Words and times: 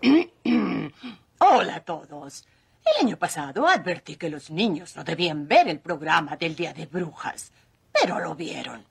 Hola 1.38 1.76
a 1.76 1.80
todos. 1.80 2.44
El 2.84 3.06
año 3.06 3.18
pasado 3.18 3.66
advertí 3.66 4.16
que 4.16 4.30
los 4.30 4.50
niños 4.50 4.96
no 4.96 5.04
debían 5.04 5.46
ver 5.46 5.68
el 5.68 5.80
programa 5.80 6.36
del 6.36 6.56
Día 6.56 6.72
de 6.72 6.86
Brujas, 6.86 7.52
pero 7.92 8.18
lo 8.20 8.34
vieron. 8.34 8.84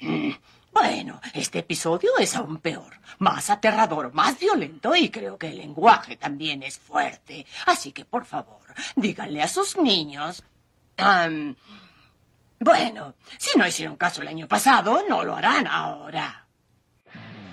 Bueno, 0.76 1.22
este 1.32 1.60
episodio 1.60 2.18
es 2.18 2.36
aún 2.36 2.58
peor, 2.58 3.00
más 3.18 3.48
aterrador, 3.48 4.12
más 4.12 4.38
violento 4.38 4.94
y 4.94 5.08
creo 5.08 5.38
que 5.38 5.48
el 5.48 5.56
lenguaje 5.56 6.18
también 6.18 6.62
es 6.62 6.78
fuerte. 6.78 7.46
Así 7.64 7.92
que, 7.92 8.04
por 8.04 8.26
favor, 8.26 8.60
díganle 8.94 9.42
a 9.42 9.48
sus 9.48 9.78
niños... 9.78 10.44
bueno, 12.60 13.14
si 13.38 13.58
no 13.58 13.66
hicieron 13.66 13.96
caso 13.96 14.20
el 14.20 14.28
año 14.28 14.46
pasado, 14.46 15.02
no 15.08 15.24
lo 15.24 15.34
harán 15.34 15.66
ahora. 15.66 16.45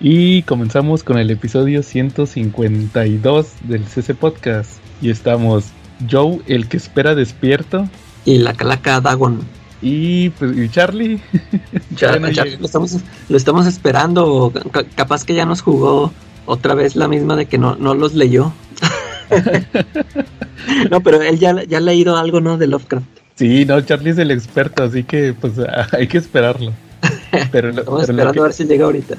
Y 0.00 0.42
comenzamos 0.42 1.04
con 1.04 1.18
el 1.18 1.30
episodio 1.30 1.82
152 1.82 3.46
del 3.62 3.84
CC 3.84 4.14
Podcast. 4.14 4.72
Y 5.00 5.10
estamos 5.10 5.66
Joe, 6.10 6.40
el 6.46 6.68
que 6.68 6.76
espera 6.76 7.14
despierto. 7.14 7.88
Y 8.24 8.38
la 8.38 8.54
calaca 8.54 9.00
Dagon. 9.00 9.40
Y, 9.80 10.30
pues, 10.30 10.56
¿y 10.56 10.68
Charlie. 10.68 11.20
lo, 12.00 13.36
estamos, 13.36 13.66
esperando. 13.66 14.52
capaz 14.94 15.24
que 15.24 15.34
ya 15.34 15.46
nos 15.46 15.62
jugó 15.62 16.12
otra 16.46 16.74
vez 16.74 16.96
la 16.96 17.06
misma 17.06 17.36
de 17.36 17.46
que 17.46 17.58
no, 17.58 17.76
no 17.76 17.94
los 17.94 18.14
leyó. 18.14 18.52
no, 20.90 21.00
pero 21.02 21.22
él 21.22 21.38
ya, 21.38 21.62
ya 21.64 21.78
ha 21.78 21.80
leído 21.80 22.16
algo, 22.16 22.40
¿no? 22.40 22.58
De 22.58 22.66
Lovecraft. 22.66 23.06
Sí, 23.36 23.64
no, 23.64 23.80
Charlie 23.80 24.10
es 24.10 24.18
el 24.18 24.30
experto, 24.30 24.84
así 24.84 25.04
que 25.04 25.34
pues 25.34 25.54
hay 25.92 26.06
que 26.08 26.18
esperarlo. 26.18 26.72
Pero, 27.50 27.70
estamos 27.70 28.08
esperando 28.08 28.40
a 28.40 28.44
ver 28.44 28.52
si 28.52 28.64
llega 28.64 28.86
ahorita. 28.86 29.16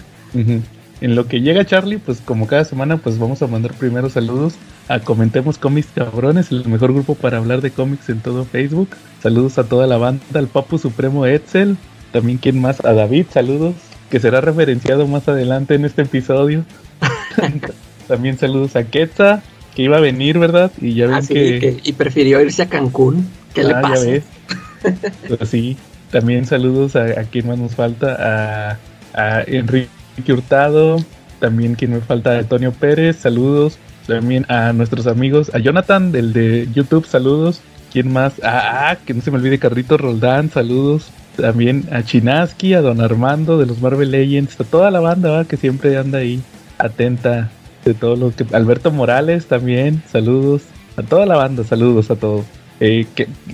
En 1.02 1.16
lo 1.16 1.28
que 1.28 1.42
llega 1.42 1.66
Charlie, 1.66 1.98
pues 1.98 2.22
como 2.22 2.48
cada 2.48 2.64
semana, 2.64 2.98
pues 2.98 3.20
vamos 3.20 3.42
a 3.42 3.48
mandar 3.48 3.74
primero 3.74 4.10
saludos 4.10 4.56
a 4.88 5.00
Comentemos 5.00 5.58
Cómics 5.58 5.90
Cabrones, 5.94 6.52
el 6.52 6.66
mejor 6.68 6.94
grupo 6.94 7.16
para 7.16 7.38
hablar 7.38 7.62
de 7.62 7.72
cómics 7.72 8.08
en 8.10 8.22
todo 8.22 8.46
Facebook. 8.46 8.90
Saludos 9.22 9.58
a 9.58 9.66
toda 9.66 9.88
la 9.88 9.98
banda, 9.98 10.24
al 10.36 10.48
Papu 10.48 10.78
Supremo 10.78 11.26
Edsel, 11.26 11.78
también 12.12 12.38
quien 12.38 12.62
más, 12.62 12.84
a 12.86 12.94
David, 12.94 13.26
saludos, 13.30 13.76
que 14.10 14.20
será 14.20 14.40
referenciado 14.40 15.06
más 15.06 15.28
adelante 15.28 15.76
en 15.76 15.84
este 15.84 16.04
episodio. 16.04 16.64
también 18.08 18.38
saludos 18.38 18.78
a 18.78 18.86
Quetza, 18.86 19.44
que 19.76 19.84
iba 19.84 19.98
a 19.98 20.02
venir, 20.02 20.40
¿verdad? 20.40 20.72
Y 20.80 20.94
ya 20.94 21.08
ven 21.08 21.16
ah, 21.16 21.22
que... 21.28 21.82
Y 21.84 21.94
prefirió 21.94 22.40
irse 22.42 22.64
a 22.64 22.70
Cancún. 22.70 23.28
¿Qué 23.54 23.64
le 23.64 23.74
ah, 23.74 23.82
pasa? 23.82 24.06
Pues 25.28 25.50
sí, 25.50 25.78
también 26.12 26.46
saludos 26.46 26.96
a, 26.96 27.06
a 27.06 27.24
quien 27.24 27.48
más 27.48 27.58
nos 27.58 27.74
falta, 27.74 28.16
a, 28.20 28.78
a 29.14 29.42
Enrique 29.48 29.90
Hurtado, 30.28 30.98
también 31.40 31.76
quien 31.76 31.92
me 31.92 32.02
falta, 32.02 32.38
Antonio 32.38 32.72
Pérez, 32.72 33.18
saludos. 33.18 33.78
También 34.08 34.46
a 34.50 34.72
nuestros 34.72 35.08
amigos, 35.08 35.52
a 35.54 35.60
Jonathan, 35.60 36.12
del 36.12 36.32
de 36.32 36.68
YouTube, 36.74 37.06
saludos. 37.08 37.62
¿Quién 37.92 38.12
más? 38.12 38.34
Ah, 38.44 38.90
ah, 38.92 38.98
que 39.04 39.14
no 39.14 39.22
se 39.22 39.32
me 39.32 39.38
olvide 39.38 39.58
Carrito 39.58 39.98
Roldán, 39.98 40.52
saludos. 40.52 41.10
También 41.38 41.88
a 41.92 42.04
Chinaski, 42.04 42.74
a 42.74 42.82
Don 42.82 43.02
Armando 43.02 43.58
de 43.58 43.66
los 43.66 43.82
Marvel 43.82 44.12
Legends, 44.12 44.60
a 44.60 44.64
toda 44.64 44.92
la 44.92 45.00
banda 45.00 45.46
que 45.46 45.58
siempre 45.58 45.98
anda 45.98 46.20
ahí 46.20 46.42
atenta 46.78 47.50
de 47.84 47.94
todo 47.94 48.16
lo 48.16 48.36
que... 48.36 48.46
Alberto 48.54 48.92
Morales 48.92 49.48
también, 49.48 50.04
saludos. 50.12 50.64
A 50.98 51.04
toda 51.04 51.26
la 51.26 51.36
banda, 51.36 51.64
saludos 51.64 52.12
a 52.12 52.16
todos. 52.16 52.46
Eh, 52.80 53.06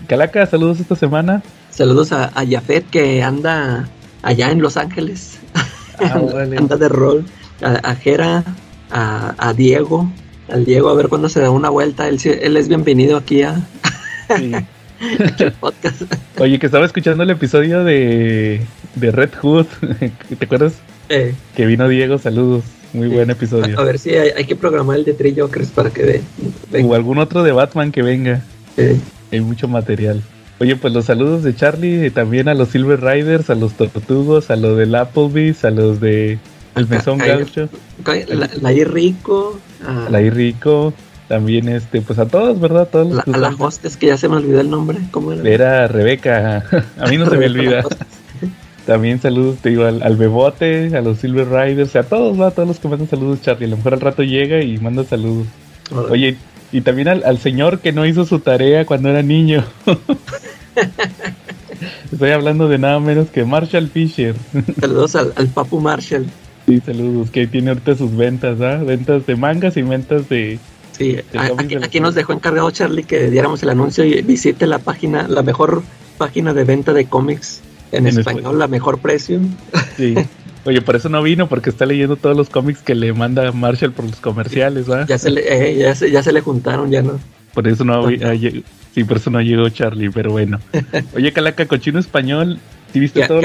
Calaca, 0.08 0.46
saludos 0.46 0.80
esta 0.80 0.96
semana. 0.96 1.42
Saludos 1.70 2.12
a, 2.12 2.26
a 2.36 2.46
Jafet 2.46 2.90
que 2.90 3.24
anda 3.24 3.88
allá 4.22 4.52
en 4.52 4.62
Los 4.62 4.78
Ángeles. 4.78 5.40
Ah, 6.02 6.22
anda 6.58 6.78
de 6.78 6.90
rol. 6.90 7.26
A, 7.62 7.94
Jera, 7.96 8.44
a, 8.90 9.54
Diego, 9.56 10.12
al 10.50 10.66
Diego, 10.66 10.90
a 10.90 10.96
ver 10.96 11.10
cuándo 11.10 11.30
se 11.30 11.40
da 11.42 11.52
una 11.52 11.70
vuelta. 11.70 12.08
Él, 12.08 12.20
él 12.24 12.58
es 12.58 12.68
bienvenido 12.68 13.18
aquí 13.18 13.44
a. 13.44 13.62
podcast. 15.60 16.02
Oye, 16.40 16.58
que 16.60 16.66
estaba 16.66 16.86
escuchando 16.86 17.24
el 17.24 17.30
episodio 17.30 17.84
de, 17.84 18.62
de 18.96 19.12
Red 19.12 19.32
Hood. 19.42 19.68
¿Te 20.40 20.46
acuerdas? 20.46 20.74
Que 21.08 21.66
vino 21.66 21.88
Diego, 21.88 22.18
saludos. 22.18 22.64
Muy 22.94 23.08
buen 23.08 23.30
episodio. 23.30 23.80
A, 23.80 23.84
ver 23.84 24.00
si 24.00 24.12
hay, 24.12 24.46
que 24.46 24.56
programar 24.56 24.98
el 24.98 25.06
de 25.06 25.14
Tree 25.14 25.36
Jokers 25.38 25.70
para 25.70 25.92
que 25.92 26.04
ve. 26.04 26.84
O 26.84 26.96
algún 26.96 27.20
otro 27.20 27.44
de 27.44 27.52
Batman 27.52 27.92
que 27.92 28.02
venga. 28.02 28.42
Hay 29.32 29.42
mucho 29.42 29.68
material. 29.68 30.22
Oye, 30.62 30.76
pues 30.76 30.94
los 30.94 31.06
saludos 31.06 31.42
de 31.42 31.56
Charlie, 31.56 32.06
y 32.06 32.12
también 32.12 32.48
a 32.48 32.54
los 32.54 32.70
Silver 32.70 33.02
Riders, 33.02 33.50
a 33.50 33.56
los 33.56 33.74
Tortugos, 33.74 34.52
a 34.52 34.56
los 34.56 34.78
del 34.78 34.94
Applebee's, 34.94 35.66
a 35.66 35.72
los 35.72 36.00
de 36.00 36.38
El 36.76 36.88
Mesón 36.88 37.18
Gaucho. 37.18 37.68
La, 38.06 38.48
la 38.62 38.70
Rico. 38.86 39.60
La 40.12 40.20
Rico. 40.20 40.94
También, 41.28 41.68
este, 41.68 42.02
pues 42.02 42.20
a 42.20 42.28
todos, 42.28 42.60
¿verdad? 42.60 42.88
todos 42.92 43.12
la, 43.12 43.24
a 43.34 43.38
la 43.40 43.56
hostes, 43.58 43.98
que 43.98 44.06
ya 44.06 44.18
se 44.18 44.30
me 44.30 44.36
olvidó 44.36 44.62
el 44.62 44.70
nombre. 44.70 45.00
¿Cómo 45.10 45.32
era? 45.32 45.50
Era 45.50 45.88
Rebeca. 45.88 46.64
A 47.00 47.08
mí 47.08 47.18
no 47.18 47.28
se 47.28 47.38
me 47.38 47.48
olvida. 47.48 47.84
También 48.86 49.20
saludos, 49.20 49.58
te 49.64 49.70
digo, 49.70 49.86
al, 49.86 50.16
Bebote, 50.16 50.96
a 50.96 51.02
los 51.02 51.18
Silver 51.18 51.50
Riders, 51.50 51.96
a 51.96 52.04
todos, 52.04 52.40
va, 52.40 52.48
a 52.48 52.52
todos 52.52 52.68
los 52.68 52.80
que 52.80 52.88
mandan 52.88 53.10
saludos, 53.10 53.42
Charlie. 53.42 53.66
A 53.66 53.70
lo 53.70 53.78
mejor 53.78 53.96
al 53.96 54.02
rato 54.02 54.22
llega 54.22 54.62
y 54.62 54.78
manda 54.78 55.04
saludos. 55.06 55.48
Oye, 56.12 56.38
y 56.72 56.82
también 56.82 57.08
al, 57.08 57.38
señor 57.40 57.80
que 57.80 57.92
no 57.92 58.06
hizo 58.06 58.26
su 58.26 58.40
tarea 58.40 58.86
cuando 58.86 59.10
era 59.10 59.22
niño. 59.22 59.66
Estoy 62.12 62.32
hablando 62.32 62.68
de 62.68 62.78
nada 62.78 63.00
menos 63.00 63.30
que 63.30 63.44
Marshall 63.46 63.88
Fisher. 63.88 64.36
Saludos 64.80 65.16
al, 65.16 65.48
Papu 65.54 65.80
Marshall. 65.80 66.26
Sí, 66.68 66.82
saludos, 66.86 67.30
que 67.32 67.48
tiene 67.48 67.70
ahorita 67.70 67.96
sus 67.96 68.16
ventas, 68.16 68.62
¿ah? 68.62 68.78
Ventas 68.84 69.26
de 69.26 69.36
mangas 69.36 69.78
y 69.78 69.82
ventas 69.82 70.30
de... 70.30 70.60
Sí, 70.92 71.18
aquí, 71.82 72.00
nos 72.00 72.14
dejó 72.14 72.34
encargado 72.34 72.70
Charlie 72.70 73.04
que 73.04 73.32
diéramos 73.32 73.64
el 73.64 73.70
anuncio 73.70 74.04
y 74.04 74.22
visite 74.22 74.68
la 74.68 74.78
página, 74.78 75.28
la 75.28 75.42
mejor 75.42 75.82
página 76.18 76.54
de 76.54 76.64
venta 76.64 76.94
de 76.94 77.06
cómics 77.06 77.62
en, 77.92 78.06
español, 78.06 78.60
la 78.60 78.68
mejor 78.68 79.00
precio. 79.00 79.40
Sí. 79.98 80.16
Oye, 80.66 80.82
por 80.82 80.96
eso 80.96 81.10
no 81.10 81.24
vino, 81.24 81.50
porque 81.50 81.72
está 81.72 81.88
leyendo 81.88 82.18
todos 82.18 82.38
los 82.38 82.50
cómics 82.50 82.82
que 82.84 82.94
le 82.94 83.14
manda 83.14 83.52
Marshall 83.52 83.94
por 83.94 84.06
los 84.06 84.18
comerciales, 84.18 84.90
¿va? 84.90 85.08
Ya 85.08 85.18
se 85.18 85.32
le, 85.32 85.42
eh, 85.72 85.76
ya, 85.76 85.96
se, 85.96 86.12
ya 86.12 86.22
se 86.22 86.32
le 86.32 86.42
juntaron, 86.42 86.92
ya 86.92 87.02
no. 87.02 87.20
Por 87.54 87.68
eso 87.68 87.84
no, 87.84 88.08
sí, 88.10 89.04
por 89.04 89.18
eso 89.18 89.30
no 89.30 89.42
llegó 89.42 89.68
Charlie, 89.70 90.10
pero 90.10 90.32
bueno. 90.32 90.60
Oye, 91.16 91.34
Calaca, 91.34 91.66
cochino 91.66 92.00
español, 92.00 92.60
¿sí 92.94 93.00
viste 93.00 93.28
todo? 93.28 93.42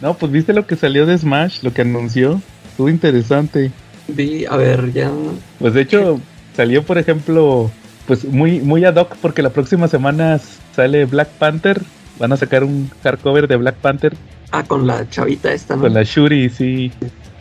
No, 0.00 0.14
pues 0.14 0.30
viste 0.30 0.52
lo 0.52 0.66
que 0.66 0.76
salió 0.76 1.06
de 1.06 1.18
Smash, 1.18 1.62
lo 1.62 1.72
que 1.72 1.82
anunció. 1.82 2.40
Estuvo 2.70 2.88
interesante. 2.88 3.72
Vi, 4.08 4.44
a 4.46 4.56
ver, 4.56 4.92
ya. 4.92 5.10
Pues 5.58 5.74
de 5.74 5.82
hecho, 5.82 6.20
salió, 6.56 6.82
por 6.84 6.98
ejemplo, 6.98 7.70
pues 8.06 8.24
muy, 8.24 8.60
muy 8.60 8.84
ad 8.84 8.96
hoc, 8.96 9.16
porque 9.20 9.42
la 9.42 9.50
próxima 9.50 9.88
semana 9.88 10.40
sale 10.74 11.04
Black 11.04 11.28
Panther. 11.30 11.80
Van 12.18 12.32
a 12.32 12.36
sacar 12.36 12.64
un 12.64 12.90
hardcover 13.02 13.46
de 13.46 13.56
Black 13.56 13.76
Panther 13.76 14.16
Ah, 14.50 14.64
con 14.64 14.86
la 14.86 15.08
chavita 15.08 15.52
esta, 15.52 15.76
¿no? 15.76 15.82
Con 15.82 15.94
la 15.94 16.02
Shuri, 16.02 16.48
sí. 16.48 16.90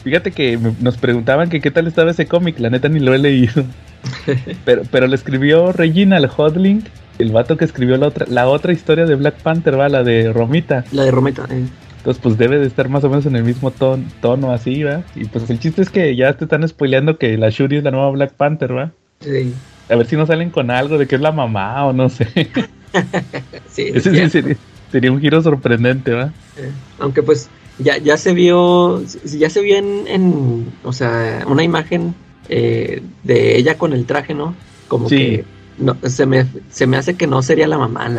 Fíjate 0.03 0.31
que 0.31 0.59
nos 0.79 0.97
preguntaban 0.97 1.49
que 1.49 1.61
qué 1.61 1.71
tal 1.71 1.87
estaba 1.87 2.11
ese 2.11 2.27
cómic, 2.27 2.59
la 2.59 2.69
neta 2.69 2.89
ni 2.89 2.99
lo 2.99 3.13
he 3.13 3.17
leído. 3.17 3.63
pero, 4.65 4.83
pero 4.91 5.07
lo 5.07 5.15
escribió 5.15 5.71
Reginald 5.71 6.29
Hodling, 6.35 6.83
el 7.19 7.31
vato 7.31 7.57
que 7.57 7.65
escribió 7.65 7.97
la 7.97 8.07
otra, 8.07 8.25
la 8.29 8.47
otra 8.47 8.73
historia 8.73 9.05
de 9.05 9.15
Black 9.15 9.35
Panther, 9.41 9.79
va, 9.79 9.89
la 9.89 10.03
de 10.03 10.31
Romita. 10.31 10.85
La 10.91 11.03
de 11.03 11.11
Romita, 11.11 11.47
eh. 11.49 11.65
Entonces, 11.97 12.21
pues 12.23 12.37
debe 12.37 12.57
de 12.57 12.67
estar 12.67 12.87
más 12.87 13.03
o 13.03 13.09
menos 13.09 13.25
en 13.25 13.35
el 13.35 13.43
mismo 13.43 13.71
tono, 13.71 14.03
tono 14.21 14.53
así, 14.53 14.83
¿va? 14.83 15.03
Y 15.15 15.25
pues 15.25 15.49
el 15.49 15.59
chiste 15.59 15.81
es 15.81 15.89
que 15.89 16.15
ya 16.15 16.33
te 16.33 16.45
están 16.45 16.65
spoileando 16.67 17.17
que 17.17 17.37
la 17.37 17.49
Shuri 17.49 17.77
es 17.77 17.83
la 17.83 17.91
nueva 17.91 18.11
Black 18.11 18.33
Panther, 18.33 18.75
¿va? 18.75 18.91
Sí. 19.19 19.53
A 19.89 19.95
ver 19.95 20.05
si 20.05 20.15
no 20.15 20.25
salen 20.25 20.49
con 20.49 20.71
algo 20.71 20.97
de 20.97 21.07
que 21.07 21.15
es 21.15 21.21
la 21.21 21.31
mamá 21.31 21.85
o 21.85 21.93
no 21.93 22.07
sé. 22.07 22.27
sí, 23.67 23.91
sí, 23.99 24.41
Sería 24.91 25.11
un 25.11 25.19
giro 25.19 25.41
sorprendente, 25.41 26.13
¿va? 26.13 26.31
Eh, 26.57 26.71
aunque 26.99 27.23
pues 27.23 27.49
ya, 27.79 27.97
ya 27.97 28.15
se 28.17 28.33
vio, 28.33 29.03
ya 29.25 29.49
se 29.49 29.61
vio 29.61 29.75
en, 29.77 30.71
o 30.83 30.93
sea, 30.93 31.43
una 31.47 31.63
imagen 31.63 32.15
eh, 32.49 33.01
de 33.23 33.57
ella 33.57 33.77
con 33.77 33.93
el 33.93 34.05
traje, 34.05 34.33
¿no? 34.33 34.55
Como 34.87 35.07
que 35.09 35.43
no, 35.77 35.97
se, 36.03 36.25
me, 36.25 36.45
se 36.69 36.87
me 36.87 36.97
hace 36.97 37.15
que 37.15 37.27
no 37.27 37.41
sería 37.41 37.67
la 37.67 37.77
mamá, 37.77 38.09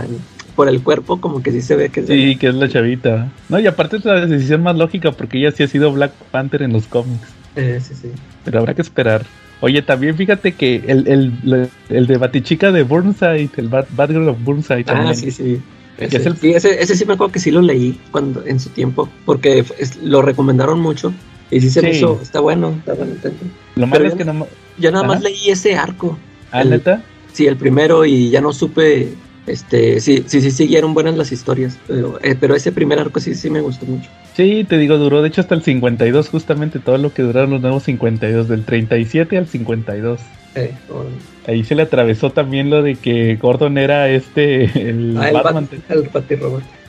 por 0.54 0.68
el 0.68 0.82
cuerpo 0.82 1.20
como 1.20 1.42
que 1.42 1.52
sí 1.52 1.60
se 1.62 1.76
ve 1.76 1.88
que 1.88 2.00
es 2.00 2.06
Sí, 2.06 2.36
que 2.36 2.48
es 2.48 2.54
la 2.54 2.68
chavita. 2.68 3.30
No, 3.48 3.60
y 3.60 3.66
aparte 3.66 3.98
es 3.98 4.04
la 4.04 4.26
decisión 4.26 4.62
más 4.62 4.76
lógica 4.76 5.12
porque 5.12 5.38
ella 5.38 5.52
sí 5.52 5.62
ha 5.62 5.68
sido 5.68 5.92
Black 5.92 6.12
Panther 6.30 6.62
en 6.62 6.72
los 6.72 6.86
cómics. 6.86 7.28
Eh, 7.54 7.80
sí, 7.82 7.94
sí. 7.94 8.08
Pero 8.44 8.60
habrá 8.60 8.74
que 8.74 8.82
esperar. 8.82 9.24
Oye, 9.60 9.82
también 9.82 10.16
fíjate 10.16 10.52
que 10.52 10.82
el, 10.86 11.08
el, 11.08 11.70
el 11.88 12.06
de 12.06 12.16
Batichica 12.16 12.70
de 12.70 12.82
Burnside, 12.82 13.50
el 13.56 13.68
Bad, 13.68 13.86
Girl 14.08 14.28
of 14.28 14.38
Burnside. 14.44 14.84
Ah, 14.88 14.94
también. 14.94 15.16
sí, 15.16 15.30
sí. 15.30 15.60
Ese, 15.98 16.96
sí, 16.96 17.04
me 17.06 17.14
acuerdo 17.14 17.32
que 17.32 17.40
sí 17.40 17.50
lo 17.50 17.60
leí 17.60 17.98
cuando 18.12 18.46
en 18.46 18.60
su 18.60 18.68
tiempo, 18.70 19.08
porque 19.24 19.64
lo 20.02 20.22
recomendaron 20.22 20.78
mucho. 20.78 21.12
Y 21.50 21.60
sí 21.60 21.70
se 21.70 21.82
me 21.82 21.90
hizo, 21.90 22.20
está 22.22 22.40
bueno, 22.40 22.74
está 22.78 22.94
bueno. 22.94 23.14
Lo 23.76 23.86
malo 23.86 24.06
es 24.06 24.14
que 24.14 24.24
no 24.24 24.46
Yo 24.78 24.90
nada 24.90 25.04
más 25.04 25.22
leí 25.22 25.48
ese 25.48 25.76
arco. 25.76 26.18
¿Ah, 26.50 26.64
neta? 26.64 27.02
Sí, 27.32 27.46
el 27.46 27.56
primero 27.56 28.04
y 28.04 28.30
ya 28.30 28.40
no 28.40 28.52
supe, 28.52 29.12
este, 29.46 30.00
sí, 30.00 30.24
sí, 30.26 30.40
sí 30.40 30.50
siguieron 30.50 30.94
buenas 30.94 31.16
las 31.16 31.32
historias, 31.32 31.78
pero, 31.86 32.18
eh, 32.22 32.36
pero 32.38 32.54
ese 32.54 32.72
primer 32.72 32.98
arco 32.98 33.20
sí, 33.20 33.34
sí 33.34 33.48
me 33.48 33.60
gustó 33.60 33.86
mucho. 33.86 34.08
Sí, 34.34 34.64
te 34.68 34.76
digo, 34.76 34.98
duró 34.98 35.22
de 35.22 35.28
hecho 35.28 35.40
hasta 35.40 35.54
el 35.54 35.62
52, 35.62 36.28
justamente 36.28 36.78
todo 36.78 36.98
lo 36.98 37.12
que 37.12 37.22
duraron 37.22 37.50
los 37.50 37.60
nuevos 37.60 37.84
52, 37.84 38.48
del 38.48 38.64
37 38.64 39.38
al 39.38 39.46
52. 39.46 40.20
Eh, 40.54 40.72
Ahí 41.46 41.64
se 41.64 41.74
le 41.74 41.82
atravesó 41.82 42.30
también 42.30 42.68
lo 42.68 42.82
de 42.82 42.96
que 42.96 43.36
Gordon 43.36 43.78
era 43.78 44.08
este, 44.08 44.64
el 44.90 45.16
ah, 45.16 45.30
Batman. 45.32 45.68
El, 45.88 46.10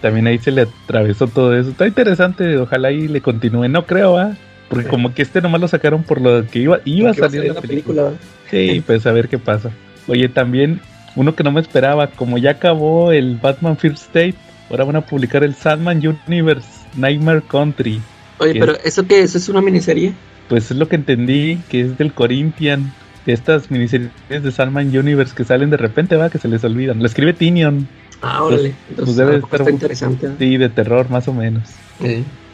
También 0.01 0.27
ahí 0.27 0.37
se 0.39 0.51
le 0.51 0.63
atravesó 0.63 1.27
todo 1.27 1.55
eso. 1.55 1.69
Está 1.69 1.87
interesante, 1.87 2.57
ojalá 2.57 2.89
ahí 2.89 3.07
le 3.07 3.21
continúe. 3.21 3.69
No 3.69 3.85
creo, 3.85 4.17
¿ah? 4.17 4.35
Porque 4.69 4.87
como 4.87 5.13
que 5.13 5.23
este 5.23 5.41
nomás 5.41 5.61
lo 5.61 5.67
sacaron 5.67 6.03
por 6.03 6.21
lo 6.21 6.45
que 6.47 6.59
iba, 6.59 6.79
iba 6.85 7.11
a 7.11 7.13
salir 7.13 7.45
en 7.45 7.55
la 7.55 7.61
película. 7.61 8.13
Sí, 8.49 8.83
pues 8.85 9.05
a 9.05 9.11
ver 9.11 9.27
qué 9.27 9.39
pasa. 9.39 9.71
Oye, 10.07 10.29
también 10.29 10.79
uno 11.15 11.35
que 11.35 11.43
no 11.43 11.51
me 11.51 11.59
esperaba, 11.59 12.07
como 12.07 12.37
ya 12.37 12.51
acabó 12.51 13.11
el 13.11 13.37
Batman 13.37 13.77
First 13.77 14.03
State, 14.03 14.35
ahora 14.69 14.83
van 14.85 14.95
a 14.97 15.01
publicar 15.01 15.43
el 15.43 15.55
Sandman 15.55 16.01
Universe 16.27 16.67
Nightmare 16.95 17.41
Country. 17.41 17.99
Oye, 18.37 18.59
pero 18.59 18.77
¿eso 18.83 19.05
qué 19.05 19.21
es? 19.21 19.35
¿Es 19.35 19.49
una 19.49 19.61
miniserie? 19.61 20.13
Pues 20.47 20.71
es 20.71 20.77
lo 20.77 20.87
que 20.87 20.95
entendí, 20.95 21.59
que 21.69 21.81
es 21.81 21.97
del 21.97 22.13
Corinthian. 22.13 22.93
De 23.25 23.33
estas 23.33 23.69
miniseries 23.69 24.11
de 24.27 24.51
Sandman 24.51 24.97
Universe 24.97 25.35
que 25.35 25.43
salen 25.43 25.69
de 25.69 25.77
repente, 25.77 26.15
va, 26.15 26.29
que 26.29 26.39
se 26.39 26.47
les 26.47 26.63
olvidan. 26.63 26.99
Lo 26.99 27.05
escribe 27.05 27.33
Tinion. 27.33 27.87
Ah, 28.21 28.43
órale. 28.43 28.73
Entonces, 28.89 29.15
pues 29.15 29.17
debe 29.17 29.35
estar 29.37 29.69
interesante. 29.69 30.29
Sí, 30.39 30.57
de 30.57 30.69
terror, 30.69 31.09
más 31.09 31.27
o 31.27 31.33
menos. 31.33 31.63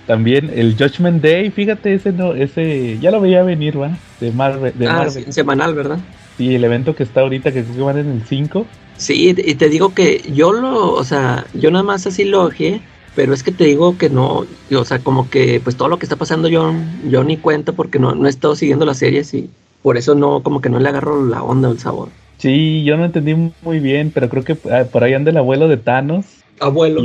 También 0.07 0.51
el 0.53 0.75
Judgment 0.77 1.23
Day, 1.23 1.49
fíjate, 1.49 1.95
ese 1.95 2.11
no, 2.11 2.33
ese 2.33 2.99
ya 2.99 3.11
lo 3.11 3.21
veía 3.21 3.43
venir, 3.43 3.81
va, 3.81 3.97
de 4.19 4.31
Marvel. 4.31 4.73
De 4.77 4.87
ah, 4.87 5.09
semanal, 5.09 5.73
¿verdad? 5.73 5.99
Sí, 6.37 6.53
el 6.53 6.63
evento 6.63 6.95
que 6.95 7.03
está 7.03 7.21
ahorita, 7.21 7.51
que 7.51 7.63
creo 7.63 7.75
que 7.75 7.81
van 7.81 7.97
en 7.97 8.11
el 8.11 8.21
5. 8.23 8.65
Sí, 8.97 9.35
y 9.35 9.55
te 9.55 9.69
digo 9.69 9.93
que 9.93 10.21
yo 10.33 10.53
lo, 10.53 10.93
o 10.93 11.03
sea, 11.03 11.45
yo 11.53 11.71
nada 11.71 11.83
más 11.83 12.05
así 12.07 12.23
lo 12.23 12.43
ojé, 12.43 12.81
pero 13.15 13.33
es 13.33 13.43
que 13.43 13.51
te 13.51 13.63
digo 13.63 13.97
que 13.97 14.09
no, 14.09 14.45
o 14.71 14.85
sea, 14.85 14.99
como 14.99 15.29
que 15.29 15.59
pues 15.63 15.75
todo 15.75 15.87
lo 15.87 15.97
que 15.97 16.05
está 16.05 16.17
pasando 16.17 16.47
yo, 16.49 16.73
yo 17.09 17.23
ni 17.23 17.37
cuento 17.37 17.73
porque 17.73 17.97
no, 17.97 18.13
no 18.13 18.27
he 18.27 18.29
estado 18.29 18.55
siguiendo 18.55 18.85
las 18.85 18.97
series 18.97 19.33
y 19.33 19.49
por 19.81 19.97
eso 19.97 20.15
no, 20.15 20.43
como 20.43 20.61
que 20.61 20.69
no 20.69 20.79
le 20.79 20.89
agarro 20.89 21.25
la 21.25 21.41
onda 21.41 21.69
o 21.69 21.71
el 21.71 21.79
sabor. 21.79 22.09
Sí, 22.37 22.83
yo 22.83 22.97
no 22.97 23.05
entendí 23.05 23.35
muy 23.61 23.79
bien, 23.79 24.11
pero 24.13 24.29
creo 24.29 24.43
que 24.43 24.57
ah, 24.71 24.83
por 24.91 25.03
ahí 25.03 25.13
anda 25.13 25.31
el 25.31 25.37
abuelo 25.37 25.67
de 25.67 25.77
Thanos. 25.77 26.25
Abuelo. 26.59 27.01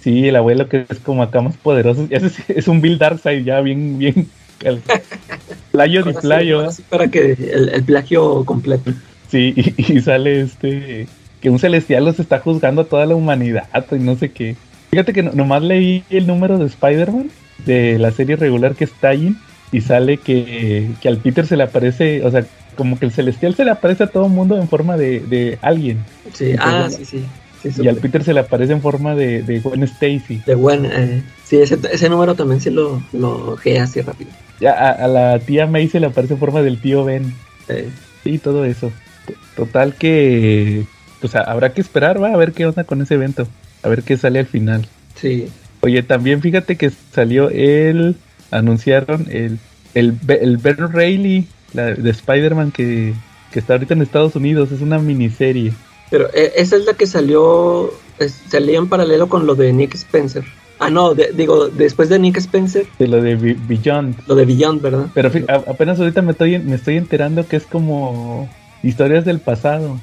sí, 0.00 0.28
el 0.28 0.36
abuelo 0.36 0.68
que 0.68 0.86
es 0.88 0.98
como 1.00 1.22
acá 1.22 1.40
más 1.40 1.56
poderoso. 1.56 2.06
Es, 2.10 2.38
es 2.48 2.68
un 2.68 2.80
Bill 2.80 2.98
Darkseid 2.98 3.44
ya 3.44 3.60
bien, 3.60 3.98
bien 3.98 4.28
playo 5.72 6.02
de 6.04 6.14
playo. 6.14 6.68
para 6.88 7.08
que 7.08 7.32
el, 7.32 7.82
plagio 7.84 8.44
completo. 8.44 8.92
Sí, 9.28 9.54
y, 9.76 10.00
sale 10.00 10.42
este 10.42 11.06
que 11.40 11.50
un 11.50 11.58
celestial 11.58 12.04
los 12.04 12.18
está 12.20 12.38
juzgando 12.38 12.82
a 12.82 12.84
toda 12.86 13.04
la 13.04 13.14
humanidad 13.14 13.68
y 13.90 13.96
no 13.96 14.16
sé 14.16 14.30
qué. 14.30 14.56
Fíjate 14.90 15.12
que 15.12 15.22
nomás 15.22 15.62
leí 15.62 16.04
el 16.08 16.26
número 16.26 16.58
de 16.58 16.66
Spider-Man 16.66 17.30
de 17.66 17.98
la 17.98 18.12
serie 18.12 18.36
regular 18.36 18.74
que 18.74 18.84
está 18.84 19.08
ahí 19.08 19.34
y 19.72 19.80
sale 19.80 20.18
que, 20.18 20.88
que, 21.02 21.08
al 21.08 21.18
Peter 21.18 21.46
se 21.46 21.56
le 21.56 21.64
aparece, 21.64 22.24
o 22.24 22.30
sea, 22.30 22.46
como 22.76 22.98
que 22.98 23.06
el 23.06 23.12
celestial 23.12 23.54
se 23.54 23.64
le 23.64 23.72
aparece 23.72 24.04
a 24.04 24.06
todo 24.06 24.26
el 24.26 24.32
mundo 24.32 24.56
en 24.56 24.68
forma 24.68 24.96
de, 24.96 25.20
de 25.20 25.58
alguien. 25.60 25.98
Sí, 26.32 26.54
ah, 26.58 26.88
sí, 26.88 27.04
sí 27.04 27.24
y 27.64 27.88
al 27.88 27.96
Peter 27.96 28.22
se 28.22 28.34
le 28.34 28.40
aparece 28.40 28.72
en 28.72 28.82
forma 28.82 29.14
de, 29.14 29.42
de 29.42 29.60
Gwen 29.60 29.82
Stacy. 29.84 30.42
De 30.44 30.54
Gwen, 30.54 30.84
eh, 30.86 31.22
sí, 31.44 31.56
ese, 31.56 31.78
ese, 31.90 32.08
número 32.08 32.34
también 32.34 32.60
se 32.60 32.70
lo, 32.70 33.02
lo 33.12 33.58
así 33.80 34.00
rápido. 34.00 34.30
Ya, 34.60 34.72
a, 34.72 35.08
la 35.08 35.38
tía 35.38 35.66
May 35.66 35.88
se 35.88 36.00
le 36.00 36.06
aparece 36.06 36.34
en 36.34 36.40
forma 36.40 36.62
del 36.62 36.80
tío 36.80 37.04
Ben. 37.04 37.34
Eh. 37.68 37.88
Sí, 38.22 38.38
todo 38.38 38.64
eso. 38.64 38.92
Total 39.56 39.94
que, 39.94 40.84
pues 41.20 41.34
habrá 41.34 41.72
que 41.72 41.80
esperar, 41.80 42.22
va 42.22 42.32
a 42.32 42.36
ver 42.36 42.52
qué 42.52 42.66
onda 42.66 42.84
con 42.84 43.00
ese 43.00 43.14
evento. 43.14 43.46
A 43.82 43.88
ver 43.88 44.02
qué 44.02 44.16
sale 44.16 44.38
al 44.38 44.46
final. 44.46 44.86
Sí. 45.14 45.48
Oye, 45.80 46.02
también 46.02 46.40
fíjate 46.40 46.76
que 46.76 46.90
salió 47.12 47.50
el, 47.50 48.16
anunciaron 48.50 49.26
el, 49.30 49.58
el, 49.94 50.14
el 50.28 50.56
Ben 50.58 50.92
Reilly 50.92 51.46
de 51.72 52.10
Spider-Man 52.10 52.72
que, 52.72 53.14
que 53.52 53.58
está 53.58 53.74
ahorita 53.74 53.94
en 53.94 54.02
Estados 54.02 54.36
Unidos. 54.36 54.72
Es 54.72 54.80
una 54.80 54.98
miniserie. 54.98 55.72
Pero 56.10 56.28
eh, 56.34 56.52
esa 56.56 56.76
es 56.76 56.84
la 56.84 56.94
que 56.94 57.06
salió, 57.06 57.92
salía 58.48 58.78
en 58.78 58.88
paralelo 58.88 59.28
con 59.28 59.46
lo 59.46 59.54
de 59.54 59.72
Nick 59.72 59.94
Spencer. 59.94 60.44
Ah, 60.78 60.90
no, 60.90 61.14
digo, 61.14 61.68
después 61.68 62.08
de 62.08 62.18
Nick 62.18 62.36
Spencer. 62.38 62.86
De 62.98 63.08
lo 63.08 63.22
de 63.22 63.36
Beyond. 63.36 64.16
Lo 64.26 64.34
de 64.34 64.44
Beyond, 64.44 64.82
¿verdad? 64.82 65.06
Pero 65.14 65.30
apenas 65.66 65.98
ahorita 65.98 66.20
me 66.20 66.32
estoy, 66.32 66.58
me 66.58 66.74
estoy 66.74 66.96
enterando 66.96 67.46
que 67.46 67.56
es 67.56 67.64
como 67.64 68.48
historias 68.82 69.24
del 69.24 69.40
pasado. 69.40 70.00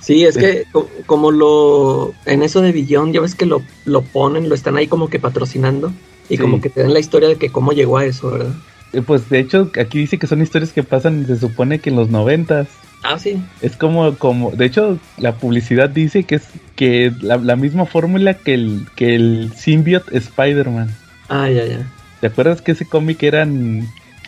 Sí, 0.00 0.24
es 0.24 0.36
que 0.36 0.64
como 1.06 1.32
lo 1.32 2.14
en 2.26 2.44
eso 2.44 2.60
de 2.60 2.70
Beyond, 2.70 3.12
ya 3.12 3.20
ves 3.20 3.34
que 3.34 3.44
lo, 3.44 3.62
lo 3.84 4.02
ponen, 4.02 4.48
lo 4.48 4.54
están 4.54 4.76
ahí 4.76 4.86
como 4.86 5.10
que 5.10 5.18
patrocinando 5.18 5.92
y 6.28 6.38
como 6.38 6.60
que 6.60 6.70
te 6.70 6.82
dan 6.82 6.92
la 6.92 7.00
historia 7.00 7.28
de 7.28 7.36
que 7.36 7.50
cómo 7.50 7.72
llegó 7.72 7.98
a 7.98 8.04
eso, 8.04 8.30
¿verdad? 8.30 8.54
Eh, 8.92 9.02
pues 9.02 9.28
de 9.28 9.40
hecho 9.40 9.70
aquí 9.80 9.98
dice 9.98 10.18
que 10.18 10.28
son 10.28 10.40
historias 10.42 10.72
que 10.72 10.84
pasan, 10.84 11.26
se 11.26 11.36
supone 11.36 11.80
que 11.80 11.90
en 11.90 11.96
los 11.96 12.08
noventas. 12.08 12.68
Ah, 13.02 13.18
sí. 13.18 13.40
Es 13.62 13.76
como, 13.76 14.16
como, 14.16 14.50
de 14.50 14.64
hecho, 14.64 14.98
la 15.18 15.34
publicidad 15.34 15.88
dice 15.88 16.24
que 16.24 16.36
es 16.36 16.48
que 16.74 17.12
la, 17.20 17.56
misma 17.56 17.86
fórmula 17.86 18.34
que 18.34 18.54
el, 18.54 18.86
que 18.96 19.14
el 19.14 19.52
symbiote 19.54 20.16
Spider-Man. 20.16 20.94
Ah, 21.28 21.48
ya, 21.48 21.64
ya. 21.64 21.86
¿Te 22.20 22.26
acuerdas 22.26 22.62
que 22.62 22.72
ese 22.72 22.86
cómic 22.86 23.22
eran, 23.22 23.86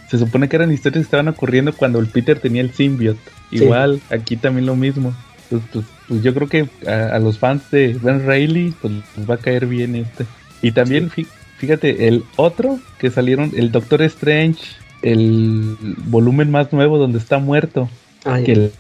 se 0.09 0.19
supone 0.19 0.49
que 0.49 0.57
eran 0.57 0.73
historias 0.73 1.03
que 1.03 1.07
estaban 1.07 1.29
ocurriendo 1.29 1.73
cuando 1.73 1.99
el 1.99 2.07
Peter 2.07 2.39
tenía 2.39 2.63
el 2.63 2.73
symbiote? 2.73 3.21
Igual, 3.51 4.01
aquí 4.11 4.37
también 4.37 4.67
lo 4.67 4.77
mismo. 4.77 5.15
Pues, 5.51 5.63
pues, 5.73 5.85
pues 6.07 6.23
yo 6.23 6.35
creo 6.35 6.49
que 6.49 6.69
a, 6.87 7.19
los 7.19 7.39
fans 7.39 7.71
de 7.71 7.99
Ben 8.01 8.27
Reilly, 8.27 8.75
pues 8.81 8.93
les 9.17 9.29
va 9.29 9.35
a 9.35 9.39
caer 9.39 9.67
bien 9.67 9.97
este. 9.97 10.27
Y 10.63 10.73
también, 10.73 11.11
fíjate, 11.57 12.09
el 12.09 12.25
otro 12.37 12.79
que 12.99 13.11
salieron, 13.11 13.53
el 13.57 13.73
Doctor 13.73 14.03
Strange, 14.03 14.61
el 15.03 15.77
volumen 16.07 16.51
más 16.51 16.73
nuevo 16.73 16.99
donde 16.99 17.19
está 17.19 17.39
muerto 17.39 17.89
que, 18.45 18.53
el, 18.53 18.73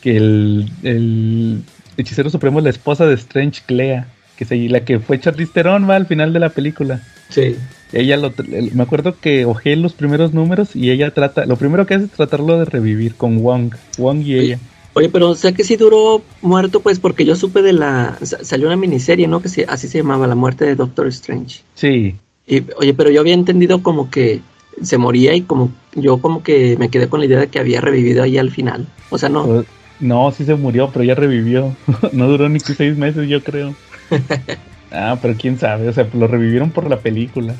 que 0.00 0.16
el, 0.16 1.62
hechicero 1.96 2.30
supremo 2.30 2.58
es 2.58 2.64
la 2.64 2.70
esposa 2.70 3.06
de 3.06 3.14
Strange 3.14 3.62
Clea, 3.66 4.08
que 4.36 4.44
es 4.44 4.70
la 4.70 4.84
que 4.84 4.98
fue 4.98 5.20
Charlize 5.20 5.52
Theron 5.52 5.88
va 5.88 5.96
al 5.96 6.06
final 6.06 6.32
de 6.32 6.40
la 6.40 6.50
película. 6.50 7.02
Sí. 7.28 7.56
Ella 7.92 8.16
lo, 8.16 8.32
me 8.72 8.82
acuerdo 8.82 9.18
que 9.20 9.44
ojé 9.44 9.76
los 9.76 9.92
primeros 9.92 10.34
números 10.34 10.74
y 10.74 10.90
ella 10.90 11.12
trata, 11.12 11.46
lo 11.46 11.56
primero 11.56 11.86
que 11.86 11.94
hace 11.94 12.06
es 12.06 12.10
tratarlo 12.10 12.58
de 12.58 12.64
revivir 12.64 13.14
con 13.14 13.40
Wong, 13.40 13.74
Wong 13.98 14.22
y 14.22 14.34
ella. 14.34 14.58
Oye, 14.94 15.08
pero 15.08 15.30
o 15.30 15.34
sea 15.34 15.52
que 15.52 15.64
sí 15.64 15.76
duró 15.76 16.22
muerto, 16.40 16.80
pues 16.80 17.00
porque 17.00 17.24
yo 17.24 17.34
supe 17.34 17.62
de 17.62 17.72
la, 17.72 18.16
salió 18.22 18.68
una 18.68 18.76
miniserie, 18.76 19.26
¿no? 19.26 19.42
Que 19.42 19.48
así 19.68 19.88
se 19.88 19.98
llamaba, 19.98 20.26
La 20.26 20.36
muerte 20.36 20.64
de 20.64 20.76
Doctor 20.76 21.08
Strange. 21.08 21.62
Sí. 21.74 22.16
Y, 22.46 22.62
oye, 22.76 22.94
pero 22.94 23.10
yo 23.10 23.20
había 23.20 23.34
entendido 23.34 23.82
como 23.82 24.10
que 24.10 24.40
se 24.82 24.98
moría 24.98 25.34
y 25.34 25.42
como 25.42 25.70
yo 25.94 26.18
como 26.18 26.42
que 26.42 26.76
me 26.78 26.88
quedé 26.88 27.08
con 27.08 27.20
la 27.20 27.26
idea 27.26 27.40
de 27.40 27.48
que 27.48 27.58
había 27.58 27.80
revivido 27.80 28.22
ahí 28.22 28.38
al 28.38 28.50
final. 28.50 28.86
O 29.10 29.18
sea, 29.18 29.28
no. 29.28 29.44
Pues, 29.44 29.66
no, 30.00 30.30
sí 30.32 30.44
se 30.44 30.54
murió, 30.54 30.90
pero 30.92 31.04
ya 31.04 31.14
revivió. 31.14 31.74
no 32.12 32.28
duró 32.28 32.48
ni 32.48 32.60
seis 32.60 32.96
meses, 32.96 33.28
yo 33.28 33.42
creo. 33.42 33.74
ah, 34.92 35.18
pero 35.20 35.34
quién 35.38 35.58
sabe, 35.58 35.88
o 35.88 35.92
sea, 35.92 36.08
lo 36.12 36.26
revivieron 36.26 36.70
por 36.70 36.88
la 36.88 36.98
película. 36.98 37.54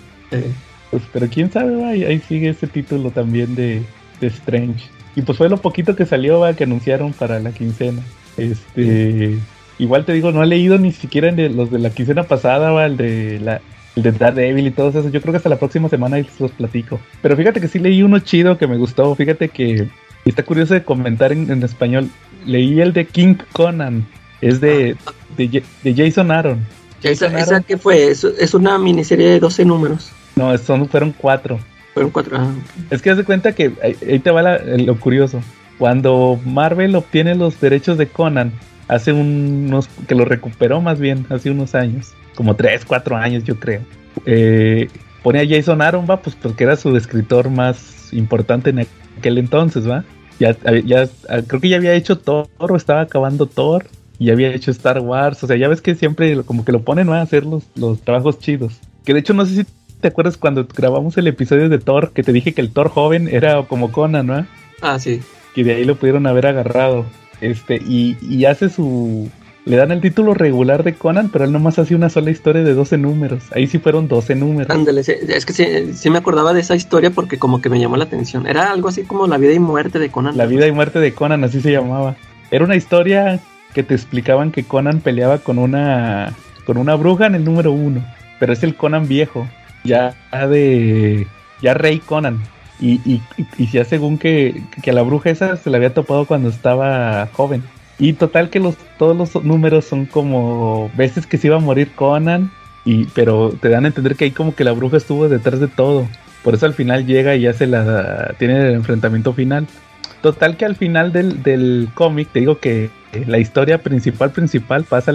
Pues, 0.90 1.02
pero 1.12 1.28
quién 1.28 1.50
sabe, 1.50 1.84
ahí, 1.84 2.20
sigue 2.20 2.50
ese 2.50 2.66
título 2.66 3.10
también 3.10 3.54
de, 3.54 3.82
de, 4.20 4.26
Strange. 4.26 4.84
Y 5.16 5.22
pues 5.22 5.38
fue 5.38 5.48
lo 5.48 5.58
poquito 5.58 5.94
que 5.94 6.06
salió, 6.06 6.40
va, 6.40 6.54
que 6.54 6.64
anunciaron 6.64 7.12
para 7.12 7.38
la 7.38 7.52
quincena. 7.52 8.02
Este, 8.36 9.38
igual 9.78 10.04
te 10.04 10.12
digo, 10.12 10.32
no 10.32 10.42
he 10.42 10.46
leído 10.46 10.78
ni 10.78 10.92
siquiera 10.92 11.30
los 11.30 11.70
de 11.70 11.78
la 11.78 11.90
quincena 11.90 12.24
pasada, 12.24 12.72
va, 12.72 12.86
el 12.86 12.96
de 12.96 13.38
la, 13.40 13.60
el 13.96 14.02
de 14.02 14.12
Daredevil 14.12 14.66
y 14.66 14.70
todo 14.70 14.88
eso. 14.88 15.08
Yo 15.08 15.20
creo 15.20 15.32
que 15.32 15.38
hasta 15.38 15.48
la 15.48 15.58
próxima 15.58 15.88
semana 15.88 16.18
los 16.38 16.50
platico. 16.52 17.00
Pero 17.22 17.36
fíjate 17.36 17.60
que 17.60 17.68
sí 17.68 17.78
leí 17.78 18.02
uno 18.02 18.18
chido 18.18 18.58
que 18.58 18.66
me 18.66 18.76
gustó. 18.76 19.14
Fíjate 19.14 19.48
que 19.48 19.88
está 20.24 20.42
curioso 20.42 20.74
de 20.74 20.84
comentar 20.84 21.32
en, 21.32 21.62
español. 21.62 22.08
Leí 22.46 22.80
el 22.80 22.92
de 22.92 23.06
King 23.06 23.36
Conan. 23.52 24.06
Es 24.40 24.60
de, 24.60 24.96
de, 25.36 25.94
Jason 25.94 26.30
Aaron. 26.30 26.66
Jason 27.02 27.36
¿Esa, 27.36 27.60
qué 27.62 27.78
fue? 27.78 28.08
¿Es, 28.08 28.24
¿Es, 28.24 28.52
una 28.52 28.78
miniserie 28.78 29.28
de 29.28 29.40
12 29.40 29.64
números? 29.64 30.10
No, 30.36 30.56
son, 30.58 30.88
fueron 30.88 31.14
cuatro. 31.16 31.58
Fueron 31.94 32.10
cuatro. 32.10 32.36
Ah, 32.38 32.52
es 32.90 33.00
que 33.00 33.10
haz 33.10 33.16
de 33.16 33.24
cuenta 33.24 33.52
que 33.52 33.72
ahí, 33.82 34.18
te 34.18 34.30
va 34.30 34.58
lo 34.58 34.98
curioso. 34.98 35.40
Cuando 35.78 36.38
Marvel 36.44 36.94
obtiene 36.96 37.34
los 37.34 37.60
derechos 37.60 37.96
de 37.96 38.08
Conan, 38.08 38.52
hace 38.88 39.12
unos 39.12 39.88
que 40.06 40.14
lo 40.14 40.24
recuperó 40.24 40.80
más 40.80 40.98
bien 41.00 41.26
hace 41.30 41.50
unos 41.50 41.74
años 41.74 42.14
como 42.34 42.56
3, 42.56 42.84
4 42.84 43.16
años 43.16 43.44
yo 43.44 43.58
creo. 43.58 43.80
Eh, 44.26 44.88
pone 45.22 45.40
a 45.40 45.48
Jason 45.48 45.82
Aaron, 45.82 46.06
va, 46.08 46.20
pues 46.20 46.36
porque 46.36 46.64
era 46.64 46.76
su 46.76 46.96
escritor 46.96 47.50
más 47.50 48.12
importante 48.12 48.70
en 48.70 48.86
aquel 49.18 49.38
entonces, 49.38 49.88
va. 49.88 50.04
Ya, 50.38 50.56
ya, 50.84 51.08
creo 51.46 51.60
que 51.60 51.68
ya 51.68 51.76
había 51.76 51.94
hecho 51.94 52.18
Thor 52.18 52.48
o 52.58 52.76
estaba 52.76 53.02
acabando 53.02 53.46
Thor 53.46 53.86
y 54.18 54.30
había 54.30 54.52
hecho 54.52 54.70
Star 54.70 54.98
Wars. 55.00 55.42
O 55.44 55.46
sea, 55.46 55.56
ya 55.56 55.68
ves 55.68 55.80
que 55.80 55.94
siempre 55.94 56.42
como 56.42 56.64
que 56.64 56.72
lo 56.72 56.82
ponen 56.82 57.08
a 57.10 57.22
hacer 57.22 57.46
los, 57.46 57.64
los 57.76 58.00
trabajos 58.00 58.38
chidos. 58.38 58.80
Que 59.04 59.14
de 59.14 59.20
hecho 59.20 59.32
no 59.32 59.46
sé 59.46 59.62
si 59.62 59.70
te 60.00 60.08
acuerdas 60.08 60.36
cuando 60.36 60.66
grabamos 60.66 61.16
el 61.16 61.26
episodio 61.28 61.68
de 61.68 61.78
Thor, 61.78 62.12
que 62.12 62.22
te 62.22 62.32
dije 62.32 62.52
que 62.52 62.60
el 62.60 62.70
Thor 62.70 62.88
joven 62.88 63.28
era 63.28 63.62
como 63.62 63.92
Conan, 63.92 64.26
¿no? 64.26 64.46
Ah, 64.82 64.98
sí. 64.98 65.22
Que 65.54 65.64
de 65.64 65.76
ahí 65.76 65.84
lo 65.84 65.96
pudieron 65.96 66.26
haber 66.26 66.46
agarrado. 66.46 67.06
Este, 67.40 67.76
y, 67.76 68.16
y 68.20 68.44
hace 68.44 68.68
su, 68.68 69.30
le 69.66 69.76
dan 69.76 69.92
el 69.92 70.00
título 70.00 70.35
regular 70.35 70.85
de 70.85 70.94
Conan, 70.94 71.30
pero 71.30 71.44
él 71.44 71.52
nomás 71.52 71.78
hacía 71.78 71.97
una 71.97 72.11
sola 72.11 72.30
historia 72.30 72.62
de 72.62 72.75
12 72.75 72.99
números. 72.99 73.44
Ahí 73.52 73.66
sí 73.66 73.78
fueron 73.78 74.09
12 74.09 74.35
números. 74.35 74.71
Ándale, 74.71 75.00
es 75.00 75.47
que 75.47 75.52
sí, 75.94 76.11
me 76.11 76.18
acordaba 76.18 76.52
de 76.52 76.61
esa 76.61 76.76
historia 76.76 77.11
porque 77.11 77.38
como 77.38 77.62
que 77.62 77.71
me 77.71 77.80
llamó 77.80 77.97
la 77.97 78.04
atención. 78.04 78.47
Era 78.47 78.71
algo 78.71 78.88
así 78.88 79.04
como 79.04 79.26
la 79.26 79.38
vida 79.38 79.52
y 79.52 79.59
muerte 79.59 79.99
de 79.99 80.11
Conan. 80.11 80.37
La 80.37 80.44
vida 80.44 80.66
y 80.66 80.73
muerte 80.73 81.00
de 81.00 81.14
Conan, 81.14 81.44
así 81.44 81.61
se 81.62 81.73
llamaba. 81.73 82.16
Era 82.50 82.64
una 82.64 82.76
historia 82.76 83.40
que 83.73 83.83
te 83.83 83.94
explicaban 83.94 84.52
que 84.52 84.64
Conan 84.64 85.00
peleaba 85.00 85.38
con 85.38 85.59
una 85.59 86.35
con 86.66 86.78
una 86.78 86.94
bruja 86.94 87.26
en 87.26 87.35
el 87.35 87.44
número 87.44 87.73
uno, 87.73 88.04
pero 88.38 88.52
es 88.52 88.62
el 88.62 88.75
Conan 88.75 89.09
viejo, 89.09 89.47
ya 89.83 90.14
de 90.47 91.26
ya 91.62 91.75
rey 91.75 92.00
Conan. 92.00 92.42
Y, 92.80 93.00
y, 93.11 93.23
y 93.56 93.68
ya 93.68 93.85
según 93.85 94.18
que, 94.18 94.62
que 94.83 94.90
a 94.90 94.92
la 94.92 95.02
bruja 95.02 95.30
esa 95.30 95.56
se 95.56 95.71
la 95.71 95.78
había 95.78 95.94
topado 95.94 96.26
cuando 96.26 96.50
estaba 96.50 97.28
joven. 97.33 97.62
Y 97.98 98.14
total 98.14 98.50
que 98.50 98.60
los, 98.60 98.76
todos 98.98 99.16
los 99.16 99.44
números 99.44 99.84
son 99.84 100.06
como 100.06 100.90
veces 100.96 101.26
que 101.26 101.38
se 101.38 101.46
iba 101.46 101.56
a 101.56 101.60
morir 101.60 101.92
Conan, 101.94 102.50
y, 102.84 103.04
pero 103.06 103.50
te 103.60 103.68
dan 103.68 103.84
a 103.84 103.88
entender 103.88 104.16
que 104.16 104.24
ahí 104.24 104.30
como 104.30 104.54
que 104.54 104.64
la 104.64 104.72
bruja 104.72 104.96
estuvo 104.96 105.28
detrás 105.28 105.60
de 105.60 105.68
todo. 105.68 106.08
Por 106.42 106.54
eso 106.54 106.66
al 106.66 106.74
final 106.74 107.06
llega 107.06 107.34
y 107.34 107.42
ya 107.42 107.52
se 107.52 107.66
la 107.66 108.34
tiene 108.38 108.60
el 108.68 108.74
enfrentamiento 108.74 109.32
final. 109.32 109.66
Total 110.20 110.56
que 110.56 110.64
al 110.64 110.76
final 110.76 111.12
del, 111.12 111.42
del 111.42 111.88
cómic 111.94 112.28
te 112.32 112.40
digo 112.40 112.58
que 112.58 112.90
la 113.26 113.38
historia 113.38 113.78
principal 113.82 114.32
principal 114.32 114.84
pasa 114.84 115.12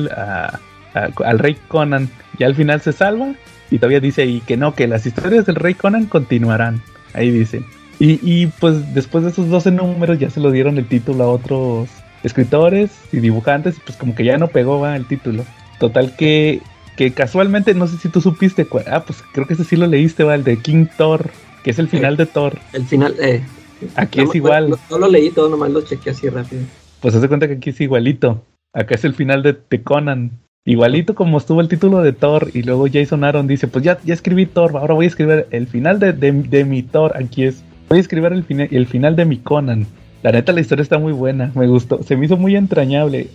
al 0.93 1.39
rey 1.39 1.57
Conan 1.67 2.09
y 2.37 2.43
al 2.43 2.55
final 2.55 2.81
se 2.81 2.93
salva 2.93 3.33
y 3.69 3.77
todavía 3.77 3.99
dice 3.99 4.23
ahí 4.23 4.41
que 4.41 4.57
no, 4.57 4.73
que 4.73 4.87
las 4.87 5.05
historias 5.05 5.45
del 5.45 5.55
rey 5.55 5.73
Conan 5.73 6.05
continuarán. 6.05 6.81
Ahí 7.13 7.29
dice. 7.29 7.63
Y, 7.99 8.19
y 8.23 8.47
pues 8.47 8.93
después 8.93 9.23
de 9.23 9.31
esos 9.31 9.49
12 9.49 9.71
números 9.71 10.17
ya 10.19 10.29
se 10.29 10.39
lo 10.39 10.51
dieron 10.51 10.77
el 10.77 10.87
título 10.87 11.23
a 11.25 11.27
otros 11.27 11.89
escritores 12.23 12.91
y 13.11 13.17
dibujantes, 13.19 13.75
pues 13.85 13.97
como 13.97 14.15
que 14.15 14.25
ya 14.25 14.37
no 14.37 14.47
pegó 14.47 14.79
va 14.79 14.95
el 14.95 15.07
título. 15.07 15.45
Total 15.79 16.15
que, 16.15 16.61
que 16.97 17.11
casualmente, 17.11 17.73
no 17.73 17.87
sé 17.87 17.97
si 17.97 18.09
tú 18.09 18.21
supiste, 18.21 18.67
ah, 18.91 19.03
pues 19.05 19.23
creo 19.33 19.47
que 19.47 19.53
ese 19.53 19.63
sí 19.63 19.75
lo 19.75 19.87
leíste, 19.87 20.23
va, 20.23 20.35
el 20.35 20.43
de 20.43 20.57
King 20.57 20.85
Thor, 20.97 21.29
que 21.63 21.71
es 21.71 21.79
el 21.79 21.87
final 21.87 22.17
de 22.17 22.25
Thor. 22.25 22.59
El 22.73 22.85
final, 22.85 23.15
eh. 23.19 23.41
Aquí 23.95 24.21
es 24.21 24.35
igual. 24.35 24.75
No, 24.89 24.97
lo 24.97 25.07
leí 25.07 25.31
todo, 25.31 25.49
nomás 25.49 25.71
lo 25.71 25.81
chequeé 25.81 26.11
así 26.11 26.27
rápido. 26.29 26.63
Pues 26.99 27.15
hace 27.15 27.27
cuenta 27.27 27.47
que 27.47 27.53
aquí 27.53 27.69
es 27.69 27.79
igualito. 27.79 28.43
Acá 28.73 28.95
es 28.95 29.05
el 29.05 29.13
final 29.13 29.41
de, 29.41 29.57
de 29.69 29.83
Conan. 29.83 30.31
Igualito 30.65 31.15
como 31.15 31.37
estuvo 31.37 31.61
el 31.61 31.67
título 31.67 32.01
de 32.03 32.13
Thor 32.13 32.51
y 32.53 32.61
luego 32.63 32.85
Jason 32.91 33.23
Aaron 33.23 33.47
dice, 33.47 33.67
pues 33.67 33.83
ya, 33.83 33.97
ya 34.03 34.13
escribí 34.13 34.45
Thor, 34.45 34.75
ahora 34.75 34.93
voy 34.93 35.05
a 35.05 35.07
escribir 35.07 35.47
el 35.51 35.67
final 35.67 35.99
de, 35.99 36.13
de, 36.13 36.65
mi 36.65 36.83
Thor, 36.83 37.15
aquí 37.17 37.45
es. 37.45 37.63
Voy 37.87 37.97
a 37.97 38.01
escribir 38.01 38.33
el, 38.33 38.43
final 38.43 38.67
el 38.69 38.85
final 38.85 39.15
de 39.15 39.25
mi 39.25 39.37
Conan. 39.37 39.87
La 40.21 40.31
neta, 40.31 40.51
la 40.51 40.59
historia 40.59 40.83
está 40.83 40.97
muy 40.97 41.13
buena, 41.13 41.51
me 41.55 41.67
gustó, 41.67 42.03
se 42.03 42.17
me 42.17 42.25
hizo 42.25 42.35
muy 42.35 42.55
entrañable. 42.55 43.27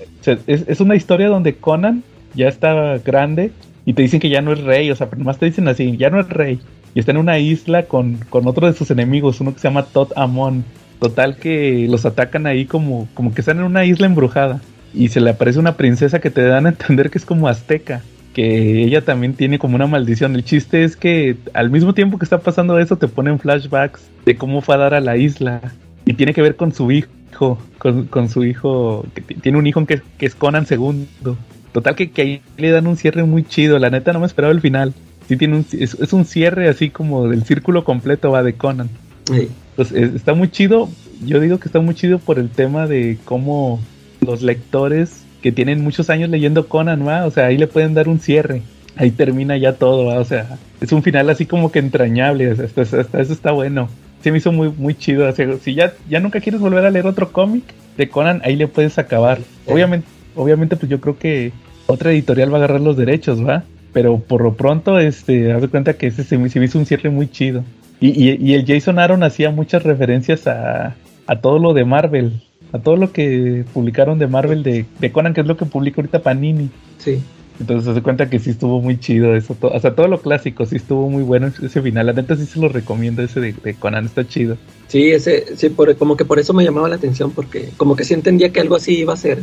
es, 0.47 0.81
una 0.81 0.97
historia 0.97 1.29
donde 1.29 1.55
Conan 1.55 2.03
ya 2.35 2.49
está 2.49 2.99
grande 2.99 3.53
y 3.87 3.95
te 3.95 4.03
dicen 4.03 4.21
que 4.21 4.29
ya 4.29 4.43
no 4.43 4.53
es 4.53 4.61
rey, 4.63 4.91
o 4.91 4.97
sea, 4.97 5.09
nomás 5.17 5.39
te 5.39 5.47
dicen 5.47 5.67
así, 5.69 5.97
ya 5.97 6.11
no 6.11 6.21
es 6.21 6.29
rey. 6.29 6.61
Y 6.95 7.01
está 7.01 7.13
en 7.13 7.19
una 7.19 7.39
isla 7.39 7.85
con, 7.85 8.19
con 8.31 8.47
otro 8.47 8.67
de 8.67 8.75
sus 8.75 8.91
enemigos, 8.91 9.41
uno 9.41 9.53
que 9.53 9.61
se 9.61 9.69
llama 9.69 9.85
Tot 9.85 10.13
Amon. 10.17 10.65
Total 11.01 11.37
que 11.37 11.87
los 11.91 12.07
atacan 12.07 12.47
ahí 12.47 12.67
como, 12.67 13.09
como 13.15 13.35
que 13.35 13.41
están 13.41 13.59
en 13.59 13.65
una 13.65 13.85
isla 13.85 14.07
embrujada. 14.07 14.61
Y 14.95 15.09
se 15.09 15.21
le 15.21 15.31
aparece 15.31 15.59
una 15.59 15.77
princesa 15.77 16.21
que 16.21 16.31
te 16.31 16.43
dan 16.43 16.67
a 16.67 16.69
entender 16.71 17.11
que 17.11 17.19
es 17.19 17.25
como 17.25 17.49
azteca. 17.49 18.03
Que 18.33 18.85
ella 18.85 19.05
también 19.05 19.35
tiene 19.35 19.59
como 19.59 19.75
una 19.75 19.89
maldición. 19.89 20.37
El 20.37 20.45
chiste 20.45 20.85
es 20.85 20.97
que 20.97 21.37
al 21.53 21.71
mismo 21.71 21.95
tiempo 21.95 22.19
que 22.19 22.25
está 22.25 22.39
pasando 22.39 22.79
eso, 22.79 22.97
te 22.97 23.09
ponen 23.09 23.41
flashbacks 23.41 24.09
de 24.25 24.37
cómo 24.37 24.61
fue 24.61 24.77
a 24.77 24.79
dar 24.79 24.95
a 24.95 25.01
la 25.01 25.17
isla 25.17 25.61
y 26.07 26.15
tiene 26.15 26.35
que 26.35 26.43
ver 26.43 26.57
con 26.57 26.73
su 26.73 26.91
hijo, 26.91 27.59
con, 27.79 28.29
su 28.29 28.45
hijo, 28.45 29.07
que 29.15 29.23
tiene 29.35 29.59
un 29.59 29.67
hijo 29.67 29.85
que, 29.87 30.03
es 30.19 30.35
Conan 30.35 30.67
segundo. 30.67 31.37
Total 31.73 31.95
que, 31.95 32.11
que, 32.11 32.23
ahí 32.23 32.43
le 32.57 32.71
dan 32.71 32.87
un 32.87 32.97
cierre 32.97 33.25
muy 33.25 33.45
chido, 33.45 33.79
la 33.79 33.91
neta 33.91 34.13
no 34.13 34.21
me 34.21 34.27
esperaba 34.27 34.53
el 34.53 34.61
final. 34.61 34.95
Sí 35.29 35.37
tiene 35.37 35.57
un, 35.57 35.67
es, 35.73 36.13
un 36.13 36.25
cierre 36.25 36.69
así 36.69 36.91
como 36.91 37.29
del 37.29 37.45
círculo 37.45 37.85
completo 37.85 38.31
va 38.31 38.43
de 38.43 38.55
Conan. 38.55 38.91
Sí. 39.25 39.49
Pues 39.77 39.91
está 39.91 40.35
muy 40.35 40.51
chido, 40.51 40.89
yo 41.25 41.41
digo 41.41 41.59
que 41.59 41.69
está 41.69 41.81
muy 41.81 41.95
chido 41.95 42.19
por 42.19 42.39
el 42.39 42.51
tema 42.51 42.87
de 42.87 43.19
cómo 43.25 43.81
los 44.21 44.43
lectores 44.43 45.25
que 45.43 45.51
tienen 45.51 45.83
muchos 45.83 46.11
años 46.11 46.31
leyendo 46.31 46.69
Conan, 46.69 47.07
¿va? 47.07 47.27
o 47.27 47.31
sea, 47.31 47.47
ahí 47.47 47.59
le 47.59 47.67
pueden 47.67 47.95
dar 47.95 48.09
un 48.09 48.21
cierre. 48.21 48.63
Ahí 48.97 49.11
termina 49.11 49.57
ya 49.57 49.73
todo, 49.73 50.07
¿va? 50.07 50.21
o 50.21 50.25
sea, 50.25 50.59
es 50.81 50.93
un 50.93 51.03
final 51.03 51.29
así 51.29 51.47
como 51.47 51.73
que 51.73 51.81
entrañable, 51.81 52.51
hasta 52.51 52.83
eso 52.83 53.33
está 53.33 53.51
bueno 53.51 53.89
se 54.25 54.33
me 54.33 54.39
hizo 54.39 54.53
muy, 54.53 54.71
muy 54.71 54.95
chido. 54.95 55.31
si 55.61 55.75
ya, 55.75 55.93
ya 56.09 56.19
nunca 56.19 56.41
quieres 56.41 56.59
volver 56.59 56.87
a 56.87 56.91
leer 56.91 57.07
otro 57.07 57.31
cómic 57.31 57.63
de 57.99 58.09
Conan, 58.09 58.41
ahí 58.43 58.57
le 58.57 58.69
puedes 58.69 58.97
acabar. 58.97 59.39
Obviamente, 59.67 60.09
obviamente, 60.35 60.77
pues 60.77 60.89
yo 60.89 60.99
creo 60.99 61.19
que 61.19 61.53
otra 61.85 62.11
editorial 62.11 62.51
va 62.51 62.55
a 62.55 62.59
agarrar 62.61 62.81
los 62.81 62.97
derechos, 62.97 63.47
¿va? 63.47 63.65
Pero 63.93 64.19
por 64.21 64.41
lo 64.41 64.55
pronto, 64.55 64.99
este, 64.99 65.53
haz 65.53 65.61
de 65.61 65.69
cuenta 65.69 65.99
que 65.99 66.07
ese 66.07 66.25
se 66.25 66.39
me, 66.39 66.47
hizo 66.47 66.79
un 66.79 66.87
cierre 66.87 67.11
muy 67.11 67.31
chido. 67.31 67.65
Y, 68.01 68.35
y, 68.43 68.55
el 68.55 68.65
Jason 68.67 68.99
Aaron 68.99 69.23
hacía 69.25 69.51
muchas 69.51 69.83
referencias 69.83 70.47
a, 70.47 70.95
a 71.27 71.41
todo 71.43 71.59
lo 71.59 71.75
de 71.75 71.85
Marvel, 71.85 72.41
a 72.73 72.79
todo 72.79 72.97
lo 72.97 73.13
que 73.13 73.67
publicaron 73.75 74.19
de 74.19 74.27
Marvel 74.27 74.63
de, 74.63 74.87
de 75.01 75.13
Conan, 75.13 75.35
que 75.35 75.43
es 75.43 75.47
lo 75.47 75.59
que 75.59 75.67
publica 75.67 76.01
ahorita 76.01 76.23
Panini. 76.23 76.71
Sí. 76.97 77.23
Entonces 77.61 77.95
se 77.95 78.03
cuenta 78.03 78.29
que 78.29 78.39
sí 78.39 78.51
estuvo 78.51 78.81
muy 78.81 78.99
chido 78.99 79.35
eso, 79.37 79.57
o 79.61 79.81
sea, 79.81 79.95
todo 79.95 80.09
lo 80.09 80.21
clásico, 80.21 80.67
sí 80.67 80.77
estuvo 80.77 81.09
muy 81.09 81.23
bueno 81.23 81.47
ese 81.47 81.83
final. 81.83 82.07
La 82.07 82.13
neta 82.13 82.37
sí 82.37 82.47
se 82.47 82.59
lo 82.59 82.69
recomiendo 82.69 83.23
ese 83.23 83.41
de, 83.41 83.75
Conan, 83.75 84.07
está 84.07 84.27
chido. 84.27 84.57
Sí, 84.89 85.13
ese, 85.13 85.57
sí, 85.57 85.69
por, 85.69 85.95
como 85.97 86.17
que 86.17 86.25
por 86.25 86.39
eso 86.39 86.53
me 86.53 86.65
llamaba 86.65 86.89
la 86.89 86.97
atención, 86.97 87.31
porque 87.31 87.71
como 87.77 87.95
que 87.95 88.05
sí 88.05 88.15
entendía 88.15 88.51
que 88.53 88.61
algo 88.61 88.77
así 88.77 88.99
iba 88.99 89.15
a 89.15 89.17
ser, 89.17 89.39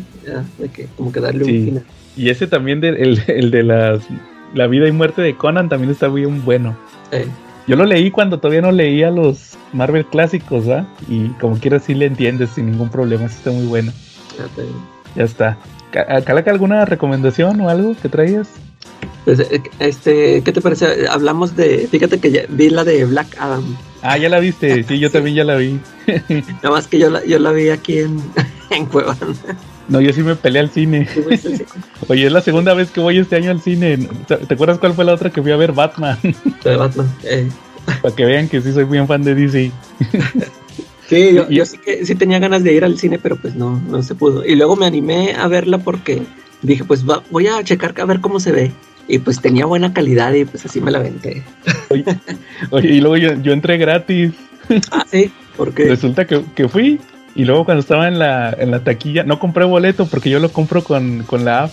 de 0.58 0.70
que 0.70 0.88
como 0.98 1.12
que 1.12 1.22
darle 1.22 1.44
un 1.46 1.50
final. 1.50 1.84
Y 2.18 2.30
ese 2.30 2.48
también 2.48 2.82
de, 2.82 2.90
el, 2.90 3.52
de 3.52 3.64
las, 3.64 4.04
la 4.54 4.68
vida 4.68 4.88
y 4.88 4.92
muerte 4.92 5.22
de 5.22 5.36
Conan 5.36 5.70
también 5.70 5.92
está 5.92 6.10
bien 6.10 6.44
bueno. 6.44 6.78
Yo 7.68 7.76
lo 7.76 7.86
leí 7.86 8.12
cuando 8.12 8.40
todavía 8.40 8.62
no 8.62 8.72
leía 8.72 9.10
los 9.12 9.58
Marvel 9.72 10.06
clásicos, 10.06 10.68
¿ah? 10.68 10.86
Y 11.08 11.30
como 11.40 11.58
quieras 11.58 11.84
sí 11.86 11.94
le 11.94 12.06
entiendes 12.06 12.50
sin 12.52 12.72
ningún 12.72 12.90
problema, 12.90 13.30
sí 13.30 13.36
está 13.38 13.52
muy 13.52 13.66
bueno. 13.66 13.94
Ya 15.16 15.24
está. 15.24 15.58
¿Calaca 15.92 16.52
alguna 16.52 16.86
recomendación 16.86 17.60
o 17.62 17.70
algo 17.70 17.96
que 18.02 18.10
traías? 18.10 18.48
Pues, 19.26 19.40
eh, 19.40 19.62
este, 19.80 20.42
¿qué 20.44 20.52
te 20.52 20.62
parece? 20.62 21.08
Hablamos 21.08 21.56
de, 21.56 21.88
fíjate 21.90 22.20
que 22.20 22.32
ya 22.32 22.42
vi 22.50 22.70
la 22.70 22.84
de 22.84 23.06
Black 23.06 23.36
Adam. 23.40 23.76
Ah, 24.02 24.18
ya 24.18 24.30
la 24.30 24.40
viste, 24.40 24.84
sí, 24.84 25.00
yo 25.00 25.12
también 25.12 25.36
ya 25.36 25.44
la 25.44 25.58
vi. 25.58 25.80
Nada 26.64 26.72
más 26.72 26.88
que 26.88 26.98
yo 26.98 27.10
la, 27.10 27.24
yo 27.26 27.38
la 27.38 27.52
vi 27.52 27.70
aquí 27.70 28.00
en, 28.00 28.20
en 28.72 28.88
No, 29.90 30.02
yo 30.02 30.12
sí 30.12 30.24
me 30.24 30.36
peleé 30.36 30.62
al 30.62 30.72
cine. 30.72 31.08
Oye, 32.08 32.26
es 32.26 32.32
la 32.32 32.42
segunda 32.42 32.74
vez 32.74 32.90
que 32.90 33.00
voy 33.00 33.20
este 33.20 33.36
año 33.36 33.52
al 33.52 33.62
cine. 33.62 34.10
¿Te 34.28 34.54
acuerdas 34.54 34.80
cuál 34.80 34.94
fue 34.94 35.06
la 35.06 35.14
otra 35.14 35.30
que 35.30 35.42
fui 35.42 35.52
a 35.52 35.58
ver? 35.58 35.72
Batman. 35.72 36.18
De 36.64 36.76
Batman, 36.76 37.14
eh. 37.24 37.48
Para 38.02 38.16
que 38.16 38.26
vean 38.26 38.48
que 38.48 38.62
sí 38.62 38.74
soy 38.74 38.86
bien 38.86 39.08
fan 39.08 39.24
de 39.24 39.36
DC. 39.36 39.72
Sí, 41.12 41.36
yo, 41.50 41.66
sí 41.66 41.78
que 41.78 42.06
sí 42.06 42.16
tenía 42.16 42.40
ganas 42.40 42.64
de 42.64 42.72
ir 42.72 42.86
al 42.86 42.98
cine, 42.98 43.20
pero 43.20 43.36
pues 43.36 43.54
no, 43.54 43.82
no 43.90 44.02
se 44.02 44.16
pudo. 44.16 44.46
Y 44.46 44.56
luego 44.56 44.78
me 44.78 44.86
animé 44.86 45.34
a 45.34 45.50
verla 45.50 45.78
porque 45.78 46.22
dije, 46.62 46.86
pues 46.86 47.04
voy 47.04 47.48
a 47.48 47.62
checar 47.66 47.94
a 48.00 48.06
ver 48.06 48.22
cómo 48.22 48.40
se 48.40 48.54
ve. 48.54 48.72
Y 49.10 49.18
pues 49.18 49.42
tenía 49.42 49.66
buena 49.66 49.92
calidad 49.92 50.32
y 50.32 50.46
pues 50.46 50.66
así 50.66 50.80
me 50.80 50.90
la 50.90 51.00
venté. 51.00 51.44
Oye, 52.70 52.94
y 52.94 53.02
luego 53.02 53.18
yo, 53.18 53.52
entré 53.52 53.78
gratis. 53.78 54.32
Ah, 54.90 55.04
sí, 55.06 55.30
porque 55.58 55.90
resulta 55.90 56.26
que, 56.26 56.46
que, 56.56 56.70
fui 56.70 57.02
y 57.36 57.44
luego 57.44 57.66
cuando 57.66 57.82
estaba 57.82 58.08
en 58.08 58.18
la, 58.18 58.56
en 58.58 58.72
la 58.72 58.82
taquilla, 58.82 59.24
no 59.24 59.38
compré 59.38 59.66
boleto 59.66 60.06
porque 60.06 60.30
yo 60.30 60.40
lo 60.40 60.54
compro 60.54 60.82
con, 60.82 61.24
con 61.24 61.44
la 61.44 61.66
app. 61.66 61.72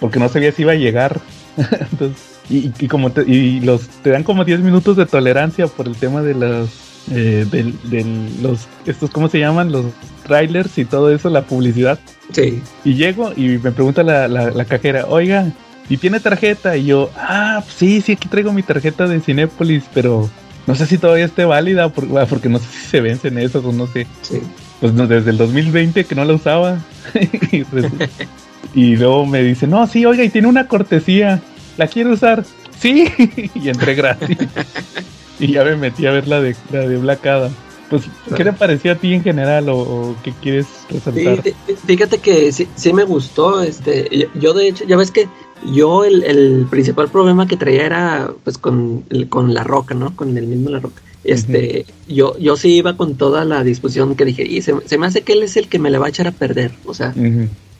Porque 0.00 0.18
no 0.18 0.30
sabía 0.30 0.50
si 0.52 0.62
iba 0.62 0.72
a 0.72 0.76
llegar. 0.76 1.20
Entonces, 1.92 2.38
y, 2.48 2.72
y 2.78 2.88
como 2.88 3.12
te, 3.12 3.30
y 3.30 3.60
los 3.60 3.86
te 4.02 4.08
dan 4.08 4.22
como 4.22 4.46
10 4.46 4.60
minutos 4.60 4.96
de 4.96 5.04
tolerancia 5.04 5.66
por 5.66 5.86
el 5.86 5.96
tema 5.96 6.22
de 6.22 6.32
los 6.32 6.89
eh, 7.10 7.46
de, 7.50 8.04
los, 8.40 8.68
estos, 8.86 9.10
¿cómo 9.10 9.28
se 9.28 9.38
llaman? 9.38 9.72
Los 9.72 9.86
trailers 10.26 10.78
y 10.78 10.84
todo 10.84 11.12
eso, 11.12 11.28
la 11.30 11.42
publicidad. 11.42 11.98
Sí. 12.32 12.62
Y 12.84 12.94
llego 12.94 13.32
y 13.36 13.58
me 13.58 13.72
pregunta 13.72 14.02
la, 14.02 14.28
la, 14.28 14.64
cajera, 14.64 15.06
oiga, 15.08 15.52
¿y 15.88 15.96
tiene 15.96 16.20
tarjeta? 16.20 16.76
Y 16.76 16.86
yo, 16.86 17.10
ah, 17.16 17.64
sí, 17.76 18.00
sí, 18.00 18.12
aquí 18.12 18.28
traigo 18.28 18.52
mi 18.52 18.62
tarjeta 18.62 19.08
de 19.08 19.20
Cinépolis, 19.20 19.84
pero 19.92 20.30
no 20.66 20.74
sé 20.74 20.86
si 20.86 20.98
todavía 20.98 21.24
esté 21.24 21.44
válida, 21.44 21.86
ah, 21.86 22.26
porque 22.28 22.48
no 22.48 22.58
sé 22.58 22.66
si 22.66 22.86
se 22.86 23.00
vencen 23.00 23.38
esos 23.38 23.64
o 23.64 23.72
no 23.72 23.86
sé. 23.86 24.06
Sí. 24.22 24.40
Pues 24.80 24.94
no, 24.94 25.06
desde 25.06 25.30
el 25.30 25.36
2020 25.36 26.04
que 26.04 26.14
no 26.14 26.24
la 26.24 26.34
usaba. 26.34 26.78
y, 28.74 28.96
luego 28.96 29.26
me 29.26 29.42
dice, 29.42 29.66
no, 29.66 29.86
sí, 29.86 30.06
oiga, 30.06 30.22
y 30.22 30.30
tiene 30.30 30.48
una 30.48 30.68
cortesía, 30.68 31.40
¿la 31.76 31.88
quiere 31.88 32.10
usar? 32.10 32.44
Sí, 32.78 33.08
y 33.54 33.68
entré 33.68 33.94
gratis. 33.94 34.38
y 35.40 35.52
ya 35.52 35.64
me 35.64 35.76
metí 35.76 36.06
a 36.06 36.12
ver 36.12 36.28
la 36.28 36.40
de, 36.40 36.54
la 36.70 36.86
de 36.86 36.96
Black 36.98 37.26
Adam. 37.26 37.52
Pues, 37.88 38.04
¿qué 38.36 38.44
te 38.44 38.52
pareció 38.52 38.92
a 38.92 38.94
ti 38.94 39.14
en 39.14 39.22
general 39.24 39.68
o, 39.68 40.14
qué 40.22 40.32
quieres 40.40 40.66
resaltar? 40.88 41.42
fíjate 41.86 42.18
que 42.18 42.52
sí, 42.52 42.68
sí, 42.76 42.92
me 42.92 43.02
gustó. 43.02 43.62
este 43.62 44.28
Yo, 44.36 44.54
de 44.54 44.68
hecho, 44.68 44.84
ya 44.84 44.96
ves 44.96 45.10
que 45.10 45.28
yo 45.72 46.04
el, 46.04 46.22
el 46.22 46.66
principal 46.70 47.08
problema 47.08 47.48
que 47.48 47.56
traía 47.56 47.86
era 47.86 48.32
pues 48.44 48.58
con, 48.58 49.04
con 49.28 49.54
La 49.54 49.64
Roca, 49.64 49.94
¿no? 49.94 50.14
Con 50.14 50.38
el 50.38 50.46
mismo 50.46 50.70
La 50.70 50.78
Roca. 50.78 51.02
Este, 51.24 51.84
yo, 52.08 52.38
yo 52.38 52.56
sí 52.56 52.76
iba 52.76 52.96
con 52.96 53.16
toda 53.16 53.44
la 53.44 53.62
disposición 53.62 54.14
que 54.14 54.24
dije, 54.24 54.42
y 54.42 54.62
se, 54.62 54.72
me 54.98 55.06
hace 55.06 55.22
que 55.22 55.34
él 55.34 55.42
es 55.42 55.56
el 55.56 55.68
que 55.68 55.78
me 55.78 55.90
le 55.90 55.98
va 55.98 56.06
a 56.06 56.10
echar 56.10 56.26
a 56.26 56.32
perder. 56.32 56.72
O 56.86 56.94
sea, 56.94 57.12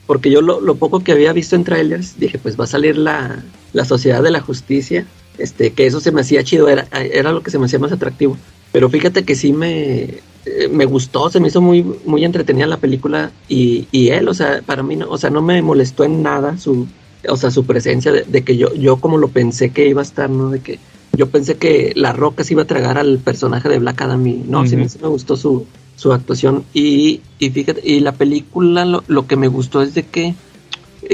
porque 0.05 0.29
yo 0.29 0.41
lo, 0.41 0.59
lo, 0.61 0.75
poco 0.75 0.99
que 0.99 1.11
había 1.11 1.33
visto 1.33 1.55
en 1.55 1.63
trailers, 1.63 2.19
dije, 2.19 2.37
pues 2.37 2.59
va 2.59 2.65
a 2.65 2.67
salir 2.67 2.97
la, 2.97 3.43
la 3.73 3.85
Sociedad 3.85 4.21
de 4.21 4.31
la 4.31 4.41
Justicia, 4.41 5.05
este, 5.37 5.73
que 5.73 5.85
eso 5.85 5.99
se 5.99 6.11
me 6.11 6.21
hacía 6.21 6.43
chido, 6.43 6.67
era, 6.69 6.87
era 6.91 7.31
lo 7.31 7.43
que 7.43 7.51
se 7.51 7.59
me 7.59 7.65
hacía 7.65 7.79
más 7.79 7.91
atractivo. 7.91 8.37
Pero 8.71 8.89
fíjate 8.89 9.23
que 9.23 9.35
sí 9.35 9.51
me, 9.51 10.21
eh, 10.45 10.67
me 10.71 10.85
gustó, 10.85 11.29
se 11.29 11.39
me 11.39 11.49
hizo 11.49 11.61
muy, 11.61 11.83
muy 12.05 12.25
entretenida 12.25 12.65
la 12.65 12.77
película 12.77 13.31
y, 13.47 13.87
y 13.91 14.09
él, 14.09 14.27
o 14.27 14.33
sea, 14.33 14.61
para 14.65 14.81
mí, 14.81 14.95
no, 14.95 15.09
o 15.09 15.17
sea, 15.17 15.29
no 15.29 15.41
me 15.41 15.61
molestó 15.61 16.03
en 16.03 16.23
nada 16.23 16.57
su, 16.57 16.87
o 17.27 17.37
sea, 17.37 17.51
su 17.51 17.65
presencia, 17.65 18.11
de, 18.11 18.43
que 18.43 18.57
yo, 18.57 18.73
yo 18.73 18.97
como 18.97 19.17
lo 19.17 19.27
pensé 19.27 19.71
que 19.71 19.87
iba 19.87 20.01
a 20.01 20.03
estar, 20.03 20.29
¿no? 20.29 20.49
De 20.49 20.59
que 20.59 20.79
yo 21.13 21.29
pensé 21.29 21.55
que 21.55 21.91
La 21.95 22.13
Roca 22.13 22.43
se 22.43 22.53
iba 22.53 22.63
a 22.63 22.67
tragar 22.67 22.97
al 22.97 23.19
personaje 23.19 23.69
de 23.69 23.79
Black 23.79 24.01
Adam 24.01 24.25
y 24.25 24.43
no, 24.47 24.65
sí, 24.65 24.75
me 24.77 24.87
gustó 25.07 25.35
su, 25.35 25.65
su 25.95 26.13
actuación 26.13 26.63
y, 26.73 27.21
y 27.37 27.49
fíjate, 27.49 27.81
y 27.83 27.99
la 27.99 28.13
película 28.13 28.85
lo, 28.85 29.03
lo, 29.07 29.27
que 29.27 29.35
me 29.35 29.47
gustó 29.47 29.81
es 29.81 29.93
de 29.93 30.03
que 30.03 30.33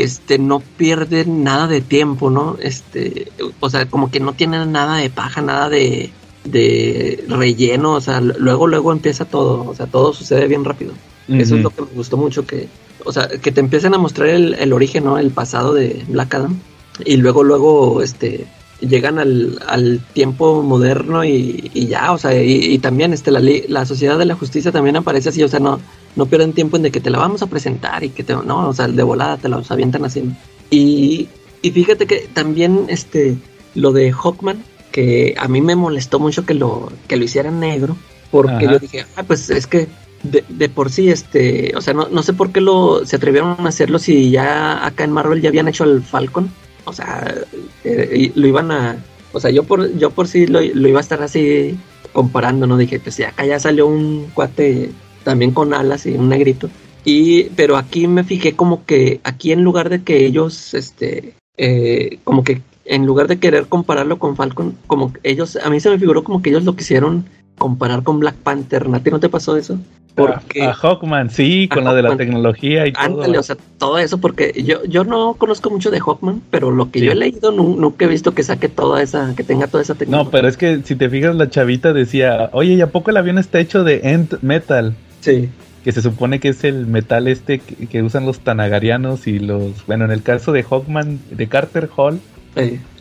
este 0.03 0.37
no 0.39 0.61
pierde 0.77 1.25
nada 1.25 1.67
de 1.67 1.81
tiempo, 1.81 2.29
¿no? 2.29 2.57
Este, 2.61 3.31
o 3.59 3.69
sea, 3.69 3.87
como 3.87 4.11
que 4.11 4.19
no 4.19 4.33
tiene 4.33 4.65
nada 4.65 4.97
de 4.97 5.09
paja, 5.09 5.41
nada 5.41 5.69
de, 5.69 6.11
de 6.43 7.23
relleno, 7.27 7.93
o 7.93 8.01
sea, 8.01 8.21
luego 8.21 8.67
luego 8.67 8.91
empieza 8.91 9.25
todo, 9.25 9.67
o 9.67 9.75
sea, 9.75 9.87
todo 9.87 10.13
sucede 10.13 10.47
bien 10.47 10.63
rápido. 10.63 10.93
Eso 11.27 11.57
es 11.57 11.61
lo 11.61 11.71
que 11.71 11.81
me 11.81 11.89
gustó 11.89 12.15
mucho 12.15 12.45
que 12.45 12.69
o 13.07 13.11
sea, 13.11 13.27
que 13.27 13.51
te 13.51 13.61
empiecen 13.61 13.93
a 13.93 13.97
mostrar 13.97 14.29
el, 14.29 14.53
el 14.55 14.73
origen, 14.73 15.05
¿no? 15.05 15.17
El 15.17 15.31
pasado 15.31 15.73
de 15.73 16.03
Black 16.07 16.35
Adam 16.35 16.59
y 17.05 17.17
luego 17.17 17.43
luego 17.43 18.01
este 18.01 18.47
llegan 18.79 19.19
al, 19.19 19.59
al 19.67 19.99
tiempo 20.13 20.61
moderno 20.61 21.23
y, 21.23 21.71
y, 21.73 21.87
ya, 21.87 22.11
o 22.11 22.17
sea, 22.17 22.41
y, 22.41 22.77
también 22.79 23.13
este, 23.13 23.31
la, 23.31 23.41
la 23.67 23.85
sociedad 23.85 24.17
de 24.17 24.25
la 24.25 24.35
justicia 24.35 24.71
también 24.71 24.95
aparece 24.95 25.29
así, 25.29 25.43
o 25.43 25.47
sea, 25.47 25.59
no, 25.59 25.79
no 26.15 26.25
pierden 26.27 26.53
tiempo 26.53 26.77
en 26.77 26.83
de 26.83 26.91
que 26.91 26.99
te 26.99 27.09
la 27.09 27.17
vamos 27.17 27.41
a 27.41 27.47
presentar 27.47 28.03
y 28.03 28.09
que 28.09 28.23
te, 28.23 28.35
no, 28.35 28.69
o 28.69 28.73
sea, 28.73 28.87
de 28.87 29.03
volada 29.03 29.37
te 29.37 29.49
la 29.49 29.61
avientan 29.67 30.05
así. 30.05 30.23
Y, 30.69 31.27
y 31.61 31.71
fíjate 31.71 32.05
que 32.05 32.27
también 32.33 32.85
este, 32.89 33.37
lo 33.73 33.91
de 33.93 34.11
Hawkman, 34.11 34.63
que 34.91 35.35
a 35.37 35.47
mí 35.47 35.61
me 35.61 35.75
molestó 35.75 36.19
mucho 36.19 36.45
que 36.45 36.53
lo, 36.53 36.91
que 37.07 37.17
lo 37.17 37.23
hicieran 37.23 37.59
negro, 37.59 37.97
porque 38.31 38.65
yo 38.65 38.79
dije, 38.79 39.05
ah, 39.15 39.23
pues 39.23 39.49
es 39.49 39.67
que 39.67 39.87
de, 40.23 40.43
de, 40.49 40.69
por 40.69 40.91
sí, 40.91 41.09
este, 41.09 41.73
o 41.75 41.81
sea, 41.81 41.93
no, 41.93 42.07
no 42.09 42.23
sé 42.23 42.33
por 42.33 42.51
qué 42.51 42.61
lo, 42.61 43.05
se 43.05 43.15
atrevieron 43.15 43.55
a 43.59 43.69
hacerlo 43.69 43.99
si 43.99 44.31
ya 44.31 44.85
acá 44.85 45.03
en 45.03 45.11
Marvel 45.11 45.41
ya 45.41 45.49
habían 45.49 45.67
hecho 45.67 45.83
al 45.83 46.01
Falcon 46.01 46.51
o 46.87 46.93
sea, 46.93 47.35
eh, 47.83 48.31
lo 48.33 48.47
iban 48.47 48.71
a, 48.71 48.97
o 49.33 49.39
sea, 49.39 49.51
yo 49.51 49.63
por, 49.63 49.95
yo 49.97 50.11
por 50.11 50.27
sí 50.27 50.47
lo, 50.47 50.61
iba 50.61 50.99
a 50.99 51.01
estar 51.01 51.21
así 51.21 51.77
comparando, 52.13 52.65
¿no? 52.65 52.77
Dije, 52.77 52.99
pues 52.99 53.19
acá 53.19 53.45
ya 53.45 53.59
salió 53.59 53.87
un 53.87 54.27
cuate 54.33 54.91
también 55.23 55.51
con 55.51 55.73
alas 55.73 56.05
y 56.05 56.11
un 56.11 56.29
negrito. 56.29 56.69
Y, 57.03 57.43
pero 57.55 57.77
aquí 57.77 58.07
me 58.07 58.23
fijé 58.23 58.53
como 58.53 58.85
que 58.85 59.19
aquí 59.23 59.51
en 59.51 59.63
lugar 59.63 59.89
de 59.89 60.01
que 60.01 60.25
ellos, 60.25 60.73
este, 60.73 61.35
eh, 61.57 62.19
como 62.23 62.43
que 62.43 62.61
en 62.85 63.05
lugar 63.05 63.27
de 63.27 63.37
querer 63.37 63.67
compararlo 63.67 64.17
con 64.17 64.37
Falcon, 64.37 64.77
como 64.87 65.13
ellos, 65.23 65.57
a 65.57 65.69
mí 65.69 65.79
se 65.81 65.89
me 65.89 65.99
figuró 65.99 66.23
como 66.23 66.41
que 66.41 66.49
ellos 66.49 66.63
lo 66.63 66.75
quisieron 66.75 67.25
comparar 67.57 68.03
con 68.03 68.19
Black 68.19 68.35
Panther. 68.35 68.87
¿A 68.93 68.99
ti 68.99 69.09
no 69.09 69.19
te 69.19 69.29
pasó 69.29 69.57
eso? 69.57 69.77
Porque, 70.17 70.63
a, 70.63 70.73
Hawkman, 70.73 71.29
sí, 71.29 71.67
con 71.67 71.83
lo 71.83 71.93
de 71.93 72.01
la 72.01 72.17
tecnología 72.17 72.87
y 72.87 72.93
todo. 72.93 73.39
o 73.39 73.43
sea, 73.43 73.55
todo 73.77 73.99
eso, 73.99 74.17
porque 74.17 74.51
yo, 74.65 74.83
yo 74.85 75.03
no 75.03 75.35
conozco 75.35 75.69
mucho 75.69 75.91
de 75.91 75.99
Hawkman, 75.99 76.41
pero 76.49 76.71
lo 76.71 76.89
que 76.89 77.01
yo 77.01 77.11
he 77.11 77.15
leído 77.15 77.51
nunca 77.51 78.05
he 78.05 78.07
visto 78.07 78.33
que 78.33 78.41
saque 78.41 78.67
toda 78.67 79.03
esa, 79.03 79.35
que 79.35 79.43
tenga 79.43 79.67
toda 79.67 79.83
esa 79.83 79.93
tecnología. 79.93 80.23
No, 80.23 80.31
pero 80.31 80.47
es 80.47 80.57
que 80.57 80.81
si 80.83 80.95
te 80.95 81.07
fijas, 81.07 81.35
la 81.35 81.51
chavita 81.51 81.93
decía, 81.93 82.49
oye, 82.53 82.73
¿y 82.73 82.81
a 82.81 82.87
poco 82.87 83.11
el 83.11 83.17
avión 83.17 83.37
está 83.37 83.59
hecho 83.59 83.83
de 83.83 84.01
End 84.03 84.39
Metal? 84.41 84.95
Sí. 85.21 85.49
Que 85.83 85.91
se 85.91 86.01
supone 86.01 86.39
que 86.39 86.49
es 86.49 86.63
el 86.63 86.87
metal 86.87 87.27
este 87.27 87.59
que, 87.59 88.01
usan 88.01 88.25
los 88.25 88.39
tanagarianos 88.39 89.27
y 89.27 89.37
los, 89.37 89.85
bueno, 89.85 90.05
en 90.05 90.11
el 90.11 90.23
caso 90.23 90.51
de 90.51 90.63
Hawkman, 90.63 91.19
de 91.29 91.47
Carter 91.47 91.89
Hall. 91.95 92.19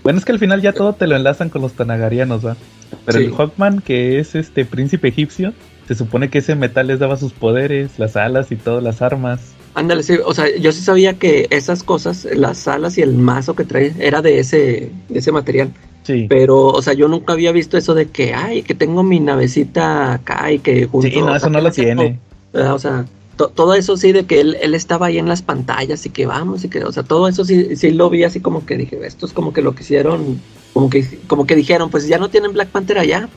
Bueno, 0.03 0.19
es 0.19 0.25
que 0.27 0.33
al 0.33 0.39
final 0.39 0.61
ya 0.61 0.75
todo 0.75 0.93
te 0.93 1.07
lo 1.07 1.17
enlazan 1.17 1.49
con 1.49 1.63
los 1.63 1.73
tanagarianos, 1.73 2.45
¿va? 2.45 2.59
Pero 3.05 3.19
el 3.19 3.33
Hawkman, 3.33 3.81
que 3.81 4.19
es 4.19 4.35
este 4.35 4.64
príncipe 4.64 5.09
egipcio, 5.09 5.52
se 5.87 5.95
supone 5.95 6.31
que 6.31 6.38
ese 6.38 6.55
metal 6.55 6.88
les 6.88 6.99
daba 6.99 7.16
sus 7.16 7.33
poderes, 7.33 7.99
las 7.99 8.16
alas 8.16 8.51
y 8.51 8.57
todas 8.57 8.83
las 8.83 9.03
armas. 9.03 9.55
Ándale, 9.75 10.03
sí, 10.03 10.14
o 10.25 10.35
sea, 10.35 10.46
yo 10.57 10.72
sí 10.72 10.81
sabía 10.81 11.14
que 11.14 11.46
esas 11.51 11.83
cosas, 11.83 12.27
las 12.35 12.66
alas 12.66 12.99
y 12.99 13.03
el 13.03 13.14
mazo 13.14 13.55
que 13.55 13.64
trae, 13.64 13.94
era 13.99 14.22
de 14.22 14.38
ese, 14.38 14.90
de 15.09 15.18
ese 15.18 15.33
material. 15.33 15.70
Sí. 16.03 16.27
Pero, 16.29 16.68
o 16.68 16.83
sea, 16.83 16.94
yo 16.94 17.09
nunca 17.09 17.33
había 17.33 17.53
visto 17.53 17.77
eso 17.77 17.94
de 17.94 18.07
que, 18.07 18.33
ay, 18.33 18.62
que 18.62 18.75
tengo 18.75 19.03
mi 19.03 19.20
navecita 19.20 20.14
acá 20.14 20.51
y 20.51 20.61
que 20.61 20.87
junto... 20.87 21.09
Sí, 21.09 21.20
no, 21.20 21.35
eso 21.35 21.51
no 21.51 21.61
lo 21.61 21.70
tiene. 21.70 22.18
O 22.53 22.79
sea, 22.79 23.05
todo 23.37 23.75
eso 23.75 23.96
sí 23.96 24.12
de 24.12 24.25
que 24.25 24.40
él, 24.40 24.57
él, 24.62 24.75
estaba 24.75 25.07
ahí 25.07 25.18
en 25.18 25.29
las 25.29 25.42
pantallas 25.42 26.07
y 26.07 26.11
que 26.11 26.27
vamos 26.27 26.64
y 26.64 26.68
que, 26.68 26.85
o 26.85 26.92
sea, 26.92 27.03
todo 27.03 27.29
eso 27.29 27.44
sí, 27.44 27.77
sí 27.77 27.90
lo 27.90 28.09
vi 28.09 28.25
así 28.25 28.40
como 28.40 28.64
que 28.64 28.77
dije, 28.79 28.99
esto 29.05 29.27
es 29.27 29.33
como 29.33 29.53
que 29.53 29.61
lo 29.61 29.75
que 29.75 29.83
hicieron, 29.83 30.40
como 30.77 30.91
que, 30.91 31.07
como 31.27 31.47
que 31.47 31.57
dijeron, 31.57 31.89
pues 31.89 32.07
ya 32.07 32.19
no 32.19 32.29
tienen 32.29 32.53
Black 32.53 32.69
Panther 32.69 32.99
allá. 32.99 33.31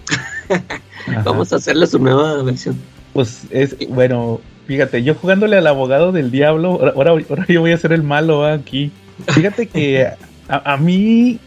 Vamos 1.23 1.54
a 1.54 1.56
hacerle 1.56 1.88
su 1.88 1.97
nueva 1.97 2.43
versión. 2.43 2.75
Pues 3.13 3.43
es, 3.49 3.78
bueno, 3.88 4.41
fíjate, 4.67 5.04
yo 5.04 5.15
jugándole 5.15 5.56
al 5.56 5.65
abogado 5.65 6.12
del 6.12 6.32
diablo, 6.32 6.82
ahora, 6.93 7.12
ahora 7.12 7.45
yo 7.47 7.62
voy 7.62 7.71
a 7.71 7.78
ser 7.78 7.93
el 7.93 8.04
malo 8.04 8.45
aquí. 8.45 8.91
Fíjate 9.30 9.67
que 9.67 10.06
a, 10.49 10.75
mí 10.75 11.39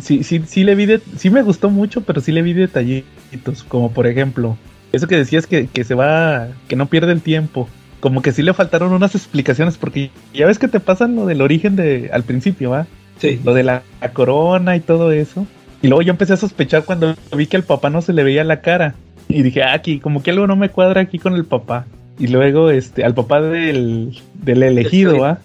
sí, 0.00 0.22
sí, 0.22 0.44
sí 0.46 0.62
le 0.62 0.76
vi, 0.76 0.86
de, 0.86 1.00
sí 1.16 1.30
me 1.30 1.42
gustó 1.42 1.68
mucho, 1.68 2.02
pero 2.02 2.20
sí 2.20 2.30
le 2.30 2.42
vi 2.42 2.52
detallitos, 2.52 3.64
como 3.66 3.90
por 3.90 4.06
ejemplo, 4.06 4.56
eso 4.92 5.08
que 5.08 5.16
decías 5.16 5.48
que, 5.48 5.66
que 5.66 5.82
se 5.82 5.96
va, 5.96 6.46
que 6.68 6.76
no 6.76 6.86
pierde 6.86 7.10
el 7.10 7.22
tiempo. 7.22 7.68
Como 7.98 8.22
que 8.22 8.30
sí 8.30 8.42
le 8.42 8.54
faltaron 8.54 8.92
unas 8.92 9.16
explicaciones, 9.16 9.78
porque 9.78 10.12
ya 10.32 10.46
ves 10.46 10.60
que 10.60 10.68
te 10.68 10.78
pasan 10.78 11.16
lo 11.16 11.26
del 11.26 11.42
origen 11.42 11.74
de 11.74 12.08
al 12.12 12.22
principio, 12.22 12.70
¿va? 12.70 12.86
Sí. 13.18 13.40
Lo 13.44 13.54
de 13.54 13.62
la 13.62 13.82
corona 14.12 14.76
y 14.76 14.80
todo 14.80 15.12
eso. 15.12 15.46
Y 15.84 15.88
luego 15.88 16.00
yo 16.00 16.12
empecé 16.12 16.32
a 16.32 16.36
sospechar 16.38 16.84
cuando 16.84 17.14
vi 17.36 17.46
que 17.46 17.56
al 17.56 17.62
papá 17.62 17.90
no 17.90 18.00
se 18.00 18.14
le 18.14 18.24
veía 18.24 18.42
la 18.42 18.62
cara. 18.62 18.94
Y 19.28 19.42
dije, 19.42 19.62
ah, 19.62 19.74
aquí, 19.74 20.00
como 20.00 20.22
que 20.22 20.30
algo 20.30 20.46
no 20.46 20.56
me 20.56 20.70
cuadra 20.70 21.02
aquí 21.02 21.18
con 21.18 21.34
el 21.34 21.44
papá. 21.44 21.86
Y 22.18 22.28
luego, 22.28 22.70
este, 22.70 23.04
al 23.04 23.14
papá 23.14 23.42
del, 23.42 24.18
del 24.32 24.62
elegido, 24.62 25.24
¿ah? 25.24 25.40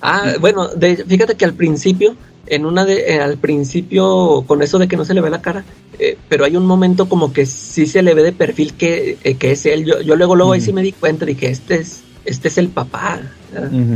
ah, 0.00 0.32
bueno, 0.40 0.68
fíjate 1.06 1.36
que 1.36 1.44
al 1.44 1.52
principio, 1.52 2.16
en 2.46 2.66
una 2.66 2.84
de, 2.84 3.14
eh, 3.14 3.20
al 3.20 3.36
principio, 3.36 4.42
con 4.46 4.62
eso 4.62 4.78
de 4.78 4.88
que 4.88 4.96
no 4.96 5.04
se 5.04 5.14
le 5.14 5.20
ve 5.20 5.30
la 5.30 5.42
cara, 5.42 5.64
eh, 5.98 6.16
pero 6.28 6.44
hay 6.44 6.56
un 6.56 6.66
momento 6.66 7.08
como 7.08 7.32
que 7.32 7.46
sí 7.46 7.86
se 7.86 8.02
le 8.02 8.14
ve 8.14 8.22
de 8.22 8.32
perfil 8.32 8.74
que, 8.74 9.18
eh, 9.22 9.34
que 9.34 9.52
es 9.52 9.66
él. 9.66 9.84
Yo, 9.84 10.00
yo 10.00 10.16
luego, 10.16 10.34
luego 10.34 10.52
ahí 10.52 10.60
sí 10.60 10.72
me 10.72 10.82
di 10.82 10.92
cuenta, 10.92 11.26
dije, 11.26 11.50
este 11.50 11.76
es, 11.76 12.02
este 12.24 12.48
es 12.48 12.58
el 12.58 12.68
papá. 12.68 13.20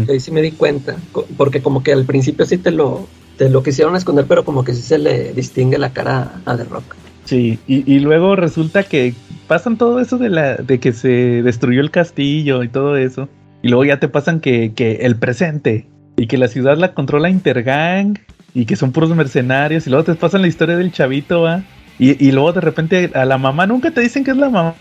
Ahí 0.09 0.21
sí 0.21 0.31
me 0.31 0.42
di 0.42 0.53
cuenta, 0.53 0.97
porque 1.37 1.62
como 1.62 1.83
que 1.83 1.92
al 1.92 2.05
principio 2.05 2.47
sí 2.47 2.59
te 2.59 2.71
lo, 2.71 3.07
te 3.37 3.49
lo 3.49 3.62
quisieron 3.62 3.97
esconder, 3.97 4.27
pero 4.27 4.45
como 4.45 4.64
que 4.64 4.75
sí 4.75 4.83
se 4.83 4.99
le 4.99 5.33
distingue 5.33 5.79
la 5.79 5.92
cara 5.92 6.40
a 6.45 6.57
The 6.57 6.64
Rock. 6.64 6.95
Sí, 7.27 7.59
y, 7.66 7.99
luego 7.99 8.37
resulta 8.37 8.85
que 8.85 9.12
pasan 9.49 9.77
todo 9.79 10.01
eso 10.01 10.16
de 10.16 10.29
la 10.29 10.57
de 10.57 10.79
que 10.79 10.92
se 10.92 11.42
destruyó 11.42 11.81
el 11.81 11.90
castillo 11.90 12.62
y 12.62 12.69
todo 12.69 12.97
eso. 12.97 13.29
Y 13.62 13.69
luego 13.69 13.85
ya 13.85 13.99
te 13.99 14.07
pasan 14.07 14.38
que, 14.38 14.73
que 14.75 14.99
el 15.03 15.16
presente 15.16 15.88
y 16.16 16.29
que 16.29 16.38
la 16.38 16.47
ciudad 16.47 16.79
la 16.79 16.95
controla 16.95 17.29
Intergang 17.29 18.21
y 18.55 18.64
que 18.64 18.77
son 18.77 18.92
puros 18.92 19.11
mercenarios. 19.11 19.88
Y 19.88 19.90
luego 19.90 20.05
te 20.05 20.14
pasan 20.14 20.42
la 20.42 20.49
historia 20.49 20.77
del 20.77 20.92
chavito, 20.92 21.42
¿va? 21.42 21.64
Y, 21.99 22.25
y 22.25 22.31
luego 22.31 22.53
de 22.53 22.61
repente 22.61 23.11
a 23.12 23.25
la 23.25 23.38
mamá 23.38 23.66
nunca 23.66 23.90
te 23.90 24.03
dicen 24.03 24.23
que 24.23 24.31
es 24.31 24.37
la 24.37 24.49
mamá. 24.49 24.75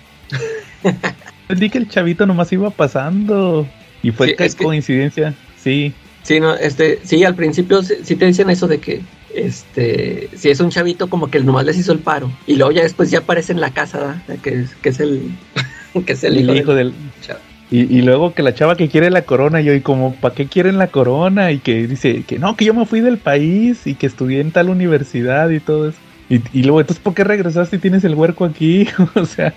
Entendí 1.49 1.71
que 1.71 1.79
el 1.79 1.89
chavito 1.89 2.27
nomás 2.27 2.53
iba 2.53 2.69
pasando. 2.69 3.67
Y 4.05 4.11
fue 4.11 4.35
coincidencia, 4.61 5.33
sí. 5.57 5.91
Sí, 6.21 6.39
no, 6.39 6.53
este, 6.53 6.99
sí, 7.03 7.23
al 7.23 7.33
principio 7.33 7.81
sí 7.81 8.15
te 8.15 8.27
dicen 8.27 8.51
eso 8.51 8.67
de 8.67 8.77
que, 8.77 9.01
este, 9.33 10.29
si 10.35 10.51
es 10.51 10.59
un 10.59 10.69
chavito 10.69 11.09
como 11.09 11.31
que 11.31 11.39
nomás 11.39 11.65
les 11.65 11.79
hizo 11.79 11.91
el 11.91 11.97
paro 11.97 12.31
y 12.45 12.55
luego 12.55 12.71
ya 12.71 12.83
después 12.83 13.09
ya 13.09 13.19
aparece 13.19 13.51
en 13.51 13.61
la 13.61 13.71
casa, 13.71 14.23
que 14.43 14.61
es, 14.61 14.75
que 14.75 14.89
es 14.89 14.99
el, 14.99 15.31
que 16.05 16.13
es 16.13 16.23
el, 16.23 16.37
hijo, 16.55 16.75
del 16.75 16.93
Y, 17.71 17.97
y, 17.97 18.03
luego 18.03 18.35
que 18.35 18.43
la 18.43 18.53
chava 18.53 18.77
que 18.77 18.89
quiere 18.89 19.09
la 19.09 19.23
corona, 19.23 19.59
yo 19.61 19.73
y 19.73 19.81
como, 19.81 20.13
¿para 20.13 20.35
qué 20.35 20.45
quieren 20.45 20.77
la 20.77 20.89
corona? 20.89 21.51
Y 21.51 21.57
que 21.57 21.87
dice 21.87 22.21
que 22.27 22.37
no, 22.37 22.55
que 22.55 22.65
yo 22.65 22.75
me 22.75 22.85
fui 22.85 23.01
del 23.01 23.17
país 23.17 23.87
y 23.87 23.95
que 23.95 24.05
estudié 24.05 24.39
en 24.39 24.51
tal 24.51 24.69
universidad 24.69 25.49
y 25.49 25.59
todo 25.59 25.89
eso. 25.89 25.97
Y, 26.29 26.41
y 26.53 26.61
luego, 26.61 26.79
entonces, 26.79 27.01
¿por 27.01 27.15
qué 27.15 27.23
regresaste 27.23 27.77
y 27.77 27.79
tienes 27.79 28.03
el 28.03 28.13
huerco 28.13 28.45
aquí? 28.45 28.87
o 29.15 29.25
sea, 29.25 29.51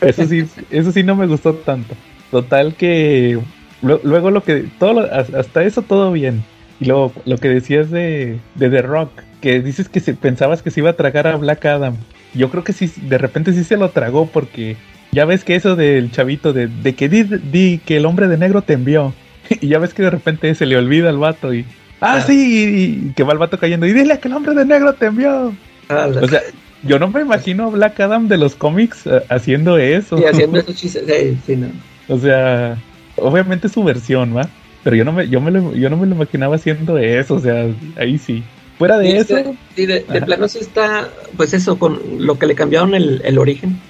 eso 0.00 0.26
sí, 0.26 0.46
eso 0.72 0.90
sí 0.90 1.04
no 1.04 1.14
me 1.14 1.28
gustó 1.28 1.54
tanto. 1.54 1.94
Total 2.32 2.74
que 2.74 3.38
luego 3.84 4.30
lo 4.30 4.42
que, 4.42 4.66
todo 4.78 5.00
hasta 5.00 5.62
eso 5.62 5.82
todo 5.82 6.12
bien. 6.12 6.42
Y 6.80 6.86
luego 6.86 7.12
lo 7.24 7.38
que 7.38 7.48
decías 7.48 7.90
de, 7.90 8.38
de 8.54 8.70
The 8.70 8.82
Rock, 8.82 9.10
que 9.40 9.60
dices 9.60 9.88
que 9.88 10.00
se, 10.00 10.14
pensabas 10.14 10.62
que 10.62 10.70
se 10.70 10.80
iba 10.80 10.90
a 10.90 10.94
tragar 10.94 11.26
a 11.26 11.36
Black 11.36 11.64
Adam. 11.66 11.96
Yo 12.34 12.50
creo 12.50 12.64
que 12.64 12.72
sí, 12.72 12.90
de 13.02 13.18
repente 13.18 13.52
sí 13.52 13.62
se 13.62 13.76
lo 13.76 13.90
tragó 13.90 14.26
porque 14.26 14.76
ya 15.12 15.24
ves 15.24 15.44
que 15.44 15.54
eso 15.54 15.76
del 15.76 16.10
chavito 16.10 16.52
de, 16.52 16.66
de 16.66 16.94
que 16.94 17.08
di, 17.08 17.78
que 17.84 17.96
el 17.96 18.06
hombre 18.06 18.26
de 18.26 18.38
negro 18.38 18.62
te 18.62 18.72
envió. 18.72 19.14
y 19.60 19.68
ya 19.68 19.78
ves 19.78 19.94
que 19.94 20.02
de 20.02 20.10
repente 20.10 20.54
se 20.54 20.66
le 20.66 20.76
olvida 20.76 21.10
al 21.10 21.18
vato 21.18 21.54
y... 21.54 21.64
Ah, 22.00 22.20
sí, 22.20 23.06
y, 23.08 23.12
que 23.12 23.22
va 23.22 23.32
el 23.32 23.38
vato 23.38 23.58
cayendo 23.58 23.86
y 23.86 23.92
dile 23.92 24.18
que 24.18 24.28
el 24.28 24.34
hombre 24.34 24.54
de 24.54 24.66
negro 24.66 24.92
te 24.94 25.06
envió. 25.06 25.54
Ah, 25.88 26.08
o 26.08 26.28
sea, 26.28 26.40
yo 26.82 26.98
no 26.98 27.08
me 27.08 27.22
imagino 27.22 27.64
a 27.64 27.70
Black 27.70 28.00
Adam 28.00 28.28
de 28.28 28.36
los 28.36 28.56
cómics 28.56 29.06
eh, 29.06 29.22
haciendo 29.30 29.78
eso. 29.78 30.18
Y 30.18 30.24
haciendo 30.24 30.58
esos 30.60 30.76
chistes, 30.76 31.04
sí, 31.06 31.38
sí, 31.46 31.56
no. 31.56 31.68
O 32.08 32.18
sea, 32.18 32.76
obviamente 33.16 33.68
su 33.68 33.82
versión, 33.84 34.36
¿va? 34.36 34.48
pero 34.84 34.96
yo 34.96 35.04
no 35.04 35.12
me, 35.12 35.28
yo 35.28 35.40
me 35.40 35.50
lo, 35.50 35.74
yo 35.74 35.88
no 35.88 35.96
me 35.96 36.06
lo 36.06 36.14
imaginaba 36.14 36.56
haciendo 36.56 36.98
eso, 36.98 37.34
o 37.34 37.40
sea, 37.40 37.66
ahí 37.96 38.18
sí. 38.18 38.44
Fuera 38.78 38.98
de 38.98 39.16
eso. 39.16 39.36
Sí, 39.74 39.86
de, 39.86 40.00
plano 40.02 40.46
sí 40.46 40.58
está, 40.58 41.08
pues 41.36 41.54
eso, 41.54 41.78
con 41.78 41.98
lo 42.18 42.38
que 42.38 42.46
le 42.46 42.54
cambiaron 42.54 42.94
el, 42.94 43.22
el 43.24 43.38
origen. 43.38 43.80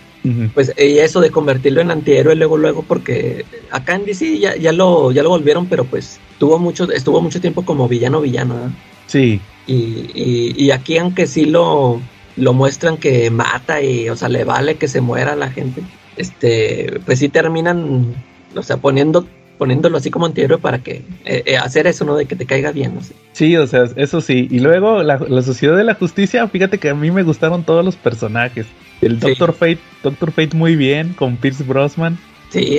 Pues 0.54 0.72
y 0.78 1.00
eso 1.00 1.20
de 1.20 1.30
convertirlo 1.30 1.82
en 1.82 1.90
antihéroe 1.90 2.34
luego, 2.34 2.56
luego, 2.56 2.82
porque 2.82 3.44
acá 3.70 3.94
en 3.94 4.06
DC 4.06 4.38
ya, 4.38 4.56
ya, 4.56 4.72
lo, 4.72 5.12
ya 5.12 5.22
lo 5.22 5.28
volvieron, 5.28 5.66
pero 5.66 5.84
pues 5.84 6.18
tuvo 6.38 6.58
mucho, 6.58 6.90
estuvo 6.90 7.20
mucho 7.20 7.42
tiempo 7.42 7.66
como 7.66 7.88
villano, 7.88 8.22
villano. 8.22 8.72
Sí. 9.06 9.38
Y, 9.66 9.74
y, 10.14 10.54
y, 10.56 10.70
aquí, 10.70 10.96
aunque 10.96 11.26
sí 11.26 11.44
lo, 11.44 12.00
lo 12.36 12.54
muestran 12.54 12.96
que 12.96 13.30
mata 13.30 13.82
y, 13.82 14.08
o 14.08 14.16
sea, 14.16 14.30
le 14.30 14.44
vale 14.44 14.76
que 14.76 14.88
se 14.88 15.02
muera 15.02 15.36
la 15.36 15.50
gente, 15.50 15.82
este, 16.16 17.00
pues 17.04 17.18
sí 17.18 17.28
terminan, 17.28 18.14
o 18.56 18.62
sea, 18.62 18.76
poniendo 18.78 19.26
poniéndolo 19.58 19.98
así 19.98 20.10
como 20.10 20.26
antihéroe 20.26 20.58
para 20.58 20.78
que 20.80 21.02
eh, 21.24 21.42
eh, 21.46 21.56
hacer 21.56 21.86
eso, 21.86 22.04
¿no? 22.04 22.16
De 22.16 22.26
que 22.26 22.36
te 22.36 22.46
caiga 22.46 22.72
bien, 22.72 22.94
no 22.94 23.02
sé. 23.02 23.14
Sí, 23.32 23.56
o 23.56 23.66
sea, 23.66 23.84
eso 23.96 24.20
sí. 24.20 24.48
Y 24.50 24.58
luego 24.58 25.02
la, 25.02 25.18
Sociedad 25.42 25.76
de 25.76 25.84
la 25.84 25.94
Justicia, 25.94 26.46
fíjate 26.48 26.78
que 26.78 26.90
a 26.90 26.94
mí 26.94 27.10
me 27.10 27.22
gustaron 27.22 27.64
todos 27.64 27.84
los 27.84 27.96
personajes. 27.96 28.66
El 29.00 29.20
Doctor 29.20 29.52
Fate, 29.52 29.78
Doctor 30.02 30.32
Fate 30.32 30.56
muy 30.56 30.76
bien, 30.76 31.12
con 31.14 31.36
Pierce 31.36 31.64
Brosnan. 31.64 32.18
Sí, 32.50 32.78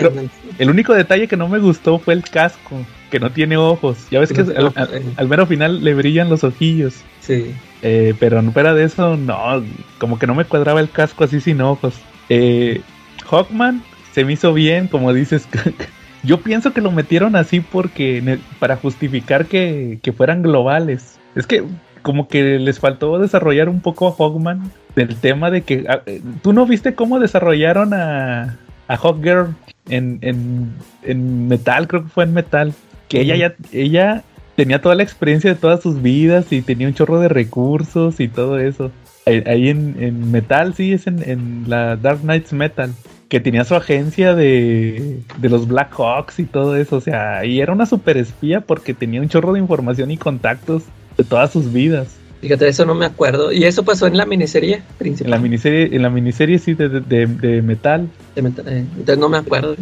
el 0.58 0.70
único 0.70 0.94
detalle 0.94 1.28
que 1.28 1.36
no 1.36 1.50
me 1.50 1.60
gustó 1.60 2.00
fue 2.00 2.14
el 2.14 2.24
casco, 2.24 2.78
que 3.12 3.20
no 3.20 3.32
tiene 3.32 3.58
ojos. 3.58 3.98
Ya 4.10 4.22
ves 4.22 4.32
que 4.32 4.42
al, 4.42 4.72
al, 5.18 5.28
mero 5.28 5.46
final 5.46 5.84
le 5.84 5.94
brillan 5.94 6.30
los 6.30 6.46
ojillos. 6.46 6.96
Sí. 7.20 7.54
Eh, 7.82 8.14
pero 8.20 8.42
fuera 8.52 8.74
de 8.74 8.86
eso, 8.86 9.18
no, 9.18 9.64
como 9.98 10.18
que 10.18 10.28
no 10.28 10.36
me 10.36 10.46
cuadraba 10.46 10.80
el 10.80 10.90
casco 10.90 11.26
así 11.26 11.42
sin 11.42 11.60
ojos. 11.60 11.96
Eh, 12.30 12.82
Hawkman 13.30 13.84
se 14.16 14.24
me 14.24 14.32
hizo 14.32 14.54
bien, 14.54 14.88
como 14.88 15.12
dices, 15.12 15.46
Yo 16.24 16.40
pienso 16.40 16.74
que 16.74 16.82
lo 16.82 16.90
metieron 16.90 17.36
así 17.36 17.60
porque 17.60 18.40
para 18.58 18.78
justificar 18.78 19.46
que, 19.46 20.00
fueran 20.16 20.42
globales. 20.42 21.20
Es 21.36 21.46
que 21.46 21.64
como 22.02 22.28
que 22.30 22.58
les 22.58 22.80
faltó 22.80 23.20
desarrollar 23.20 23.68
un 23.70 23.82
poco 23.82 24.08
a 24.08 24.12
Hawkman 24.12 24.72
del 24.96 25.18
tema 25.18 25.52
de 25.52 25.62
que 25.62 25.86
eh, 26.08 26.22
tú 26.42 26.54
no 26.54 26.66
viste 26.66 26.96
cómo 26.96 27.20
desarrollaron 27.20 27.94
a, 27.94 28.58
a 28.88 28.98
Hawkgirl 28.98 29.54
en, 29.90 30.20
en, 31.04 31.48
Metal, 31.48 31.88
creo 31.88 32.04
que 32.04 32.10
fue 32.10 32.24
en 32.24 32.34
Metal, 32.34 32.74
que 33.08 33.22
ella 33.22 33.36
ya 33.36 33.56
ella 33.72 34.24
tenía 34.56 34.82
toda 34.82 34.96
la 34.96 35.04
experiencia 35.04 35.54
de 35.54 35.60
todas 35.60 35.84
sus 35.84 36.02
vidas 36.02 36.52
y 36.52 36.62
tenía 36.62 36.88
un 36.88 36.96
chorro 36.96 37.20
de 37.20 37.28
recursos 37.28 38.20
y 38.20 38.30
todo 38.30 38.58
eso. 38.58 38.92
Ahí, 39.28 39.70
en, 39.70 39.96
en, 40.00 40.32
Metal, 40.32 40.74
sí, 40.74 40.94
es 40.94 41.06
en, 41.06 41.22
en 41.28 41.66
la 41.68 41.98
Dark 41.98 42.22
Knights 42.22 42.54
Metal 42.54 42.92
que 43.30 43.40
tenía 43.40 43.64
su 43.64 43.76
agencia 43.76 44.36
de, 44.36 45.20
de 45.38 45.50
los 45.50 45.68
Black 45.68 45.94
Hawks 45.98 46.40
y 46.40 46.46
todo 46.46 46.76
eso. 46.76 46.98
O 46.98 47.02
sea, 47.02 47.46
y 47.46 47.60
era 47.60 47.74
una 47.74 47.86
super 47.86 48.18
espía 48.18 48.62
porque 48.62 48.94
tenía 48.94 49.22
un 49.22 49.30
chorro 49.30 49.54
de 49.54 49.60
información 49.60 50.12
y 50.12 50.18
contactos 50.18 50.84
de 51.18 51.24
todas 51.24 51.52
sus 51.52 51.72
vidas. 51.72 52.16
Fíjate, 52.42 52.68
eso 52.68 52.86
no 52.86 52.94
me 52.94 53.06
acuerdo. 53.06 53.52
¿Y 53.52 53.64
eso 53.64 53.84
pasó 53.84 54.08
en 54.08 54.18
la 54.18 54.26
miniserie 54.26 54.84
principal? 54.98 55.28
En 55.28 55.32
la 55.32 55.40
miniserie, 55.40 55.96
en 55.96 56.02
la 56.02 56.10
miniserie 56.10 56.60
sí, 56.60 56.74
de, 56.76 56.90
de, 56.90 57.62
metal. 57.62 58.08
De 58.36 58.42
metal 58.42 58.68
eh, 58.68 58.86
entonces 58.98 59.18
no 59.18 59.30
me 59.30 59.38
acuerdo. 59.38 59.76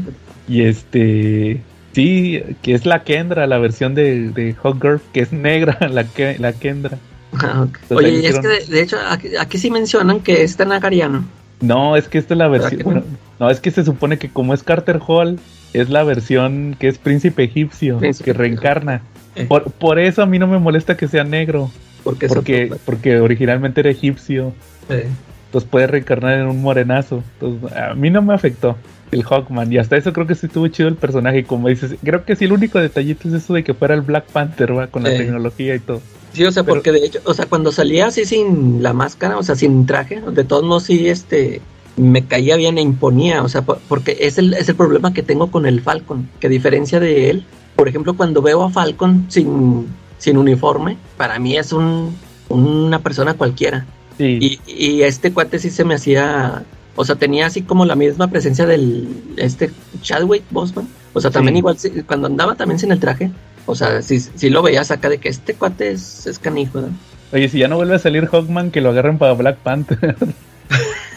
Y 0.48 0.62
este. 0.62 1.62
Sí, 1.94 2.42
que 2.62 2.74
es 2.74 2.86
la 2.86 3.04
Kendra, 3.04 3.46
la 3.48 3.60
versión 3.60 3.94
de, 3.94 4.30
de 4.30 4.56
Hawkgirl, 4.56 5.02
que 5.12 5.20
es 5.20 5.32
negra, 5.32 5.78
la, 5.92 6.06
la 6.40 6.54
Kendra. 6.54 6.98
Ah, 7.34 7.68
Oye, 7.90 8.22
y 8.22 8.26
es 8.26 8.40
que 8.40 8.48
de, 8.48 8.82
hecho 8.82 8.98
aquí, 9.10 9.36
aquí, 9.36 9.58
sí 9.58 9.70
mencionan 9.70 10.22
que 10.22 10.44
es 10.44 10.56
Tanagariano. 10.56 11.26
No, 11.64 11.96
es 11.96 12.08
que 12.08 12.18
esta 12.18 12.34
es 12.34 12.38
la 12.38 12.48
versión. 12.48 13.04
No, 13.40 13.50
es 13.50 13.60
que 13.60 13.72
se 13.72 13.84
supone 13.84 14.18
que 14.18 14.30
como 14.30 14.54
es 14.54 14.64
Carter 14.64 15.00
Hall, 15.06 15.40
es 15.74 15.90
la 15.90 16.04
versión 16.04 16.76
que 16.78 16.88
es 16.88 16.98
príncipe 16.98 17.44
egipcio, 17.44 18.00
que 18.00 18.34
reencarna. 18.34 19.02
Eh. 19.36 19.48
Por, 19.48 19.98
eso 20.00 20.22
a 20.22 20.26
mí 20.26 20.38
no 20.40 20.48
me 20.48 20.60
molesta 20.60 20.98
que 20.98 21.08
sea 21.08 21.24
negro. 21.24 21.72
porque, 22.04 22.76
porque 22.86 23.20
originalmente 23.20 23.80
era 23.80 23.90
egipcio. 23.90 24.54
Entonces 24.90 25.70
puede 25.70 25.88
reencarnar 25.88 26.40
en 26.40 26.48
un 26.48 26.62
morenazo. 26.62 27.24
Entonces, 27.40 27.78
a 27.78 27.94
mí 27.94 28.10
no 28.10 28.22
me 28.22 28.34
afectó 28.34 28.76
el 29.14 29.24
Hawkman. 29.24 29.72
Y 29.72 29.78
hasta 29.78 29.98
eso 29.98 30.14
creo 30.14 30.28
que 30.28 30.36
sí 30.36 30.48
estuvo 30.48 30.68
chido 30.68 30.90
el 30.90 30.96
personaje. 30.96 31.44
Como 31.44 31.70
dices, 31.70 31.96
creo 32.04 32.26
que 32.26 32.36
sí 32.36 32.46
el 32.46 32.54
único 32.54 32.80
detallito 32.80 33.28
es 33.28 33.36
eso 33.36 33.54
de 33.54 33.64
que 33.64 33.74
fuera 33.74 33.94
el 33.94 34.02
Black 34.02 34.26
Panther, 34.26 34.78
¿va? 34.78 34.88
Con 34.88 35.04
la 35.04 35.10
tecnología 35.10 35.76
y 35.76 35.80
todo. 35.80 36.02
Sí, 36.34 36.44
o 36.46 36.52
sea, 36.52 36.64
porque 36.64 36.92
de 36.92 37.06
hecho, 37.06 37.20
o 37.26 37.34
sea, 37.34 37.46
cuando 37.46 37.72
salía 37.72 38.08
así 38.08 38.26
sin 38.26 38.82
la 38.82 38.94
máscara, 38.94 39.38
o 39.38 39.44
sea, 39.44 39.56
sin 39.56 39.86
traje, 39.86 40.20
de 40.20 40.44
todos 40.44 40.64
modos 40.64 40.84
sí, 40.84 41.08
este, 41.08 41.62
me 41.96 42.26
caía 42.26 42.56
bien 42.56 42.78
e 42.80 42.82
imponía, 42.82 43.44
o 43.44 43.50
sea, 43.50 43.62
porque 43.62 44.18
es 44.20 44.40
el, 44.40 44.54
es 44.56 44.68
el 44.68 44.76
problema 44.76 45.14
que 45.14 45.22
tengo 45.22 45.52
con 45.52 45.68
el 45.68 45.82
Falcon, 45.82 46.28
que 46.40 46.48
a 46.48 46.50
diferencia 46.50 47.00
de 47.00 47.30
él, 47.30 47.46
por 47.76 47.88
ejemplo, 47.88 48.16
cuando 48.16 48.42
veo 48.42 48.64
a 48.64 48.72
Falcon 48.72 49.28
sin, 49.30 49.88
sin 50.18 50.38
uniforme, 50.38 50.98
para 51.18 51.38
mí 51.38 51.56
es 51.56 51.72
un, 51.72 52.16
una 52.50 53.00
persona 53.00 53.36
cualquiera. 53.36 53.86
Y, 54.20 54.60
y 54.68 55.02
este 55.02 55.34
cuate 55.34 55.58
sí 55.60 55.70
se 55.70 55.84
me 55.84 55.96
hacía, 55.96 56.64
o 56.96 57.06
sea, 57.06 57.16
tenía 57.16 57.48
así 57.48 57.62
como 57.62 57.86
la 57.86 57.96
misma 57.96 58.30
presencia 58.30 58.66
del, 58.66 59.08
este, 59.38 59.72
Chadwick 60.02 60.44
Boseman, 60.52 60.88
o 61.14 61.22
sea, 61.22 61.32
también 61.32 61.58
igual, 61.58 61.78
cuando 62.06 62.28
andaba 62.28 62.56
también 62.56 62.80
sin 62.80 62.92
el 62.92 63.00
traje, 63.00 63.32
o 63.66 63.76
sea, 63.76 64.02
si, 64.02 64.20
si 64.20 64.50
lo 64.50 64.62
veías 64.62 64.92
acá 64.92 65.10
de 65.10 65.18
que 65.18 65.30
este 65.30 65.54
cuate 65.54 65.92
es, 65.92 66.28
es 66.28 66.40
canijo, 66.40 66.82
¿no? 66.82 66.90
Oye, 67.32 67.50
si 67.50 67.60
ya 67.60 67.68
no 67.68 67.78
vuelve 67.78 67.96
a 67.96 68.00
salir 68.00 68.28
Hawkman, 68.28 68.70
que 68.70 68.82
lo 68.82 68.90
agarren 68.90 69.18
para 69.18 69.34
Black 69.34 69.58
Panther. 69.58 70.16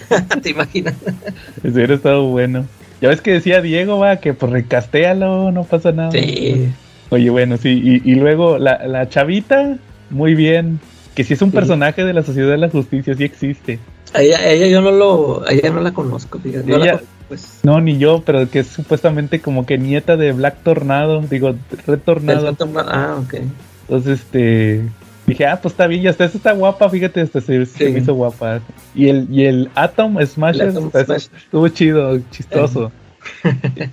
¿Te 0.42 0.50
imaginas? 0.50 0.94
Eso 1.62 1.74
hubiera 1.74 1.94
estado 1.94 2.24
bueno. 2.28 2.64
Ya 3.02 3.10
ves 3.10 3.20
que 3.20 3.32
decía 3.32 3.60
Diego, 3.60 3.98
va, 3.98 4.16
que 4.16 4.32
pues 4.32 4.50
recastéalo, 4.50 5.52
no 5.52 5.64
pasa 5.64 5.92
nada. 5.92 6.12
Sí. 6.12 6.72
Oye, 7.10 7.28
bueno, 7.28 7.58
sí. 7.58 8.00
Y, 8.02 8.14
luego 8.14 8.58
la, 8.58 8.86
la, 8.86 9.08
chavita, 9.08 9.76
muy 10.08 10.34
bien. 10.34 10.80
Que 11.14 11.22
si 11.22 11.34
es 11.34 11.42
un 11.42 11.50
personaje 11.50 12.04
de 12.04 12.14
la 12.14 12.22
Sociedad 12.22 12.50
de 12.50 12.58
la 12.58 12.70
Justicia, 12.70 13.14
sí 13.14 13.24
existe. 13.24 13.78
Ella, 14.20 14.48
ella 14.48 14.66
yo 14.68 14.80
no 14.80 14.90
lo, 14.90 15.48
ella 15.48 15.70
no 15.70 15.80
la 15.80 15.92
conozco, 15.92 16.38
fíjate. 16.38 16.70
No 16.70 16.78
la, 16.78 17.00
pues. 17.28 17.60
No, 17.62 17.80
ni 17.80 17.98
yo, 17.98 18.22
pero 18.24 18.48
que 18.48 18.60
es 18.60 18.68
supuestamente 18.68 19.40
como 19.40 19.66
que 19.66 19.78
nieta 19.78 20.16
de 20.16 20.32
Black 20.32 20.62
Tornado, 20.62 21.22
digo, 21.22 21.54
Retornado. 21.86 22.56
Ah, 22.88 23.16
ok. 23.20 23.34
Entonces, 23.82 24.20
este, 24.20 24.82
dije, 25.26 25.46
ah, 25.46 25.58
pues 25.60 25.72
está 25.72 25.86
bien, 25.86 26.02
ya 26.02 26.10
está, 26.10 26.24
está 26.24 26.52
guapa, 26.52 26.88
fíjate, 26.88 27.20
hasta 27.20 27.40
se, 27.40 27.58
me 27.58 27.98
hizo 27.98 28.14
guapa. 28.14 28.60
Y 28.94 29.08
el, 29.08 29.28
y 29.30 29.44
el 29.44 29.70
Atom 29.74 30.18
Smash, 30.24 30.60
estuvo 30.60 31.68
chido, 31.68 32.20
chistoso. 32.30 32.92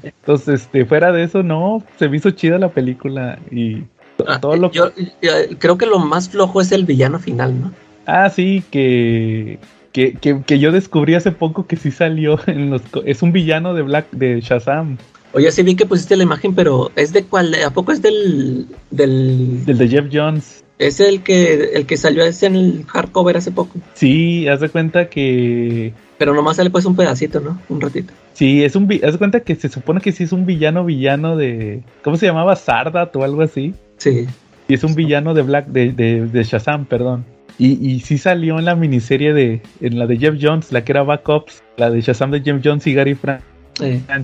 Entonces, 0.04 0.62
este, 0.62 0.86
fuera 0.86 1.12
de 1.12 1.24
eso, 1.24 1.44
no, 1.44 1.84
se 1.98 2.10
me 2.10 2.18
hizo 2.18 2.32
chida 2.32 2.58
la 2.58 2.70
película 2.70 3.40
y 3.52 3.84
ah, 4.28 4.40
todo 4.40 4.56
lo 4.56 4.72
yo, 4.72 4.92
yo, 5.22 5.32
creo 5.58 5.78
que 5.78 5.86
lo 5.86 6.00
más 6.00 6.30
flojo 6.30 6.62
es 6.62 6.72
el 6.72 6.86
villano 6.86 7.20
final, 7.20 7.60
¿no? 7.60 7.72
Ah, 8.06 8.30
sí, 8.30 8.64
que 8.70 9.60
que, 9.94 10.42
que, 10.46 10.60
yo 10.60 10.72
descubrí 10.72 11.14
hace 11.14 11.32
poco 11.32 11.68
que 11.68 11.78
sí 11.78 11.92
salió 11.92 12.40
en 12.48 12.72
los 12.72 12.82
es 13.06 13.22
un 13.22 13.32
villano 13.32 13.74
de 13.74 13.84
Black 13.84 14.12
de 14.12 14.42
Shazam. 14.42 14.98
Oye, 15.34 15.52
sí 15.52 15.64
vi 15.64 15.76
que 15.76 15.86
pusiste 15.86 16.16
la 16.16 16.24
imagen, 16.24 16.54
pero 16.54 16.92
¿es 16.96 17.14
de 17.14 17.24
cuál? 17.24 17.56
¿A 17.56 17.72
poco 17.72 17.92
es 17.92 18.02
del 18.02 18.68
del 18.92 19.66
del 19.66 19.78
de 19.78 19.88
Jeff 19.88 20.06
Jones? 20.12 20.64
Es 20.80 21.00
el 21.00 21.22
que 21.22 21.72
el 21.76 21.86
que 21.86 21.98
salió 21.98 22.24
ese 22.24 22.48
en 22.48 22.56
el 22.56 22.86
hardcover 22.88 23.38
hace 23.38 23.52
poco. 23.52 23.80
Sí, 23.94 24.48
haz 24.48 24.60
de 24.60 24.70
cuenta 24.70 25.10
que 25.10 25.94
pero 26.18 26.34
nomás 26.34 26.58
sale 26.58 26.70
pues 26.70 26.86
un 26.86 26.96
pedacito, 26.96 27.40
¿no? 27.40 27.60
Un 27.70 27.82
ratito. 27.82 28.14
Sí, 28.34 28.64
es 28.64 28.76
un 28.76 28.92
haz 29.04 29.14
de 29.14 29.18
cuenta 29.18 29.40
que 29.42 29.56
se 29.56 29.70
supone 29.70 30.02
que 30.02 30.12
sí 30.12 30.24
es 30.24 30.32
un 30.32 30.46
villano 30.46 30.86
villano 30.86 31.38
de 31.38 31.84
¿cómo 32.04 32.18
se 32.18 32.26
llamaba? 32.26 32.56
Sardat 32.56 33.16
o 33.16 33.24
algo 33.24 33.42
así. 33.42 33.74
Sí. 33.98 34.28
Y 34.68 34.74
es 34.74 34.84
un 34.84 34.96
villano 34.96 35.34
de 35.34 35.42
Black 35.42 35.68
de, 35.68 35.92
de, 35.92 36.26
de 36.26 36.44
Shazam, 36.44 36.86
perdón. 36.86 37.26
Y, 37.60 37.88
y 37.88 38.00
sí 38.00 38.18
salió 38.18 38.58
en 38.58 38.66
la 38.66 38.76
miniserie 38.76 39.34
de, 39.34 39.62
en 39.82 40.00
la 40.00 40.08
de 40.08 40.18
Jeff 40.18 40.36
Jones, 40.42 40.72
la 40.72 40.84
que 40.84 40.92
era 40.92 41.04
Backups, 41.04 41.64
la 41.78 41.90
de 41.90 42.02
Shazam 42.02 42.32
de 42.32 42.42
Jeff 42.42 42.62
Jones 42.64 42.88
y 42.88 42.94
Gary 42.94 43.16
Frank. 43.16 43.42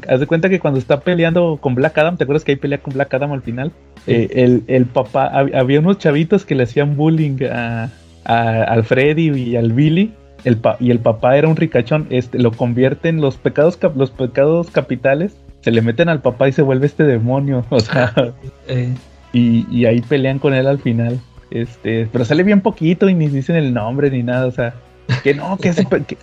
Haz 0.07 0.19
de 0.19 0.27
cuenta 0.27 0.49
que 0.49 0.59
cuando 0.59 0.79
está 0.79 0.99
peleando 0.99 1.57
con 1.59 1.73
Black 1.75 1.97
Adam, 1.97 2.17
¿te 2.17 2.23
acuerdas 2.23 2.43
que 2.43 2.51
ahí 2.51 2.55
pelea 2.57 2.79
con 2.79 2.93
Black 2.93 3.13
Adam 3.13 3.31
al 3.31 3.41
final? 3.41 3.71
Eh, 4.05 4.29
el, 4.33 4.63
el, 4.67 4.85
papá, 4.85 5.27
había 5.27 5.79
unos 5.79 5.97
chavitos 5.97 6.45
que 6.45 6.55
le 6.55 6.63
hacían 6.63 6.95
bullying 6.95 7.37
a, 7.51 7.89
a, 8.25 8.63
al 8.63 8.83
Freddy 8.83 9.29
y 9.29 9.55
al 9.55 9.73
Billy. 9.73 10.13
El 10.45 10.59
y 10.79 10.91
el 10.91 10.99
papá 10.99 11.35
era 11.37 11.49
un 11.49 11.57
ricachón, 11.57 12.07
este, 12.11 12.39
lo 12.39 12.51
convierten 12.51 13.19
los 13.19 13.35
pecados, 13.35 13.77
los 13.95 14.11
pecados 14.11 14.71
capitales, 14.71 15.35
se 15.59 15.71
le 15.71 15.81
meten 15.81 16.07
al 16.07 16.21
papá 16.21 16.47
y 16.47 16.53
se 16.53 16.61
vuelve 16.61 16.85
este 16.85 17.03
demonio, 17.03 17.65
o 17.69 17.79
sea, 17.81 18.13
eh. 18.67 18.93
y, 19.33 19.65
y 19.69 19.85
ahí 19.85 19.99
pelean 19.99 20.39
con 20.39 20.53
él 20.53 20.67
al 20.67 20.79
final. 20.79 21.19
Este, 21.51 22.07
pero 22.11 22.25
sale 22.25 22.43
bien 22.43 22.61
poquito 22.61 23.09
y 23.09 23.15
ni 23.15 23.27
dicen 23.27 23.55
el 23.55 23.73
nombre 23.73 24.11
ni 24.11 24.23
nada, 24.23 24.45
o 24.45 24.51
sea, 24.51 24.75
que 25.23 25.33
no, 25.33 25.57
que, 25.57 25.73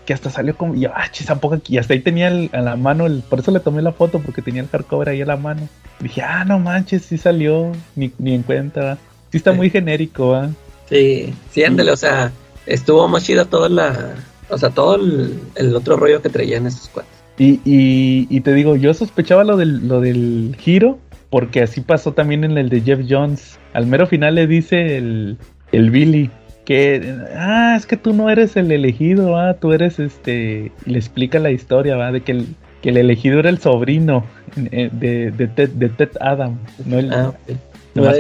que, 0.05 0.15
hasta 0.15 0.31
salió 0.31 0.57
como, 0.57 0.75
y 0.75 0.85
ah, 0.85 1.09
chis, 1.11 1.27
poco 1.41 1.59
y 1.67 1.79
hasta 1.79 1.95
ahí 1.95 2.01
tenía 2.01 2.29
a 2.29 2.61
la 2.61 2.77
mano, 2.77 3.07
el, 3.07 3.23
por 3.29 3.41
eso 3.41 3.51
le 3.51 3.61
tomé 3.61 3.83
la 3.83 3.93
foto, 3.93 4.21
porque 4.21 4.43
tenía 4.43 4.63
el 4.63 4.69
hardcover 4.69 5.09
ahí 5.09 5.23
a 5.23 5.27
la 5.27 5.37
mano. 5.37 5.69
dije, 6.01 6.23
ah, 6.23 6.45
no 6.45 6.59
manches, 6.59 7.03
sí 7.03 7.19
salió, 7.19 7.73
ni, 7.97 8.13
ni 8.19 8.35
en 8.35 8.43
cuenta, 8.43 8.99
sí 9.31 9.39
está 9.39 9.53
muy 9.53 9.71
genérico, 9.71 10.29
¿va? 10.29 10.51
Sí, 10.89 11.35
sí, 11.51 11.65
ándale, 11.65 11.91
o 11.91 11.97
sea, 11.97 12.31
estuvo 12.67 13.09
más 13.09 13.25
chida 13.25 13.45
toda 13.45 13.69
la, 13.69 14.15
o 14.49 14.59
sea, 14.59 14.71
todo 14.71 14.97
el, 14.97 15.75
otro 15.75 15.97
rollo 15.97 16.23
que 16.23 16.29
traían 16.29 16.67
esos 16.67 16.89
cuates. 16.89 17.13
Y, 17.39 17.61
y, 17.65 18.27
y, 18.31 18.41
te 18.41 18.55
digo, 18.55 18.77
yo 18.77 18.95
sospechaba 18.95 19.45
lo 19.45 19.59
del, 19.59 19.87
lo 19.89 20.01
del 20.01 20.57
giro, 20.59 20.99
porque 21.31 21.63
así 21.63 21.81
pasó 21.81 22.13
también 22.13 22.45
en 22.45 22.57
el 22.59 22.69
de 22.69 22.81
Jeff 22.81 23.01
Jones. 23.09 23.59
Al 23.73 23.87
mero 23.87 24.07
final 24.07 24.37
le 24.37 24.47
dice 24.47 24.97
el, 24.97 25.37
el 25.73 25.91
Billy 25.91 26.31
que, 26.67 27.15
ah, 27.37 27.75
es 27.77 27.87
que 27.87 27.97
tú 27.97 28.13
no 28.13 28.29
eres 28.29 28.57
el 28.57 28.71
elegido, 28.73 29.39
ah, 29.39 29.55
tú 29.55 29.73
eres 29.73 29.99
este, 30.01 30.73
le 30.85 30.99
explica 30.99 31.39
la 31.39 31.53
historia, 31.53 31.97
va, 31.97 32.11
de 32.11 32.23
que 32.23 32.33
el, 32.33 32.47
que 32.83 32.91
el 32.91 32.97
elegido 32.97 33.39
era 33.39 33.51
el 33.51 33.59
sobrino 33.59 34.25
de, 34.57 34.91
de, 35.31 35.47
Ted, 35.47 35.71
de 35.71 35.89
Ted 35.89 36.11
Adam, 36.21 36.59
no 36.85 36.99
el, 36.99 37.13
ah, 37.13 37.33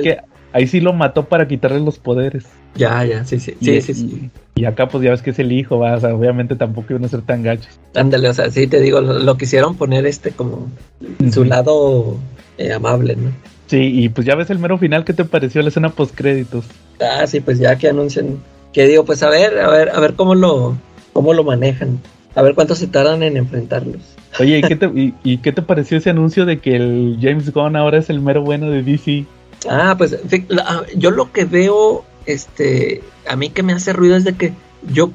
que 0.03 0.19
ahí 0.53 0.67
sí 0.69 0.81
lo 0.81 0.93
mató 0.93 1.25
para 1.25 1.49
quitarle 1.49 1.81
los 1.81 1.99
poderes. 1.99 2.45
Ya, 2.77 3.05
ya, 3.05 3.25
sí, 3.25 3.41
sí, 3.41 3.57
sí, 3.61 3.81
sí, 3.81 4.31
Y, 4.55 4.65
acá 4.65 4.87
pues 4.87 5.03
ya 5.03 5.11
ves 5.11 5.23
que 5.23 5.31
es 5.31 5.39
el 5.39 5.51
hijo, 5.51 5.79
va, 5.79 5.97
o 5.97 6.01
sea, 6.01 6.15
obviamente 6.15 6.55
tampoco 6.55 6.89
iban 6.91 7.05
a 7.05 7.09
ser 7.09 7.23
tan 7.23 7.43
gachos. 7.43 7.81
Ándale, 7.95 8.29
o 8.29 8.35
sea, 8.35 8.51
sí 8.51 8.67
te 8.67 8.81
digo, 8.81 9.01
lo, 9.01 9.37
quisieron 9.37 9.77
poner 9.77 10.07
este 10.07 10.31
como 10.31 10.69
en 11.19 11.33
su 11.33 11.45
lado 11.45 12.19
eh, 12.59 12.73
amable, 12.73 13.17
¿no? 13.17 13.31
Sí, 13.67 14.05
y 14.05 14.09
pues 14.09 14.27
ya 14.27 14.35
ves 14.35 14.51
el 14.51 14.59
mero 14.59 14.79
final, 14.79 15.05
¿qué 15.05 15.13
te 15.13 15.25
pareció 15.25 15.63
la 15.63 15.69
escena 15.69 15.91
post 15.91 16.15
créditos? 16.15 16.65
Ah, 17.01 17.27
sí, 17.27 17.41
pues 17.41 17.59
ya 17.59 17.77
que 17.77 17.89
anuncian, 17.89 18.39
que 18.73 18.87
digo, 18.87 19.05
pues 19.05 19.23
a 19.23 19.29
ver, 19.29 19.59
a 19.59 19.69
ver, 19.69 19.91
a 19.91 20.01
ver 20.01 20.15
cómo 20.15 20.35
lo, 20.35 20.77
cómo 21.13 21.35
lo 21.35 21.43
manejan, 21.43 22.01
a 22.35 22.43
ver 22.43 22.55
cuánto 22.55 22.75
se 22.75 22.87
tardan 22.87 23.23
en 23.23 23.37
enfrentarlos. 23.37 24.03
Oye, 24.39 24.59
¿y 24.59 24.63
qué, 24.63 24.77
te, 24.77 24.91
y, 24.95 25.39
qué 25.39 25.53
te 25.53 25.63
pareció 25.63 25.99
ese 25.99 26.11
anuncio 26.11 26.47
de 26.47 26.61
que 26.61 26.77
el 26.77 27.19
James 27.21 27.53
Gunn 27.53 27.77
ahora 27.77 27.99
es 27.99 28.09
el 28.09 28.21
mero 28.21 28.43
bueno 28.43 28.71
de 28.71 28.83
DC? 28.83 29.25
Ah, 29.69 29.95
pues 29.99 30.17
ah, 30.63 30.83
yo 30.97 31.11
lo 31.11 31.33
que 31.33 31.45
veo, 31.45 32.05
este, 32.27 33.03
a 33.29 33.35
mí 33.35 33.51
que 33.51 33.63
me 33.63 33.73
hace 33.73 33.93
ruido 33.93 34.17
es 34.17 34.25
de 34.25 34.35
que 34.35 34.53
yo, 34.93 35.11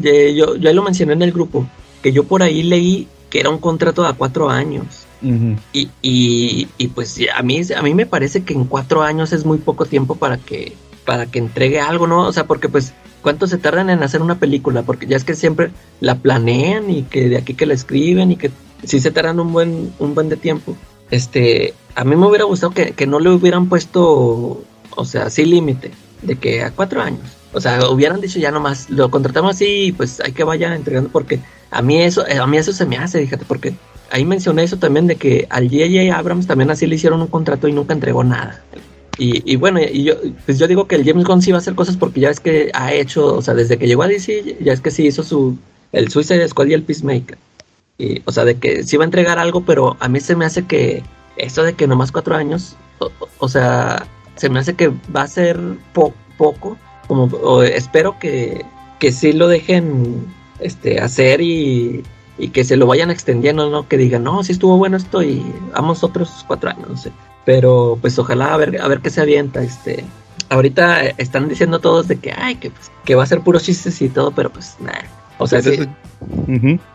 yo, 0.00 0.56
yo 0.56 0.72
lo 0.72 0.82
mencioné 0.82 1.14
en 1.14 1.22
el 1.22 1.32
grupo, 1.32 1.66
que 2.02 2.12
yo 2.12 2.24
por 2.24 2.42
ahí 2.42 2.62
leí 2.62 3.08
que 3.30 3.40
era 3.40 3.50
un 3.50 3.58
contrato 3.58 4.04
a 4.04 4.14
cuatro 4.14 4.50
años. 4.50 4.99
Y, 5.22 5.88
y, 6.02 6.68
y, 6.78 6.88
pues 6.88 7.18
a 7.34 7.42
mí, 7.42 7.60
a 7.76 7.82
mí 7.82 7.94
me 7.94 8.06
parece 8.06 8.42
que 8.42 8.54
en 8.54 8.64
cuatro 8.64 9.02
años 9.02 9.32
es 9.32 9.44
muy 9.44 9.58
poco 9.58 9.84
tiempo 9.84 10.14
para 10.14 10.38
que 10.38 10.74
para 11.04 11.26
que 11.26 11.38
entregue 11.38 11.80
algo, 11.80 12.06
¿no? 12.06 12.26
O 12.26 12.32
sea, 12.32 12.44
porque 12.46 12.68
pues, 12.68 12.92
¿cuánto 13.22 13.46
se 13.46 13.58
tardan 13.58 13.90
en 13.90 14.02
hacer 14.02 14.22
una 14.22 14.38
película? 14.38 14.82
Porque 14.82 15.06
ya 15.06 15.16
es 15.16 15.24
que 15.24 15.34
siempre 15.34 15.70
la 16.00 16.16
planean 16.16 16.90
y 16.90 17.02
que 17.02 17.28
de 17.28 17.36
aquí 17.36 17.54
que 17.54 17.66
la 17.66 17.74
escriben 17.74 18.30
y 18.32 18.36
que 18.36 18.50
sí 18.84 19.00
se 19.00 19.10
tardan 19.10 19.40
un 19.40 19.52
buen, 19.52 19.92
un 19.98 20.14
buen 20.14 20.28
de 20.28 20.36
tiempo. 20.36 20.76
Este, 21.10 21.74
a 21.94 22.04
mí 22.04 22.16
me 22.16 22.26
hubiera 22.26 22.44
gustado 22.44 22.72
que, 22.72 23.06
no 23.06 23.18
le 23.18 23.30
hubieran 23.30 23.68
puesto, 23.68 24.62
o 24.94 25.04
sea, 25.04 25.24
así 25.24 25.44
límite, 25.44 25.90
de 26.22 26.36
que 26.36 26.62
a 26.62 26.70
cuatro 26.70 27.02
años. 27.02 27.36
O 27.52 27.60
sea, 27.60 27.90
hubieran 27.90 28.20
dicho 28.20 28.38
ya 28.38 28.52
nomás, 28.52 28.88
lo 28.90 29.10
contratamos 29.10 29.56
así 29.56 29.86
y 29.86 29.92
pues 29.92 30.20
hay 30.20 30.30
que 30.30 30.44
vaya 30.44 30.72
entregando 30.74 31.10
porque 31.10 31.40
a 31.70 31.82
mí 31.82 32.00
eso, 32.02 32.24
a 32.26 32.46
mí 32.46 32.56
eso 32.56 32.72
se 32.72 32.86
me 32.86 32.96
hace, 32.96 33.20
fíjate, 33.20 33.44
porque 33.44 33.74
ahí 34.10 34.24
mencioné 34.24 34.64
eso 34.64 34.76
también 34.76 35.06
de 35.06 35.16
que 35.16 35.46
al 35.50 35.68
J.J. 35.68 36.16
Abrams 36.16 36.46
también 36.46 36.70
así 36.70 36.86
le 36.86 36.96
hicieron 36.96 37.20
un 37.20 37.28
contrato 37.28 37.68
y 37.68 37.72
nunca 37.72 37.94
entregó 37.94 38.24
nada. 38.24 38.62
Y, 39.22 39.56
bueno, 39.56 39.80
y 39.80 40.04
yo, 40.04 40.14
pues 40.46 40.58
yo 40.58 40.66
digo 40.66 40.86
que 40.86 40.94
el 40.94 41.04
James 41.04 41.26
Gunn 41.26 41.42
sí 41.42 41.52
va 41.52 41.58
a 41.58 41.60
hacer 41.60 41.74
cosas 41.74 41.98
porque 41.98 42.20
ya 42.20 42.30
es 42.30 42.40
que 42.40 42.70
ha 42.72 42.94
hecho, 42.94 43.34
o 43.34 43.42
sea, 43.42 43.52
desde 43.52 43.76
que 43.76 43.86
llegó 43.86 44.02
a 44.02 44.08
DC, 44.08 44.56
ya 44.62 44.72
es 44.72 44.80
que 44.80 44.90
sí 44.90 45.06
hizo 45.06 45.22
su, 45.22 45.58
el 45.92 46.10
Suicide 46.10 46.48
Squad 46.48 46.68
y 46.68 46.72
el 46.72 46.84
Peacemaker. 46.84 47.36
Y, 47.98 48.22
o 48.24 48.32
sea, 48.32 48.46
de 48.46 48.54
que 48.54 48.82
sí 48.82 48.96
va 48.96 49.04
a 49.04 49.08
entregar 49.08 49.38
algo, 49.38 49.62
pero 49.66 49.98
a 50.00 50.08
mí 50.08 50.20
se 50.20 50.36
me 50.36 50.46
hace 50.46 50.64
que 50.64 51.02
eso 51.36 51.62
de 51.62 51.74
que 51.74 51.86
nomás 51.86 52.12
cuatro 52.12 52.34
años, 52.34 52.76
o, 53.38 53.48
sea, 53.48 54.06
se 54.36 54.48
me 54.48 54.58
hace 54.58 54.74
que 54.74 54.88
va 55.14 55.24
a 55.24 55.28
ser 55.28 55.60
poco, 55.92 56.78
como 57.06 57.62
espero 57.62 58.18
que, 58.18 58.64
que 58.98 59.12
sí 59.12 59.34
lo 59.34 59.48
dejen 59.48 60.24
este, 60.60 61.00
hacer 61.00 61.40
y, 61.40 62.02
y 62.38 62.48
que 62.48 62.64
se 62.64 62.76
lo 62.76 62.86
vayan 62.86 63.10
extendiendo, 63.10 63.70
¿no? 63.70 63.86
Que 63.88 63.96
digan, 63.96 64.24
no, 64.24 64.42
sí 64.42 64.52
estuvo 64.52 64.76
bueno 64.76 64.96
esto 64.96 65.22
y 65.22 65.44
vamos 65.72 66.02
otros 66.02 66.44
cuatro 66.46 66.70
años, 66.70 66.88
no 66.88 66.96
sé. 66.96 67.12
Pero 67.44 67.98
pues 68.00 68.18
ojalá 68.18 68.54
a 68.54 68.56
ver, 68.56 68.80
a 68.80 68.88
ver 68.88 69.00
qué 69.00 69.10
se 69.10 69.20
avienta. 69.20 69.62
Este, 69.62 70.04
ahorita 70.48 71.00
están 71.18 71.48
diciendo 71.48 71.78
todos 71.78 72.08
de 72.08 72.16
que, 72.16 72.32
ay, 72.32 72.56
que, 72.56 72.70
pues, 72.70 72.90
que 73.04 73.14
va 73.14 73.22
a 73.22 73.26
ser 73.26 73.40
puros 73.40 73.64
chistes 73.64 74.00
y 74.02 74.08
todo, 74.08 74.30
pero 74.32 74.50
pues 74.50 74.76
nada. 74.80 75.04
O 75.38 75.46
sea, 75.46 75.62
pues 75.62 75.78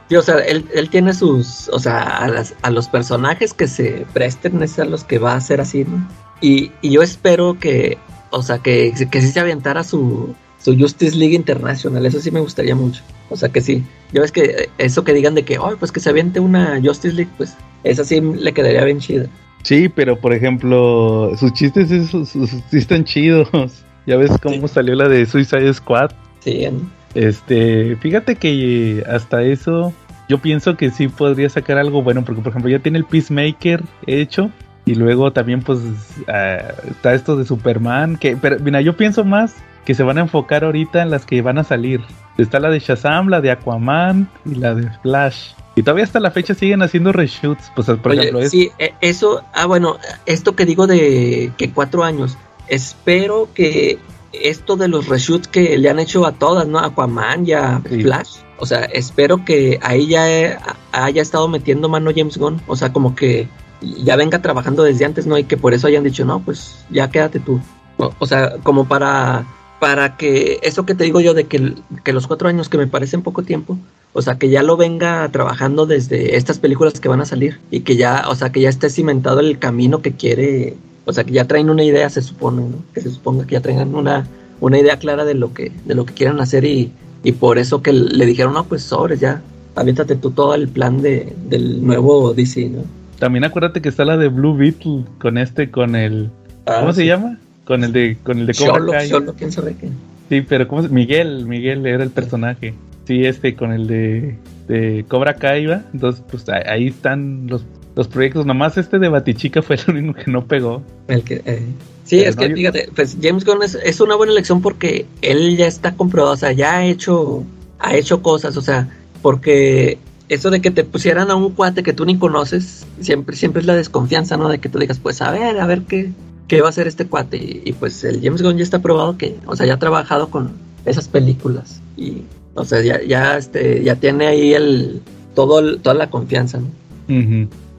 sí, 0.10 0.16
o 0.16 0.22
sea, 0.22 0.38
él, 0.40 0.70
él, 0.74 0.90
tiene 0.92 1.16
sus, 1.16 1.68
o 1.70 1.80
sea, 1.80 2.04
a, 2.04 2.28
las, 2.28 2.54
a 2.62 2.70
los 2.70 2.88
personajes 2.88 3.54
que 3.54 3.68
se 3.68 4.06
presten 4.14 4.62
es 4.62 4.78
a 4.78 4.86
los 4.86 5.04
que 5.04 5.18
va 5.18 5.34
a 5.34 5.42
ser 5.42 5.62
así, 5.62 5.84
¿no? 5.84 6.08
Y, 6.42 6.72
y 6.82 6.92
yo 6.92 7.02
espero 7.02 7.58
que, 7.60 7.98
o 8.30 8.44
sea, 8.44 8.60
que, 8.60 8.94
que 9.10 9.22
sí 9.22 9.32
se 9.32 9.40
aventara 9.40 9.84
su, 9.84 10.36
su 10.66 10.76
Justice 10.76 11.16
League 11.16 11.36
International, 11.36 12.04
eso 12.08 12.20
sí 12.20 12.32
me 12.32 12.40
gustaría 12.40 12.74
mucho. 12.74 13.04
O 13.30 13.38
sea 13.38 13.50
que 13.50 13.62
sí, 13.62 13.84
ya 14.12 14.22
ves 14.22 14.32
que 14.32 14.68
eso 14.80 15.04
que 15.04 15.14
digan 15.14 15.36
de 15.36 15.44
que, 15.44 15.60
oh, 15.60 15.78
pues 15.78 15.92
que 15.92 16.00
se 16.00 16.10
aviente 16.10 16.40
una 16.40 16.82
Justice 16.84 17.14
League, 17.14 17.30
pues 17.38 17.56
esa 17.84 18.04
sí 18.04 18.20
le 18.20 18.52
quedaría 18.52 18.84
bien 18.84 19.00
chida. 19.00 19.28
Sí, 19.62 19.90
pero 19.90 20.20
por 20.20 20.34
ejemplo, 20.34 21.32
sus 21.40 21.54
chistes 21.54 21.88
sí, 21.88 22.78
están 22.78 23.04
chidos. 23.06 23.48
Ya 24.08 24.18
ves 24.18 24.30
cómo 24.40 24.68
salió 24.68 24.94
la 24.94 25.10
de 25.10 25.26
Suicide 25.26 25.74
Squad. 25.74 26.12
Sí. 26.42 26.68
Este, 27.16 27.96
fíjate 27.96 28.36
que 28.36 29.04
hasta 29.10 29.42
eso 29.42 29.94
yo 30.30 30.38
pienso 30.38 30.78
que 30.78 30.92
sí 30.92 31.08
podría 31.08 31.50
sacar 31.50 31.80
algo 31.80 32.04
bueno, 32.04 32.24
porque 32.24 32.40
por 32.44 32.52
ejemplo 32.52 32.70
ya 32.70 32.78
tiene 32.78 33.00
el 33.00 33.06
Peacemaker 33.06 33.82
hecho 34.06 34.52
y 34.86 34.94
luego 34.94 35.34
también 35.34 35.64
pues 35.64 35.80
ah, 36.28 36.76
está 36.88 37.16
esto 37.16 37.36
de 37.36 37.46
Superman, 37.46 38.18
que 38.18 38.38
pero 38.38 38.60
mira, 38.60 38.80
yo 38.82 38.96
pienso 38.96 39.26
más 39.26 39.56
que 39.86 39.94
se 39.94 40.04
van 40.04 40.18
a 40.18 40.22
enfocar 40.22 40.64
ahorita 40.64 41.02
en 41.02 41.10
las 41.10 41.26
que 41.26 41.42
van 41.42 41.58
a 41.58 41.64
salir. 41.64 42.02
Está 42.38 42.60
la 42.60 42.70
de 42.70 42.80
Shazam, 42.80 43.30
la 43.30 43.42
de 43.42 43.52
Aquaman 43.52 44.30
y 44.46 44.56
la 44.56 44.76
de 44.76 44.90
Flash. 45.02 45.54
Y 45.76 45.84
todavía 45.84 46.04
hasta 46.06 46.20
la 46.20 46.32
fecha 46.32 46.54
siguen 46.54 46.82
haciendo 46.82 47.12
reshoots. 47.12 47.72
Pues, 47.76 47.88
por 47.88 48.14
ejemplo, 48.14 48.48
sí, 48.50 48.72
e, 48.80 48.94
eso, 49.02 49.44
ah, 49.54 49.66
bueno, 49.66 49.98
esto 50.26 50.56
que 50.56 50.66
digo 50.66 50.88
de 50.88 51.52
que 51.58 51.72
cuatro 51.72 52.04
años, 52.04 52.38
espero 52.68 53.50
que 53.54 54.00
esto 54.32 54.76
de 54.76 54.88
los 54.88 55.08
reshoots 55.08 55.48
que 55.48 55.78
le 55.78 55.90
han 55.90 56.00
hecho 56.00 56.26
a 56.26 56.34
todas, 56.34 56.68
¿no? 56.68 56.80
Aquaman 56.80 57.48
y 57.48 57.54
a 57.54 57.80
Flash. 57.80 58.38
O 58.58 58.66
sea, 58.66 58.86
espero 58.86 59.44
que 59.44 59.80
ahí 59.82 60.08
ya 60.08 60.60
haya 60.92 61.22
estado 61.22 61.48
metiendo 61.48 61.90
mano 61.90 62.12
James 62.16 62.38
Gunn. 62.38 62.62
O 62.68 62.76
sea, 62.76 62.94
como 62.94 63.16
que 63.16 63.48
ya 63.82 64.16
venga 64.16 64.42
trabajando 64.42 64.84
desde 64.84 65.06
antes, 65.06 65.28
¿no? 65.28 65.38
Y 65.38 65.44
que 65.44 65.58
por 65.58 65.74
eso 65.74 65.88
hayan 65.88 66.04
dicho, 66.04 66.26
no, 66.26 66.40
pues 66.40 66.86
ya 66.90 67.10
quédate 67.10 67.40
tú. 67.40 67.62
O, 67.98 68.26
sea, 68.26 68.58
como 68.64 68.86
para, 68.86 69.46
para 69.80 70.18
que 70.18 70.60
eso 70.64 70.86
que 70.86 70.96
te 70.96 71.04
digo 71.04 71.20
yo 71.20 71.34
de 71.34 71.46
que, 71.46 71.74
que 72.04 72.14
los 72.14 72.28
cuatro 72.28 72.48
años 72.48 72.70
que 72.70 72.78
me 72.78 72.88
parecen 72.88 73.22
poco 73.22 73.44
tiempo, 73.44 73.78
o 74.14 74.22
sea, 74.22 74.38
que 74.38 74.50
ya 74.50 74.64
lo 74.64 74.78
venga 74.78 75.28
trabajando 75.30 75.86
desde 75.86 76.38
estas 76.38 76.60
películas 76.60 77.00
que 77.00 77.10
van 77.10 77.22
a 77.22 77.26
salir 77.26 77.60
y 77.72 77.82
que 77.82 77.98
ya, 77.98 78.26
o 78.30 78.36
sea, 78.36 78.52
que 78.52 78.62
ya 78.62 78.70
esté 78.70 78.90
cimentado 78.90 79.42
el 79.42 79.60
camino 79.60 80.02
que 80.02 80.14
quiere, 80.14 80.76
o 81.06 81.14
sea, 81.14 81.24
que 81.24 81.34
ya 81.34 81.46
traen 81.46 81.70
una 81.70 81.84
idea, 81.84 82.10
se 82.10 82.22
supone, 82.22 82.62
¿no? 82.62 82.78
Que 82.94 83.02
se 83.02 83.10
suponga 83.10 83.46
que 83.46 83.54
ya 83.54 83.62
tengan 83.62 83.94
una, 83.94 84.26
una 84.62 84.80
idea 84.80 84.98
clara 84.98 85.26
de 85.26 85.34
lo 85.34 85.54
que, 85.54 85.72
de 85.86 85.96
lo 85.96 86.06
que 86.06 86.14
quieran 86.14 86.40
hacer 86.40 86.64
y, 86.64 86.92
y 87.24 87.34
por 87.34 87.58
eso 87.58 87.82
que 87.82 87.92
le 87.92 88.26
dijeron, 88.26 88.54
no, 88.54 88.64
pues 88.64 88.84
sobres, 88.84 89.20
ya, 89.20 89.42
aviéntate 89.76 90.16
tú 90.16 90.32
todo 90.32 90.56
el 90.56 90.70
plan 90.70 91.02
de, 91.02 91.34
del 91.50 91.86
nuevo 91.86 92.34
DC, 92.34 92.70
¿no? 92.70 92.84
También 93.20 93.44
acuérdate 93.44 93.82
que 93.82 93.90
está 93.90 94.06
la 94.06 94.18
de 94.18 94.30
Blue 94.30 94.56
Beetle 94.56 95.04
con 95.20 95.38
este, 95.38 95.72
con 95.72 95.96
el, 95.96 96.30
ah, 96.66 96.78
¿cómo 96.80 96.94
se 96.94 97.06
llama? 97.06 97.38
Con 97.66 97.84
el 97.84 97.92
de, 97.92 98.18
con 98.24 98.40
el 98.40 98.46
de 98.46 98.54
Cobra 98.54 99.00
Kai. 99.00 99.12
¿quién 99.38 99.52
sabe 99.52 99.76
qué? 99.80 99.90
Sí, 100.30 100.42
pero 100.42 100.68
¿cómo 100.68 100.84
se... 100.84 100.90
Miguel, 100.90 101.46
Miguel 101.46 101.86
era 101.86 102.04
el 102.04 102.12
personaje. 102.12 102.74
Sí, 103.06 103.26
este 103.26 103.56
con 103.56 103.72
el 103.72 103.88
de, 103.88 104.38
de 104.68 105.06
Cobra 105.08 105.36
Kai, 105.36 105.66
¿va? 105.66 105.84
Entonces, 105.94 106.24
pues 106.30 106.46
ahí 106.50 106.88
están 106.88 107.48
los, 107.48 107.66
los 107.96 108.08
proyectos. 108.08 108.46
Nomás 108.46 108.78
este 108.78 109.00
de 109.00 109.10
Batichica 109.10 109.62
fue 109.64 109.78
el 109.88 109.96
único 109.96 110.14
que 110.14 110.32
no 110.32 110.46
pegó. 110.46 110.84
El 111.08 111.24
que, 111.24 111.42
eh, 111.46 111.64
Sí, 112.06 112.20
es 112.20 112.36
que 112.36 112.54
fíjate, 112.54 112.90
pues 112.96 113.18
James 113.20 113.44
Gunn 113.44 113.64
es, 113.64 113.74
es, 113.74 114.00
una 114.00 114.16
buena 114.16 114.32
elección 114.32 114.62
porque 114.62 115.08
él 115.24 115.58
ya 115.58 115.66
está 115.66 115.96
comprobado, 115.96 116.36
o 116.36 116.38
sea, 116.38 116.52
ya 116.52 116.78
ha 116.78 116.86
hecho, 116.86 117.44
ha 117.80 117.96
hecho 117.96 118.22
cosas, 118.22 118.56
o 118.58 118.62
sea, 118.62 118.88
porque 119.24 119.98
eso 120.30 120.52
de 120.52 120.62
que 120.62 120.70
te 120.70 120.84
pusieran 120.84 121.32
a 121.32 121.36
un 121.36 121.54
cuate 121.54 121.82
que 121.82 121.94
tú 121.94 122.06
ni 122.06 122.20
conoces, 122.20 122.86
siempre, 123.02 123.36
siempre 123.36 123.62
es 123.62 123.66
la 123.66 123.76
desconfianza, 123.76 124.38
¿no? 124.38 124.50
De 124.50 124.60
que 124.60 124.70
tú 124.70 124.78
digas, 124.78 125.00
pues 125.00 125.20
a 125.24 125.32
ver, 125.32 125.60
a 125.60 125.66
ver 125.66 125.82
qué, 125.82 126.12
qué 126.48 126.62
va 126.62 126.68
a 126.68 126.70
hacer 126.70 126.88
este 126.88 127.08
cuate. 127.08 127.38
Y, 127.38 127.62
y 127.66 127.74
pues 127.74 128.04
el 128.04 128.22
James 128.22 128.42
Gunn 128.42 128.58
ya 128.58 128.64
está 128.64 128.80
probado 128.80 129.18
que, 129.18 129.38
o 129.46 129.56
sea, 129.56 129.66
ya 129.66 129.76
ha 129.76 129.80
trabajado 129.80 130.30
con 130.30 130.52
esas 130.86 131.08
películas. 131.08 131.82
Y 131.98 132.24
o 132.56 132.64
sea, 132.64 132.82
ya, 132.82 133.02
ya, 133.04 133.38
este, 133.38 133.84
ya 133.84 133.96
tiene 133.96 134.28
ahí 134.28 134.54
el, 134.54 135.02
todo 135.36 135.78
toda 135.78 135.94
la 135.94 136.10
confianza, 136.10 136.60
¿no? 136.60 136.70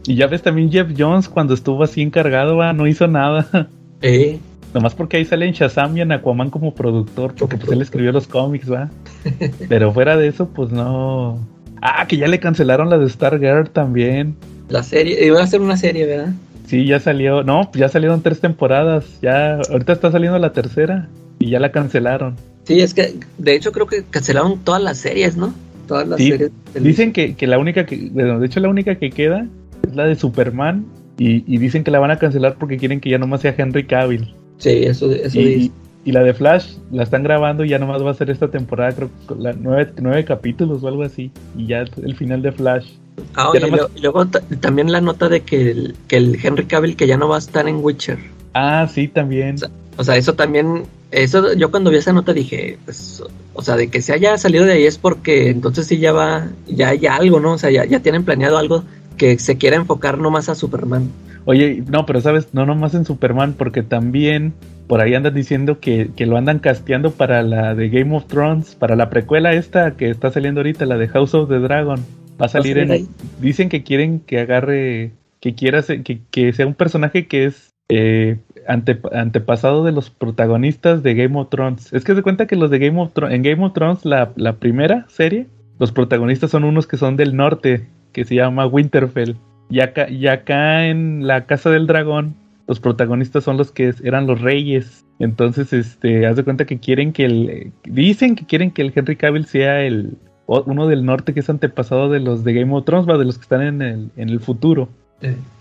Y 0.07 0.15
ya 0.15 0.27
ves 0.29 0.43
también 0.43 0.71
Jeff 0.71 0.89
Jones 0.97 1.29
cuando 1.29 1.55
estuvo 1.55 1.83
así 1.83 2.03
encargado, 2.03 2.57
¿va? 2.57 2.73
no 2.73 2.87
hizo 2.87 3.09
nada. 3.09 3.69
Eh. 4.03 4.39
Nomás 4.75 4.95
porque 4.95 5.17
ahí 5.17 5.25
sale 5.25 5.47
en 5.47 5.55
Shazam 5.55 5.97
y 5.97 6.03
en 6.03 6.13
Aquaman 6.13 6.51
como 6.51 6.75
productor, 6.75 7.35
porque 7.35 7.57
pues 7.57 7.73
él 7.73 7.81
escribió 7.81 8.13
los 8.13 8.27
cómics, 8.27 8.71
va. 8.71 8.91
Pero 9.71 9.91
fuera 9.91 10.19
de 10.19 10.29
eso, 10.29 10.51
pues 10.51 10.71
no. 10.71 11.39
Ah, 11.81 12.07
que 12.07 12.19
ya 12.19 12.29
le 12.29 12.39
cancelaron 12.39 12.91
la 12.91 12.99
de 12.99 13.09
Stargirl 13.09 13.71
también. 13.71 14.37
La 14.69 14.83
serie, 14.83 15.25
iba 15.25 15.43
a 15.43 15.47
ser 15.47 15.63
una 15.63 15.79
serie, 15.79 16.05
¿verdad? 16.05 16.35
Sí, 16.67 16.85
ya 16.85 17.01
salió, 17.01 17.43
no, 17.43 17.71
ya 17.75 17.89
salieron 17.89 18.23
tres 18.23 18.41
temporadas, 18.41 19.05
ya, 19.23 19.61
ahorita 19.71 19.93
está 19.93 20.11
saliendo 20.11 20.39
la 20.39 20.53
tercera 20.53 21.09
y 21.39 21.51
ya 21.51 21.61
la 21.61 21.71
cancelaron. 21.71 22.37
Sí, 22.65 22.81
es 22.81 22.93
que 22.93 23.15
de 23.39 23.55
hecho 23.55 23.71
creo 23.71 23.87
que 23.87 24.05
cancelaron 24.05 24.59
todas 24.59 24.83
las 24.83 24.99
series, 24.99 25.37
¿no? 25.37 25.55
Todas 25.87 26.09
las 26.09 26.19
series. 26.19 26.51
Dicen 26.75 27.13
que, 27.13 27.37
que, 27.37 27.47
la 27.47 27.59
única 27.59 27.87
que, 27.87 28.11
bueno, 28.11 28.41
de 28.41 28.47
hecho 28.47 28.59
la 28.59 28.69
única 28.69 28.97
que 28.97 29.11
queda 29.11 29.47
es 29.87 29.95
la 29.95 30.07
de 30.07 30.17
Superman 30.17 30.85
Y, 31.19 31.59
dicen 31.59 31.85
que 31.85 31.93
la 31.93 32.01
van 32.01 32.11
a 32.11 32.19
cancelar 32.19 32.57
porque 32.59 32.77
quieren 32.77 33.01
que 33.01 33.11
ya 33.11 33.19
nomás 33.19 33.43
sea 33.43 33.55
Henry 33.57 33.87
Cavill. 33.87 34.35
Sí, 34.59 34.83
eso, 34.85 35.11
eso 35.13 35.41
y, 35.41 35.71
y 36.05 36.13
la 36.13 36.23
de 36.23 36.35
Flash 36.35 36.77
la 36.91 37.03
están 37.03 37.23
grabando 37.23 37.65
y 37.65 37.69
ya 37.69 37.79
nomás 37.79 38.05
va 38.05 38.11
a 38.11 38.15
ser 38.15 38.31
esta 38.31 38.49
temporada, 38.49 38.93
creo 38.93 39.11
que 39.29 39.35
la 39.37 39.53
nueve, 39.53 39.93
nueve 40.01 40.25
capítulos 40.25 40.83
o 40.83 40.89
algo 40.89 41.03
así. 41.03 41.31
Y 41.57 41.67
ya 41.67 41.81
el 41.81 42.17
final 42.17 42.43
de 42.43 42.53
Flash. 42.53 42.87
Ah, 43.35 43.51
oye, 43.51 43.71
y 43.95 44.01
luego 44.01 44.27
también 44.27 44.91
la 44.91 45.01
nota 45.01 45.29
de 45.29 45.41
que 45.41 45.71
el, 45.71 45.95
que 46.09 46.17
el 46.17 46.39
Henry 46.43 46.67
Cavill 46.67 46.97
que 46.97 47.07
ya 47.07 47.17
no 47.17 47.29
va 47.29 47.37
a 47.37 47.39
estar 47.39 47.69
en 47.69 47.77
Witcher. 47.77 48.19
Ah, 48.55 48.89
sí, 48.93 49.09
también. 49.09 49.57
O 49.99 50.05
sea, 50.05 50.17
eso 50.17 50.35
también, 50.35 50.85
eso 51.11 51.55
yo 51.55 51.71
cuando 51.71 51.91
vi 51.91 51.99
esa 51.99 52.13
nota 52.13 52.33
dije, 52.33 52.79
pues, 52.85 53.23
o 53.55 53.63
sea, 53.63 53.77
de 53.77 53.89
que 53.89 54.03
se 54.03 54.13
haya 54.13 54.37
salido 54.39 54.65
de 54.65 54.73
ahí 54.73 54.85
es 54.85 54.99
porque 54.99 55.51
entonces 55.51 55.87
sí 55.87 55.99
ya 55.99 56.13
va, 56.13 56.49
ya 56.67 56.91
hay 56.91 57.07
algo, 57.07 57.41
¿no? 57.41 57.53
O 57.53 57.59
sea, 57.59 57.71
ya, 57.71 57.85
ya 57.85 58.01
tienen 58.01 58.25
planeado 58.25 58.59
algo 58.59 58.85
que 59.17 59.39
se 59.39 59.57
quiera 59.57 59.77
enfocar 59.77 60.19
nomás 60.19 60.49
a 60.49 60.55
Superman. 60.55 61.11
Oye, 61.47 61.85
no, 61.87 62.07
pero 62.07 62.21
sabes, 62.21 62.49
no 62.53 62.67
nomás 62.67 62.95
en 62.95 63.05
Superman, 63.05 63.55
porque 63.57 63.83
también 63.83 64.53
por 64.89 65.01
ahí 65.01 65.15
andan 65.15 65.35
diciendo 65.35 65.81
que, 65.81 66.11
que, 66.15 66.27
lo 66.27 66.37
andan 66.37 66.59
casteando 66.59 67.13
para 67.13 67.43
la 67.43 67.75
de 67.75 67.89
Game 67.89 68.15
of 68.17 68.27
Thrones, 68.27 68.75
para 68.75 68.97
la 68.97 69.11
precuela 69.11 69.53
esta 69.53 69.93
que 69.97 70.11
está 70.11 70.31
saliendo 70.31 70.61
ahorita, 70.61 70.87
la 70.87 70.97
de 70.97 71.09
House 71.09 71.35
of 71.35 71.49
the 71.49 71.59
Dragon. 71.59 72.05
Va 72.41 72.47
a 72.47 72.49
salir 72.49 72.79
en... 72.79 73.09
Dicen 73.41 73.69
que 73.69 73.83
quieren 73.83 74.21
que 74.21 74.41
agarre, 74.41 75.13
que 75.41 75.55
quiera, 75.55 75.83
que, 75.83 76.21
que 76.31 76.53
sea 76.53 76.67
un 76.67 76.75
personaje 76.75 77.27
que 77.27 77.47
es 77.47 77.75
eh, 77.89 78.39
antepasado 78.67 79.85
de 79.85 79.93
los 79.93 80.11
protagonistas 80.11 81.03
de 81.03 81.15
Game 81.15 81.39
of 81.39 81.51
Thrones. 81.51 81.93
Es 81.93 82.05
que 82.05 82.15
se 82.15 82.23
cuenta 82.23 82.47
que 82.47 82.57
los 82.57 82.71
de 82.71 82.81
Game 82.81 83.01
of 83.01 83.13
Thrones, 83.13 83.35
en 83.35 83.43
Game 83.43 83.65
of 83.65 83.73
Thrones, 83.75 84.05
la, 84.05 84.33
primera 84.59 85.07
serie, 85.09 85.47
los 85.79 85.93
protagonistas 85.93 86.51
son 86.51 86.65
unos 86.65 86.87
que 86.87 86.97
son 86.97 87.17
del 87.17 87.37
norte, 87.37 87.87
que 88.13 88.25
se 88.25 88.35
llama 88.35 88.67
Winterfell. 88.67 89.37
Y 89.71 89.81
acá, 89.81 90.09
y 90.11 90.27
acá 90.27 90.87
en 90.87 91.27
la 91.27 91.47
Casa 91.47 91.71
del 91.71 91.87
Dragón, 91.87 92.35
los 92.67 92.81
protagonistas 92.81 93.45
son 93.45 93.57
los 93.57 93.71
que 93.71 93.95
eran 94.03 94.27
los 94.27 94.41
reyes. 94.41 95.05
Entonces, 95.21 95.73
este, 95.73 96.27
haz 96.27 96.37
de 96.37 96.45
cuenta 96.45 96.67
que 96.67 96.79
quieren 96.79 97.13
que 97.13 97.25
el. 97.25 97.73
Dicen 97.85 98.35
que 98.35 98.47
quieren 98.47 98.71
que 98.73 98.83
el 98.83 98.93
Henry 98.95 99.17
Cavill 99.17 99.47
sea 99.47 99.83
el. 99.83 100.19
Uno 100.47 100.87
del 100.87 101.05
norte 101.05 101.35
que 101.35 101.41
es 101.41 101.51
antepasado 101.51 102.09
de 102.09 102.21
los 102.21 102.45
de 102.45 102.55
Game 102.55 102.73
of 102.75 102.85
Thrones, 102.85 103.07
de 103.07 103.25
los 103.25 103.37
que 103.37 103.43
están 103.43 103.63
en 103.63 103.83
el, 103.83 104.11
en 104.17 104.29
el 104.29 104.41
futuro. 104.41 104.89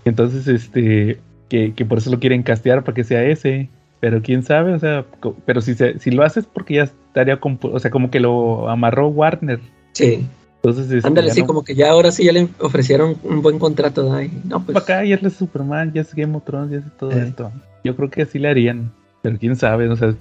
Entonces, 0.06 0.48
este 0.48 1.19
que, 1.50 1.86
por 1.88 1.98
eso 1.98 2.12
lo 2.12 2.19
quieren 2.19 2.43
castear 2.43 2.84
para 2.84 2.95
que 2.95 3.04
sea 3.04 3.24
ese. 3.24 3.69
Pero 4.02 4.21
quién 4.21 4.43
sabe, 4.43 4.74
o 4.74 4.80
sea, 4.80 5.06
pero 5.45 5.62
si, 5.62 5.74
si 5.74 6.12
lo 6.12 6.24
haces 6.24 6.45
porque 6.45 6.76
ya 6.76 6.84
estaría, 6.84 7.39
o 7.41 7.80
sea, 7.80 7.89
como 7.89 8.12
que 8.12 8.19
lo 8.19 8.69
amarró 8.69 9.08
Warner. 9.08 9.60
Sí. 9.93 10.28
Entonces, 10.58 10.91
este, 10.91 11.08
Ándale, 11.08 11.32
sí, 11.32 11.43
como 11.43 11.63
que 11.63 11.76
ya 11.76 11.91
ahora 11.91 12.12
sí 12.12 12.26
ya 12.26 12.32
le 12.32 12.48
ofrecieron 12.60 13.15
un 13.24 13.41
buen 13.41 13.58
contrato. 13.58 14.12
ahí 14.13 14.32
No, 14.43 14.63
pues. 14.63 14.78
Acá 14.78 15.04
ya 15.06 15.15
es 15.15 15.34
Superman, 15.34 15.93
ya 15.93 16.02
es 16.02 16.13
Game 16.13 16.36
of 16.36 16.43
Thrones, 16.43 16.71
ya 16.71 16.78
es 16.78 16.98
todo 16.98 17.12
eh. 17.12 17.26
esto. 17.28 17.52
Yo 17.84 17.95
creo 17.95 18.10
que 18.10 18.24
así 18.24 18.38
le 18.38 18.50
harían. 18.50 18.91
Pero 19.21 19.39
quién 19.39 19.56
sabe, 19.56 19.89
o 19.89 19.95
sea, 19.95 20.13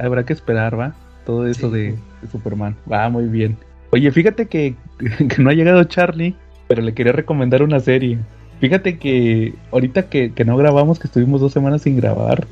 habrá 0.00 0.24
que 0.24 0.32
esperar, 0.32 0.78
¿va? 0.78 0.94
Todo 1.24 1.46
eso 1.46 1.70
de, 1.70 1.96
Superman. 2.30 2.76
Va 2.90 3.08
muy 3.08 3.26
bien. 3.26 3.56
Oye, 3.92 4.10
fíjate 4.10 4.46
que, 4.46 4.74
que 5.28 5.42
no 5.42 5.50
ha 5.50 5.54
llegado 5.54 5.84
Charlie, 5.84 6.34
pero 6.66 6.82
le 6.82 6.94
quería 6.94 7.12
recomendar 7.12 7.62
una 7.62 7.78
serie. 7.78 8.18
Fíjate 8.60 8.98
que 8.98 9.54
ahorita 9.70 10.08
que, 10.08 10.32
no 10.46 10.56
grabamos, 10.56 10.98
que 10.98 11.08
estuvimos 11.08 11.40
dos 11.40 11.52
semanas 11.52 11.82
sin 11.82 11.96
grabar, 11.96 12.46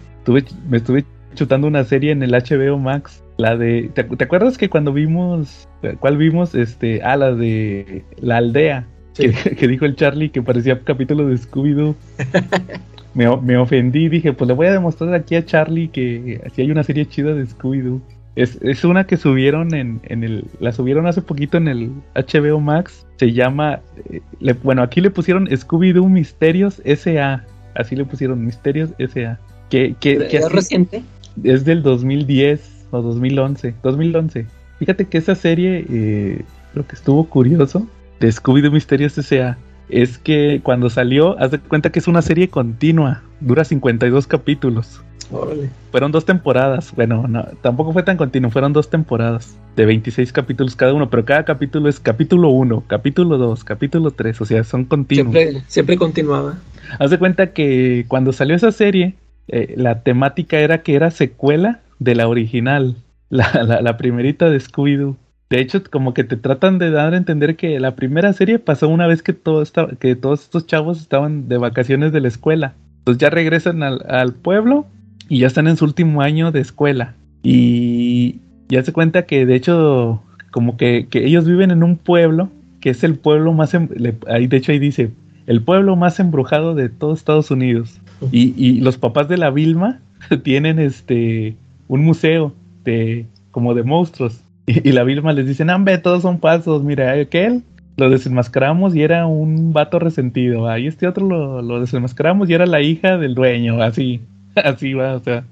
me 0.68 0.76
estuve 0.76 1.04
chutando 1.34 1.66
una 1.66 1.84
serie 1.84 2.12
en 2.12 2.22
el 2.22 2.32
HBO 2.32 2.78
Max. 2.78 3.22
La 3.38 3.56
de. 3.56 3.90
¿te, 3.94 4.24
acuerdas 4.24 4.58
que 4.58 4.68
cuando 4.68 4.92
vimos. 4.92 5.68
¿Cuál 6.00 6.18
vimos? 6.18 6.54
Este. 6.54 7.02
Ah, 7.02 7.16
la 7.16 7.32
de. 7.32 8.04
La 8.20 8.38
aldea. 8.38 8.86
Que, 9.20 9.68
dijo 9.68 9.84
el 9.84 9.96
Charlie 9.96 10.30
que 10.30 10.40
parecía 10.40 10.80
capítulo 10.80 11.26
de 11.26 11.36
Scooby-Doo. 11.36 11.94
me, 13.14 13.36
me, 13.36 13.56
ofendí. 13.58 14.08
Dije, 14.08 14.32
pues 14.32 14.48
le 14.48 14.54
voy 14.54 14.68
a 14.68 14.72
demostrar 14.72 15.12
aquí 15.14 15.36
a 15.36 15.44
Charlie 15.44 15.88
que 15.88 16.40
si 16.54 16.62
hay 16.62 16.70
una 16.70 16.84
serie 16.84 17.06
chida 17.06 17.34
de 17.34 17.44
Scooby-Doo. 17.44 18.00
Es, 18.36 18.58
es, 18.62 18.84
una 18.84 19.04
que 19.04 19.16
subieron 19.16 19.74
en, 19.74 20.00
en, 20.04 20.22
el. 20.22 20.44
La 20.60 20.72
subieron 20.72 21.06
hace 21.06 21.20
poquito 21.20 21.56
en 21.56 21.68
el 21.68 21.90
HBO 22.14 22.60
Max. 22.60 23.06
Se 23.16 23.32
llama. 23.32 23.80
Eh, 24.10 24.20
bueno, 24.62 24.82
aquí 24.82 25.00
le 25.00 25.10
pusieron 25.10 25.48
Scooby-Doo 25.48 26.08
Misterios 26.08 26.80
S.A. 26.84 27.44
Así 27.74 27.96
le 27.96 28.04
pusieron 28.04 28.44
Misterios 28.44 28.90
S.A. 28.98 29.38
Que, 29.68 29.94
que, 29.98 30.28
que 30.28 30.36
¿Es 30.36 30.50
reciente? 30.50 31.02
Es 31.42 31.64
del 31.64 31.82
2010 31.82 32.86
o 32.92 33.02
2011. 33.02 33.74
2011. 33.82 34.46
Fíjate 34.78 35.06
que 35.06 35.18
esa 35.18 35.34
serie. 35.34 35.84
Eh, 35.90 36.42
lo 36.74 36.86
que 36.86 36.94
estuvo 36.94 37.24
curioso 37.24 37.86
de 38.20 38.28
Scooby-Doo 38.28 38.70
Misterios 38.70 39.18
S.A. 39.18 39.58
Es 39.88 40.18
que 40.18 40.60
cuando 40.62 40.88
salió, 40.88 41.36
haz 41.40 41.50
de 41.50 41.58
cuenta 41.58 41.90
que 41.90 41.98
es 41.98 42.06
una 42.06 42.22
serie 42.22 42.48
continua. 42.48 43.22
Dura 43.40 43.64
52 43.64 44.28
capítulos. 44.28 45.02
Fueron 45.90 46.12
dos 46.12 46.24
temporadas. 46.24 46.92
Bueno, 46.94 47.26
no, 47.28 47.44
tampoco 47.62 47.92
fue 47.92 48.02
tan 48.02 48.16
continuo. 48.16 48.50
Fueron 48.50 48.72
dos 48.72 48.90
temporadas 48.90 49.56
de 49.76 49.86
26 49.86 50.32
capítulos 50.32 50.76
cada 50.76 50.92
uno. 50.92 51.08
Pero 51.08 51.24
cada 51.24 51.44
capítulo 51.44 51.88
es 51.88 52.00
capítulo 52.00 52.50
1, 52.50 52.84
capítulo 52.86 53.38
2, 53.38 53.64
capítulo 53.64 54.10
3. 54.10 54.40
O 54.40 54.44
sea, 54.44 54.64
son 54.64 54.84
continuos. 54.84 55.32
Siempre, 55.32 55.62
siempre 55.68 55.96
continuaba. 55.96 56.58
Haz 56.98 57.10
de 57.10 57.18
cuenta 57.18 57.52
que 57.52 58.04
cuando 58.08 58.32
salió 58.32 58.56
esa 58.56 58.72
serie, 58.72 59.14
eh, 59.48 59.74
la 59.76 60.02
temática 60.02 60.58
era 60.58 60.82
que 60.82 60.94
era 60.94 61.10
secuela 61.10 61.80
de 61.98 62.14
la 62.14 62.28
original. 62.28 62.96
La, 63.32 63.80
la, 63.80 63.96
primerita 63.96 64.50
de 64.50 64.58
Scooby-Doo. 64.58 65.16
De 65.50 65.60
hecho, 65.60 65.84
como 65.88 66.14
que 66.14 66.24
te 66.24 66.36
tratan 66.36 66.80
de 66.80 66.90
dar 66.90 67.14
a 67.14 67.16
entender 67.16 67.54
que 67.54 67.78
la 67.78 67.94
primera 67.94 68.32
serie 68.32 68.58
pasó 68.58 68.88
una 68.88 69.06
vez 69.06 69.22
que, 69.22 69.32
todo 69.32 69.62
estaba, 69.62 69.92
que 70.00 70.16
todos 70.16 70.42
estos 70.42 70.66
chavos 70.66 71.00
estaban 71.00 71.46
de 71.46 71.56
vacaciones 71.56 72.10
de 72.10 72.20
la 72.20 72.26
escuela. 72.26 72.74
Entonces 72.98 73.20
ya 73.20 73.30
regresan 73.30 73.84
al, 73.84 74.04
al 74.08 74.32
pueblo 74.32 74.86
y 75.30 75.38
ya 75.38 75.46
están 75.46 75.68
en 75.68 75.78
su 75.78 75.86
último 75.86 76.20
año 76.20 76.50
de 76.50 76.60
escuela. 76.60 77.14
Y 77.42 78.40
ya 78.68 78.82
se 78.82 78.92
cuenta 78.92 79.26
que 79.26 79.46
de 79.46 79.54
hecho, 79.54 80.22
como 80.50 80.76
que, 80.76 81.06
ellos 81.12 81.46
viven 81.46 81.70
en 81.70 81.84
un 81.84 81.96
pueblo, 81.96 82.50
que 82.80 82.90
es 82.90 83.04
el 83.04 83.14
pueblo 83.14 83.52
más, 83.52 83.72
em, 83.72 83.88
ahí, 84.26 84.48
de 84.48 84.56
hecho 84.56 84.72
ahí 84.72 84.80
dice, 84.80 85.12
el 85.46 85.62
pueblo 85.62 85.94
más 85.94 86.18
embrujado 86.18 86.74
de 86.74 86.88
todo 86.88 87.14
Estados 87.14 87.50
Unidos. 87.52 88.00
Y, 88.32 88.52
y 88.56 88.80
los 88.80 88.98
papás 88.98 89.28
de 89.28 89.38
la 89.38 89.50
Vilma 89.50 90.00
tienen 90.42 90.78
este 90.80 91.56
un 91.86 92.04
museo 92.04 92.52
de 92.84 93.24
como 93.52 93.74
de 93.74 93.84
monstruos. 93.84 94.42
Y, 94.66 94.92
la 94.92 95.04
Vilma 95.04 95.32
les 95.32 95.46
dice, 95.46 95.64
hombre, 95.64 95.98
todos 95.98 96.22
son 96.22 96.40
falsos, 96.40 96.82
mira, 96.82 97.12
aquel 97.12 97.62
lo 97.96 98.10
desenmascaramos 98.10 98.96
y 98.96 99.02
era 99.02 99.26
un 99.26 99.72
vato 99.72 99.98
resentido. 99.98 100.68
Ahí 100.68 100.86
este 100.86 101.06
otro 101.06 101.26
lo, 101.26 101.62
lo 101.62 101.80
desenmascaramos 101.80 102.48
y 102.50 102.54
era 102.54 102.66
la 102.66 102.80
hija 102.80 103.16
del 103.16 103.34
dueño, 103.34 103.82
así. 103.82 104.20
Así 104.64 104.94
va, 104.94 105.16
o 105.16 105.20
sea. 105.20 105.44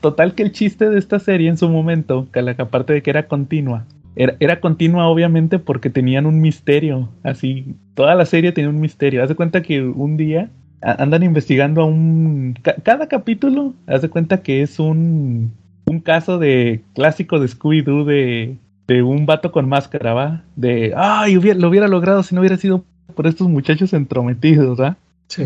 total 0.00 0.34
que 0.34 0.42
el 0.42 0.52
chiste 0.52 0.88
de 0.88 0.98
esta 0.98 1.18
serie 1.18 1.48
en 1.48 1.56
su 1.56 1.68
momento, 1.68 2.28
que 2.32 2.40
aparte 2.58 2.92
de 2.92 3.02
que 3.02 3.10
era 3.10 3.28
continua, 3.28 3.84
era, 4.16 4.60
continua 4.60 5.06
obviamente 5.06 5.58
porque 5.58 5.88
tenían 5.88 6.26
un 6.26 6.40
misterio, 6.40 7.08
así, 7.22 7.76
toda 7.94 8.14
la 8.14 8.26
serie 8.26 8.52
tenía 8.52 8.70
un 8.70 8.80
misterio. 8.80 9.22
Haz 9.22 9.28
de 9.28 9.36
cuenta 9.36 9.62
que 9.62 9.82
un 9.82 10.16
día 10.16 10.50
andan 10.82 11.22
investigando 11.22 11.82
a 11.82 11.84
un... 11.84 12.54
cada 12.82 13.06
capítulo, 13.06 13.74
haz 13.86 14.02
de 14.02 14.08
cuenta 14.10 14.42
que 14.42 14.62
es 14.62 14.78
un, 14.78 15.52
un 15.86 16.00
caso 16.00 16.38
de 16.38 16.82
clásico 16.94 17.38
de 17.38 17.48
Scooby-Doo 17.48 18.04
de, 18.04 18.56
de 18.86 19.02
un 19.02 19.26
vato 19.26 19.52
con 19.52 19.68
máscara, 19.68 20.14
¿va? 20.14 20.42
De, 20.56 20.92
ay, 20.96 21.34
lo 21.54 21.68
hubiera 21.68 21.88
logrado 21.88 22.22
si 22.22 22.34
no 22.34 22.40
hubiera 22.40 22.56
sido 22.56 22.84
por 23.14 23.26
estos 23.26 23.48
muchachos 23.48 23.92
entrometidos, 23.92 24.80
¿va? 24.80 24.96
Sí. 25.28 25.44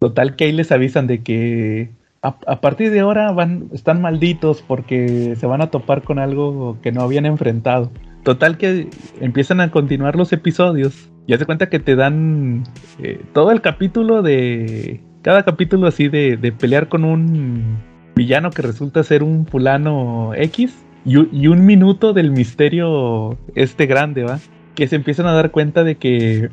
Total 0.00 0.34
que 0.34 0.44
ahí 0.44 0.52
les 0.52 0.72
avisan 0.72 1.06
de 1.06 1.22
que 1.22 1.90
a, 2.22 2.60
partir 2.60 2.90
de 2.90 3.00
ahora 3.00 3.32
van, 3.32 3.68
están 3.72 4.00
malditos 4.00 4.62
porque 4.66 5.36
se 5.36 5.46
van 5.46 5.60
a 5.60 5.70
topar 5.70 6.02
con 6.02 6.18
algo 6.18 6.78
que 6.82 6.90
no 6.90 7.02
habían 7.02 7.26
enfrentado. 7.26 7.90
Total 8.22 8.56
que 8.56 8.88
empiezan 9.20 9.60
a 9.60 9.70
continuar 9.70 10.16
los 10.16 10.32
episodios 10.32 11.10
y 11.26 11.34
hace 11.34 11.44
cuenta 11.44 11.68
que 11.68 11.80
te 11.80 11.96
dan 11.96 12.64
eh, 12.98 13.20
todo 13.32 13.52
el 13.52 13.60
capítulo 13.60 14.22
de... 14.22 15.02
Cada 15.20 15.44
capítulo 15.44 15.86
así 15.86 16.08
de, 16.08 16.38
de, 16.38 16.50
pelear 16.50 16.88
con 16.88 17.04
un 17.04 17.78
villano 18.16 18.50
que 18.50 18.62
resulta 18.62 19.02
ser 19.02 19.22
un 19.22 19.46
fulano 19.46 20.32
X 20.34 20.82
y, 21.04 21.18
y 21.30 21.46
un 21.48 21.66
minuto 21.66 22.14
del 22.14 22.30
misterio 22.30 23.36
este 23.54 23.84
grande, 23.84 24.24
¿va? 24.24 24.38
Que 24.74 24.88
se 24.88 24.96
empiezan 24.96 25.26
a 25.26 25.34
dar 25.34 25.50
cuenta 25.50 25.84
de 25.84 25.96
que 25.96 26.48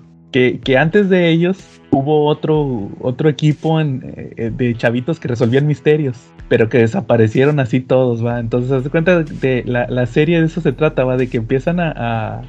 que, 0.64 0.78
antes 0.78 1.10
de 1.10 1.30
ellos 1.30 1.58
hubo 1.90 2.26
otro, 2.26 2.90
otro 3.00 3.30
equipo 3.30 3.80
eh, 3.80 4.52
de 4.56 4.76
chavitos 4.76 5.20
que 5.20 5.28
resolvían 5.28 5.66
misterios, 5.66 6.18
pero 6.48 6.70
que 6.70 6.80
desaparecieron 6.80 7.60
así 7.60 7.80
todos, 7.80 8.26
¿va? 8.26 8.40
Entonces, 8.40 8.72
haz 8.72 8.88
cuenta 8.90 9.24
de 9.24 9.64
la, 9.66 10.06
serie 10.06 10.40
de 10.40 10.46
eso 10.46 10.62
se 10.62 10.74
trata. 10.74 11.06
De 11.18 11.28
que 11.28 11.38
empiezan 11.38 11.80
a, 11.80 12.42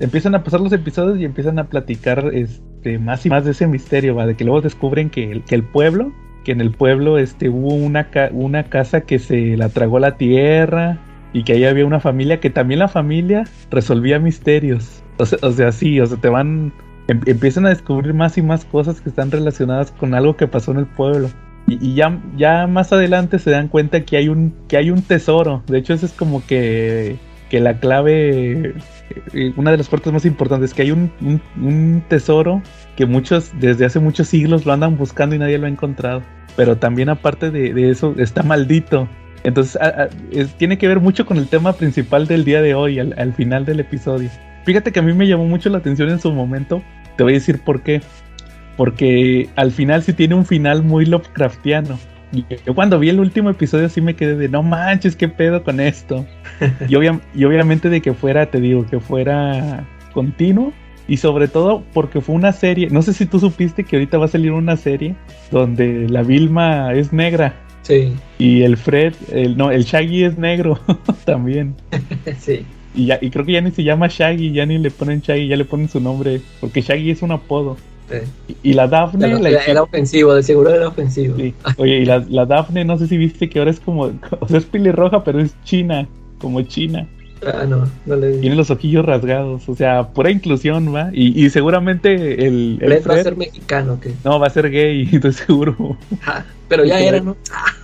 empiezan 0.00 0.34
a 0.34 0.42
pasar 0.42 0.60
los 0.60 0.72
episodios 0.72 1.18
y 1.18 1.24
empiezan 1.24 1.58
a 1.58 1.64
platicar 1.64 2.30
este, 2.32 2.98
más 2.98 3.26
y 3.26 3.30
más 3.30 3.44
de 3.44 3.50
ese 3.50 3.66
misterio, 3.66 4.14
¿va? 4.14 4.26
De 4.26 4.34
que 4.34 4.44
luego 4.44 4.60
descubren 4.60 5.10
que 5.10 5.30
el, 5.30 5.44
que 5.44 5.54
el 5.54 5.64
pueblo, 5.64 6.12
que 6.44 6.52
en 6.52 6.60
el 6.60 6.70
pueblo 6.70 7.18
este, 7.18 7.48
hubo 7.48 7.74
una, 7.74 8.08
una 8.32 8.64
casa 8.64 9.02
que 9.02 9.18
se 9.18 9.56
la 9.56 9.68
tragó 9.68 9.98
la 9.98 10.16
tierra 10.16 10.98
y 11.32 11.44
que 11.44 11.54
ahí 11.54 11.64
había 11.64 11.84
una 11.84 12.00
familia 12.00 12.40
que 12.40 12.48
también 12.48 12.80
la 12.80 12.88
familia 12.88 13.44
resolvía 13.70 14.18
misterios. 14.18 15.02
O 15.18 15.26
sea, 15.26 15.38
o 15.42 15.50
sea 15.50 15.72
sí, 15.72 16.00
o 16.00 16.06
sea, 16.06 16.16
te 16.16 16.28
van 16.28 16.72
em- 17.08 17.20
empiezan 17.26 17.66
a 17.66 17.70
descubrir 17.70 18.14
más 18.14 18.38
y 18.38 18.42
más 18.42 18.64
cosas 18.64 19.00
que 19.00 19.08
están 19.08 19.30
relacionadas 19.30 19.90
con 19.92 20.14
algo 20.14 20.36
que 20.36 20.46
pasó 20.46 20.70
en 20.72 20.78
el 20.78 20.86
pueblo. 20.86 21.30
Y, 21.66 21.84
y 21.86 21.94
ya, 21.94 22.18
ya 22.36 22.66
más 22.66 22.92
adelante 22.92 23.38
se 23.38 23.50
dan 23.50 23.68
cuenta 23.68 24.02
que 24.04 24.16
hay 24.16 24.28
un, 24.28 24.54
que 24.68 24.76
hay 24.76 24.90
un 24.90 25.02
tesoro. 25.02 25.62
De 25.66 25.78
hecho, 25.78 25.92
eso 25.94 26.06
es 26.06 26.12
como 26.12 26.46
que, 26.46 27.16
que 27.50 27.60
la 27.60 27.78
clave, 27.80 28.74
eh, 29.34 29.52
una 29.56 29.70
de 29.72 29.76
las 29.78 29.88
partes 29.88 30.12
más 30.12 30.24
importantes, 30.24 30.72
que 30.72 30.82
hay 30.82 30.90
un, 30.92 31.10
un- 31.20 31.42
un 31.62 32.02
tesoro 32.08 32.62
que 32.96 33.04
muchos, 33.06 33.50
desde 33.60 33.84
hace 33.84 33.98
muchos 34.00 34.28
siglos 34.28 34.64
lo 34.66 34.72
andan 34.72 34.96
buscando 34.96 35.34
y 35.34 35.38
nadie 35.38 35.58
lo 35.58 35.66
ha 35.66 35.70
encontrado. 35.70 36.22
Pero 36.56 36.76
también 36.76 37.08
aparte 37.10 37.50
de, 37.50 37.72
de 37.74 37.90
eso, 37.90 38.14
está 38.18 38.42
maldito. 38.42 39.08
Entonces, 39.44 39.76
a- 39.76 40.04
a- 40.04 40.08
es- 40.32 40.54
tiene 40.56 40.78
que 40.78 40.88
ver 40.88 41.00
mucho 41.00 41.24
con 41.26 41.36
el 41.36 41.48
tema 41.48 41.72
principal 41.74 42.26
del 42.26 42.44
día 42.44 42.62
de 42.62 42.74
hoy, 42.74 42.98
al, 42.98 43.14
al 43.18 43.32
final 43.34 43.64
del 43.64 43.80
episodio. 43.80 44.30
Fíjate 44.68 44.92
que 44.92 44.98
a 44.98 45.02
mí 45.02 45.14
me 45.14 45.26
llamó 45.26 45.46
mucho 45.46 45.70
la 45.70 45.78
atención 45.78 46.10
en 46.10 46.20
su 46.20 46.30
momento. 46.30 46.82
Te 47.16 47.22
voy 47.22 47.32
a 47.32 47.36
decir 47.36 47.60
por 47.60 47.80
qué. 47.80 48.02
Porque 48.76 49.48
al 49.56 49.72
final 49.72 50.02
sí 50.02 50.12
tiene 50.12 50.34
un 50.34 50.44
final 50.44 50.82
muy 50.82 51.06
Lovecraftiano. 51.06 51.98
Yo 52.66 52.74
cuando 52.74 52.98
vi 52.98 53.08
el 53.08 53.18
último 53.18 53.48
episodio 53.48 53.88
sí 53.88 54.02
me 54.02 54.14
quedé 54.14 54.36
de 54.36 54.50
no 54.50 54.62
manches, 54.62 55.16
qué 55.16 55.26
pedo 55.26 55.64
con 55.64 55.80
esto. 55.80 56.26
y, 56.86 56.94
obvia- 56.96 57.18
y 57.34 57.44
obviamente 57.44 57.88
de 57.88 58.02
que 58.02 58.12
fuera, 58.12 58.50
te 58.50 58.60
digo, 58.60 58.84
que 58.84 59.00
fuera 59.00 59.86
continuo. 60.12 60.74
Y 61.08 61.16
sobre 61.16 61.48
todo 61.48 61.82
porque 61.94 62.20
fue 62.20 62.34
una 62.34 62.52
serie. 62.52 62.88
No 62.90 63.00
sé 63.00 63.14
si 63.14 63.24
tú 63.24 63.40
supiste 63.40 63.84
que 63.84 63.96
ahorita 63.96 64.18
va 64.18 64.26
a 64.26 64.28
salir 64.28 64.52
una 64.52 64.76
serie 64.76 65.14
donde 65.50 66.06
la 66.10 66.22
Vilma 66.22 66.92
es 66.92 67.10
negra. 67.14 67.54
Sí, 67.80 68.12
Y 68.36 68.64
el 68.64 68.76
Fred, 68.76 69.14
el, 69.32 69.56
no, 69.56 69.70
el 69.70 69.84
Shaggy 69.84 70.24
es 70.24 70.36
negro 70.36 70.78
también. 71.24 71.74
sí. 72.38 72.66
Y, 72.94 73.06
ya, 73.06 73.18
y 73.20 73.30
creo 73.30 73.44
que 73.44 73.52
ya 73.52 73.60
ni 73.60 73.70
se 73.70 73.84
llama 73.84 74.08
Shaggy, 74.08 74.52
ya 74.52 74.66
ni 74.66 74.78
le 74.78 74.90
ponen 74.90 75.20
Shaggy, 75.20 75.48
ya 75.48 75.56
le 75.56 75.64
ponen 75.64 75.88
su 75.88 76.00
nombre, 76.00 76.40
porque 76.60 76.80
Shaggy 76.82 77.10
es 77.10 77.22
un 77.22 77.32
apodo. 77.32 77.76
sí. 78.10 78.16
Y, 78.62 78.70
y 78.70 78.72
la 78.72 78.88
Daphne, 78.88 79.26
Era, 79.28 79.38
la- 79.38 79.48
era- 79.50 79.64
era 79.64 79.82
ofensivo, 79.82 80.34
de 80.34 80.42
seguro 80.42 80.70
era 80.74 80.88
ofensivo. 80.88 81.36
sí. 81.36 81.54
oye, 81.76 81.98
y 81.98 82.04
la, 82.06 82.24
la 82.28 82.46
Daphne, 82.46 82.84
no 82.84 82.96
sé 82.98 83.06
si 83.06 83.16
viste 83.18 83.48
que 83.50 83.58
ahora 83.58 83.70
es 83.70 83.78
como, 83.80 84.04
o 84.40 84.48
sea, 84.48 84.58
es 84.58 84.64
pelirroja, 84.64 85.22
pero 85.22 85.38
es 85.40 85.54
china, 85.64 86.08
como 86.40 86.62
china. 86.62 87.06
Ah, 87.46 87.64
no, 87.68 87.88
no 88.04 88.16
le 88.16 88.38
Tiene 88.38 88.56
los 88.56 88.68
ojillos 88.70 89.04
rasgados, 89.04 89.68
o 89.68 89.76
sea, 89.76 90.08
pura 90.08 90.30
inclusión, 90.32 90.92
¿va? 90.92 91.10
Y, 91.12 91.44
y 91.44 91.50
seguramente 91.50 92.46
el, 92.46 92.78
el 92.80 92.94
Fred 93.00 93.06
va 93.08 93.20
a 93.20 93.22
ser 93.22 93.36
mexicano, 93.36 94.00
que 94.00 94.10
no, 94.24 94.40
va 94.40 94.48
a 94.48 94.50
ser 94.50 94.68
gay, 94.70 95.08
estoy 95.12 95.32
seguro. 95.34 95.96
Pero 96.68 96.84
ya 96.84 96.98
era. 96.98 97.20
¿no? 97.20 97.36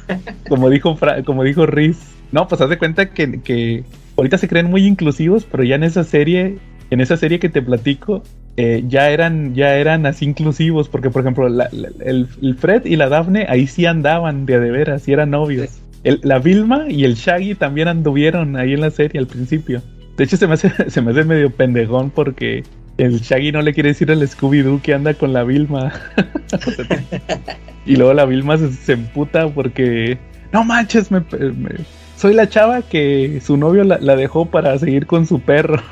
como 0.48 0.70
dijo 0.70 0.96
Fra- 0.96 1.22
como 1.22 1.44
dijo 1.44 1.66
Riz. 1.66 1.98
No, 2.32 2.48
pues 2.48 2.60
haz 2.62 2.68
de 2.68 2.78
cuenta 2.78 3.10
que, 3.10 3.40
que 3.42 3.84
ahorita 4.16 4.38
se 4.38 4.48
creen 4.48 4.66
muy 4.70 4.86
inclusivos, 4.86 5.44
pero 5.50 5.62
ya 5.64 5.74
en 5.76 5.82
esa 5.84 6.04
serie, 6.04 6.58
en 6.90 7.00
esa 7.00 7.16
serie 7.16 7.38
que 7.38 7.48
te 7.48 7.62
platico, 7.62 8.22
eh, 8.56 8.84
ya 8.86 9.10
eran, 9.10 9.54
ya 9.54 9.74
eran 9.76 10.06
así 10.06 10.24
inclusivos, 10.24 10.88
porque 10.88 11.10
por 11.10 11.22
ejemplo, 11.22 11.48
la- 11.48 11.68
la- 11.72 11.88
el, 12.04 12.28
el 12.42 12.54
Fred 12.56 12.84
y 12.86 12.96
la 12.96 13.08
Daphne 13.08 13.46
ahí 13.48 13.66
sí 13.66 13.86
andaban 13.86 14.46
de 14.46 14.60
de 14.60 14.70
veras, 14.70 15.08
y 15.08 15.12
eran 15.12 15.30
novios. 15.30 15.70
El- 16.04 16.20
la 16.22 16.38
Vilma 16.38 16.84
y 16.88 17.04
el 17.04 17.14
Shaggy 17.14 17.54
también 17.54 17.88
anduvieron 17.88 18.56
ahí 18.56 18.74
en 18.74 18.80
la 18.82 18.90
serie 18.90 19.18
al 19.18 19.26
principio. 19.26 19.82
De 20.16 20.24
hecho, 20.24 20.36
se 20.36 20.46
me 20.46 20.54
hace, 20.54 20.70
se 20.90 21.00
me 21.00 21.10
hace 21.10 21.24
medio 21.24 21.50
pendejón 21.50 22.10
porque 22.10 22.62
el 22.98 23.18
Shaggy 23.20 23.50
no 23.50 23.62
le 23.62 23.74
quiere 23.74 23.88
decir 23.88 24.10
al 24.12 24.20
Scooby-Doo 24.22 24.80
que 24.82 24.94
anda 24.94 25.14
con 25.14 25.32
la 25.32 25.42
Vilma. 25.42 25.92
y 27.86 27.96
luego 27.96 28.14
la 28.14 28.24
Vilma 28.24 28.56
se, 28.56 28.70
se 28.72 28.92
emputa 28.92 29.48
porque, 29.48 30.18
no 30.52 30.62
manches, 30.64 31.10
me, 31.10 31.20
me- 31.20 31.70
soy 32.16 32.34
la 32.34 32.48
chava 32.48 32.82
que 32.82 33.40
su 33.44 33.56
novio 33.56 33.84
la, 33.84 33.98
la 33.98 34.16
dejó 34.16 34.46
para 34.46 34.78
seguir 34.78 35.06
con 35.06 35.26
su 35.26 35.40
perro. 35.40 35.82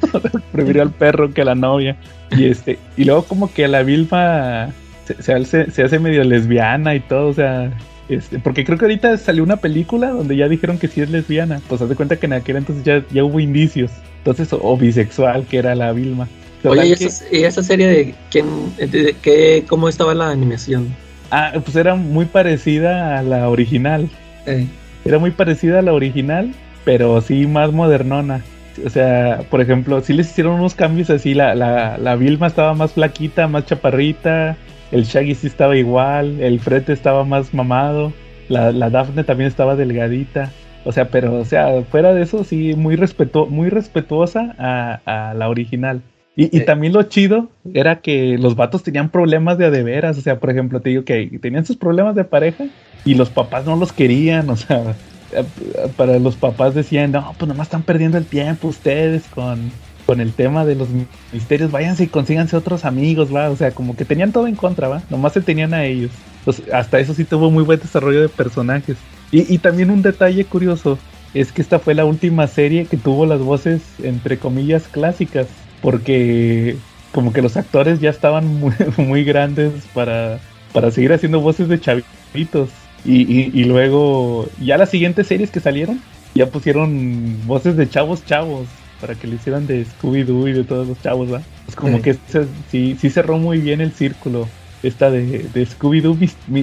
Prefirió 0.52 0.82
al 0.82 0.90
perro 0.90 1.32
que 1.32 1.42
a 1.42 1.44
la 1.44 1.54
novia. 1.54 1.96
Y 2.36 2.46
este, 2.46 2.78
y 2.96 3.04
luego 3.04 3.24
como 3.24 3.52
que 3.52 3.66
la 3.68 3.82
Vilma 3.82 4.70
se, 5.04 5.22
se 5.22 5.34
hace, 5.34 5.70
se 5.70 5.82
hace 5.82 5.98
medio 5.98 6.22
lesbiana 6.24 6.94
y 6.94 7.00
todo, 7.00 7.28
o 7.28 7.32
sea, 7.34 7.72
este, 8.08 8.38
porque 8.38 8.64
creo 8.64 8.78
que 8.78 8.84
ahorita 8.86 9.16
salió 9.18 9.42
una 9.42 9.56
película 9.56 10.10
donde 10.10 10.36
ya 10.36 10.48
dijeron 10.48 10.78
que 10.78 10.88
sí 10.88 11.00
es 11.00 11.10
lesbiana. 11.10 11.60
Pues 11.68 11.80
haz 11.82 11.88
de 11.88 11.96
cuenta 11.96 12.16
que 12.16 12.26
en 12.26 12.32
aquel 12.34 12.56
entonces 12.56 12.84
ya, 12.84 13.04
ya 13.12 13.24
hubo 13.24 13.40
indicios. 13.40 13.90
Entonces, 14.18 14.52
o, 14.52 14.60
o 14.62 14.76
bisexual, 14.76 15.44
que 15.46 15.58
era 15.58 15.74
la 15.74 15.92
Vilma. 15.92 16.28
Oye, 16.64 16.88
¿y 16.88 16.94
que- 16.94 17.04
esa, 17.06 17.24
y 17.32 17.44
esa 17.44 17.62
serie 17.62 17.86
de 17.88 18.14
quién, 18.30 18.46
de, 18.76 19.16
qué, 19.22 19.64
cómo 19.68 19.88
estaba 19.88 20.14
la 20.14 20.30
animación? 20.30 20.88
ah, 21.32 21.52
pues 21.64 21.76
era 21.76 21.94
muy 21.94 22.24
parecida 22.26 23.18
a 23.18 23.22
la 23.22 23.48
original. 23.48 24.08
Eh, 24.46 24.66
Era 25.10 25.18
muy 25.18 25.32
parecida 25.32 25.80
a 25.80 25.82
la 25.82 25.92
original, 25.92 26.54
pero 26.84 27.20
sí 27.20 27.48
más 27.48 27.72
modernona. 27.72 28.44
O 28.86 28.90
sea, 28.90 29.40
por 29.50 29.60
ejemplo, 29.60 30.00
sí 30.02 30.12
les 30.12 30.30
hicieron 30.30 30.60
unos 30.60 30.76
cambios 30.76 31.10
así. 31.10 31.34
La, 31.34 31.56
la, 31.56 31.98
la 31.98 32.14
Vilma 32.14 32.46
estaba 32.46 32.74
más 32.74 32.92
flaquita, 32.92 33.48
más 33.48 33.66
chaparrita. 33.66 34.56
El 34.92 35.02
Shaggy 35.02 35.34
sí 35.34 35.48
estaba 35.48 35.76
igual. 35.76 36.40
El 36.40 36.60
Fred 36.60 36.88
estaba 36.90 37.24
más 37.24 37.52
mamado. 37.52 38.12
La, 38.48 38.70
la 38.70 38.88
Daphne 38.88 39.24
también 39.24 39.48
estaba 39.48 39.74
delgadita. 39.74 40.52
O 40.84 40.92
sea, 40.92 41.08
pero, 41.08 41.40
o 41.40 41.44
sea, 41.44 41.82
fuera 41.90 42.14
de 42.14 42.22
eso, 42.22 42.44
sí, 42.44 42.74
muy, 42.76 42.94
respetu 42.94 43.48
muy 43.48 43.68
respetuosa 43.68 44.54
a, 44.60 45.00
a 45.06 45.34
la 45.34 45.48
original. 45.48 46.02
Y, 46.42 46.60
también 46.60 46.94
lo 46.94 47.02
chido 47.02 47.48
era 47.74 48.00
que 48.00 48.38
los 48.38 48.56
vatos 48.56 48.82
tenían 48.82 49.10
problemas 49.10 49.58
de 49.58 49.66
a 49.66 49.70
de 49.70 49.82
veras. 49.82 50.16
O 50.16 50.22
sea, 50.22 50.40
por 50.40 50.48
ejemplo, 50.48 50.80
te 50.80 50.88
digo 50.88 51.04
que 51.04 51.38
tenían 51.42 51.66
sus 51.66 51.76
problemas 51.76 52.14
de 52.14 52.24
pareja 52.24 52.64
y 53.04 53.14
los 53.14 53.28
papás 53.28 53.66
no 53.66 53.76
los 53.76 53.92
querían. 53.92 54.48
O 54.48 54.56
sea, 54.56 54.94
para 55.98 56.18
los 56.18 56.36
papás 56.36 56.74
decían, 56.74 57.12
no, 57.12 57.34
pues 57.36 57.46
nomás 57.46 57.66
están 57.66 57.82
perdiendo 57.82 58.16
el 58.16 58.24
tiempo 58.24 58.68
ustedes 58.68 59.24
con, 59.34 59.70
con 60.06 60.20
el 60.20 60.32
tema 60.32 60.64
de 60.64 60.76
los 60.76 60.88
misterios. 61.30 61.70
Váyanse 61.70 62.04
y 62.04 62.06
consíganse 62.06 62.56
otros 62.56 62.86
amigos, 62.86 63.34
va. 63.34 63.50
O 63.50 63.56
sea, 63.56 63.72
como 63.72 63.94
que 63.94 64.06
tenían 64.06 64.32
todo 64.32 64.46
en 64.46 64.54
contra, 64.54 64.88
va. 64.88 65.02
Nomás 65.10 65.34
se 65.34 65.42
tenían 65.42 65.74
a 65.74 65.84
ellos. 65.84 66.10
Entonces, 66.38 66.72
hasta 66.72 67.00
eso 67.00 67.12
sí 67.12 67.24
tuvo 67.24 67.50
muy 67.50 67.64
buen 67.64 67.80
desarrollo 67.80 68.22
de 68.22 68.30
personajes. 68.30 68.96
Y, 69.30 69.52
y 69.52 69.58
también 69.58 69.90
un 69.90 70.00
detalle 70.00 70.46
curioso 70.46 70.98
es 71.34 71.52
que 71.52 71.60
esta 71.60 71.78
fue 71.78 71.94
la 71.94 72.06
última 72.06 72.46
serie 72.46 72.86
que 72.86 72.96
tuvo 72.96 73.26
las 73.26 73.40
voces, 73.40 73.82
entre 74.02 74.38
comillas, 74.38 74.88
clásicas. 74.88 75.46
Porque 75.82 76.76
como 77.12 77.32
que 77.32 77.42
los 77.42 77.56
actores 77.56 78.00
ya 78.00 78.10
estaban 78.10 78.46
muy, 78.46 78.72
muy 78.98 79.24
grandes 79.24 79.72
para, 79.94 80.38
para 80.72 80.90
seguir 80.90 81.12
haciendo 81.12 81.40
voces 81.40 81.68
de 81.68 81.80
chavitos. 81.80 82.70
Y, 83.04 83.22
y, 83.22 83.50
y 83.54 83.64
luego, 83.64 84.46
ya 84.60 84.76
las 84.76 84.90
siguientes 84.90 85.26
series 85.26 85.50
que 85.50 85.60
salieron, 85.60 86.00
ya 86.34 86.46
pusieron 86.46 87.36
voces 87.46 87.76
de 87.76 87.88
chavos 87.88 88.24
chavos 88.26 88.66
para 89.00 89.14
que 89.14 89.26
le 89.26 89.36
hicieran 89.36 89.66
de 89.66 89.86
Scooby-Doo 89.86 90.48
y 90.48 90.52
de 90.52 90.64
todos 90.64 90.86
los 90.86 91.00
chavos, 91.02 91.32
¿va? 91.32 91.40
Pues 91.64 91.74
como 91.76 91.96
Sí. 91.96 92.02
que 92.02 92.14
se- 92.28 92.46
sí, 92.70 92.96
sí 93.00 93.08
cerró 93.08 93.38
muy 93.38 93.58
bien 93.58 93.80
el 93.80 93.92
círculo. 93.92 94.46
Esta 94.82 95.10
de, 95.10 95.46
de 95.54 95.66
Scooby-Doo, 95.66 96.16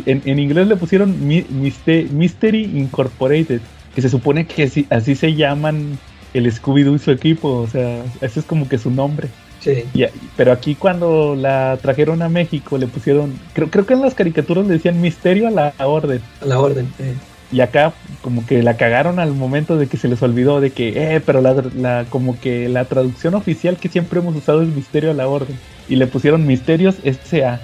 en, 0.06 0.22
en 0.26 0.40
inglés 0.40 0.68
le 0.68 0.76
pusieron 0.76 1.16
Mystery 1.28 2.64
Incorporated, 2.76 3.62
que 3.96 4.02
se 4.02 4.10
supone 4.10 4.46
que 4.46 4.64
así, 4.64 4.86
así 4.92 5.16
se 5.16 5.34
llaman 5.34 5.98
el 6.34 6.52
Scooby-Doo 6.52 6.96
y 6.96 7.00
su 7.00 7.12
equipo, 7.12 7.50
o 7.50 7.68
sea, 7.68 8.04
ese 8.22 8.40
es 8.40 8.46
como 8.46 8.68
que 8.70 8.78
su 8.78 8.92
nombre. 8.92 9.28
sí. 9.60 9.84
Y 9.94 10.06
pero 10.36 10.52
aquí 10.52 10.76
cuando 10.76 11.36
la 11.36 11.78
trajeron 11.82 12.22
a 12.22 12.30
México 12.30 12.78
le 12.78 12.88
pusieron, 12.88 13.34
creo, 13.54 13.70
creo 13.70 13.86
que 13.86 13.94
en 13.94 14.02
las 14.02 14.14
caricaturas 14.16 14.66
le 14.68 14.74
decían 14.74 15.02
Misterio 15.02 15.48
a 15.48 15.52
la 15.52 15.74
Orden. 15.80 16.22
A 16.42 16.46
la 16.46 16.60
orden. 16.60 16.88
eh. 17.00 17.14
Y 17.50 17.62
acá 17.62 17.94
como 18.22 18.46
que 18.46 18.62
la 18.62 18.76
cagaron 18.76 19.20
al 19.20 19.34
momento 19.34 19.78
de 19.78 19.88
que 19.88 19.96
se 19.96 20.10
les 20.10 20.22
olvidó 20.22 20.60
de 20.60 20.72
que, 20.72 21.16
eh, 21.16 21.22
pero 21.26 21.40
la, 21.42 21.56
la- 21.76 22.06
como 22.10 22.38
que 22.40 22.68
la 22.68 22.84
traducción 22.86 23.36
oficial 23.36 23.78
que 23.78 23.88
siempre 23.88 24.20
hemos 24.20 24.36
usado 24.36 24.62
es 24.62 24.68
Misterio 24.68 25.12
a 25.12 25.14
la 25.14 25.28
Orden. 25.30 25.58
Y 25.88 25.96
le 25.96 26.08
pusieron 26.08 26.46
Misterios 26.46 26.98
S.A. 27.04 27.62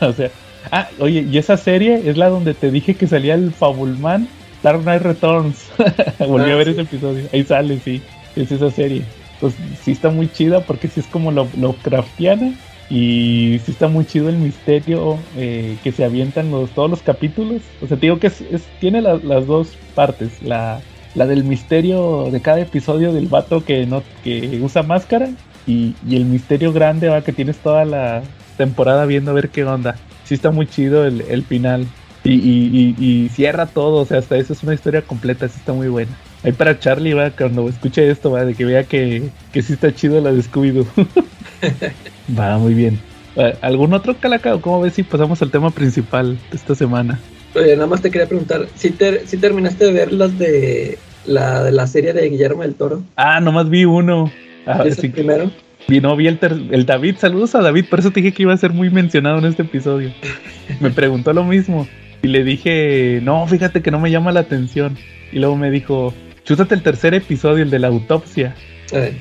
o 0.00 0.12
sea, 0.14 0.30
ah, 0.72 0.88
oye, 0.98 1.20
y 1.30 1.36
esa 1.36 1.58
serie 1.58 2.08
es 2.08 2.16
la 2.16 2.30
donde 2.30 2.54
te 2.54 2.70
dije 2.70 2.94
que 2.94 3.06
salía 3.06 3.34
el 3.34 3.52
Fabulman 3.52 4.26
Dark 4.62 4.82
Knight 4.82 5.02
Returns. 5.02 5.70
Volví 6.18 6.50
Ah, 6.50 6.54
a 6.54 6.56
ver 6.56 6.66
sí. 6.66 6.72
ese 6.72 6.80
episodio. 6.82 7.28
Ahí 7.32 7.44
sale, 7.44 7.78
sí. 7.80 8.00
Es 8.34 8.50
esa 8.52 8.70
serie. 8.70 9.02
Pues 9.40 9.54
sí 9.82 9.92
está 9.92 10.10
muy 10.10 10.28
chida 10.28 10.60
porque 10.64 10.88
sí 10.88 11.00
es 11.00 11.06
como 11.06 11.30
lo, 11.32 11.48
Lovecraftiana. 11.56 12.52
Y 12.88 13.58
sí 13.64 13.72
está 13.72 13.88
muy 13.88 14.04
chido 14.04 14.28
el 14.28 14.36
misterio 14.38 15.18
eh, 15.36 15.76
que 15.82 15.90
se 15.90 16.04
avientan 16.04 16.50
los, 16.52 16.70
todos 16.70 16.88
los 16.88 17.02
capítulos. 17.02 17.62
O 17.82 17.86
sea, 17.88 17.96
te 17.96 18.06
digo 18.06 18.18
que 18.20 18.28
es, 18.28 18.40
es- 18.42 18.66
tiene 18.80 19.02
la- 19.02 19.18
las 19.22 19.46
dos 19.46 19.72
partes. 19.94 20.40
La, 20.42 20.80
la 21.14 21.26
del 21.26 21.42
misterio 21.44 22.28
de 22.30 22.40
cada 22.40 22.60
episodio 22.60 23.12
del 23.12 23.26
vato 23.26 23.64
que 23.64 23.86
no 23.86 24.02
que 24.22 24.60
usa 24.62 24.82
máscara. 24.82 25.28
Y, 25.66 25.94
y 26.08 26.14
el 26.16 26.26
misterio 26.26 26.72
grande 26.72 27.08
va 27.08 27.22
que 27.22 27.32
tienes 27.32 27.56
toda 27.58 27.84
la 27.84 28.22
temporada 28.56 29.04
viendo 29.04 29.32
a 29.32 29.34
ver 29.34 29.48
qué 29.48 29.64
onda. 29.64 29.96
Sí 30.24 30.34
está 30.34 30.50
muy 30.52 30.66
chido 30.68 31.04
el, 31.04 31.22
el 31.22 31.42
final. 31.42 31.86
Y, 32.28 32.34
y- 32.34 32.94
y- 32.98 33.04
y 33.24 33.28
cierra 33.28 33.66
todo. 33.66 34.00
O 34.02 34.04
sea, 34.04 34.18
hasta 34.18 34.36
eso 34.36 34.52
es 34.52 34.62
una 34.62 34.74
historia 34.74 35.02
completa. 35.02 35.48
Sí 35.48 35.54
está 35.58 35.72
muy 35.72 35.88
buena. 35.88 36.10
Ahí 36.42 36.52
para 36.52 36.78
Charlie 36.78 37.14
va 37.14 37.30
cuando 37.30 37.68
escuche 37.68 38.08
esto, 38.10 38.30
va, 38.32 38.44
de 38.44 38.54
que 38.54 38.64
vea 38.64 38.84
que, 38.84 39.30
que 39.52 39.62
sí 39.62 39.72
está 39.74 39.94
chido 39.94 40.20
la 40.20 40.32
de 40.32 40.42
Scooby-Doo. 40.42 40.86
Va, 42.38 42.58
muy 42.58 42.74
bien. 42.74 42.98
¿Algún 43.60 43.92
otro 43.92 44.16
calacao? 44.18 44.60
¿Cómo 44.60 44.80
ves 44.80 44.94
si 44.94 45.02
pasamos 45.02 45.40
al 45.42 45.50
tema 45.50 45.70
principal 45.70 46.38
de 46.50 46.56
esta 46.56 46.74
semana? 46.74 47.18
Oye, 47.54 47.74
nada 47.74 47.86
más 47.86 48.00
te 48.02 48.10
quería 48.10 48.26
preguntar, 48.28 48.66
¿si, 48.76 48.94
si 49.26 49.36
terminaste 49.36 49.84
de 49.86 49.92
ver 49.92 50.12
las 50.12 50.38
de 50.38 50.98
la, 51.26 51.62
de 51.64 51.72
la 51.72 51.86
serie 51.86 52.12
de 52.12 52.28
Guillermo 52.28 52.62
del 52.62 52.74
Toro? 52.74 53.02
Ah, 53.16 53.40
nomás 53.40 53.68
vi 53.68 53.84
uno. 53.84 54.30
Ah, 54.66 54.82
¿Es 54.84 54.96
sí, 54.96 55.06
el 55.06 55.12
primero? 55.12 55.50
vino 55.88 56.16
vi 56.16 56.26
el, 56.28 56.38
el 56.70 56.86
David, 56.86 57.16
saludos 57.18 57.54
a 57.54 57.60
David, 57.62 57.84
por 57.88 58.00
eso 58.00 58.10
te 58.10 58.20
dije 58.20 58.32
que 58.34 58.42
iba 58.42 58.52
a 58.52 58.56
ser 58.56 58.72
muy 58.72 58.90
mencionado 58.90 59.38
en 59.38 59.44
este 59.44 59.62
episodio. 59.62 60.10
Me 60.80 60.90
preguntó 60.90 61.32
lo 61.32 61.44
mismo 61.44 61.86
y 62.26 62.28
le 62.28 62.42
dije, 62.42 63.20
no, 63.22 63.46
fíjate 63.46 63.82
que 63.82 63.92
no 63.92 64.00
me 64.00 64.10
llama 64.10 64.32
la 64.32 64.40
atención. 64.40 64.98
Y 65.30 65.38
luego 65.38 65.54
me 65.54 65.70
dijo, 65.70 66.12
chútate 66.44 66.74
el 66.74 66.82
tercer 66.82 67.14
episodio, 67.14 67.62
el 67.62 67.70
de 67.70 67.78
la 67.78 67.86
autopsia. 67.86 68.56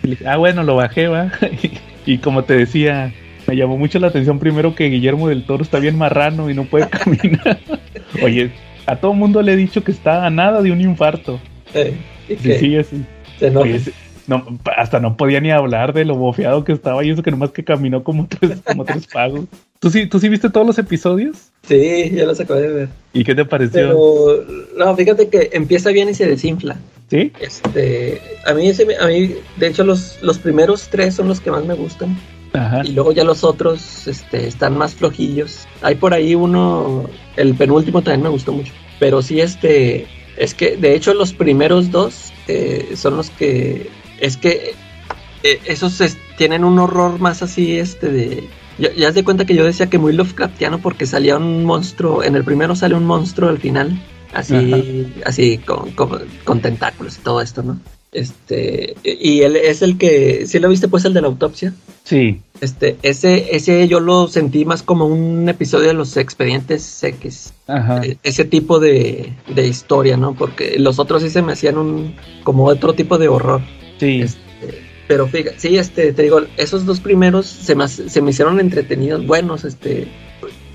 Y 0.01 0.08
dije, 0.08 0.28
ah, 0.28 0.38
bueno, 0.38 0.64
lo 0.64 0.76
bajé, 0.76 1.08
va. 1.08 1.32
y 2.08 2.18
como 2.18 2.45
te 2.45 2.56
decía, 2.56 3.14
me 3.45 3.56
llamó 3.56 3.78
mucho 3.78 3.99
la 3.99 4.08
atención 4.08 4.39
primero 4.39 4.74
que 4.74 4.89
Guillermo 4.89 5.28
del 5.28 5.45
Toro 5.45 5.62
está 5.62 5.78
bien 5.78 5.99
marrano 5.99 6.49
y 6.49 6.56
no 6.56 6.64
puede 6.66 6.89
caminar. 6.89 7.60
Oye, 8.24 8.49
a 8.88 8.95
todo 8.95 9.14
mundo 9.14 9.43
le 9.43 9.53
he 9.53 9.56
dicho 9.56 9.84
que 9.84 9.91
está 9.91 10.26
a 10.26 10.32
nada 10.32 10.64
de 10.64 10.72
un 10.72 10.82
infarto. 10.82 11.39
Eh, 11.76 11.95
¿y 12.28 12.36
Sí, 12.38 12.58
sí, 12.58 12.84
sí. 13.39 13.45
Oye, 13.56 13.82
no, 14.26 14.47
hasta 14.76 14.99
no 14.99 15.16
podía 15.16 15.41
ni 15.41 15.51
hablar 15.51 15.93
de 15.93 16.06
lo 16.06 16.16
bofeado 16.16 16.64
que 16.64 16.72
estaba 16.72 17.03
y 17.03 17.12
eso 17.12 17.22
que 17.22 17.30
nomás 17.30 17.51
que 17.51 17.64
caminó 17.64 18.03
como 18.03 18.26
tres, 18.28 18.62
como 18.66 18.84
tres 18.84 19.06
pagos. 19.06 19.45
¿Tú 19.86 19.92
sí, 19.92 20.08
¿Tú 20.08 20.20
sí 20.20 20.30
viste 20.30 20.50
todos 20.50 20.66
los 20.66 20.80
episodios? 20.80 21.38
Sí, 21.68 22.10
ya 22.12 22.26
los 22.26 22.40
acabé 22.40 22.62
de 22.64 22.68
ver. 22.70 22.90
¿Y 23.14 23.24
qué 23.24 23.36
te 23.36 23.46
pareció? 23.46 23.72
Pero, 23.82 24.44
no, 24.76 24.96
fíjate 24.96 25.28
que 25.30 25.52
empieza 25.54 25.92
bien 25.92 26.10
y 26.10 26.16
se 26.16 26.26
desinfla. 26.26 26.76
¿Sí? 27.08 27.32
Este, 27.40 28.20
a 28.48 28.56
mí, 28.56 28.68
ese 28.68 28.88
a 29.00 29.06
mí, 29.06 29.36
de 29.58 29.68
hecho, 29.68 29.84
los, 29.84 30.18
los 30.24 30.40
primeros 30.40 30.88
tres 30.90 31.14
son 31.14 31.28
los 31.28 31.40
que 31.40 31.52
más 31.52 31.64
me 31.66 31.76
gustan. 31.76 32.18
Ajá. 32.54 32.82
Y 32.84 32.94
luego 32.94 33.12
ya 33.12 33.24
los 33.24 33.44
otros 33.44 34.08
este, 34.08 34.48
están 34.48 34.76
más 34.76 34.96
flojillos. 34.96 35.68
Hay 35.84 35.94
por 35.94 36.16
ahí 36.16 36.34
uno, 36.34 37.08
el 37.36 37.54
penúltimo 37.54 38.02
también 38.02 38.24
me 38.24 38.30
gustó 38.30 38.54
mucho. 38.54 38.74
Pero 39.00 39.22
sí, 39.22 39.40
este, 39.40 40.08
es 40.36 40.56
que 40.56 40.78
de 40.78 40.96
hecho 40.96 41.14
los 41.14 41.32
primeros 41.32 41.92
dos 41.92 42.34
eh, 42.48 42.94
son 42.96 43.18
los 43.18 43.30
que, 43.30 43.88
es 44.20 44.36
que 44.36 44.74
eh, 45.44 45.60
esos 45.66 46.02
es- 46.02 46.18
tienen 46.40 46.64
un 46.64 46.80
horror 46.80 47.20
más 47.20 47.44
así, 47.44 47.78
este, 47.78 48.10
de... 48.12 48.44
Ya, 48.78 48.94
ya 48.94 49.08
has 49.08 49.16
de 49.16 49.24
cuenta 49.24 49.46
que 49.46 49.56
yo 49.56 49.64
decía 49.64 49.88
que 49.88 49.98
muy 49.98 50.14
Lovecraftiano 50.14 50.80
porque 50.80 51.06
salía 51.06 51.38
un 51.38 51.64
monstruo, 51.66 52.24
en 52.24 52.36
el 52.36 52.44
primero 52.44 52.76
sale 52.76 52.96
un 52.96 53.06
monstruo 53.06 53.50
al 53.50 53.58
final, 53.60 54.02
así, 54.34 55.14
así 55.26 55.58
con, 55.60 55.92
con, 55.92 56.20
con 56.44 56.60
tentáculos 56.62 57.18
y 57.18 57.22
todo 57.22 57.42
esto, 57.42 57.64
¿no? 57.64 57.80
Este, 58.12 58.96
y 59.04 59.42
él 59.42 59.58
es 59.58 59.82
el 59.82 59.98
que, 59.98 60.46
¿sí 60.48 60.60
lo 60.60 60.70
viste 60.70 60.88
pues 60.88 61.04
el 61.04 61.14
de 61.14 61.22
la 61.22 61.28
autopsia? 61.28 61.74
Sí. 62.06 62.40
Este, 62.62 62.96
ese, 63.02 63.54
ese 63.56 63.90
yo 63.90 64.00
lo 64.00 64.30
sentí 64.30 64.64
más 64.64 64.84
como 64.84 65.06
un 65.06 65.50
episodio 65.50 65.88
de 65.90 65.94
los 65.96 66.16
expedientes 66.16 67.04
X. 67.04 67.54
Ajá. 67.68 68.02
E- 68.06 68.18
Ese 68.24 68.46
tipo 68.46 68.80
de, 68.80 69.34
de 69.54 69.68
historia, 69.68 70.16
¿no? 70.16 70.34
Porque 70.34 70.80
los 70.80 70.98
otros 70.98 71.24
sí 71.24 71.30
se 71.30 71.42
me 71.42 71.52
hacían 71.52 71.78
un, 71.78 72.16
como 72.44 72.66
otro 72.66 72.94
tipo 72.94 73.18
de 73.18 73.28
horror. 73.28 73.62
Sí. 74.00 74.22
Este, 74.22 74.40
pero 75.08 75.28
fíjate, 75.28 75.60
sí, 75.60 75.78
este, 75.78 76.14
te 76.14 76.24
digo, 76.24 76.41
esos 76.58 76.86
dos 76.86 76.99
primeros 76.99 77.45
se 77.45 77.76
me, 77.76 77.88
se 77.88 78.22
me 78.22 78.32
hicieron 78.32 78.60
entretenidos, 78.60 79.26
buenos, 79.26 79.64
este, 79.64 80.08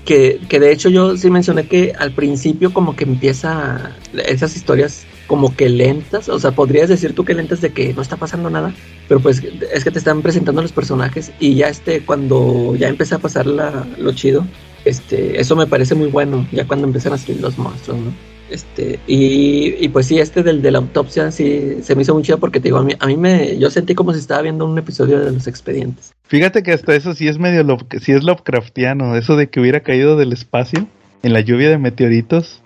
que, 0.05 0.39
que 0.49 0.59
de 0.59 0.71
hecho 0.71 0.89
yo 0.89 1.17
sí 1.17 1.29
mencioné 1.29 1.67
que 1.67 1.93
al 1.97 2.11
principio 2.11 2.73
como 2.73 2.95
que 2.95 3.03
empieza 3.03 3.95
esas 4.25 4.55
historias 4.55 5.05
como 5.27 5.55
que 5.55 5.69
lentas, 5.69 6.27
o 6.27 6.39
sea, 6.39 6.51
podrías 6.51 6.89
decir 6.89 7.13
tú 7.13 7.23
que 7.23 7.33
lentas 7.33 7.61
de 7.61 7.71
que 7.71 7.93
no 7.93 8.01
está 8.01 8.17
pasando 8.17 8.49
nada, 8.49 8.73
pero 9.07 9.19
pues 9.19 9.41
es 9.73 9.83
que 9.83 9.91
te 9.91 9.99
están 9.99 10.21
presentando 10.21 10.61
los 10.61 10.71
personajes 10.71 11.31
y 11.39 11.55
ya 11.55 11.69
este, 11.69 12.01
cuando 12.01 12.75
ya 12.75 12.89
empieza 12.89 13.15
a 13.15 13.19
pasar 13.19 13.45
la, 13.45 13.87
lo 13.97 14.11
chido, 14.13 14.45
este, 14.83 15.39
eso 15.39 15.55
me 15.55 15.67
parece 15.67 15.95
muy 15.95 16.07
bueno, 16.07 16.47
ya 16.51 16.67
cuando 16.67 16.87
empiezan 16.87 17.13
a 17.13 17.17
salir 17.17 17.41
los 17.41 17.57
monstruos, 17.57 17.99
¿no? 17.99 18.30
Este, 18.51 18.99
y, 19.07 19.75
y 19.83 19.87
pues 19.89 20.07
sí, 20.07 20.19
este 20.19 20.43
del 20.43 20.61
de 20.61 20.71
la 20.71 20.79
autopsia 20.79 21.31
sí 21.31 21.77
se 21.81 21.95
me 21.95 22.01
hizo 22.01 22.13
muy 22.13 22.21
chido 22.23 22.37
porque 22.37 22.59
te 22.59 22.65
digo, 22.65 22.77
a 22.79 22.83
mí, 22.83 22.93
a 22.99 23.07
mí 23.07 23.15
me, 23.17 23.57
yo 23.57 23.69
sentí 23.71 23.95
como 23.95 24.11
si 24.13 24.19
estaba 24.19 24.41
viendo 24.41 24.65
un 24.65 24.77
episodio 24.77 25.19
de 25.21 25.31
los 25.31 25.47
expedientes. 25.47 26.13
Fíjate 26.27 26.61
que 26.63 26.73
hasta 26.73 26.95
eso 26.95 27.13
sí 27.13 27.27
es 27.27 27.39
medio 27.39 27.63
Love, 27.63 27.83
sí 28.01 28.11
es 28.11 28.23
Lovecraftiano, 28.23 29.15
eso 29.15 29.35
de 29.37 29.49
que 29.49 29.59
hubiera 29.61 29.79
caído 29.79 30.17
del 30.17 30.33
espacio 30.33 30.85
en 31.23 31.33
la 31.33 31.39
lluvia 31.39 31.69
de 31.69 31.77
meteoritos. 31.77 32.61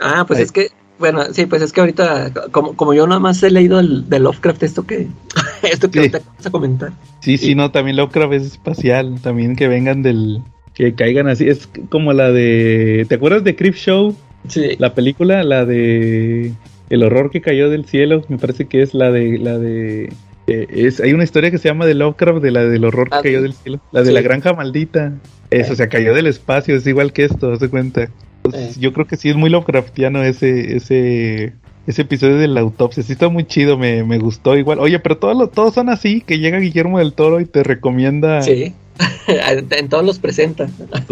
Ah, 0.00 0.24
pues 0.26 0.40
es 0.40 0.52
que, 0.52 0.68
bueno, 0.98 1.22
sí, 1.32 1.46
pues 1.46 1.62
es 1.62 1.72
que 1.72 1.80
ahorita, 1.80 2.32
como, 2.50 2.74
como 2.76 2.94
yo 2.94 3.06
nada 3.06 3.20
más 3.20 3.42
he 3.42 3.50
leído 3.50 3.78
el 3.78 4.08
de 4.08 4.18
Lovecraft, 4.20 4.62
esto 4.62 4.86
que, 4.86 5.06
esto 5.62 5.88
que 5.90 5.92
Sí. 5.92 5.98
ahorita 5.98 6.20
vamos 6.26 6.46
a 6.46 6.50
comentar. 6.50 6.92
Sí, 7.20 7.36
sí, 7.36 7.46
Sí. 7.48 7.54
no, 7.54 7.70
también 7.70 7.96
Lovecraft 7.96 8.32
es 8.32 8.42
espacial, 8.46 9.20
también 9.22 9.54
que 9.56 9.68
vengan 9.68 10.02
del 10.02 10.40
que 10.74 10.94
caigan 10.94 11.28
así, 11.28 11.46
es 11.48 11.68
como 11.90 12.12
la 12.14 12.30
de 12.30 13.04
¿te 13.08 13.16
acuerdas 13.16 13.44
de 13.44 13.54
Creep 13.54 13.74
Show? 13.74 14.16
Sí, 14.48 14.76
La 14.78 14.94
película, 14.94 15.42
la 15.44 15.64
de 15.64 16.52
El 16.88 17.02
horror 17.02 17.30
que 17.30 17.40
cayó 17.40 17.70
del 17.70 17.84
cielo, 17.84 18.24
me 18.28 18.38
parece 18.38 18.66
que 18.66 18.82
es 18.82 18.94
la 18.94 19.10
de 19.10 19.38
la 19.38 19.58
de 19.58 20.12
eh, 20.46 20.66
es 20.70 21.00
hay 21.00 21.12
una 21.12 21.22
historia 21.24 21.50
que 21.50 21.58
se 21.58 21.68
llama 21.68 21.86
de 21.86 21.94
Lovecraft 21.94 22.42
de 22.42 22.50
la 22.50 22.64
del 22.64 22.84
horror 22.84 23.08
que 23.10 23.16
Ah, 23.16 23.22
cayó 23.22 23.42
del 23.42 23.52
cielo, 23.52 23.80
la 23.92 24.00
de 24.00 24.06
Sí. 24.06 24.12
la 24.12 24.20
granja 24.22 24.52
maldita. 24.54 25.12
Eso, 25.50 25.72
o 25.72 25.76
sea, 25.76 25.88
cayó 25.88 26.14
del 26.14 26.26
espacio, 26.26 26.74
es 26.76 26.86
igual 26.86 27.12
que 27.12 27.24
esto, 27.24 27.52
haz 27.52 27.60
de 27.60 27.68
cuenta. 27.68 28.08
Entonces, 28.44 28.76
Eh. 28.76 28.80
Yo 28.80 28.92
creo 28.92 29.06
que 29.06 29.16
sí 29.16 29.28
es 29.28 29.36
muy 29.36 29.50
Lovecraftiano 29.50 30.22
ese 30.24 30.76
ese 30.76 31.52
ese 31.86 32.02
episodio 32.02 32.36
de 32.36 32.46
la 32.48 32.60
autopsia, 32.60 33.02
sí 33.02 33.12
está 33.12 33.28
muy 33.28 33.44
chido, 33.44 33.76
me, 33.78 34.02
me 34.04 34.18
gustó 34.18 34.56
igual. 34.56 34.78
Oye, 34.80 34.98
pero 35.00 35.16
todos 35.18 35.36
los- 35.36 35.50
todos 35.50 35.74
son 35.74 35.88
así, 35.88 36.20
que 36.22 36.38
llega 36.38 36.58
Guillermo 36.58 36.98
del 36.98 37.12
Toro 37.14 37.40
y 37.40 37.46
te 37.46 37.62
recomienda 37.62 38.42
sí. 38.42 38.74
en 39.70 39.88
todos 39.88 40.04
los 40.04 40.18
presenta. 40.18 40.68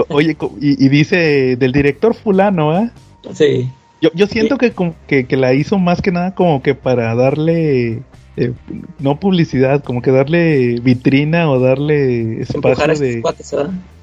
Oye, 0.09 0.37
y 0.61 0.89
dice 0.89 1.57
del 1.57 1.73
director 1.73 2.15
fulano, 2.15 2.73
¿ah? 2.73 2.91
Sí, 3.35 3.71
Yo, 4.01 4.11
yo 4.15 4.27
siento 4.27 4.59
que, 4.59 4.73
que, 5.07 5.27
que 5.27 5.37
la 5.37 5.55
hizo 5.55 5.79
más 5.79 6.01
que 6.03 6.13
nada 6.13 6.35
como 6.35 6.63
que 6.63 6.75
para 6.75 7.15
darle, 7.15 8.03
eh, 8.37 8.53
no 8.99 9.19
publicidad, 9.19 9.83
como 9.83 10.03
que 10.03 10.11
darle 10.11 10.81
vitrina 10.81 11.51
o 11.51 11.59
darle 11.59 12.43
espacio 12.43 12.87
de... 12.95 13.23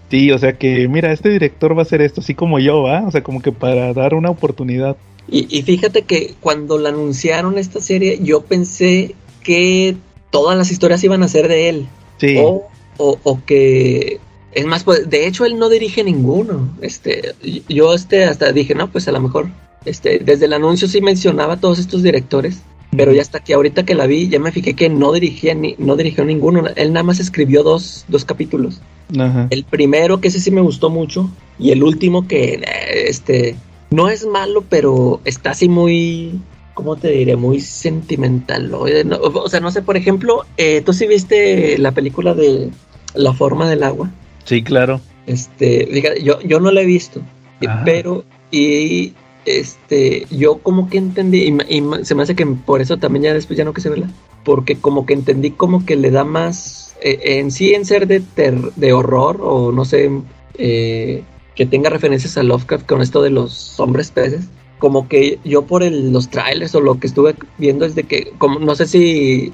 Sí, 0.10 0.32
o 0.32 0.38
sea 0.38 0.54
que, 0.54 0.88
mira, 0.88 1.12
este 1.12 1.30
director 1.30 1.76
va 1.76 1.80
a 1.80 1.82
hacer 1.82 2.02
esto, 2.02 2.22
así 2.22 2.36
como 2.36 2.60
yo, 2.60 2.84
¿va? 2.84 3.08
O 3.08 3.12
sea, 3.12 3.24
como 3.24 3.42
que 3.42 3.52
para 3.52 3.92
dar 3.94 4.14
una 4.14 4.30
oportunidad. 4.30 4.98
Y, 5.28 5.48
y 5.50 5.64
fíjate 5.64 6.04
que 6.04 6.36
cuando 6.40 6.78
la 6.78 6.90
anunciaron 6.90 7.58
esta 7.58 7.82
serie, 7.82 8.20
yo 8.22 8.42
pensé 8.42 9.16
que 9.44 9.98
todas 10.30 10.58
las 10.58 10.72
historias 10.72 11.04
iban 11.04 11.24
a 11.24 11.28
ser 11.28 11.48
de 11.48 11.70
él. 11.70 11.88
Sí, 12.18 12.36
O, 12.40 12.68
o, 12.98 13.18
o 13.24 13.46
que 13.46 14.20
es 14.56 14.66
más 14.66 14.84
pues, 14.84 15.08
de 15.10 15.28
hecho 15.28 15.46
él 15.46 15.60
no 15.60 15.70
dirige 15.70 16.04
ninguno 16.04 16.70
este 16.82 17.36
yo 17.70 17.94
este 17.94 18.24
hasta 18.24 18.52
dije 18.52 18.74
no 18.74 18.90
pues 18.90 19.08
a 19.08 19.12
lo 19.12 19.20
mejor 19.20 19.50
este 19.86 20.20
desde 20.20 20.46
el 20.46 20.54
anuncio 20.54 20.88
sí 20.88 21.02
mencionaba 21.02 21.54
a 21.54 21.60
todos 21.60 21.78
estos 21.78 22.02
directores 22.02 22.62
pero 22.98 23.12
ya 23.12 23.22
hasta 23.22 23.42
que 23.42 23.54
ahorita 23.54 23.84
que 23.84 23.94
la 23.94 24.08
vi 24.08 24.30
ya 24.30 24.40
me 24.40 24.54
fijé 24.54 24.74
que 24.74 24.90
no 24.90 25.12
dirigía 25.12 25.54
ni 25.54 25.76
no 25.78 25.98
dirigió 25.98 26.24
ninguno 26.24 26.64
él 26.76 26.94
nada 26.94 27.04
más 27.04 27.20
escribió 27.20 27.62
dos, 27.62 28.06
dos 28.08 28.24
capítulos 28.24 28.82
Ajá. 29.20 29.48
el 29.50 29.66
primero 29.66 30.22
que 30.22 30.30
ese 30.30 30.40
sí 30.40 30.50
me 30.50 30.62
gustó 30.62 30.90
mucho 30.90 31.30
y 31.60 31.72
el 31.72 31.84
último 31.84 32.28
que 32.28 32.54
eh, 32.54 33.06
este 33.08 33.58
no 33.92 34.10
es 34.10 34.26
malo 34.26 34.64
pero 34.68 35.20
está 35.26 35.52
así 35.52 35.68
muy 35.68 36.40
¿Cómo 36.74 36.98
te 36.98 37.08
diré? 37.08 37.38
Muy 37.38 37.62
sentimental. 37.62 38.70
Eh, 38.90 39.06
no, 39.06 39.16
o 39.16 39.48
sea, 39.48 39.62
no 39.62 39.72
sé, 39.72 39.82
por 39.82 39.96
ejemplo, 39.96 40.46
eh, 40.58 40.82
¿tú 40.86 40.92
sí 40.92 41.08
viste 41.08 41.78
la 41.78 41.94
película 41.94 42.34
de 42.34 42.70
La 43.14 43.32
forma 43.32 43.70
del 43.70 43.82
agua? 43.82 44.12
Sí, 44.46 44.64
claro. 44.64 45.02
Este, 45.28 45.88
fíjate, 45.92 46.24
yo, 46.24 46.40
yo 46.42 46.60
no 46.60 46.72
la 46.72 46.82
he 46.82 46.86
visto, 46.86 47.20
eh, 47.62 47.68
Ajá. 47.68 47.82
pero 47.84 48.24
y 48.52 49.14
este, 49.46 50.26
yo 50.32 50.60
como 50.60 50.90
que 50.90 50.98
entendí, 50.98 51.44
y, 51.70 51.78
y 51.78 51.84
se 52.06 52.16
me 52.16 52.24
hace 52.24 52.36
que 52.36 52.46
por 52.46 52.82
eso 52.82 52.98
también 52.98 53.24
ya 53.24 53.34
después 53.34 53.58
ya 53.58 53.66
no 53.66 53.74
quise 53.74 53.90
verla, 53.90 54.10
porque 54.44 54.76
como 54.78 55.06
que 55.06 55.14
entendí 55.14 55.52
como 55.52 55.86
que 55.86 55.96
le 55.96 56.12
da 56.12 56.24
más, 56.24 56.96
eh, 57.02 57.20
en 57.40 57.52
sí 57.52 57.74
en 57.74 57.86
ser 57.86 58.08
de, 58.08 58.20
ter- 58.22 58.72
de 58.76 58.94
horror 58.94 59.40
o 59.42 59.72
no 59.72 59.84
sé, 59.86 60.10
eh, 60.58 61.24
que 61.56 61.66
tenga 61.66 61.90
referencias 61.90 62.38
a 62.38 62.44
Lovecraft 62.44 62.86
con 62.86 63.02
esto 63.02 63.22
de 63.22 63.30
los 63.32 63.80
hombres 63.80 64.12
peces, 64.12 64.46
como 64.80 65.08
que 65.08 65.40
yo 65.44 65.64
por 65.64 65.84
el- 65.84 66.12
los 66.12 66.30
trailers 66.30 66.76
o 66.76 66.82
lo 66.82 67.00
que 67.00 67.08
estuve 67.08 67.36
viendo 67.58 67.86
es 67.86 67.96
de 67.96 68.04
que, 68.04 68.34
como 68.38 68.60
no 68.60 68.76
sé 68.76 68.86
si 68.88 69.54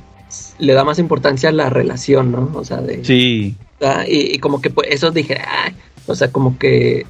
le 0.59 0.73
da 0.73 0.83
más 0.83 0.99
importancia 0.99 1.49
a 1.49 1.53
la 1.53 1.69
relación, 1.69 2.31
¿no? 2.31 2.51
O 2.55 2.63
sea, 2.65 2.77
de... 2.81 3.03
Sí. 3.03 3.55
Y, 4.07 4.35
y 4.35 4.39
como 4.39 4.61
que 4.61 4.69
pues 4.69 4.87
eso 4.91 5.11
dije, 5.11 5.39
ay, 5.45 5.75
o 6.07 6.13
sea, 6.15 6.31
como 6.31 6.57
que, 6.59 7.05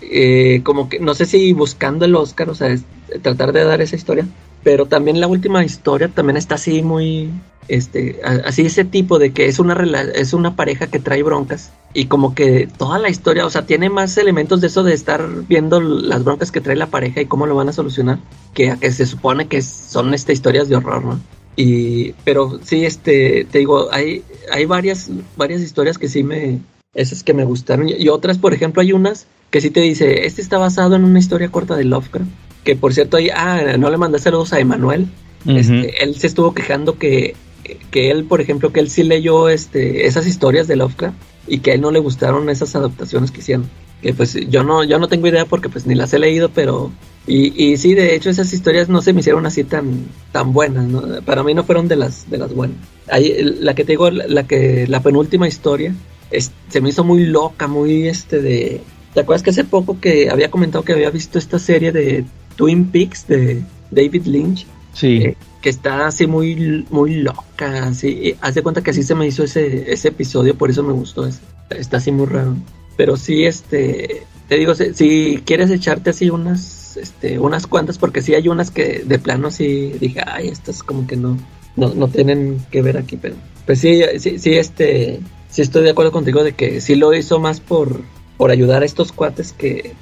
eh, 0.00 0.60
como 0.64 0.88
que, 0.88 0.98
no 1.00 1.14
sé 1.14 1.26
si 1.26 1.52
buscando 1.52 2.04
el 2.04 2.14
Oscar, 2.16 2.50
o 2.50 2.54
sea, 2.54 2.68
es- 2.68 2.84
tratar 3.22 3.52
de 3.52 3.64
dar 3.64 3.80
esa 3.80 3.96
historia, 3.96 4.26
pero 4.64 4.86
también 4.86 5.20
la 5.20 5.26
última 5.28 5.64
historia 5.64 6.08
también 6.08 6.36
está 6.36 6.54
así 6.56 6.82
muy, 6.82 7.30
este, 7.68 8.20
así 8.44 8.62
ese 8.62 8.84
tipo 8.84 9.18
de 9.18 9.32
que 9.32 9.46
es 9.46 9.58
una 9.58 9.74
es 10.14 10.32
una 10.32 10.56
pareja 10.56 10.86
que 10.88 10.98
trae 10.98 11.22
broncas 11.22 11.70
y 11.94 12.06
como 12.06 12.34
que 12.34 12.68
toda 12.78 12.98
la 12.98 13.08
historia, 13.10 13.44
o 13.46 13.50
sea, 13.50 13.66
tiene 13.66 13.90
más 13.90 14.16
elementos 14.16 14.60
de 14.60 14.68
eso 14.68 14.82
de 14.82 14.94
estar 14.94 15.28
viendo 15.48 15.80
las 15.80 16.24
broncas 16.24 16.50
que 16.50 16.60
trae 16.60 16.76
la 16.76 16.86
pareja 16.86 17.20
y 17.20 17.26
cómo 17.26 17.46
lo 17.46 17.54
van 17.54 17.68
a 17.68 17.72
solucionar, 17.72 18.18
que 18.54 18.70
a 18.70 18.76
que 18.76 18.90
se 18.90 19.04
supone 19.06 19.46
que 19.46 19.62
son 19.62 20.14
este 20.14 20.32
historias 20.32 20.68
de 20.68 20.76
horror, 20.76 21.04
¿no? 21.04 21.20
Y, 21.56 22.12
pero 22.24 22.60
sí, 22.62 22.84
este, 22.84 23.46
te 23.50 23.58
digo, 23.58 23.88
hay, 23.92 24.22
hay 24.50 24.64
varias, 24.64 25.10
varias 25.36 25.60
historias 25.60 25.98
que 25.98 26.08
sí 26.08 26.22
me, 26.22 26.60
esas 26.94 27.22
que 27.22 27.34
me 27.34 27.44
gustaron. 27.44 27.88
Y, 27.88 28.08
otras, 28.08 28.38
por 28.38 28.54
ejemplo, 28.54 28.82
hay 28.82 28.92
unas 28.92 29.26
que 29.50 29.60
sí 29.60 29.70
te 29.70 29.80
dice, 29.80 30.26
este 30.26 30.40
está 30.40 30.58
basado 30.58 30.96
en 30.96 31.04
una 31.04 31.18
historia 31.18 31.50
corta 31.50 31.76
de 31.76 31.84
Lovecraft. 31.84 32.30
Que 32.64 32.76
por 32.76 32.94
cierto, 32.94 33.16
ahí, 33.16 33.28
ah, 33.34 33.76
no 33.78 33.90
le 33.90 33.96
mandé 33.96 34.18
saludos 34.18 34.52
a 34.52 34.60
Emanuel. 34.60 35.08
Este, 35.46 36.04
él 36.04 36.14
se 36.14 36.28
estuvo 36.28 36.54
quejando 36.54 36.98
que, 36.98 37.34
que, 37.64 37.76
que 37.90 38.10
él, 38.10 38.24
por 38.24 38.40
ejemplo, 38.40 38.72
que 38.72 38.78
él 38.78 38.88
sí 38.88 39.02
leyó 39.02 39.48
este, 39.48 40.06
esas 40.06 40.26
historias 40.26 40.68
de 40.68 40.76
Lovecraft 40.76 41.16
y 41.48 41.58
que 41.58 41.72
a 41.72 41.74
él 41.74 41.80
no 41.80 41.90
le 41.90 41.98
gustaron 41.98 42.48
esas 42.48 42.76
adaptaciones 42.76 43.30
que 43.30 43.40
hicieron. 43.40 43.68
Que 44.00 44.14
pues 44.14 44.34
yo 44.48 44.62
no, 44.62 44.84
yo 44.84 44.98
no 44.98 45.08
tengo 45.08 45.26
idea 45.26 45.44
porque 45.44 45.68
pues 45.68 45.86
ni 45.86 45.94
las 45.94 46.12
he 46.14 46.18
leído, 46.18 46.48
pero 46.48 46.92
y, 47.26 47.64
y 47.64 47.76
sí, 47.76 47.94
de 47.94 48.14
hecho 48.14 48.30
esas 48.30 48.52
historias 48.52 48.88
no 48.88 49.00
se 49.00 49.12
me 49.12 49.20
hicieron 49.20 49.46
así 49.46 49.64
tan, 49.64 50.06
tan 50.32 50.52
buenas, 50.52 50.86
¿no? 50.86 51.22
Para 51.22 51.42
mí 51.42 51.54
no 51.54 51.64
fueron 51.64 51.88
de 51.88 51.96
las, 51.96 52.28
de 52.28 52.38
las 52.38 52.52
buenas. 52.52 52.76
Ahí, 53.08 53.56
la 53.60 53.74
que 53.74 53.84
te 53.84 53.92
digo, 53.92 54.10
la 54.10 54.46
que, 54.46 54.86
la 54.88 55.02
penúltima 55.02 55.46
historia, 55.46 55.94
es, 56.30 56.50
se 56.68 56.80
me 56.80 56.88
hizo 56.88 57.04
muy 57.04 57.26
loca, 57.26 57.68
muy 57.68 58.08
este 58.08 58.40
de... 58.40 58.80
¿Te 59.14 59.20
acuerdas 59.20 59.42
que 59.42 59.50
hace 59.50 59.64
poco 59.64 60.00
que 60.00 60.30
había 60.30 60.50
comentado 60.50 60.84
que 60.84 60.94
había 60.94 61.10
visto 61.10 61.38
esta 61.38 61.58
serie 61.58 61.92
de 61.92 62.24
Twin 62.56 62.86
Peaks 62.86 63.26
de 63.28 63.62
David 63.90 64.24
Lynch? 64.24 64.66
Sí. 64.94 65.16
Eh, 65.18 65.36
que 65.60 65.68
está 65.68 66.06
así 66.06 66.26
muy, 66.26 66.84
muy 66.90 67.16
loca, 67.16 67.84
así. 67.84 68.34
Haz 68.40 68.54
de 68.54 68.62
cuenta 68.62 68.82
que 68.82 68.90
así 68.90 69.02
se 69.02 69.14
me 69.14 69.26
hizo 69.26 69.44
ese, 69.44 69.92
ese 69.92 70.08
episodio, 70.08 70.56
por 70.56 70.70
eso 70.70 70.82
me 70.82 70.92
gustó 70.92 71.26
ese. 71.26 71.40
Está 71.70 71.98
así 71.98 72.10
muy 72.10 72.26
raro. 72.26 72.56
Pero 72.96 73.16
sí, 73.16 73.44
este, 73.44 74.24
te 74.48 74.56
digo, 74.56 74.74
si, 74.74 74.92
si 74.94 75.42
quieres 75.44 75.70
echarte 75.70 76.10
así 76.10 76.30
unas, 76.30 76.81
este, 76.96 77.38
unas 77.38 77.66
cuantas, 77.66 77.98
porque 77.98 78.22
sí 78.22 78.34
hay 78.34 78.48
unas 78.48 78.70
que 78.70 79.02
de 79.04 79.18
plano 79.18 79.50
sí 79.50 79.92
dije, 80.00 80.20
ay, 80.26 80.48
estas 80.48 80.82
como 80.82 81.06
que 81.06 81.16
no, 81.16 81.38
no, 81.76 81.94
no 81.94 82.08
tienen 82.08 82.64
que 82.70 82.82
ver 82.82 82.96
aquí, 82.96 83.16
pero 83.16 83.36
pues 83.66 83.80
sí, 83.80 84.02
sí, 84.18 84.38
sí, 84.38 84.54
este, 84.54 85.20
sí 85.48 85.62
estoy 85.62 85.84
de 85.84 85.90
acuerdo 85.90 86.12
contigo 86.12 86.42
de 86.44 86.52
que 86.52 86.80
sí 86.80 86.94
lo 86.94 87.14
hizo 87.14 87.38
más 87.38 87.60
por, 87.60 88.00
por 88.36 88.50
ayudar 88.50 88.82
a 88.82 88.86
estos 88.86 89.12
cuates 89.12 89.52
que, 89.52 89.92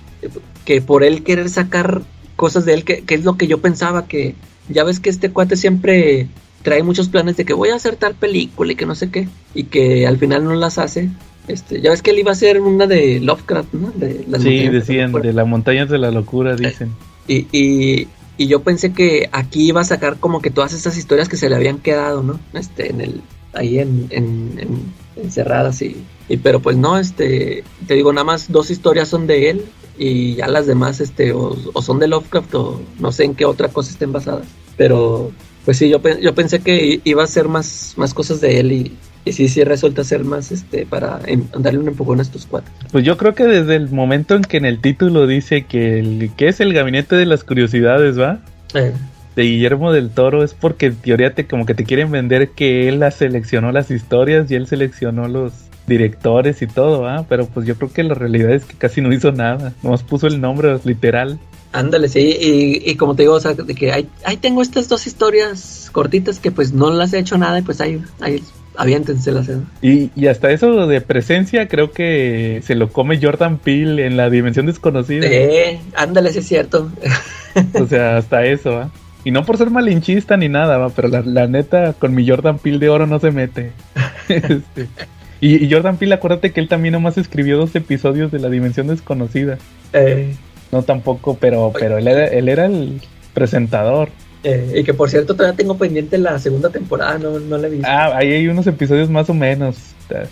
que 0.65 0.81
por 0.81 1.05
él 1.05 1.23
querer 1.23 1.49
sacar 1.49 2.03
cosas 2.37 2.65
de 2.65 2.75
él, 2.75 2.85
que, 2.85 3.03
que 3.03 3.15
es 3.15 3.25
lo 3.25 3.37
que 3.37 3.47
yo 3.47 3.61
pensaba 3.61 4.07
que, 4.07 4.35
ya 4.69 4.85
ves 4.85 5.01
que 5.01 5.11
este 5.11 5.31
cuate 5.31 5.57
siempre 5.57 6.29
trae 6.63 6.83
muchos 6.83 7.09
planes 7.09 7.37
de 7.37 7.45
que 7.45 7.55
voy 7.55 7.71
a 7.71 7.75
hacer 7.75 7.97
tal 7.97 8.15
película 8.15 8.73
y 8.73 8.77
que 8.77 8.87
no 8.87 8.95
sé 8.95 9.11
qué, 9.11 9.29
y 9.55 9.65
que 9.65 10.07
al 10.07 10.19
final 10.19 10.45
no 10.45 10.55
las 10.55 10.79
hace. 10.79 11.11
Este, 11.49 11.81
ya 11.81 11.91
ves 11.91 12.03
que 12.03 12.11
él 12.11 12.19
iba 12.21 12.31
a 12.31 12.33
hacer 12.33 12.61
una 12.61 12.87
de 12.87 13.19
Lovecraft, 13.21 13.73
¿no? 13.75 13.91
De 13.93 14.25
las 14.29 14.43
Sí, 14.43 14.69
decían, 14.69 15.13
de 15.13 15.33
las 15.33 15.47
montañas 15.47 15.89
de 15.89 15.99
la 15.99 16.11
locura, 16.11 16.55
dicen. 16.57 16.93
y, 17.27 17.47
y, 17.51 18.09
y 18.37 18.47
yo 18.47 18.61
pensé 18.63 18.93
que 18.93 19.29
aquí 19.33 19.69
iba 19.69 19.81
a 19.81 19.85
sacar 19.85 20.17
como 20.19 20.41
que 20.41 20.51
todas 20.51 20.73
esas 20.73 20.97
historias 20.97 21.29
que 21.29 21.37
se 21.37 21.49
le 21.49 21.57
habían 21.57 21.79
quedado, 21.79 22.23
¿no? 22.23 22.39
Este, 22.53 22.91
en 22.91 23.01
el, 23.01 23.21
ahí 23.53 23.79
en, 23.79 24.07
en, 24.11 24.55
en- 24.59 25.11
encerradas 25.23 25.83
y, 25.83 25.97
y 26.29 26.37
pero 26.39 26.61
pues 26.61 26.77
no, 26.77 26.97
este, 26.99 27.65
te 27.87 27.95
digo, 27.95 28.13
nada 28.13 28.25
más 28.25 28.51
dos 28.51 28.71
historias 28.71 29.09
son 29.09 29.27
de 29.27 29.51
él 29.51 29.65
y 29.99 30.37
ya 30.37 30.47
las 30.47 30.67
demás, 30.67 31.01
este, 31.01 31.33
o, 31.33 31.57
o 31.75 31.83
son 31.83 31.99
de 31.99 32.07
Lovecraft 32.09 32.55
o 32.55 32.81
no 33.01 33.13
sé 33.13 33.25
en 33.25 33.35
qué 33.35 33.45
otra 33.45 33.69
cosa 33.69 33.91
estén 33.91 34.13
basadas. 34.13 34.47
Pero, 34.79 35.31
pues 35.65 35.77
sí, 35.77 35.89
yo, 35.91 36.01
yo 36.23 36.35
pensé 36.35 36.61
que 36.61 37.01
iba 37.05 37.23
a 37.23 37.27
ser 37.27 37.49
más, 37.49 37.95
más 37.97 38.15
cosas 38.15 38.41
de 38.41 38.61
él 38.61 38.73
y, 38.73 38.93
y 39.25 39.33
sí, 39.33 39.49
sí 39.49 39.65
resulta 39.65 40.03
ser 40.05 40.25
más, 40.25 40.51
este, 40.51 40.87
para 40.87 41.21
em- 41.27 41.47
darle 41.59 41.81
un 41.81 41.89
empujón 41.89 42.19
a 42.21 42.23
estos 42.23 42.47
cuatro. 42.47 42.73
Pues 42.91 43.05
yo 43.05 43.17
creo 43.17 43.35
que 43.35 43.45
desde 43.45 43.77
el 43.77 43.91
momento 43.91 44.35
en 44.35 44.43
que 44.43 44.57
en 44.57 44.65
el 44.65 44.81
título 44.81 45.27
dice 45.27 45.65
que, 45.67 45.99
el, 45.99 46.31
que 46.37 46.49
es 46.49 46.61
el 46.61 46.73
gabinete 46.73 47.17
de 47.17 47.27
las 47.27 47.45
curiosidades, 47.45 48.19
¿va? 48.19 48.41
Eh, 48.75 48.93
De 49.37 49.43
Guillermo 49.43 49.93
del 49.93 50.11
Toro 50.11 50.43
es 50.43 50.55
porque 50.55 50.87
en 50.87 50.97
teoría 50.97 51.35
te, 51.35 51.47
como 51.47 51.67
que 51.67 51.75
te 51.75 51.85
quieren 51.85 52.11
vender 52.11 52.51
que 52.51 52.89
él 52.89 53.01
las 53.01 53.17
seleccionó 53.17 53.73
las 53.73 53.91
historias 53.91 54.51
y 54.51 54.55
él 54.55 54.67
seleccionó 54.67 55.29
los 55.29 55.53
directores 55.87 56.63
y 56.63 56.67
todo, 56.67 57.03
¿va? 57.03 57.25
Pero 57.29 57.47
pues 57.47 57.67
yo 57.67 57.75
creo 57.77 57.93
que 57.93 58.03
la 58.05 58.15
realidad 58.15 58.53
es 58.53 58.65
que 58.65 58.77
casi 58.77 59.01
no 59.01 59.13
hizo 59.13 59.33
nada. 59.33 59.73
Nomás 59.83 60.03
puso 60.03 60.27
el 60.29 60.41
nombre 60.41 60.79
literal. 60.85 61.39
Ándale, 61.73 62.09
sí, 62.09 62.37
y, 62.41 62.91
y 62.91 62.95
como 62.97 63.15
te 63.15 63.23
digo, 63.23 63.35
o 63.35 63.41
sea, 63.41 63.55
de 63.55 63.75
que 63.75 63.93
ahí, 63.93 64.09
ahí 64.25 64.37
tengo 64.37 64.61
estas 64.63 64.89
dos 64.89 65.07
historias 65.07 65.89
cortitas 65.93 66.41
que 66.41 66.51
pues 66.51 66.73
no 66.73 66.91
las 66.91 67.13
he 67.13 67.19
hecho 67.21 67.39
nada 67.39 67.59
y 67.61 67.63
pues 67.63 67.81
ahí, 67.81 68.03
ahí 68.21 68.43
aviéntenselas. 68.81 69.49
¿eh? 69.49 69.59
Y, 69.83 70.11
y 70.15 70.27
hasta 70.29 70.51
eso 70.51 70.87
de 70.87 71.01
presencia 71.01 71.69
creo 71.69 71.93
que 71.93 72.61
se 72.65 72.75
lo 72.75 72.91
come 72.93 73.19
Jordan 73.21 73.59
Peele 73.59 74.07
en 74.07 74.17
la 74.17 74.31
dimensión 74.31 74.67
desconocida. 74.67 75.27
Eh, 75.29 75.81
ándale, 75.95 76.33
sí 76.33 76.39
es 76.41 76.47
cierto. 76.49 76.91
O 77.75 77.87
sea, 77.87 78.17
hasta 78.17 78.45
eso, 78.45 78.73
¿va? 78.73 78.91
Y 79.25 79.33
no 79.33 79.45
por 79.45 79.59
ser 79.59 79.71
malinchista 79.71 80.37
ni 80.37 80.49
nada, 80.49 80.79
¿va? 80.79 80.89
Pero 80.91 81.09
la, 81.09 81.21
la 81.23 81.47
neta, 81.47 81.93
con 81.93 82.15
mi 82.15 82.27
Jordan 82.27 82.59
Peele 82.59 82.79
de 82.79 82.89
oro 82.89 83.07
no 83.07 83.19
se 83.21 83.31
mete. 83.31 83.73
Este, 84.29 84.87
y, 85.41 85.65
y 85.65 85.73
Jordan 85.73 85.97
Peele, 85.97 86.15
acuérdate 86.15 86.53
que 86.53 86.61
él 86.61 86.69
también 86.69 86.93
nomás 86.93 87.19
escribió 87.19 87.57
dos 87.59 87.75
episodios 87.75 88.31
de 88.31 88.39
la 88.39 88.49
dimensión 88.49 88.87
desconocida. 88.87 89.59
Eh, 89.93 90.37
No 90.71 90.85
tampoco, 90.85 91.37
pero, 91.41 91.73
pero 91.77 91.99
él, 91.99 92.07
era, 92.07 92.27
él 92.29 92.49
era 92.49 92.67
el 92.67 93.01
presentador. 93.35 94.11
Eh, 94.45 94.75
y 94.77 94.85
que 94.85 94.95
por 94.95 95.11
cierto 95.11 95.35
todavía 95.35 95.57
tengo 95.57 95.77
pendiente 95.77 96.17
la 96.19 96.39
segunda 96.39 96.71
temporada, 96.71 97.19
no, 97.19 97.39
no 97.39 97.59
la 97.59 97.67
he 97.67 97.71
visto. 97.71 97.87
Ah, 97.89 98.17
ahí 98.17 98.33
hay 98.33 98.49
unos 98.49 98.67
episodios 98.67 99.11
más 99.11 99.29
o 99.31 99.35
menos. 99.35 99.77
Ta- 100.09 100.27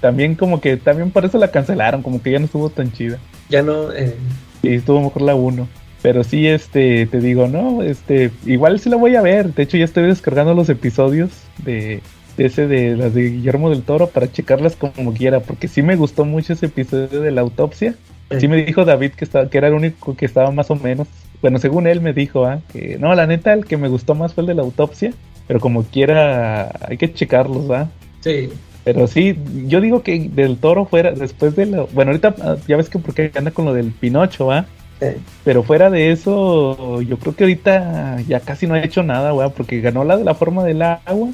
También 0.00 0.34
como 0.34 0.60
que, 0.60 0.76
también 0.76 1.10
por 1.10 1.24
eso 1.24 1.38
la 1.38 1.50
cancelaron, 1.50 2.02
como 2.02 2.20
que 2.22 2.32
ya 2.32 2.38
no 2.40 2.46
estuvo 2.46 2.70
tan 2.70 2.90
chida. 2.92 3.18
Ya 3.48 3.62
no, 3.62 3.92
eh, 3.92 4.14
Sí, 4.62 4.68
estuvo 4.74 5.00
mejor 5.00 5.22
la 5.22 5.34
1. 5.34 5.68
Pero 6.02 6.24
sí, 6.24 6.48
este, 6.48 7.06
te 7.06 7.20
digo, 7.20 7.46
no, 7.46 7.82
este, 7.84 8.32
igual 8.44 8.80
sí 8.80 8.90
la 8.90 8.96
voy 8.96 9.14
a 9.14 9.22
ver. 9.22 9.54
De 9.54 9.62
hecho, 9.62 9.76
ya 9.76 9.84
estoy 9.84 10.04
descargando 10.04 10.52
los 10.54 10.68
episodios 10.68 11.30
de, 11.64 12.00
de 12.36 12.44
ese 12.46 12.66
de 12.66 12.96
las 12.96 13.14
de 13.14 13.30
Guillermo 13.30 13.70
del 13.70 13.82
Toro 13.82 14.08
para 14.08 14.30
checarlas 14.30 14.74
como 14.74 15.14
quiera, 15.14 15.38
porque 15.40 15.68
sí 15.68 15.82
me 15.82 15.94
gustó 15.94 16.24
mucho 16.24 16.54
ese 16.54 16.66
episodio 16.66 17.20
de 17.20 17.30
la 17.30 17.42
autopsia. 17.42 17.94
eh, 18.30 18.40
Sí 18.40 18.48
me 18.48 18.56
dijo 18.64 18.84
David 18.84 19.12
que 19.12 19.24
estaba, 19.24 19.48
que 19.48 19.58
era 19.58 19.68
el 19.68 19.74
único 19.74 20.16
que 20.16 20.26
estaba 20.26 20.50
más 20.50 20.68
o 20.72 20.74
menos. 20.74 21.06
Bueno, 21.42 21.58
según 21.58 21.86
él 21.86 22.00
me 22.00 22.12
dijo, 22.14 22.46
ah, 22.46 22.60
que 22.72 22.96
no, 22.98 23.14
la 23.14 23.26
neta, 23.26 23.52
el 23.52 23.64
que 23.66 23.76
me 23.76 23.88
gustó 23.88 24.14
más 24.14 24.32
fue 24.34 24.42
el 24.42 24.46
de 24.48 24.54
la 24.54 24.62
autopsia. 24.62 25.12
Pero 25.48 25.60
como 25.60 25.82
quiera, 25.84 26.70
hay 26.88 26.96
que 26.96 27.12
checarlos, 27.12 27.70
¿va? 27.70 27.90
sí, 28.20 28.50
Pero 28.84 29.06
sí, 29.06 29.36
yo 29.66 29.80
digo 29.80 30.02
que 30.02 30.28
del 30.32 30.56
toro 30.58 30.86
fuera, 30.86 31.12
después 31.12 31.54
de 31.56 31.66
la. 31.66 31.82
Bueno, 31.92 32.10
ahorita 32.12 32.34
ah, 32.42 32.56
ya 32.66 32.76
ves 32.76 32.88
que 32.88 32.98
porque 32.98 33.30
anda 33.34 33.50
con 33.50 33.64
lo 33.64 33.74
del 33.74 33.92
Pinocho, 33.92 34.46
¿va? 34.46 34.66
eh, 35.00 35.18
Pero 35.44 35.62
fuera 35.64 35.90
de 35.90 36.10
eso, 36.12 37.00
yo 37.02 37.18
creo 37.18 37.34
que 37.36 37.44
ahorita 37.44 38.20
ya 38.22 38.40
casi 38.40 38.66
no 38.66 38.74
ha 38.74 38.82
hecho 38.82 39.02
nada, 39.02 39.34
weá, 39.34 39.48
porque 39.50 39.80
ganó 39.80 40.04
la 40.04 40.16
de 40.16 40.24
la 40.24 40.34
forma 40.34 40.64
del 40.64 40.82
agua. 40.82 41.30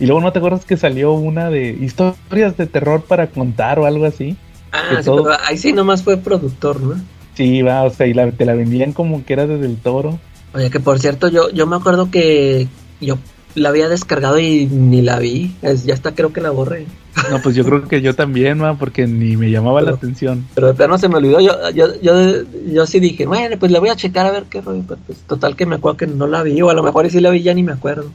Y 0.00 0.06
luego 0.06 0.20
no 0.20 0.32
te 0.32 0.38
acuerdas 0.38 0.64
que 0.64 0.76
salió 0.76 1.12
una 1.12 1.50
de 1.50 1.70
historias 1.70 2.56
de 2.56 2.66
terror 2.66 3.02
para 3.04 3.28
contar 3.28 3.78
o 3.78 3.86
algo 3.86 4.04
así. 4.06 4.36
Ah, 4.72 4.96
sí, 4.98 5.04
todo- 5.04 5.24
pero 5.24 5.36
ahí 5.46 5.58
sí 5.58 5.72
nomás 5.72 6.02
fue 6.02 6.16
productor, 6.16 6.80
¿no? 6.80 6.94
Sí, 7.34 7.62
va, 7.62 7.82
o 7.84 7.90
sea, 7.90 8.06
y 8.06 8.14
la- 8.14 8.30
te 8.32 8.44
la 8.44 8.54
vendían 8.54 8.92
como 8.92 9.24
que 9.24 9.32
era 9.32 9.46
desde 9.46 9.66
el 9.66 9.76
toro. 9.76 10.18
Oye, 10.54 10.70
que 10.70 10.80
por 10.80 10.98
cierto, 10.98 11.28
yo, 11.28 11.50
yo 11.50 11.66
me 11.66 11.76
acuerdo 11.76 12.10
que 12.10 12.68
yo 13.00 13.16
la 13.54 13.70
había 13.70 13.88
descargado 13.88 14.38
y 14.38 14.66
ni 14.66 15.00
la 15.02 15.18
vi. 15.18 15.54
Es, 15.62 15.84
ya 15.84 15.94
está, 15.94 16.14
creo 16.14 16.32
que 16.32 16.40
la 16.42 16.50
borré. 16.50 16.86
No, 17.30 17.40
pues 17.42 17.54
yo 17.54 17.64
creo 17.64 17.86
que 17.88 18.00
yo 18.02 18.14
también, 18.14 18.62
va, 18.62 18.74
porque 18.74 19.06
ni 19.06 19.36
me 19.36 19.50
llamaba 19.50 19.80
la 19.82 19.92
atención. 19.92 20.46
Pero 20.54 20.68
de 20.68 20.74
plano 20.74 20.96
se 20.98 21.08
me 21.08 21.16
olvidó. 21.16 21.40
Yo, 21.40 21.52
yo, 21.74 22.00
yo, 22.00 22.12
yo 22.70 22.86
sí 22.86 23.00
dije, 23.00 23.26
bueno, 23.26 23.56
pues 23.58 23.70
la 23.72 23.80
voy 23.80 23.90
a 23.90 23.96
checar 23.96 24.26
a 24.26 24.30
ver 24.30 24.44
qué 24.44 24.60
rollo. 24.60 24.82
Pero 24.86 25.00
pues 25.06 25.18
total 25.20 25.56
que 25.56 25.66
me 25.66 25.76
acuerdo 25.76 25.98
que 25.98 26.06
no 26.06 26.26
la 26.26 26.42
vi. 26.42 26.60
O 26.62 26.70
a 26.70 26.74
lo 26.74 26.82
mejor 26.82 27.08
sí 27.10 27.20
la 27.20 27.30
vi, 27.30 27.42
ya 27.42 27.54
ni 27.54 27.62
me 27.62 27.72
acuerdo. 27.72 28.10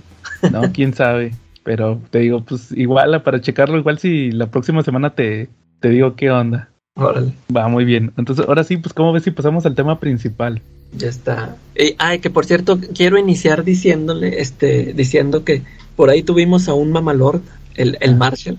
No, 0.51 0.61
quién 0.73 0.93
sabe. 0.93 1.33
Pero 1.63 1.99
te 2.09 2.19
digo, 2.19 2.43
pues 2.43 2.71
igual, 2.71 3.21
para 3.23 3.41
checarlo, 3.41 3.77
igual 3.77 3.99
si 3.99 4.31
la 4.31 4.47
próxima 4.47 4.83
semana 4.83 5.11
te, 5.15 5.49
te 5.79 5.89
digo 5.89 6.15
qué 6.15 6.31
onda. 6.31 6.69
Órale, 6.97 7.33
Va 7.55 7.67
muy 7.67 7.85
bien. 7.85 8.11
Entonces, 8.17 8.45
ahora 8.47 8.63
sí, 8.63 8.77
pues, 8.77 8.93
¿cómo 8.93 9.13
ves 9.13 9.23
si 9.23 9.31
pasamos 9.31 9.65
al 9.65 9.75
tema 9.75 9.99
principal? 9.99 10.61
ya 10.93 11.09
está. 11.09 11.57
Y, 11.77 11.95
ay, 11.99 12.19
que 12.19 12.29
por 12.29 12.45
cierto, 12.45 12.79
quiero 12.95 13.17
iniciar 13.17 13.63
diciéndole, 13.65 14.41
este, 14.41 14.93
diciendo 14.93 15.43
que 15.43 15.61
por 15.97 16.09
ahí 16.09 16.23
tuvimos 16.23 16.69
a 16.69 16.73
un 16.73 16.91
mamalord, 16.91 17.41
el, 17.75 17.97
el 17.99 18.15
Marshall, 18.15 18.57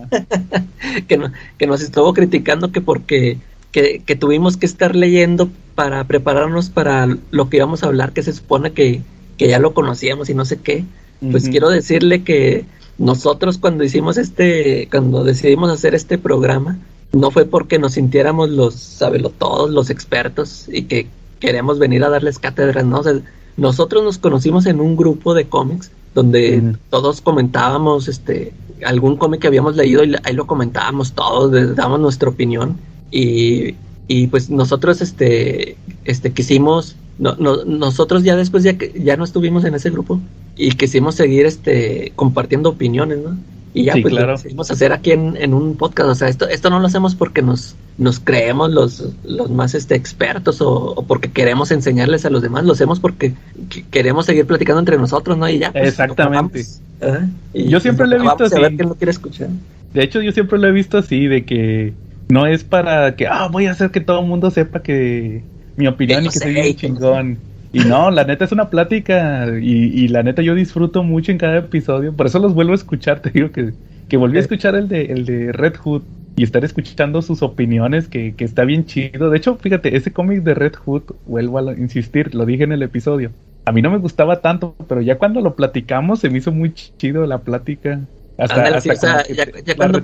que, 1.08 1.16
no- 1.16 1.32
que 1.58 1.66
nos 1.66 1.80
estuvo 1.80 2.12
criticando 2.12 2.72
que 2.72 2.80
porque 2.80 3.38
que, 3.72 4.02
que 4.04 4.14
tuvimos 4.16 4.56
que 4.56 4.66
estar 4.66 4.94
leyendo 4.94 5.48
para 5.74 6.04
prepararnos 6.04 6.70
para 6.70 7.08
lo 7.30 7.48
que 7.48 7.56
íbamos 7.58 7.82
a 7.82 7.86
hablar, 7.86 8.12
que 8.12 8.22
se 8.22 8.32
supone 8.32 8.72
que, 8.72 9.02
que 9.36 9.48
ya 9.48 9.58
lo 9.58 9.74
conocíamos 9.74 10.28
y 10.30 10.34
no 10.34 10.44
sé 10.44 10.58
qué. 10.58 10.84
Pues 11.30 11.48
quiero 11.48 11.70
decirle 11.70 12.22
que 12.22 12.66
nosotros 12.98 13.58
cuando 13.58 13.82
hicimos 13.82 14.18
este, 14.18 14.88
cuando 14.90 15.24
decidimos 15.24 15.70
hacer 15.70 15.94
este 15.94 16.18
programa, 16.18 16.78
no 17.12 17.30
fue 17.30 17.44
porque 17.46 17.78
nos 17.78 17.92
sintiéramos 17.92 18.50
los 18.50 18.98
todos 19.38 19.70
los 19.70 19.90
expertos 19.90 20.66
y 20.68 20.82
que 20.84 21.08
queremos 21.40 21.78
venir 21.78 22.04
a 22.04 22.08
darles 22.10 22.38
cátedras, 22.38 22.84
¿no? 22.84 23.00
O 23.00 23.02
sea, 23.02 23.14
nosotros 23.56 24.02
nos 24.02 24.18
conocimos 24.18 24.66
en 24.66 24.80
un 24.80 24.96
grupo 24.96 25.34
de 25.34 25.48
cómics 25.48 25.90
donde 26.14 26.74
todos 26.90 27.20
comentábamos 27.20 28.08
este 28.08 28.52
algún 28.84 29.16
cómic 29.16 29.40
que 29.40 29.46
habíamos 29.48 29.76
leído 29.76 30.04
y 30.04 30.14
ahí 30.24 30.34
lo 30.34 30.46
comentábamos 30.46 31.12
todos, 31.14 31.52
le 31.52 31.66
dábamos 31.74 32.00
nuestra 32.00 32.28
opinión 32.28 32.80
y, 33.10 33.76
y 34.08 34.26
pues 34.28 34.50
nosotros 34.50 35.00
este 35.00 35.78
este 36.04 36.32
quisimos 36.32 36.96
no, 37.18 37.36
no- 37.36 37.64
nosotros 37.64 38.24
ya 38.24 38.36
después 38.36 38.64
ya 38.64 38.76
que 38.76 38.92
ya 39.02 39.16
no 39.16 39.24
estuvimos 39.24 39.64
en 39.64 39.74
ese 39.74 39.90
grupo 39.90 40.20
y 40.56 40.72
quisimos 40.72 41.14
seguir 41.14 41.46
este 41.46 42.12
compartiendo 42.16 42.70
opiniones, 42.70 43.18
¿no? 43.20 43.38
Y 43.74 43.84
ya 43.84 43.92
Sí, 43.94 44.02
pues 44.02 44.12
claro. 44.12 44.28
lo 44.28 44.32
decidimos 44.36 44.70
hacer 44.70 44.92
aquí 44.92 45.10
en, 45.10 45.36
en 45.36 45.52
un 45.52 45.74
podcast. 45.76 46.08
O 46.08 46.14
sea, 46.14 46.28
esto, 46.28 46.48
esto 46.48 46.70
no 46.70 46.78
lo 46.78 46.86
hacemos 46.86 47.14
porque 47.16 47.42
nos, 47.42 47.74
nos 47.98 48.20
creemos 48.20 48.70
los, 48.70 49.08
los 49.24 49.50
más 49.50 49.74
este, 49.74 49.96
expertos 49.96 50.60
o, 50.60 50.92
o 50.94 51.02
porque 51.04 51.30
queremos 51.32 51.72
enseñarles 51.72 52.24
a 52.24 52.30
los 52.30 52.40
demás. 52.40 52.64
Lo 52.64 52.72
hacemos 52.72 53.00
porque 53.00 53.34
qu- 53.68 53.84
queremos 53.90 54.26
seguir 54.26 54.46
platicando 54.46 54.78
entre 54.78 54.96
nosotros, 54.96 55.36
¿no? 55.36 55.48
Y 55.48 55.58
ya. 55.58 55.72
pues, 55.72 55.88
Exactamente. 55.88 56.64
lo 57.00 57.08
yo 57.52 57.80
siempre 57.80 58.06
lo 58.06 58.16
he 58.16 58.20
visto 58.20 58.44
así. 58.44 58.54
A 58.56 58.60
ver 58.60 58.76
quiere 58.76 59.10
escuchar. 59.10 59.48
De 59.92 60.02
hecho, 60.04 60.22
yo 60.22 60.32
siempre 60.32 60.58
lo 60.58 60.68
he 60.68 60.72
visto 60.72 60.98
así, 60.98 61.26
de 61.26 61.44
que 61.44 61.92
no 62.28 62.46
es 62.46 62.64
para 62.64 63.16
que, 63.16 63.26
ah, 63.26 63.48
voy 63.50 63.66
a 63.66 63.72
hacer 63.72 63.90
que 63.90 64.00
todo 64.00 64.20
el 64.20 64.26
mundo 64.26 64.50
sepa 64.50 64.82
que 64.82 65.42
mi 65.76 65.86
opinión 65.88 66.24
y 66.24 66.28
que 66.28 66.38
soy 66.38 66.56
un 66.70 66.76
chingón. 66.76 67.38
Y 67.74 67.80
no, 67.80 68.12
la 68.12 68.22
neta 68.22 68.44
es 68.44 68.52
una 68.52 68.70
plática 68.70 69.48
y, 69.60 70.04
y, 70.04 70.06
la 70.06 70.22
neta 70.22 70.42
yo 70.42 70.54
disfruto 70.54 71.02
mucho 71.02 71.32
en 71.32 71.38
cada 71.38 71.58
episodio. 71.58 72.12
Por 72.12 72.26
eso 72.26 72.38
los 72.38 72.54
vuelvo 72.54 72.70
a 72.70 72.76
escuchar, 72.76 73.18
te 73.22 73.30
digo 73.30 73.50
que, 73.50 73.72
que 74.08 74.16
volví 74.16 74.36
a 74.36 74.40
escuchar 74.40 74.76
el 74.76 74.86
de, 74.86 75.06
el 75.06 75.26
de 75.26 75.50
Red 75.50 75.74
Hood 75.78 76.02
y 76.36 76.44
estar 76.44 76.64
escuchando 76.64 77.20
sus 77.20 77.42
opiniones, 77.42 78.06
que, 78.06 78.36
que 78.36 78.44
está 78.44 78.64
bien 78.64 78.86
chido. 78.86 79.28
De 79.28 79.38
hecho, 79.38 79.56
fíjate, 79.56 79.96
ese 79.96 80.12
cómic 80.12 80.44
de 80.44 80.54
Red 80.54 80.74
Hood, 80.84 81.02
vuelvo 81.26 81.58
a 81.58 81.72
insistir, 81.72 82.32
lo 82.32 82.46
dije 82.46 82.62
en 82.62 82.70
el 82.70 82.82
episodio. 82.82 83.32
A 83.64 83.72
mí 83.72 83.82
no 83.82 83.90
me 83.90 83.98
gustaba 83.98 84.40
tanto, 84.40 84.76
pero 84.88 85.00
ya 85.00 85.18
cuando 85.18 85.40
lo 85.40 85.56
platicamos 85.56 86.20
se 86.20 86.30
me 86.30 86.38
hizo 86.38 86.52
muy 86.52 86.72
chido 86.74 87.26
la 87.26 87.38
plática. 87.38 88.00
Hasta, 88.36 88.76
hasta 88.76 89.28
ya, 89.28 89.76
cuando 89.76 90.02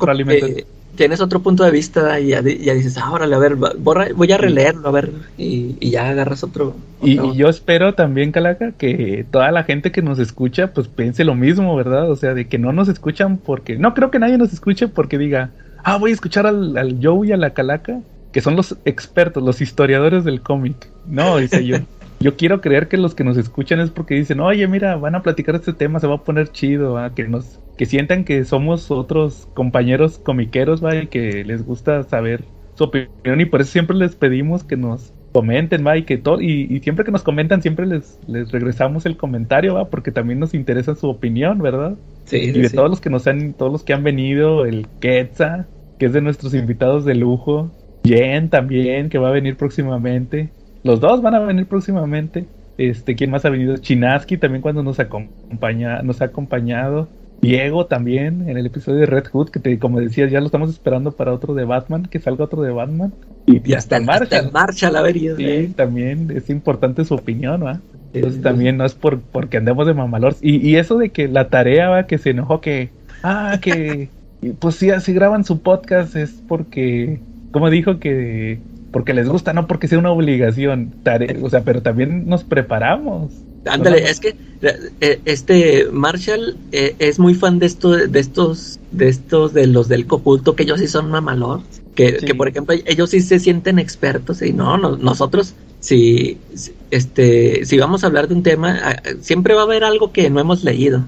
tienes 0.94 1.20
otro 1.20 1.40
punto 1.40 1.64
de 1.64 1.70
vista 1.70 2.20
y 2.20 2.28
ya, 2.28 2.42
dices, 2.42 2.98
ah, 2.98 3.10
órale, 3.10 3.34
a 3.34 3.38
ver, 3.38 3.56
voy 3.56 4.32
a 4.32 4.36
releerlo, 4.36 4.88
a 4.88 4.92
ver, 4.92 5.10
y, 5.38 5.90
ya 5.90 6.10
agarras 6.10 6.44
otro. 6.44 6.76
Y, 7.02 7.16
yo 7.36 7.48
espero 7.48 7.94
también, 7.94 8.32
Calaca, 8.32 8.72
que 8.72 9.24
toda 9.30 9.50
la 9.50 9.64
gente 9.64 9.92
que 9.92 10.02
nos 10.02 10.18
escucha, 10.18 10.72
pues 10.72 10.88
piense 10.88 11.24
lo 11.24 11.34
mismo, 11.34 11.74
¿verdad? 11.74 12.10
O 12.10 12.16
sea, 12.16 12.34
de 12.34 12.48
que 12.48 12.58
no 12.58 12.72
nos 12.72 12.88
escuchan 12.88 13.38
porque, 13.38 13.76
no 13.78 13.94
creo 13.94 14.10
que 14.10 14.18
nadie 14.18 14.38
nos 14.38 14.52
escuche 14.52 14.88
porque 14.88 15.18
diga, 15.18 15.50
ah, 15.82 15.96
voy 15.96 16.10
a 16.10 16.14
escuchar 16.14 16.46
al, 16.46 16.76
al 16.76 16.98
Joe 17.02 17.28
y 17.28 17.32
a 17.32 17.36
la 17.36 17.50
Calaca, 17.50 18.00
que 18.32 18.40
son 18.40 18.54
los 18.54 18.76
expertos, 18.84 19.42
los 19.42 19.60
historiadores 19.60 20.24
del 20.24 20.40
cómic. 20.40 20.88
No, 21.06 21.38
dice 21.38 21.64
yo. 21.64 21.78
Yo 22.22 22.36
quiero 22.36 22.60
creer 22.60 22.88
que 22.88 22.98
los 22.98 23.14
que 23.14 23.24
nos 23.24 23.38
escuchan 23.38 23.80
es 23.80 23.90
porque 23.90 24.14
dicen, 24.14 24.40
oye, 24.40 24.68
mira, 24.68 24.96
van 24.96 25.14
a 25.14 25.22
platicar 25.22 25.54
este 25.54 25.72
tema, 25.72 26.00
se 26.00 26.06
va 26.06 26.16
a 26.16 26.24
poner 26.24 26.52
chido, 26.52 26.98
que 27.14 27.26
nos 27.26 27.58
que 27.78 27.86
sientan 27.86 28.24
que 28.24 28.44
somos 28.44 28.90
otros 28.90 29.48
compañeros 29.54 30.18
comiqueros, 30.18 30.84
¿va? 30.84 30.94
y 30.96 31.06
que 31.06 31.44
les 31.46 31.64
gusta 31.64 32.02
saber 32.02 32.44
su 32.74 32.84
opinión 32.84 33.40
y 33.40 33.46
por 33.46 33.62
eso 33.62 33.72
siempre 33.72 33.96
les 33.96 34.16
pedimos 34.16 34.64
que 34.64 34.76
nos 34.76 35.14
comenten, 35.32 35.86
¿va? 35.86 35.96
y 35.96 36.02
que 36.02 36.18
todo 36.18 36.42
y, 36.42 36.78
siempre 36.80 37.06
que 37.06 37.10
nos 37.10 37.22
comentan 37.22 37.62
siempre 37.62 37.86
les, 37.86 38.18
les 38.28 38.52
regresamos 38.52 39.06
el 39.06 39.16
comentario, 39.16 39.72
¿va? 39.72 39.88
porque 39.88 40.12
también 40.12 40.40
nos 40.40 40.52
interesa 40.52 40.94
su 40.94 41.08
opinión, 41.08 41.60
¿verdad? 41.62 41.96
Sí. 42.26 42.36
Y 42.36 42.52
de 42.52 42.68
todos 42.68 42.90
los 42.90 43.00
que 43.00 43.08
nos 43.08 43.26
han 43.26 43.54
todos 43.54 43.72
los 43.72 43.82
que 43.82 43.94
han 43.94 44.04
venido, 44.04 44.66
el 44.66 44.86
Quetza, 45.00 45.66
que 45.98 46.04
es 46.04 46.12
de 46.12 46.20
nuestros 46.20 46.52
invitados 46.52 47.06
de 47.06 47.14
lujo, 47.14 47.70
Jen 48.04 48.50
también 48.50 49.08
que 49.08 49.16
va 49.16 49.28
a 49.28 49.32
venir 49.32 49.56
próximamente. 49.56 50.50
Los 50.82 51.00
dos 51.00 51.22
van 51.22 51.34
a 51.34 51.40
venir 51.40 51.66
próximamente. 51.66 52.46
Este, 52.78 53.14
¿quién 53.14 53.30
más 53.30 53.44
ha 53.44 53.50
venido? 53.50 53.76
Chinaski 53.76 54.38
también 54.38 54.62
cuando 54.62 54.82
nos 54.82 54.98
acompaña, 55.00 56.02
nos 56.02 56.22
ha 56.22 56.26
acompañado. 56.26 57.08
Diego 57.42 57.86
también 57.86 58.48
en 58.48 58.58
el 58.58 58.66
episodio 58.66 59.00
de 59.00 59.06
Red 59.06 59.28
Hood, 59.32 59.50
que 59.50 59.60
te, 59.60 59.78
como 59.78 59.98
decías, 59.98 60.30
ya 60.30 60.40
lo 60.40 60.46
estamos 60.46 60.70
esperando 60.70 61.12
para 61.12 61.32
otro 61.32 61.54
de 61.54 61.64
Batman, 61.64 62.04
que 62.04 62.20
salga 62.20 62.44
otro 62.44 62.62
de 62.62 62.70
Batman. 62.70 63.12
Y, 63.46 63.72
hasta 63.72 63.96
en 63.96 64.04
marcha. 64.04 64.38
en 64.38 64.52
marcha 64.52 64.90
la 64.90 65.00
vería. 65.00 65.36
Sí, 65.36 65.72
también 65.74 66.30
es 66.34 66.50
importante 66.50 67.04
su 67.04 67.14
opinión, 67.14 67.64
¿va? 67.64 67.80
Entonces 68.12 68.42
también 68.42 68.76
no 68.76 68.84
es 68.84 68.94
por 68.94 69.20
porque 69.20 69.56
andemos 69.56 69.86
de 69.86 69.94
mamalors. 69.94 70.38
Y, 70.42 70.56
y 70.66 70.76
eso 70.76 70.98
de 70.98 71.10
que 71.10 71.28
la 71.28 71.48
tarea, 71.48 71.88
¿va? 71.88 72.06
Que 72.06 72.18
se 72.18 72.30
enojó 72.30 72.60
que, 72.60 72.90
ah, 73.22 73.58
que, 73.62 74.10
pues 74.58 74.74
sí, 74.76 74.90
así 74.90 75.12
graban 75.12 75.44
su 75.44 75.60
podcast 75.60 76.16
es 76.16 76.42
porque, 76.46 77.20
como 77.52 77.70
dijo 77.70 77.98
que, 77.98 78.58
porque 78.90 79.14
les 79.14 79.28
gusta, 79.28 79.52
no 79.52 79.66
porque 79.66 79.88
sea 79.88 79.98
una 79.98 80.10
obligación. 80.10 80.92
o 81.42 81.50
sea, 81.50 81.62
pero 81.62 81.82
también 81.82 82.26
nos 82.26 82.44
preparamos. 82.44 83.32
Ándale, 83.66 84.10
es 84.10 84.20
que 84.20 84.36
eh, 85.00 85.20
este 85.26 85.86
Marshall 85.92 86.56
eh, 86.72 86.94
es 86.98 87.18
muy 87.18 87.34
fan 87.34 87.58
de 87.58 87.66
esto, 87.66 87.90
de 87.90 88.20
estos, 88.20 88.80
de 88.90 89.08
estos 89.08 89.52
de 89.52 89.66
los 89.66 89.88
del 89.88 90.06
copulto, 90.06 90.56
que 90.56 90.62
ellos 90.62 90.80
sí 90.80 90.88
son 90.88 91.10
mamalón, 91.10 91.62
que, 91.94 92.16
que 92.16 92.34
por 92.34 92.48
ejemplo 92.48 92.74
ellos 92.86 93.10
sí 93.10 93.20
se 93.20 93.38
sienten 93.38 93.78
expertos 93.78 94.40
y 94.40 94.54
no, 94.54 94.78
nosotros 94.78 95.54
si, 95.80 96.38
este, 96.90 97.64
si 97.64 97.78
vamos 97.78 98.04
a 98.04 98.06
hablar 98.06 98.28
de 98.28 98.34
un 98.34 98.42
tema, 98.42 98.78
siempre 99.20 99.54
va 99.54 99.62
a 99.62 99.64
haber 99.64 99.84
algo 99.84 100.12
que 100.12 100.30
no 100.30 100.40
hemos 100.40 100.62
leído. 100.64 101.04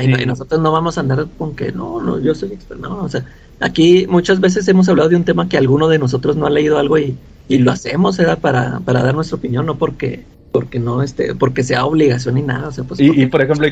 Y, 0.00 0.26
nosotros 0.26 0.60
no 0.60 0.70
vamos 0.70 0.96
a 0.96 1.00
andar 1.00 1.26
con 1.36 1.56
que 1.56 1.72
no, 1.72 2.00
no, 2.00 2.20
yo 2.20 2.36
soy 2.36 2.52
experto, 2.52 2.88
no, 2.88 3.02
o 3.02 3.08
sea, 3.08 3.24
aquí 3.62 4.06
muchas 4.08 4.40
veces 4.40 4.66
hemos 4.68 4.88
hablado 4.88 5.08
de 5.08 5.16
un 5.16 5.24
tema 5.24 5.48
que 5.48 5.56
alguno 5.56 5.88
de 5.88 5.98
nosotros 5.98 6.36
no 6.36 6.46
ha 6.46 6.50
leído 6.50 6.78
algo 6.78 6.98
y, 6.98 7.16
y 7.48 7.58
lo 7.58 7.70
hacemos, 7.70 8.16
¿verdad? 8.16 8.38
Para, 8.38 8.80
para 8.80 9.02
dar 9.02 9.14
nuestra 9.14 9.36
opinión, 9.36 9.66
no 9.66 9.76
porque 9.76 10.24
porque 10.52 10.78
no 10.78 11.02
este 11.02 11.34
porque 11.34 11.64
sea 11.64 11.86
obligación 11.86 12.34
ni 12.34 12.42
nada 12.42 12.68
pues, 12.86 13.00
y, 13.00 13.26
por 13.26 13.40
ejemplo 13.40 13.66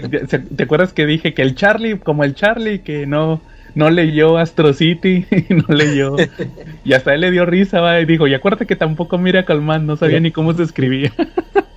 ¿te 0.57 0.63
acuerdas 0.63 0.95
que 0.95 1.05
dije 1.05 1.35
que 1.35 1.43
el 1.43 1.55
Charlie 1.55 1.99
como 1.99 2.25
el 2.25 2.35
Charlie 2.35 2.79
que 2.79 3.07
no 3.07 3.43
no 3.75 3.91
leyó 3.91 4.39
Astro 4.39 4.73
City 4.73 5.27
no 5.51 5.75
leyó 5.75 6.17
y 6.83 6.95
hasta 6.95 7.15
él 7.15 7.21
le 7.21 7.31
dio 7.31 7.45
risa 7.45 7.81
¿va? 7.81 8.01
y 8.01 8.07
dijo 8.07 8.27
y 8.27 8.33
acuérdate 8.35 8.67
que 8.67 8.77
tampoco 8.77 9.19
mira 9.19 9.45
Calmán 9.45 9.87
no 9.87 9.97
sabía 9.97 10.21
ni 10.21 10.33
cómo 10.33 10.55
se 10.55 10.63
escribía 10.63 11.13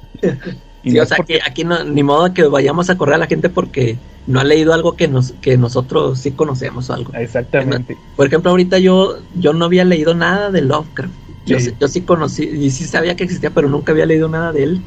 sí, 0.83 0.99
o 0.99 1.05
sea 1.05 1.17
que 1.25 1.39
aquí 1.45 1.63
no, 1.63 1.83
ni 1.83 2.03
modo 2.03 2.33
que 2.33 2.43
vayamos 2.43 2.89
a 2.89 2.97
correr 2.97 3.15
a 3.15 3.19
la 3.19 3.27
gente 3.27 3.49
porque 3.49 3.97
no 4.27 4.39
ha 4.39 4.43
leído 4.43 4.73
algo 4.73 4.95
que 4.95 5.07
nos 5.07 5.33
que 5.41 5.57
nosotros 5.57 6.19
sí 6.19 6.31
conocemos 6.31 6.89
o 6.89 6.93
algo 6.93 7.13
exactamente 7.13 7.97
por 8.15 8.27
ejemplo 8.27 8.51
ahorita 8.51 8.79
yo 8.79 9.17
yo 9.35 9.51
no 9.51 9.65
había 9.65 9.83
leído 9.83 10.13
nada 10.15 10.49
de 10.49 10.61
Lovecraft 10.61 11.13
yo, 11.45 11.87
sí 11.87 12.01
conocí 12.01 12.43
y 12.43 12.69
sí 12.69 12.85
sabía 12.85 13.15
que 13.15 13.23
existía, 13.23 13.49
pero 13.49 13.69
nunca 13.69 13.91
había 13.91 14.05
leído 14.05 14.29
nada 14.29 14.51
de 14.51 14.63
él. 14.63 14.81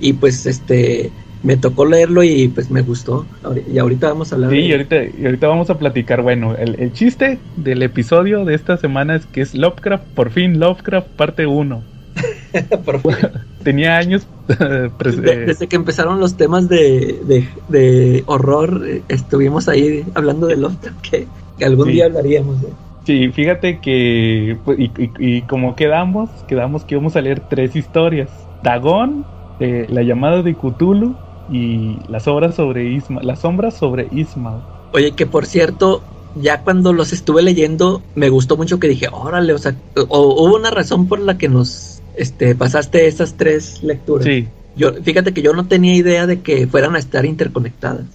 Y 0.00 0.12
pues 0.14 0.46
este 0.46 1.10
me 1.42 1.56
tocó 1.56 1.84
leerlo 1.84 2.22
y 2.22 2.48
pues 2.48 2.70
me 2.70 2.82
gustó. 2.82 3.26
Y 3.72 3.78
ahorita 3.78 4.08
vamos 4.08 4.32
a 4.32 4.36
hablar. 4.36 4.50
Sí, 4.50 4.58
y, 4.58 4.72
ahorita, 4.72 4.96
y 5.04 5.24
ahorita 5.24 5.48
vamos 5.48 5.70
a 5.70 5.78
platicar. 5.78 6.22
Bueno, 6.22 6.54
el, 6.56 6.92
chiste 6.92 7.38
del 7.56 7.82
episodio 7.82 8.44
de 8.44 8.54
esta 8.54 8.76
semana 8.76 9.16
es 9.16 9.26
que 9.26 9.40
es 9.40 9.54
Lovecraft, 9.54 10.04
por 10.14 10.30
fin 10.30 10.58
Lovecraft 10.58 11.08
parte 11.08 11.46
1. 11.46 11.82
Tenía 13.62 13.96
años. 13.98 14.26
desde, 14.46 15.66
que 15.66 15.76
empezaron 15.76 16.20
los 16.20 16.36
temas 16.36 16.68
de, 16.68 17.48
de, 17.68 18.22
horror, 18.26 18.82
eh, 18.86 19.02
estuvimos 19.08 19.68
ahí 19.68 20.04
hablando 20.14 20.46
de 20.46 20.56
Lovecraft, 20.56 21.00
que, 21.00 21.26
algún 21.64 21.88
día 21.88 22.06
hablaríamos. 22.06 22.62
de 22.62 22.68
Sí, 23.04 23.28
fíjate 23.30 23.80
que, 23.80 24.58
pues, 24.64 24.78
y, 24.80 25.42
como 25.42 25.76
quedamos, 25.76 26.28
quedamos 26.48 26.84
que 26.84 26.94
íbamos 26.96 27.14
a 27.14 27.20
leer 27.20 27.40
tres 27.48 27.76
historias. 27.76 28.28
Dagón, 28.64 29.24
eh, 29.60 29.86
La 29.88 30.02
llamada 30.02 30.42
de 30.42 30.54
Cthulhu 30.54 31.14
y 31.50 31.98
las 32.08 32.26
obras 32.26 32.56
sobre 32.56 32.90
Isma, 32.90 33.22
las 33.22 33.40
sombras 33.40 33.74
sobre 33.74 34.08
Isma. 34.10 34.60
Oye, 34.92 35.12
que 35.12 35.26
por 35.26 35.46
cierto, 35.46 36.02
ya 36.34 36.62
cuando 36.62 36.92
los 36.92 37.12
estuve 37.12 37.42
leyendo, 37.42 38.02
me 38.16 38.28
gustó 38.28 38.56
mucho 38.56 38.80
que 38.80 38.88
dije, 38.88 39.08
órale, 39.10 39.52
o 39.52 39.58
sea, 39.58 39.76
hubo 40.08 40.56
una 40.56 40.70
razón 40.70 41.06
por 41.06 41.20
la 41.20 41.38
que 41.38 41.48
nos 41.48 41.95
este, 42.16 42.54
pasaste 42.54 43.06
esas 43.06 43.36
tres 43.36 43.82
lecturas. 43.82 44.24
Sí. 44.24 44.48
Yo, 44.76 44.92
fíjate 44.94 45.32
que 45.32 45.42
yo 45.42 45.54
no 45.54 45.66
tenía 45.66 45.94
idea 45.94 46.26
de 46.26 46.40
que 46.40 46.66
fueran 46.66 46.96
a 46.96 46.98
estar 46.98 47.24
interconectadas. 47.24 48.06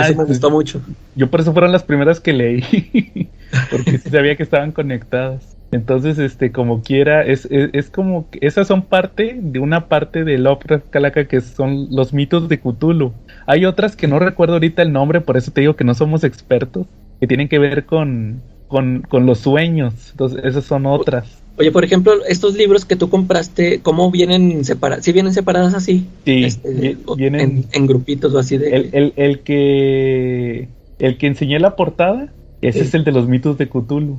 eso 0.00 0.16
me 0.16 0.24
gustó 0.24 0.50
mucho. 0.50 0.80
Yo 1.14 1.30
por 1.30 1.40
eso 1.40 1.52
fueron 1.52 1.70
las 1.70 1.84
primeras 1.84 2.20
que 2.20 2.32
leí. 2.32 3.28
porque 3.70 3.98
sabía 3.98 4.36
que 4.36 4.42
estaban 4.42 4.72
conectadas. 4.72 5.56
Entonces, 5.70 6.18
este, 6.18 6.50
como 6.50 6.82
quiera, 6.82 7.22
es, 7.22 7.46
es, 7.50 7.90
como 7.90 8.26
esas 8.40 8.66
son 8.66 8.82
parte 8.82 9.38
de 9.38 9.58
una 9.58 9.86
parte 9.86 10.24
de 10.24 10.38
Lovecraft 10.38 10.88
Calaca 10.88 11.26
que 11.26 11.42
son 11.42 11.88
los 11.90 12.14
mitos 12.14 12.48
de 12.48 12.58
Cthulhu. 12.58 13.12
Hay 13.46 13.66
otras 13.66 13.94
que 13.94 14.08
no 14.08 14.18
recuerdo 14.18 14.54
ahorita 14.54 14.80
el 14.80 14.92
nombre, 14.92 15.20
por 15.20 15.36
eso 15.36 15.50
te 15.50 15.60
digo 15.60 15.76
que 15.76 15.84
no 15.84 15.94
somos 15.94 16.24
expertos, 16.24 16.86
que 17.20 17.26
tienen 17.26 17.48
que 17.48 17.58
ver 17.58 17.84
con, 17.84 18.40
con, 18.66 19.26
los 19.26 19.40
sueños. 19.40 20.10
Entonces, 20.12 20.40
esas 20.44 20.64
son 20.64 20.86
otras. 20.86 21.42
Oye, 21.58 21.72
por 21.72 21.84
ejemplo, 21.84 22.12
estos 22.28 22.54
libros 22.54 22.84
que 22.84 22.96
tú 22.96 23.10
compraste, 23.10 23.80
¿cómo 23.80 24.10
vienen 24.10 24.64
separados? 24.64 25.04
¿Sí 25.04 25.12
vienen 25.12 25.34
separados 25.34 25.74
así? 25.74 26.06
Sí, 26.24 26.44
este, 26.44 26.96
vienen 27.16 27.66
en, 27.72 27.86
grupitos 27.86 28.32
o 28.34 28.38
así 28.38 28.58
de... 28.58 28.76
El, 28.76 28.90
el, 28.92 29.12
el, 29.16 29.40
que... 29.40 30.68
El 30.98 31.18
que 31.18 31.26
enseñé 31.26 31.58
la 31.58 31.76
portada 31.76 32.32
ese 32.60 32.80
es 32.80 32.94
el 32.94 33.04
de 33.04 33.12
los 33.12 33.28
mitos 33.28 33.56
de 33.58 33.68
Cthulhu. 33.68 34.18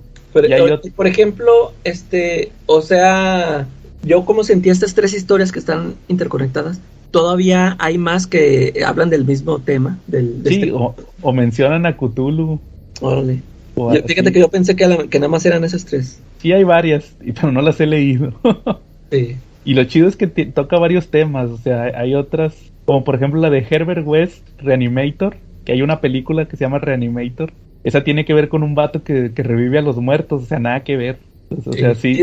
Por 0.96 1.08
ejemplo, 1.08 1.74
este, 1.84 2.52
o 2.68 2.82
sea, 2.82 3.68
yo 4.04 4.26
como 4.26 4.44
sentía 4.44 4.72
estas 4.72 4.94
tres 4.94 5.14
historias 5.14 5.52
que 5.52 5.60
están 5.60 5.96
interconectadas, 6.08 6.80
todavía 7.12 7.76
hay 7.80 7.98
más 7.98 8.28
que 8.28 8.82
hablan 8.86 9.10
del 9.10 9.26
mismo 9.26 9.60
tema. 9.60 10.00
Del, 10.08 10.42
sí, 10.46 10.56
este 10.56 10.72
o, 10.72 11.34
mencionan 11.34 11.86
a 11.86 11.98
Cthulhu. 11.98 12.60
Órale. 13.02 13.42
Fíjate 14.06 14.32
que 14.32 14.40
yo 14.40 14.50
pensé 14.50 14.76
que, 14.76 14.88
nada 14.88 15.28
más 15.28 15.46
eran 15.46 15.64
esas 15.64 15.86
tres. 15.86 16.22
Sí, 16.40 16.52
hay 16.52 16.64
varias, 16.64 17.16
pero 17.36 17.52
no 17.52 17.62
las 17.62 17.80
he 17.80 17.86
leído. 17.86 18.34
sí. 19.12 19.38
Y 19.66 19.74
lo 19.74 19.84
chido 19.84 20.08
es 20.08 20.16
que 20.16 20.28
toca 20.28 20.80
varios 20.80 21.10
temas, 21.10 21.50
o 21.50 21.58
sea, 21.58 21.84
hay 21.96 22.16
otras, 22.16 22.56
como 22.86 23.04
por 23.04 23.16
ejemplo 23.16 23.40
la 23.40 23.50
de 23.50 23.66
Herbert 23.70 24.06
West, 24.06 24.48
Reanimator, 24.58 25.36
que 25.66 25.74
hay 25.74 25.82
una 25.82 26.02
película 26.02 26.48
que 26.48 26.58
se 26.58 26.64
llama 26.64 26.80
Reanimator, 26.80 27.52
esa 27.84 28.04
tiene 28.04 28.26
que 28.26 28.34
ver 28.34 28.50
con 28.50 28.64
un 28.64 28.74
vato 28.74 29.04
que, 29.04 29.32
revive 29.36 29.80
a 29.80 29.82
los 29.82 29.98
muertos, 29.98 30.44
o 30.44 30.46
sea, 30.46 30.60
nada 30.60 30.84
que 30.84 30.98
ver. 30.98 31.18
O 31.66 31.74
sea, 31.74 31.94
sí, 31.96 32.20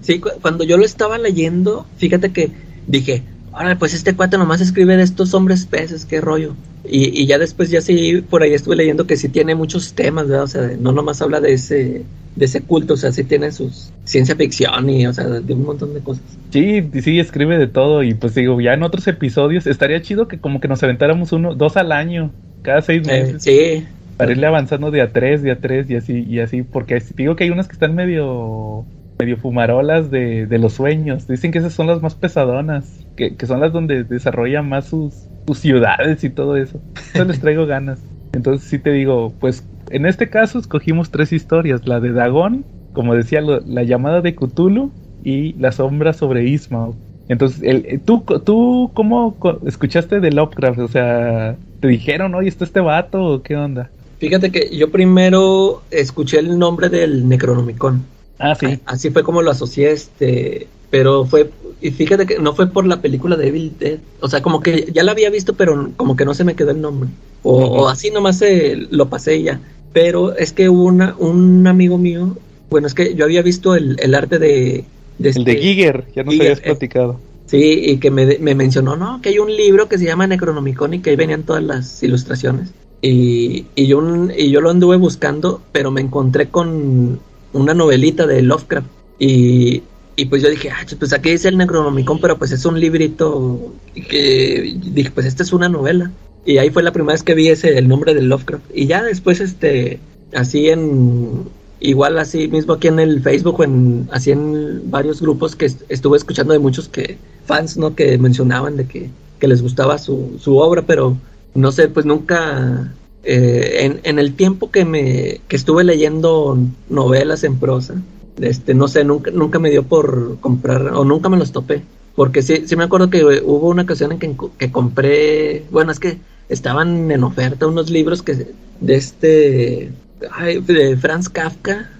sí, 0.00 0.20
cuando 0.40 0.64
yo 0.64 0.76
lo 0.76 0.84
estaba 0.84 1.18
leyendo, 1.18 1.86
fíjate 1.96 2.32
que 2.32 2.50
dije, 2.86 3.22
ahora 3.52 3.76
pues 3.78 3.94
este 3.94 4.14
cuate 4.14 4.38
nomás 4.38 4.60
escribe 4.60 4.96
de 4.96 5.02
estos 5.02 5.34
hombres 5.34 5.66
peces, 5.66 6.04
qué 6.04 6.20
rollo. 6.20 6.54
Y, 6.88 7.22
y 7.22 7.26
ya 7.26 7.38
después 7.38 7.70
ya 7.70 7.80
sí, 7.80 8.22
por 8.22 8.42
ahí 8.42 8.54
estuve 8.54 8.76
leyendo 8.76 9.06
que 9.06 9.16
sí 9.16 9.28
tiene 9.28 9.54
muchos 9.54 9.94
temas, 9.94 10.28
¿verdad? 10.28 10.44
O 10.44 10.48
sea, 10.48 10.62
no 10.78 10.92
nomás 10.92 11.20
habla 11.22 11.40
de 11.40 11.52
ese, 11.54 12.10
de 12.34 12.44
ese 12.44 12.64
culto, 12.64 12.94
o 12.94 12.96
sea, 12.96 13.12
sí 13.12 13.24
tiene 13.24 13.52
sus 13.52 13.94
ciencia 14.04 14.36
ficción 14.36 14.88
y, 14.90 15.06
o 15.06 15.12
sea, 15.12 15.26
de 15.28 15.54
un 15.54 15.64
montón 15.64 15.94
de 15.94 16.02
cosas. 16.02 16.40
Sí, 16.50 16.90
sí, 17.02 17.20
escribe 17.20 17.58
de 17.58 17.66
todo 17.68 18.02
y 18.02 18.14
pues 18.14 18.34
digo, 18.34 18.58
ya 18.60 18.72
en 18.72 18.82
otros 18.82 19.06
episodios 19.06 19.66
estaría 19.66 20.00
chido 20.00 20.28
que 20.28 20.40
como 20.40 20.60
que 20.60 20.68
nos 20.68 20.82
aventáramos 20.82 21.32
uno, 21.32 21.54
dos 21.54 21.76
al 21.76 21.92
año, 21.92 22.38
cada 22.62 22.80
seis 22.80 23.02
Eh, 23.06 23.34
meses. 23.34 23.42
sí, 23.42 23.88
Para 24.16 24.32
irle 24.32 24.46
avanzando 24.46 24.90
de 24.90 25.02
a 25.02 25.12
tres, 25.12 25.42
de 25.42 25.52
a 25.52 25.60
tres 25.60 25.90
y 25.90 25.96
así, 25.96 26.24
y 26.26 26.40
así, 26.40 26.62
porque 26.62 27.02
digo 27.16 27.36
que 27.36 27.44
hay 27.44 27.50
unas 27.50 27.68
que 27.68 27.74
están 27.74 27.94
medio, 27.94 28.90
medio 29.18 29.36
fumarolas 29.36 30.10
de, 30.10 30.46
de 30.46 30.58
los 30.58 30.74
sueños. 30.74 31.26
Dicen 31.26 31.52
que 31.52 31.58
esas 31.58 31.72
son 31.74 31.86
las 31.86 32.02
más 32.02 32.14
pesadonas, 32.14 33.06
que, 33.16 33.36
que 33.36 33.46
son 33.46 33.60
las 33.60 33.72
donde 33.72 34.04
desarrollan 34.04 34.68
más 34.68 34.86
sus, 34.86 35.28
sus 35.46 35.58
ciudades 35.58 36.22
y 36.24 36.30
todo 36.30 36.56
eso. 36.56 36.80
Eso 37.14 37.24
les 37.24 37.40
traigo 37.40 37.66
ganas. 37.66 38.00
Entonces 38.32 38.68
sí 38.68 38.78
te 38.78 38.90
digo, 38.92 39.34
pues 39.40 39.66
en 39.90 40.06
este 40.06 40.28
caso 40.30 40.58
escogimos 40.58 41.10
tres 41.10 41.32
historias, 41.32 41.86
la 41.86 42.00
de 42.00 42.12
Dagón, 42.12 42.66
como 42.92 43.14
decía, 43.14 43.40
lo- 43.40 43.60
la 43.60 43.82
llamada 43.82 44.20
de 44.20 44.34
Cthulhu 44.34 44.92
y 45.20 45.54
la 45.54 45.72
sombra 45.72 46.12
sobre 46.12 46.44
Ismael. 46.48 46.92
Entonces, 47.28 47.62
el, 47.62 47.84
eh, 47.86 47.98
¿tú, 47.98 48.24
¿tú 48.44 48.90
cómo 48.94 49.36
escuchaste 49.66 50.20
de 50.20 50.30
Lovecraft? 50.30 50.78
O 50.78 50.88
sea, 50.88 51.58
¿te 51.80 51.88
dijeron, 51.88 52.34
oye, 52.34 52.48
está 52.48 52.64
este 52.64 52.80
vato 52.80 53.22
o 53.24 53.42
qué 53.42 53.56
onda? 53.56 53.92
fíjate 54.18 54.50
que 54.52 54.76
yo 54.76 54.90
primero 54.90 55.82
escuché 55.90 56.38
el 56.40 56.58
nombre 56.58 56.88
del 56.88 57.28
Necronomicon. 57.28 58.17
Ah, 58.38 58.54
sí. 58.54 58.78
Así 58.86 59.10
fue 59.10 59.22
como 59.22 59.42
lo 59.42 59.50
asocié, 59.50 59.90
este, 59.90 60.68
pero 60.90 61.24
fue, 61.24 61.50
y 61.80 61.90
fíjate 61.90 62.26
que 62.26 62.38
no 62.38 62.54
fue 62.54 62.68
por 62.68 62.86
la 62.86 63.00
película 63.00 63.36
de 63.36 63.48
Evil 63.48 63.72
Dead, 63.78 63.98
o 64.20 64.28
sea, 64.28 64.42
como 64.42 64.60
que 64.60 64.90
ya 64.92 65.02
la 65.02 65.12
había 65.12 65.30
visto, 65.30 65.54
pero 65.54 65.90
como 65.96 66.16
que 66.16 66.24
no 66.24 66.34
se 66.34 66.44
me 66.44 66.54
quedó 66.54 66.70
el 66.70 66.80
nombre, 66.80 67.10
o, 67.42 67.88
así 67.88 68.10
nomás 68.10 68.38
se, 68.38 68.76
lo 68.90 69.08
pasé 69.08 69.36
y 69.36 69.42
ya, 69.44 69.60
pero 69.92 70.36
es 70.36 70.52
que 70.52 70.68
hubo 70.68 70.84
una, 70.84 71.14
un 71.18 71.66
amigo 71.66 71.98
mío, 71.98 72.36
bueno, 72.70 72.86
es 72.86 72.94
que 72.94 73.14
yo 73.14 73.24
había 73.24 73.42
visto 73.42 73.74
el, 73.74 73.96
el 74.00 74.14
arte 74.14 74.38
de... 74.38 74.84
de 75.18 75.30
El 75.30 75.44
de 75.44 75.52
este- 75.52 75.62
Giger, 75.62 76.04
ya 76.14 76.22
nos 76.22 76.32
Giger, 76.34 76.46
habías 76.46 76.58
eh. 76.60 76.64
platicado. 76.64 77.20
Sí, 77.46 77.80
y 77.86 77.96
que 77.96 78.10
me, 78.10 78.38
me 78.40 78.54
mencionó, 78.54 78.94
no, 78.96 79.22
que 79.22 79.30
hay 79.30 79.38
un 79.38 79.50
libro 79.56 79.88
que 79.88 79.96
se 79.96 80.04
llama 80.04 80.26
Necronomicon 80.26 80.92
y 80.92 80.98
que 81.00 81.10
ahí 81.10 81.16
venían 81.16 81.44
todas 81.44 81.62
las 81.62 82.02
ilustraciones. 82.02 82.74
Y, 83.00 83.64
y, 83.74 83.86
yo, 83.86 84.02
y 84.36 84.50
yo 84.50 84.60
lo 84.60 84.68
anduve 84.68 84.96
buscando, 84.96 85.62
pero 85.72 85.90
me 85.90 86.02
encontré 86.02 86.48
con 86.48 87.20
una 87.52 87.74
novelita 87.74 88.26
de 88.26 88.42
Lovecraft. 88.42 88.86
Y, 89.18 89.82
y 90.16 90.24
pues 90.26 90.42
yo 90.42 90.48
dije, 90.50 90.70
ah, 90.70 90.84
pues 90.98 91.12
aquí 91.12 91.30
dice 91.30 91.48
el 91.48 91.56
Necronomicon, 91.58 92.20
pero 92.20 92.38
pues 92.38 92.52
es 92.52 92.64
un 92.64 92.78
librito 92.80 93.72
que 93.94 94.76
dije, 94.92 95.10
pues 95.10 95.26
esta 95.26 95.42
es 95.42 95.52
una 95.52 95.68
novela. 95.68 96.10
Y 96.44 96.58
ahí 96.58 96.70
fue 96.70 96.82
la 96.82 96.92
primera 96.92 97.12
vez 97.14 97.22
que 97.22 97.34
vi 97.34 97.48
ese, 97.48 97.76
el 97.78 97.88
nombre 97.88 98.14
de 98.14 98.22
Lovecraft. 98.22 98.64
Y 98.74 98.86
ya 98.86 99.02
después, 99.02 99.40
este, 99.40 100.00
así 100.34 100.68
en, 100.68 101.44
igual 101.80 102.18
así 102.18 102.48
mismo 102.48 102.74
aquí 102.74 102.88
en 102.88 103.00
el 103.00 103.20
Facebook 103.22 103.62
en, 103.62 104.08
así 104.12 104.30
en 104.30 104.90
varios 104.90 105.20
grupos 105.20 105.54
que 105.56 105.66
est- 105.66 105.82
estuve 105.88 106.16
escuchando 106.16 106.52
de 106.52 106.58
muchos 106.58 106.88
que, 106.88 107.18
fans, 107.44 107.76
¿no? 107.76 107.94
Que 107.94 108.16
mencionaban 108.18 108.76
de 108.76 108.86
que, 108.86 109.10
que 109.38 109.48
les 109.48 109.62
gustaba 109.62 109.98
su, 109.98 110.36
su 110.40 110.56
obra, 110.58 110.82
pero 110.82 111.16
no 111.54 111.70
sé, 111.72 111.88
pues 111.88 112.06
nunca, 112.06 112.92
eh, 113.24 113.78
en, 113.84 114.00
en 114.04 114.18
el 114.18 114.34
tiempo 114.34 114.70
que 114.70 114.84
me, 114.84 115.40
que 115.48 115.56
estuve 115.56 115.84
leyendo 115.84 116.56
novelas 116.88 117.44
en 117.44 117.58
prosa, 117.58 117.94
este, 118.40 118.74
no 118.74 118.88
sé, 118.88 119.04
nunca, 119.04 119.30
nunca 119.30 119.58
me 119.58 119.70
dio 119.70 119.82
por 119.82 120.38
comprar, 120.40 120.88
o 120.94 121.04
nunca 121.04 121.28
me 121.28 121.36
los 121.36 121.52
topé. 121.52 121.82
Porque 122.14 122.42
sí, 122.42 122.64
sí 122.66 122.74
me 122.76 122.84
acuerdo 122.84 123.10
que 123.10 123.22
hubo 123.24 123.68
una 123.68 123.82
ocasión 123.82 124.10
en 124.12 124.18
que, 124.18 124.34
que 124.58 124.72
compré, 124.72 125.64
bueno, 125.70 125.92
es 125.92 126.00
que 126.00 126.18
estaban 126.48 127.10
en 127.10 127.22
oferta 127.22 127.66
unos 127.66 127.90
libros 127.90 128.22
que 128.22 128.46
de 128.80 128.94
este, 128.94 129.90
ay, 130.32 130.60
de 130.60 130.96
Franz 130.96 131.28
Kafka, 131.28 131.90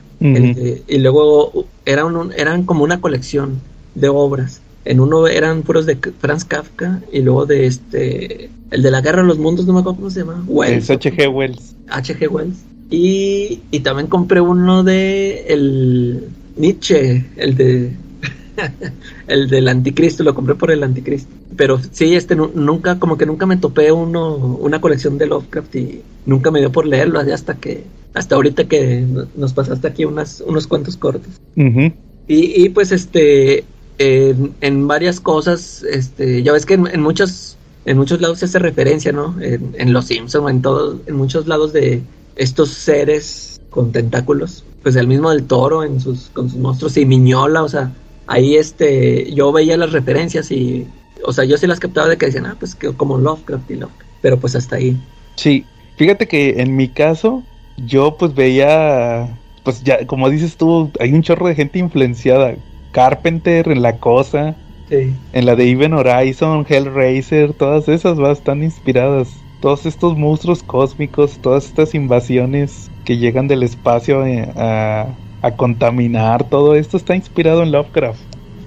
de- 0.54 0.82
y 0.88 0.98
luego 0.98 1.66
era 1.84 2.04
un- 2.04 2.32
eran 2.36 2.64
como 2.64 2.82
una 2.82 3.00
colección 3.00 3.60
de 3.94 4.08
obras. 4.08 4.60
En 4.89 5.01
uno 5.01 5.26
eran 5.28 5.62
puros 5.62 5.84
de 5.86 5.99
Franz 6.18 6.45
Kafka 6.45 7.01
y 7.12 7.20
luego 7.20 7.45
de 7.45 7.66
este, 7.66 8.49
el 8.70 8.82
de 8.82 8.91
la 8.91 9.03
Guerra 9.03 9.20
de 9.22 9.28
los 9.28 9.39
Mundos, 9.39 9.66
no 9.66 9.74
me 9.74 9.80
acuerdo 9.80 9.97
cómo 9.99 10.11
se 10.11 10.20
llama, 10.20 10.43
Wells. 10.47 10.89
H.G. 10.91 11.28
Wells. 11.28 11.74
H.G. 11.89 12.26
Wells. 12.28 12.57
Y, 12.91 13.61
y 13.70 13.80
también 13.80 14.07
compré 14.09 14.41
uno 14.41 14.82
de 14.84 15.45
el 15.49 16.28
Nietzsche, 16.57 17.26
el 17.36 17.55
de 17.55 17.93
el 19.28 19.49
del 19.49 19.68
anticristo, 19.68 20.24
lo 20.24 20.34
compré 20.34 20.55
por 20.55 20.70
el 20.70 20.82
anticristo. 20.82 21.30
Pero 21.57 21.78
sí, 21.91 22.14
este 22.14 22.34
nu- 22.34 22.51
nunca, 22.55 22.99
como 22.99 23.18
que 23.18 23.26
nunca 23.26 23.45
me 23.47 23.57
topé 23.59 23.93
uno, 23.93 24.36
una 24.36 24.80
colección 24.80 25.18
de 25.18 25.26
Lovecraft 25.26 25.76
y 25.76 26.01
nunca 26.26 26.51
me 26.51 26.61
dio 26.61 26.72
por 26.72 26.86
leerlo 26.86 27.20
hasta 27.20 27.55
que, 27.57 27.84
hasta 28.14 28.34
ahorita 28.36 28.64
que 28.68 29.03
no- 29.03 29.26
nos 29.36 29.53
pasaste 29.53 29.86
aquí 29.86 30.05
unas, 30.07 30.41
unos 30.47 30.66
cuentos 30.66 30.97
cortos. 30.97 31.34
Ujú. 31.57 31.93
Y, 32.26 32.64
y 32.64 32.68
pues 32.70 32.91
este, 32.93 33.64
en, 33.99 34.55
en 34.61 34.88
varias 34.88 35.20
cosas, 35.20 35.84
este, 35.90 36.42
ya 36.42 36.53
ves 36.53 36.64
que 36.64 36.74
en, 36.74 36.86
en 36.86 37.03
muchos, 37.03 37.57
en 37.84 37.99
muchos 37.99 38.20
lados 38.20 38.38
se 38.38 38.46
hace 38.46 38.59
referencia, 38.59 39.12
¿no? 39.12 39.34
En, 39.40 39.74
en 39.76 39.92
Los 39.92 40.07
Simpson, 40.07 40.49
en 40.49 40.62
todos, 40.62 41.01
en 41.07 41.16
muchos 41.16 41.46
lados 41.46 41.72
de 41.72 42.03
estos 42.36 42.70
seres 42.70 43.61
con 43.70 43.92
tentáculos, 43.92 44.64
pues 44.82 44.96
el 44.96 45.07
mismo 45.07 45.30
del 45.30 45.44
toro 45.44 45.84
en 45.84 46.01
sus, 46.01 46.30
con 46.30 46.49
sus 46.49 46.59
monstruos 46.59 46.96
y 46.96 47.05
Miñola, 47.05 47.62
o 47.62 47.68
sea, 47.68 47.92
ahí 48.26 48.57
este, 48.57 49.32
yo 49.32 49.53
veía 49.53 49.76
las 49.76 49.92
referencias 49.92 50.51
y, 50.51 50.86
o 51.24 51.32
sea, 51.32 51.44
yo 51.44 51.59
sí 51.59 51.66
las 51.66 51.80
captaba 51.80 52.09
de 52.09 52.16
que 52.16 52.26
decían, 52.26 52.46
ah, 52.46 52.57
pues 52.59 52.74
que 52.74 52.92
como 52.92 53.18
Lovecraft 53.18 53.70
y 53.70 53.74
Lovecraft, 53.74 54.11
pero 54.22 54.38
pues 54.38 54.55
hasta 54.55 54.76
ahí. 54.76 54.96
Sí, 55.36 55.64
fíjate 55.96 56.26
que 56.28 56.61
en 56.61 56.76
mi 56.76 56.88
caso, 56.88 57.42
yo 57.76 58.16
pues 58.16 58.34
veía, 58.34 59.38
pues 59.64 59.82
ya, 59.82 60.07
como 60.07 60.30
dices 60.30 60.57
tú, 60.57 60.90
hay 61.01 61.12
un 61.12 61.22
chorro 61.22 61.49
de 61.49 61.55
gente 61.55 61.78
influenciada. 61.78 62.57
Carpenter, 62.91 63.68
en 63.68 63.82
La 63.82 63.99
Cosa, 63.99 64.57
Sí. 64.89 65.14
en 65.32 65.47
la 65.47 65.55
de 65.55 65.70
Even 65.70 65.93
Horizon, 65.93 66.64
Hellraiser, 66.68 67.53
todas 67.53 67.89
esas 67.89 68.18
va, 68.18 68.32
están 68.32 68.62
inspiradas. 68.62 69.45
Todos 69.61 69.86
estos 69.86 70.16
monstruos 70.16 70.62
cósmicos, 70.62 71.39
todas 71.41 71.66
estas 71.66 71.95
invasiones 71.95 72.91
que 73.05 73.18
llegan 73.18 73.49
del 73.49 73.62
espacio 73.64 74.24
eh, 74.24 74.53
a, 74.57 75.16
a 75.43 75.51
contaminar, 75.57 76.49
todo 76.49 76.74
esto 76.74 76.97
está 76.97 77.16
inspirado 77.16 77.62
en 77.62 77.72
Lovecraft. 77.72 78.20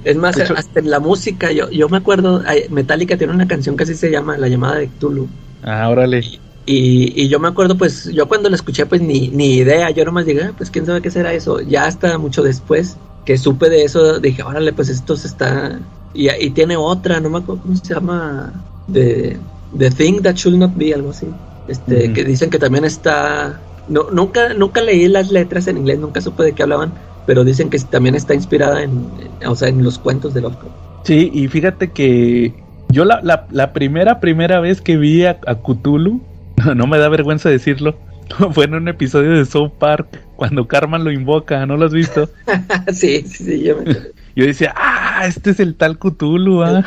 Es 0.04 0.16
más, 0.18 0.38
hecho- 0.38 0.56
hasta 0.58 0.80
en 0.80 0.90
la 0.90 1.00
música, 1.00 1.52
yo, 1.52 1.70
yo 1.70 1.88
me 1.90 1.98
acuerdo, 1.98 2.42
Metallica 2.70 3.18
tiene 3.18 3.34
una 3.34 3.48
canción 3.48 3.78
que 3.78 3.84
así 3.84 3.96
se 3.96 4.10
llama, 4.12 4.38
La 4.38 4.48
llamada 4.48 4.76
de 4.78 4.88
Cthulhu. 4.90 5.30
Ah, 5.62 5.90
órale. 5.90 6.22
Y, 6.66 7.14
y 7.22 7.28
yo 7.28 7.40
me 7.40 7.48
acuerdo, 7.48 7.78
pues, 7.78 8.06
yo 8.14 8.28
cuando 8.28 8.50
la 8.50 8.56
escuché, 8.56 8.86
pues 8.86 9.02
ni, 9.02 9.30
ni 9.30 9.56
idea, 9.58 9.90
yo 9.92 10.06
nomás 10.06 10.26
dije, 10.26 10.44
"Ah, 10.44 10.54
pues 10.56 10.70
quién 10.70 10.86
sabe 10.86 11.02
qué 11.02 11.10
será 11.12 11.34
eso. 11.34 11.60
Ya 11.62 11.86
hasta 11.86 12.18
mucho 12.18 12.44
después 12.44 12.98
que 13.24 13.38
supe 13.38 13.70
de 13.70 13.84
eso, 13.84 14.20
dije, 14.20 14.44
órale, 14.44 14.74
pues 14.74 14.90
esto 14.90 15.16
se 15.16 15.28
está. 15.28 15.80
Y, 16.14 16.30
y 16.30 16.52
tiene 16.52 16.76
otra, 16.78 17.20
no 17.20 17.30
me 17.30 17.40
acuerdo 17.40 17.62
cómo 17.62 17.76
se 17.76 17.94
llama, 17.94 18.66
de 18.86 19.40
The 19.78 19.92
Thing 19.92 20.22
That 20.24 20.36
Should 20.36 20.58
Not 20.58 20.74
Be, 20.76 20.94
algo 20.94 21.12
así. 21.12 21.36
Este, 21.68 22.12
que 22.14 22.24
dicen 22.26 22.50
que 22.50 22.60
también 22.60 22.86
está. 22.86 23.62
No, 23.88 24.10
nunca, 24.12 24.54
nunca 24.54 24.82
leí 24.82 25.08
las 25.08 25.32
letras 25.32 25.68
en 25.68 25.78
inglés, 25.78 26.00
nunca 26.00 26.22
supe 26.22 26.44
de 26.44 26.54
qué 26.54 26.64
hablaban, 26.64 26.94
pero 27.26 27.44
dicen 27.44 27.70
que 27.70 27.80
también 27.80 28.16
está 28.16 28.34
inspirada 28.34 28.84
en, 28.84 29.14
en- 29.40 29.48
o 29.48 29.56
sea, 29.56 29.70
en 29.70 29.84
los 29.84 29.98
cuentos 30.00 30.34
de 30.34 30.42
Lovecraft. 30.42 30.76
Sí, 31.04 31.30
y 31.34 31.48
fíjate 31.48 31.92
que 31.92 32.64
yo 32.90 33.06
la, 33.06 33.22
la, 33.24 33.48
la 33.50 33.74
primera, 33.74 34.20
primera 34.20 34.60
vez 34.60 34.82
que 34.82 34.98
vi 34.98 35.26
a, 35.26 35.40
a 35.48 35.62
Cthulhu, 35.62 36.22
no 36.76 36.88
me 36.88 36.98
da 36.98 37.10
vergüenza 37.10 37.50
decirlo, 37.50 38.00
fue 38.52 38.66
en 38.66 38.76
un 38.76 38.88
episodio 38.88 39.32
de 39.32 39.46
South 39.46 39.72
Park, 39.80 40.08
cuando 40.36 40.68
Carmen 40.68 41.04
lo 41.04 41.12
invoca, 41.12 41.66
¿no 41.66 41.78
lo 41.78 41.86
has 41.86 41.94
visto? 41.94 42.30
sí, 42.94 43.22
sí, 43.22 43.44
sí, 43.44 43.64
yo 43.64 43.78
me 43.78 43.96
Yo 44.36 44.46
decía, 44.46 44.74
ah, 44.78 45.26
este 45.28 45.52
es 45.52 45.60
el 45.60 45.76
tal 45.76 46.00
Cthulhu, 46.00 46.64
ah. 46.64 46.86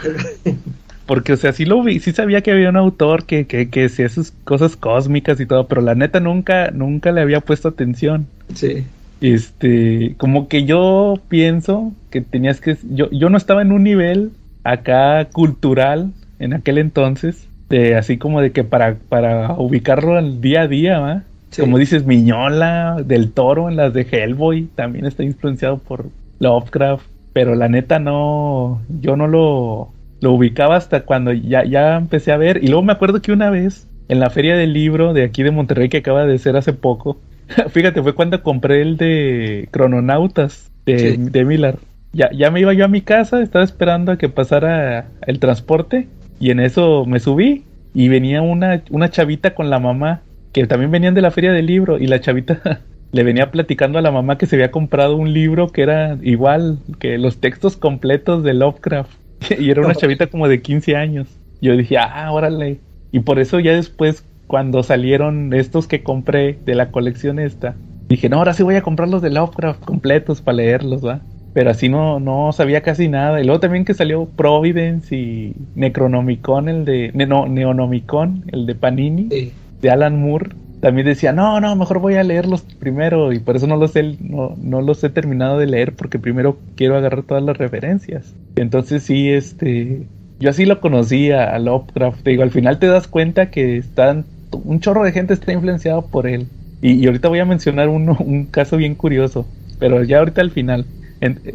Porque, 1.04 1.34
o 1.34 1.36
sea, 1.36 1.52
sí 1.52 1.66
lo 1.66 1.82
vi, 1.82 2.00
sí 2.00 2.12
sabía 2.12 2.40
que 2.40 2.52
había 2.52 2.70
un 2.70 2.78
autor 2.78 3.26
que, 3.26 3.46
que, 3.46 3.68
que 3.68 3.84
hacía 3.84 4.08
sus 4.08 4.30
cosas 4.44 4.76
cósmicas 4.76 5.38
y 5.38 5.44
todo, 5.44 5.68
pero 5.68 5.82
la 5.82 5.94
neta 5.94 6.20
nunca, 6.20 6.70
nunca 6.70 7.12
le 7.12 7.20
había 7.20 7.40
puesto 7.40 7.68
atención. 7.68 8.26
Sí. 8.54 8.86
Este, 9.20 10.14
como 10.16 10.48
que 10.48 10.64
yo 10.64 11.20
pienso 11.28 11.92
que 12.10 12.22
tenías 12.22 12.60
que, 12.60 12.78
yo, 12.90 13.10
yo 13.10 13.28
no 13.28 13.36
estaba 13.36 13.60
en 13.60 13.72
un 13.72 13.82
nivel 13.82 14.32
acá 14.64 15.26
cultural 15.26 16.12
en 16.38 16.54
aquel 16.54 16.78
entonces, 16.78 17.46
de 17.74 17.96
así 17.96 18.18
como 18.18 18.40
de 18.40 18.52
que 18.52 18.62
para, 18.62 18.96
para 19.08 19.54
ubicarlo 19.58 20.16
al 20.16 20.40
día 20.40 20.62
a 20.62 20.68
día, 20.68 20.98
¿va? 21.00 21.22
Sí. 21.50 21.60
Como 21.60 21.78
dices, 21.78 22.04
Miñola, 22.06 22.96
del 23.04 23.32
Toro 23.32 23.68
en 23.68 23.76
las 23.76 23.92
de 23.92 24.06
Hellboy, 24.10 24.68
también 24.74 25.06
está 25.06 25.22
influenciado 25.24 25.78
por 25.78 26.06
Lovecraft, 26.40 27.04
pero 27.32 27.54
la 27.54 27.68
neta 27.68 27.98
no, 27.98 28.80
yo 29.00 29.16
no 29.16 29.26
lo, 29.26 29.88
lo 30.20 30.32
ubicaba 30.32 30.76
hasta 30.76 31.00
cuando 31.02 31.32
ya, 31.32 31.64
ya 31.64 31.96
empecé 31.96 32.32
a 32.32 32.36
ver, 32.36 32.62
y 32.62 32.68
luego 32.68 32.82
me 32.82 32.92
acuerdo 32.92 33.20
que 33.22 33.32
una 33.32 33.50
vez, 33.50 33.86
en 34.08 34.20
la 34.20 34.30
feria 34.30 34.56
del 34.56 34.72
libro 34.72 35.12
de 35.12 35.24
aquí 35.24 35.42
de 35.42 35.50
Monterrey 35.50 35.88
que 35.88 35.98
acaba 35.98 36.26
de 36.26 36.38
ser 36.38 36.56
hace 36.56 36.72
poco, 36.72 37.18
fíjate, 37.70 38.02
fue 38.02 38.14
cuando 38.14 38.42
compré 38.42 38.82
el 38.82 38.96
de 38.96 39.68
Crononautas 39.72 40.70
de, 40.86 40.98
Sí. 40.98 41.16
de 41.18 41.44
Miller. 41.44 41.78
ya, 42.12 42.30
ya 42.32 42.50
me 42.50 42.60
iba 42.60 42.72
yo 42.72 42.84
a 42.84 42.88
mi 42.88 43.00
casa, 43.00 43.40
estaba 43.42 43.64
esperando 43.64 44.12
a 44.12 44.18
que 44.18 44.28
pasara 44.28 45.06
el 45.26 45.38
transporte 45.40 46.06
y 46.44 46.50
en 46.50 46.60
eso 46.60 47.06
me 47.06 47.20
subí 47.20 47.64
y 47.94 48.08
venía 48.08 48.42
una, 48.42 48.82
una 48.90 49.08
chavita 49.08 49.54
con 49.54 49.70
la 49.70 49.78
mamá, 49.78 50.20
que 50.52 50.66
también 50.66 50.90
venían 50.90 51.14
de 51.14 51.22
la 51.22 51.30
feria 51.30 51.52
del 51.52 51.64
libro 51.64 51.96
y 51.96 52.06
la 52.06 52.20
chavita 52.20 52.82
le 53.12 53.22
venía 53.22 53.50
platicando 53.50 53.98
a 53.98 54.02
la 54.02 54.10
mamá 54.10 54.36
que 54.36 54.44
se 54.44 54.56
había 54.56 54.70
comprado 54.70 55.16
un 55.16 55.32
libro 55.32 55.68
que 55.68 55.80
era 55.80 56.18
igual 56.20 56.80
que 56.98 57.16
los 57.16 57.38
textos 57.38 57.78
completos 57.78 58.44
de 58.44 58.52
Lovecraft. 58.52 59.10
y 59.58 59.70
era 59.70 59.80
una 59.80 59.94
chavita 59.94 60.26
como 60.26 60.46
de 60.46 60.60
15 60.60 60.96
años. 60.96 61.28
Yo 61.62 61.74
dije, 61.78 61.96
ah, 61.96 62.30
órale. 62.30 62.78
Y 63.10 63.20
por 63.20 63.38
eso 63.38 63.58
ya 63.58 63.72
después, 63.72 64.22
cuando 64.46 64.82
salieron 64.82 65.54
estos 65.54 65.86
que 65.86 66.02
compré 66.02 66.58
de 66.66 66.74
la 66.74 66.90
colección 66.90 67.38
esta, 67.38 67.74
dije, 68.06 68.28
no, 68.28 68.36
ahora 68.36 68.52
sí 68.52 68.62
voy 68.62 68.74
a 68.74 68.82
comprar 68.82 69.08
los 69.08 69.22
de 69.22 69.30
Lovecraft 69.30 69.82
completos 69.82 70.42
para 70.42 70.56
leerlos, 70.56 71.06
¿va? 71.06 71.22
Pero 71.54 71.70
así 71.70 71.88
no, 71.88 72.20
no 72.20 72.52
sabía 72.52 72.82
casi 72.82 73.08
nada. 73.08 73.40
Y 73.40 73.44
luego 73.44 73.60
también 73.60 73.86
que 73.86 73.94
salió 73.94 74.26
Providence 74.26 75.16
y 75.16 75.54
Necronomicon, 75.74 76.68
el 76.68 76.84
de. 76.84 77.12
No, 77.26 77.46
Neonomicon, 77.46 78.44
el 78.52 78.66
de 78.66 78.74
Panini, 78.74 79.52
de 79.80 79.90
Alan 79.90 80.20
Moore 80.20 80.50
también 80.84 81.06
decía, 81.06 81.32
no, 81.32 81.62
no, 81.62 81.74
mejor 81.76 81.98
voy 81.98 82.16
a 82.16 82.22
leerlos 82.22 82.60
primero 82.60 83.32
y 83.32 83.38
por 83.38 83.56
eso 83.56 83.66
no 83.66 83.78
los 83.78 83.96
he, 83.96 84.18
no, 84.20 84.54
no 84.58 84.82
los 84.82 85.02
he 85.02 85.08
terminado 85.08 85.58
de 85.58 85.64
leer 85.64 85.94
porque 85.94 86.18
primero 86.18 86.58
quiero 86.76 86.94
agarrar 86.94 87.22
todas 87.22 87.42
las 87.42 87.56
referencias. 87.56 88.34
Entonces 88.56 89.02
sí, 89.02 89.30
este, 89.30 90.02
yo 90.40 90.50
así 90.50 90.66
lo 90.66 90.82
conocía 90.82 91.54
a 91.54 91.58
Lovecraft. 91.58 92.22
Te 92.22 92.32
digo, 92.32 92.42
al 92.42 92.50
final 92.50 92.78
te 92.78 92.86
das 92.86 93.08
cuenta 93.08 93.50
que 93.50 93.78
están, 93.78 94.26
un 94.52 94.80
chorro 94.80 95.04
de 95.04 95.12
gente 95.12 95.32
está 95.32 95.54
influenciado 95.54 96.02
por 96.02 96.26
él. 96.26 96.48
Y, 96.82 97.06
ahorita 97.06 97.28
voy 97.28 97.38
a 97.38 97.46
mencionar 97.46 97.88
uno, 97.88 98.18
un 98.20 98.44
caso 98.44 98.76
bien 98.76 98.94
curioso, 98.94 99.46
pero 99.78 100.04
ya 100.04 100.18
ahorita 100.18 100.42
al 100.42 100.50
final. 100.50 100.84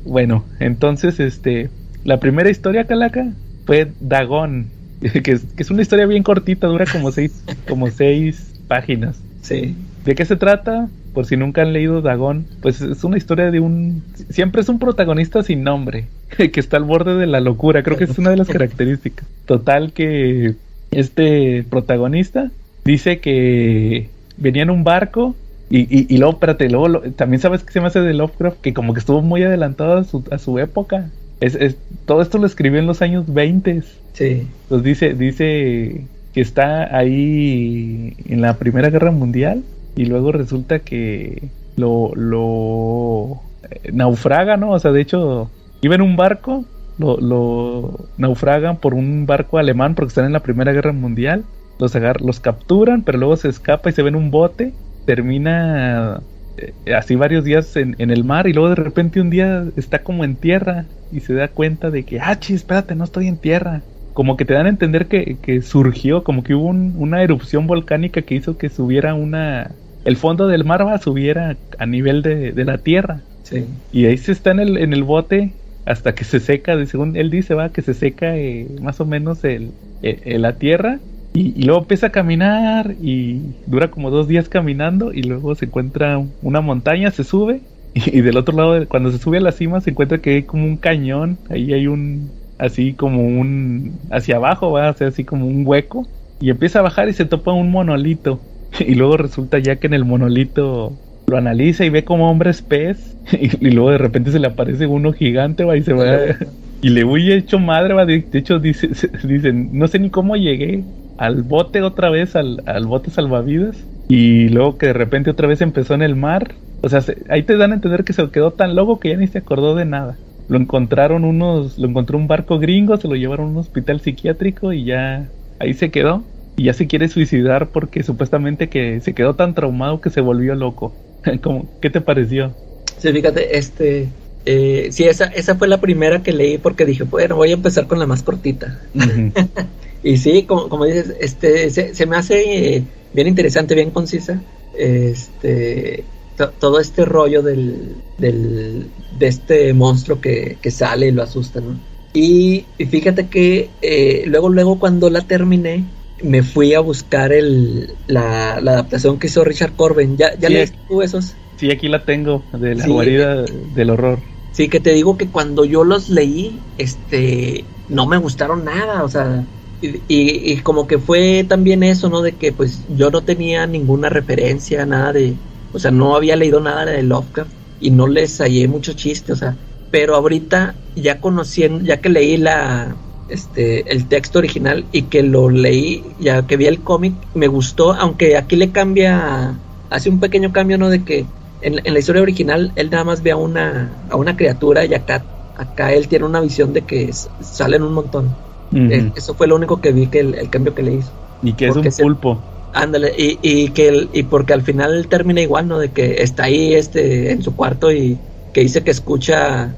Bueno, 0.04 0.46
entonces, 0.60 1.20
este, 1.20 1.70
la 2.04 2.20
primera 2.20 2.50
historia, 2.50 2.86
Calaca, 2.86 3.32
fue 3.66 3.92
Dagón, 4.00 4.68
que 5.24 5.32
es, 5.32 5.44
que 5.44 5.64
es 5.64 5.72
una 5.72 5.82
historia 5.82 6.06
bien 6.06 6.24
cortita, 6.24 6.68
dura 6.68 6.86
como 6.92 7.12
seis, 7.12 7.44
como 7.68 7.90
seis 7.90 8.60
páginas. 8.68 9.22
Sí. 9.42 9.76
¿De 10.06 10.16
qué 10.16 10.26
se 10.26 10.36
trata? 10.36 10.90
Por 11.14 11.26
si 11.26 11.38
nunca 11.38 11.62
han 11.62 11.74
leído 11.74 12.02
Dagón, 12.02 12.46
pues 12.62 12.82
es 12.82 13.04
una 13.04 13.18
historia 13.18 13.52
de 13.52 13.60
un... 13.60 14.04
Siempre 14.30 14.62
es 14.62 14.70
un 14.70 14.80
protagonista 14.80 15.44
sin 15.44 15.64
nombre, 15.64 16.08
que 16.38 16.60
está 16.60 16.78
al 16.78 16.84
borde 16.84 17.16
de 17.16 17.28
la 17.28 17.42
locura, 17.42 17.84
creo 17.84 17.98
que 17.98 18.06
es 18.06 18.18
una 18.18 18.30
de 18.30 18.38
las 18.38 18.48
características. 18.48 19.28
Total 19.46 19.92
que 19.94 20.56
este 20.92 21.64
protagonista 21.70 22.52
dice 22.86 23.20
que 23.20 24.10
venía 24.38 24.64
en 24.64 24.70
un 24.70 24.84
barco 24.84 25.36
y, 25.70 26.14
y, 26.14 26.18
luego, 26.18 26.34
espérate, 26.34 26.68
luego 26.68 27.02
también 27.12 27.42
sabes 27.42 27.64
que 27.64 27.72
se 27.72 27.80
me 27.80 27.88
hace 27.88 28.02
de 28.02 28.14
Lovecraft, 28.14 28.60
que 28.62 28.74
como 28.74 28.94
que 28.94 29.00
estuvo 29.00 29.22
muy 29.22 29.44
adelantado 29.44 29.98
a 29.98 30.04
su, 30.04 30.24
a 30.32 30.40
su 30.40 30.58
época. 30.58 31.12
Es, 31.42 31.54
es, 31.56 31.78
todo 32.06 32.22
esto 32.22 32.40
lo 32.40 32.48
escribió 32.48 32.80
en 32.80 32.88
los 32.88 33.02
años 33.04 33.32
20. 33.32 33.84
Sí. 34.14 34.48
Entonces 34.64 34.84
dice, 34.84 35.14
dice 35.14 36.06
que 36.34 36.42
está 36.42 36.96
ahí 36.96 38.16
en 38.28 38.42
la 38.42 38.58
Primera 38.58 38.90
Guerra 38.90 39.12
Mundial 39.12 39.64
y 39.96 40.06
luego 40.06 40.32
resulta 40.32 40.80
que 40.80 41.50
lo, 41.76 42.14
lo 42.16 43.42
eh, 43.70 43.92
naufraga, 43.94 44.58
¿no? 44.58 44.72
O 44.72 44.80
sea, 44.80 44.92
de 44.92 45.02
hecho, 45.02 45.52
iba 45.82 45.94
en 45.94 46.02
un 46.02 46.16
barco, 46.16 46.66
lo, 46.98 47.18
lo 47.18 48.10
naufragan 48.18 48.78
por 48.78 48.96
un 48.96 49.28
barco 49.28 49.60
alemán 49.60 49.94
porque 49.94 50.10
están 50.10 50.26
en 50.26 50.34
la 50.34 50.42
Primera 50.42 50.74
Guerra 50.74 50.94
Mundial, 50.94 51.46
los, 51.80 51.94
los 52.22 52.40
capturan, 52.40 53.04
pero 53.04 53.20
luego 53.20 53.38
se 53.38 53.50
escapa 53.50 53.90
y 53.90 53.94
se 53.94 54.02
ve 54.02 54.10
en 54.10 54.16
un 54.16 54.32
bote, 54.32 54.74
termina 55.10 56.22
eh, 56.58 56.94
así 56.94 57.16
varios 57.16 57.44
días 57.44 57.76
en, 57.76 57.96
en, 57.98 58.12
el 58.12 58.24
mar 58.24 58.46
y 58.46 58.54
luego 58.54 58.70
de 58.70 58.76
repente 58.76 59.20
un 59.20 59.32
día 59.32 59.66
está 59.76 60.04
como 60.04 60.24
en 60.24 60.36
tierra 60.36 60.86
y 61.12 61.22
se 61.22 61.34
da 61.34 61.48
cuenta 61.48 61.90
de 61.90 62.04
que, 62.04 62.20
ah, 62.20 62.38
chis, 62.38 62.58
espérate, 62.58 62.94
no 62.94 63.06
estoy 63.06 63.28
en 63.28 63.38
tierra 63.38 63.82
como 64.14 64.38
que 64.38 64.46
te 64.46 64.54
dan 64.54 64.68
a 64.68 64.70
entender 64.70 65.08
que, 65.08 65.62
surgió, 65.64 66.24
como 66.24 66.44
que 66.44 66.54
hubo 66.54 66.68
una 66.68 67.24
erupción 67.24 67.66
volcánica 67.66 68.22
que 68.22 68.36
hizo 68.36 68.58
que 68.58 68.70
subiera 68.70 69.16
una... 69.16 69.72
El 70.06 70.16
fondo 70.16 70.48
del 70.48 70.64
mar 70.64 70.86
va 70.86 71.00
subiera 71.00 71.58
a 71.80 71.86
nivel 71.88 72.22
de, 72.22 72.54
la 72.66 72.78
tierra. 72.78 73.22
Sí. 73.44 73.66
Y 73.92 74.06
ahí 74.06 74.18
se 74.18 74.34
está 74.34 74.52
en 74.52 74.60
el, 74.60 74.78
en 74.78 74.94
el 74.94 75.04
bote 75.04 75.54
hasta 75.86 76.14
que 76.14 76.26
se 76.26 76.40
seca, 76.40 76.86
según 76.86 77.16
él 77.16 77.32
dice, 77.32 77.56
va, 77.56 77.70
que 77.70 77.82
se 77.82 77.94
seca 77.94 78.38
eh, 78.38 78.68
más 78.82 79.00
o 79.00 79.06
menos 79.06 79.44
el, 79.44 79.72
eh, 80.04 80.38
la 80.38 80.54
tierra. 80.54 81.00
Y, 81.34 81.64
luego 81.64 81.82
empieza 81.82 82.08
a 82.08 82.12
caminar 82.12 82.96
y 83.02 83.42
dura 83.66 83.90
como 83.90 84.10
dos 84.10 84.28
días 84.28 84.50
caminando 84.50 85.14
y 85.14 85.24
luego 85.24 85.56
se 85.56 85.66
encuentra 85.66 86.22
una 86.42 86.62
montaña, 86.62 87.12
se 87.12 87.24
sube 87.24 87.62
y, 87.94 88.18
y 88.18 88.22
del 88.22 88.38
otro 88.38 88.56
lado, 88.56 88.88
cuando 88.88 89.12
se 89.12 89.20
sube 89.20 89.38
a 89.38 89.42
la 89.42 89.52
cima, 89.52 89.82
se 89.82 89.92
encuentra 89.92 90.20
que 90.20 90.36
hay 90.36 90.44
como 90.44 90.66
un 90.66 90.78
cañón, 90.78 91.38
ahí 91.50 91.74
hay 91.74 91.88
un, 91.88 92.30
así 92.58 92.94
como 92.94 93.26
un 93.26 93.94
hacia 94.12 94.36
abajo, 94.36 94.72
va 94.72 94.90
a 94.90 94.94
ser 94.94 95.08
así 95.08 95.24
como 95.24 95.48
un 95.48 95.66
hueco 95.66 96.08
y 96.40 96.50
empieza 96.50 96.80
a 96.80 96.84
bajar 96.84 97.10
y 97.10 97.14
se 97.14 97.26
topa 97.26 97.54
un 97.54 97.72
monolito. 97.72 98.40
Y 98.80 98.94
luego 98.94 99.18
resulta 99.18 99.58
ya 99.58 99.78
que 99.78 99.88
en 99.88 99.96
el 99.96 100.06
monolito 100.06 100.94
lo 101.26 101.38
analiza 101.38 101.86
y 101.86 101.90
ve 101.90 102.04
como 102.04 102.30
hombre 102.30 102.52
es 102.52 102.62
pez 102.62 103.16
y, 103.32 103.72
luego 103.72 103.92
de 103.92 103.98
repente 103.98 104.32
se 104.32 104.40
le 104.40 104.48
aparece 104.48 104.86
uno 104.88 105.12
gigante 105.12 105.64
va 105.64 105.76
y 105.76 105.84
se 105.84 105.94
va 105.94 106.06
y 106.82 106.90
le 106.90 107.04
huye 107.04 107.36
hecho 107.36 107.60
madre 107.60 107.94
va 107.94 108.06
de, 108.06 108.26
hecho 108.34 108.60
dice, 108.60 108.90
dicen 109.24 109.70
no 109.74 109.88
sé 109.88 110.00
ni 110.00 110.10
cómo 110.10 110.36
llegué 110.36 110.84
al 111.20 111.44
bote 111.44 111.82
otra 111.82 112.10
vez 112.10 112.36
al, 112.36 112.64
al 112.66 112.86
bote 112.86 113.12
salvavidas 113.12 113.78
y 114.08 114.50
luego 114.50 114.78
que 114.78 114.88
de 114.88 114.94
repente 114.94 115.30
otra 115.30 115.48
vez 115.48 115.62
empezó 115.62 115.94
en 115.94 116.02
el 116.02 116.16
mar 116.16 116.56
o 116.82 116.90
sea 116.90 117.04
ahí 117.30 117.44
te 117.44 117.58
dan 117.58 117.72
a 117.72 117.76
entender 117.76 118.04
que 118.04 118.14
se 118.14 118.30
quedó 118.32 118.52
tan 118.52 118.76
loco 118.76 119.00
que 119.00 119.10
ya 119.10 119.18
ni 119.18 119.28
se 119.28 119.40
acordó 119.40 119.76
de 119.76 119.86
nada 119.86 120.18
lo 120.50 120.58
encontraron 120.58 121.26
unos, 121.26 121.78
lo 121.78 121.88
encontró 121.88 122.18
un 122.18 122.28
barco 122.28 122.58
gringo, 122.58 122.98
se 122.98 123.08
lo 123.08 123.16
llevaron 123.16 123.48
a 123.48 123.50
un 123.52 123.58
hospital 123.58 124.02
psiquiátrico 124.02 124.74
y 124.74 124.84
ya 124.84 125.32
ahí 125.60 125.76
se 125.76 125.92
quedó. 125.92 126.24
Y 126.58 126.64
ya 126.66 126.74
se 126.74 126.88
quiere 126.88 127.08
suicidar 127.08 127.70
porque 127.70 128.04
supuestamente 128.04 128.68
que 128.68 129.00
se 129.00 129.14
quedó 129.14 129.36
tan 129.36 129.54
traumado 129.54 130.02
que 130.02 130.10
se 130.10 130.22
volvió 130.22 130.56
loco. 130.56 130.92
¿Qué 131.82 131.90
te 131.90 132.02
pareció? 132.02 132.52
Sí, 132.98 133.14
fíjate, 133.14 133.58
este, 133.58 134.10
eh, 134.46 134.90
sí, 134.92 135.04
esa, 135.04 135.26
esa 135.26 135.56
fue 135.56 135.68
la 135.68 135.80
primera 135.80 136.24
que 136.24 136.34
leí 136.34 136.58
porque 136.58 136.84
dije, 136.84 137.04
bueno, 137.04 137.36
voy 137.36 137.52
a 137.52 137.54
empezar 137.54 137.86
con 137.86 138.00
la 138.00 138.08
más 138.08 138.24
cortita. 138.24 138.80
y 140.04 140.18
sí, 140.18 140.44
como, 140.44 140.70
como 140.70 140.86
dices, 140.86 141.14
este, 141.20 141.70
se, 141.70 141.94
se 141.94 142.06
me 142.06 142.18
hace 142.18 142.76
eh, 142.76 142.84
bien 143.14 143.28
interesante, 143.28 143.76
bien 143.76 143.92
concisa. 143.92 144.42
Este, 144.76 146.06
todo 146.48 146.80
este 146.80 147.04
rollo 147.06 147.42
del, 147.42 147.96
del, 148.18 148.88
de 149.18 149.28
este 149.28 149.74
monstruo 149.74 150.22
que, 150.22 150.58
sale 150.72 151.08
y 151.08 151.12
lo 151.12 151.24
asusta, 151.24 151.60
¿no? 151.60 151.78
Y, 152.14 152.66
fíjate 152.78 153.28
que 153.28 153.70
eh, 153.82 154.24
luego, 154.26 154.50
luego 154.50 154.80
cuando 154.80 155.10
la 155.10 155.22
terminé, 155.22 155.84
me 156.24 156.44
fui 156.44 156.74
a 156.74 156.80
buscar 156.80 157.32
el, 157.32 157.94
la, 158.08 158.54
adaptación 158.54 159.20
que 159.20 159.28
hizo 159.28 159.44
Richard 159.44 159.74
Corbin. 159.74 160.18
¿Ya, 160.18 160.38
ya 160.38 160.50
leíste 160.50 160.78
tú 160.88 161.02
esos? 161.02 161.36
Sí, 161.58 161.72
aquí 161.72 161.88
la 161.88 162.06
tengo, 162.06 162.44
de 162.54 162.76
la 162.76 162.88
guarida 162.88 163.46
del 163.76 163.90
horror. 163.90 164.20
Sí, 164.52 164.70
que 164.70 164.80
te 164.80 164.94
digo 164.94 165.18
que 165.18 165.28
cuando 165.28 165.66
yo 165.66 165.84
los 165.84 166.10
leí, 166.10 166.60
este, 166.78 167.66
no 167.90 168.08
me 168.08 168.18
gustaron 168.18 168.66
nada, 168.66 169.04
o 169.04 169.10
sea, 169.10 169.46
y, 169.82 170.02
y, 170.10 170.58
como 170.58 170.88
que 170.88 171.00
fue 171.00 171.46
también 171.48 171.84
eso, 171.84 172.10
¿no? 172.10 172.22
De 172.22 172.34
que 172.34 172.52
pues 172.52 172.82
yo 172.98 173.12
no 173.12 173.22
tenía 173.22 173.66
ninguna 173.66 174.10
referencia, 174.10 174.86
nada 174.86 175.14
de, 175.14 175.36
o 175.72 175.80
sea, 175.80 175.92
no 175.92 176.16
había 176.16 176.36
leído 176.36 176.60
nada 176.60 176.86
de 176.86 177.04
Lovecraft 177.04 177.52
y 177.80 177.92
no 177.92 178.08
les 178.08 178.40
hallé 178.40 178.68
mucho 178.68 178.94
chiste, 178.94 179.32
o 179.32 179.36
sea, 179.36 179.56
pero 179.92 180.16
ahorita 180.16 180.76
ya 180.96 181.22
conociendo, 181.22 181.84
ya 181.84 182.02
que 182.02 182.10
leí 182.10 182.38
la 182.38 182.96
este 183.30 183.92
el 183.92 184.08
texto 184.08 184.40
original 184.40 184.86
y 184.92 185.04
que 185.04 185.24
lo 185.24 185.50
leí, 185.50 186.04
ya 186.20 186.46
que 186.46 186.58
vi 186.58 186.66
el 186.66 186.82
cómic, 186.82 187.14
me 187.34 187.48
gustó, 187.48 187.94
aunque 187.94 188.38
aquí 188.38 188.56
le 188.56 188.72
cambia 188.72 189.56
hace 189.90 190.10
un 190.10 190.20
pequeño 190.20 190.52
cambio, 190.52 190.78
¿no? 190.78 190.90
De 190.90 191.04
que 191.04 191.26
en, 191.62 191.76
la 191.76 192.00
historia 192.00 192.22
original 192.22 192.72
él 192.76 192.90
nada 192.90 193.04
más 193.04 193.24
ve 193.24 193.32
a 193.32 193.38
una 193.38 193.92
a 194.10 194.16
una 194.16 194.36
criatura 194.36 194.86
y 194.86 194.94
acá 194.94 195.24
acá 195.58 195.94
él 195.94 196.08
tiene 196.08 196.26
una 196.26 196.42
visión 196.42 196.74
de 196.74 196.82
que 196.82 197.12
salen 197.14 197.84
un 197.84 197.94
montón. 197.94 198.36
Eh, 198.74 199.12
eso 199.16 199.34
fue 199.34 199.48
lo 199.48 199.56
único 199.56 199.82
que 199.82 199.92
vi 199.92 200.08
que 200.08 200.20
el, 200.20 200.50
cambio 200.50 200.76
que 200.76 200.84
le 200.84 200.94
hizo. 200.96 201.12
Y 201.42 201.54
que 201.54 201.68
es 201.68 201.76
un 201.76 201.84
pulpo. 201.84 202.40
Ándale, 202.74 203.14
y, 203.18 203.40
y 203.42 203.70
que 203.70 204.08
y 204.14 204.24
porque 204.24 204.54
al 204.54 204.62
final 204.62 205.08
termina 205.08 205.42
igual, 205.42 205.68
¿no? 205.68 205.80
De 205.80 205.90
que 205.90 206.22
está 206.22 206.44
ahí 206.44 206.76
este 206.76 207.32
en 207.32 207.42
su 207.42 207.56
cuarto 207.56 207.92
y 207.92 208.18
que 208.54 208.62
dice 208.62 208.84
que 208.84 208.92
escucha 208.92 209.74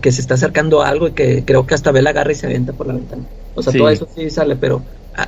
que 0.00 0.12
se 0.12 0.20
está 0.20 0.34
acercando 0.34 0.82
algo 0.82 1.08
y 1.08 1.12
que 1.12 1.44
creo 1.44 1.66
que 1.66 1.74
hasta 1.74 1.92
ve 1.92 2.02
la 2.02 2.12
garra 2.12 2.32
y 2.32 2.36
se 2.36 2.46
avienta 2.46 2.72
por 2.72 2.86
la 2.86 2.94
ventana. 2.94 3.24
O 3.54 3.62
sea, 3.62 3.72
todo 3.72 3.88
eso 3.88 4.06
sí 4.14 4.30
sale, 4.30 4.56
pero 4.56 4.82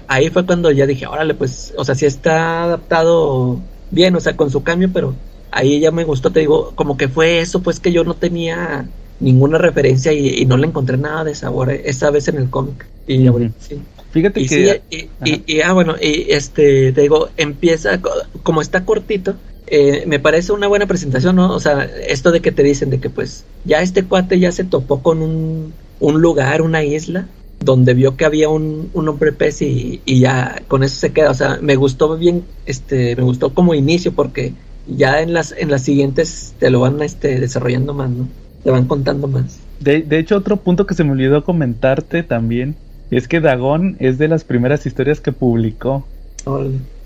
ahí 0.07 0.31
fue 0.31 0.47
cuando 0.47 0.71
ya 0.71 0.87
dije, 0.87 1.07
órale, 1.07 1.35
pues, 1.35 1.73
o 1.77 1.85
sea, 1.85 1.95
sí 1.95 2.07
está 2.07 2.65
adaptado 2.65 3.59
bien, 3.91 4.15
o 4.15 4.21
sea, 4.21 4.37
con 4.37 4.51
su 4.51 4.63
cambio, 4.63 4.91
pero 4.93 5.15
ahí 5.51 5.81
ya 5.81 5.91
me 5.91 6.05
gustó, 6.05 6.31
te 6.31 6.41
digo, 6.41 6.73
como 6.75 6.97
que 6.97 7.09
fue 7.09 7.41
eso, 7.41 7.63
pues 7.63 7.81
que 7.81 7.93
yo 7.93 8.05
no 8.05 8.15
tenía 8.15 8.87
ninguna 9.21 9.59
referencia 9.59 10.13
y, 10.13 10.45
no 10.47 10.57
le 10.57 10.67
encontré 10.67 10.97
nada 10.97 11.25
de 11.25 11.35
sabor 11.35 11.71
esa 11.71 12.11
vez 12.11 12.29
en 12.29 12.37
el 12.37 12.51
cómic. 12.51 12.87
Y 13.07 13.27
sí. 13.59 13.81
Fíjate 14.11 14.47
que. 14.47 14.83
y, 15.25 15.61
ah, 15.61 15.73
bueno, 15.73 15.97
y 16.01 16.27
este, 16.31 16.93
te 16.93 17.01
digo, 17.03 17.29
empieza, 17.37 18.01
como 18.43 18.63
está 18.63 18.85
cortito, 18.85 19.35
eh, 19.67 20.05
me 20.07 20.19
parece 20.19 20.53
una 20.53 20.67
buena 20.67 20.87
presentación, 20.87 21.37
¿no? 21.37 21.55
O 21.55 21.61
sea, 21.61 21.85
esto 21.85 22.31
de 22.31 22.41
que 22.41 22.53
te 22.53 22.63
dicen 22.63 22.91
de 22.91 23.01
que 23.01 23.11
pues 23.11 23.45
ya 23.65 23.83
este 23.83 24.05
cuate 24.05 24.39
ya 24.39 24.51
se 24.51 24.65
topó 24.65 25.03
con 25.03 25.21
un, 25.21 25.75
un 26.01 26.21
lugar, 26.23 26.63
una 26.63 26.85
isla, 26.85 27.27
donde 27.61 27.93
vio 27.93 28.17
que 28.17 28.25
había 28.25 28.49
un, 28.49 28.91
un 28.95 29.09
hombre 29.09 29.33
pez 29.33 29.61
y, 29.61 30.01
y, 30.07 30.21
ya 30.21 30.63
con 30.69 30.85
eso 30.85 30.97
se 30.97 31.13
queda. 31.13 31.31
O 31.31 31.35
sea, 31.35 31.59
me 31.61 31.77
gustó 31.77 32.17
bien, 32.17 32.45
este, 32.65 33.15
me 33.17 33.25
gustó 33.25 33.53
como 33.53 33.75
inicio 33.75 34.13
porque 34.13 34.55
ya 34.87 35.21
en 35.21 35.35
las, 35.35 35.55
en 35.57 35.71
las 35.71 35.83
siguientes 35.83 36.55
te 36.59 36.71
lo 36.71 36.81
van 36.81 37.03
este, 37.03 37.39
desarrollando 37.39 37.93
más, 37.93 38.09
¿no? 38.09 38.27
Te 38.63 38.71
van 38.71 38.87
contando 38.87 39.29
más. 39.29 39.61
De, 39.81 40.03
de 40.03 40.19
hecho, 40.19 40.37
otro 40.37 40.57
punto 40.57 40.87
que 40.87 40.95
se 40.95 41.05
me 41.05 41.13
olvidó 41.13 41.45
comentarte 41.45 42.23
también 42.23 42.75
es 43.11 43.29
que 43.29 43.41
Dagón 43.41 43.97
es 44.01 44.19
de 44.19 44.29
las 44.29 44.45
primeras 44.45 44.85
historias 44.87 45.21
que 45.21 45.33
publicó. 45.33 46.07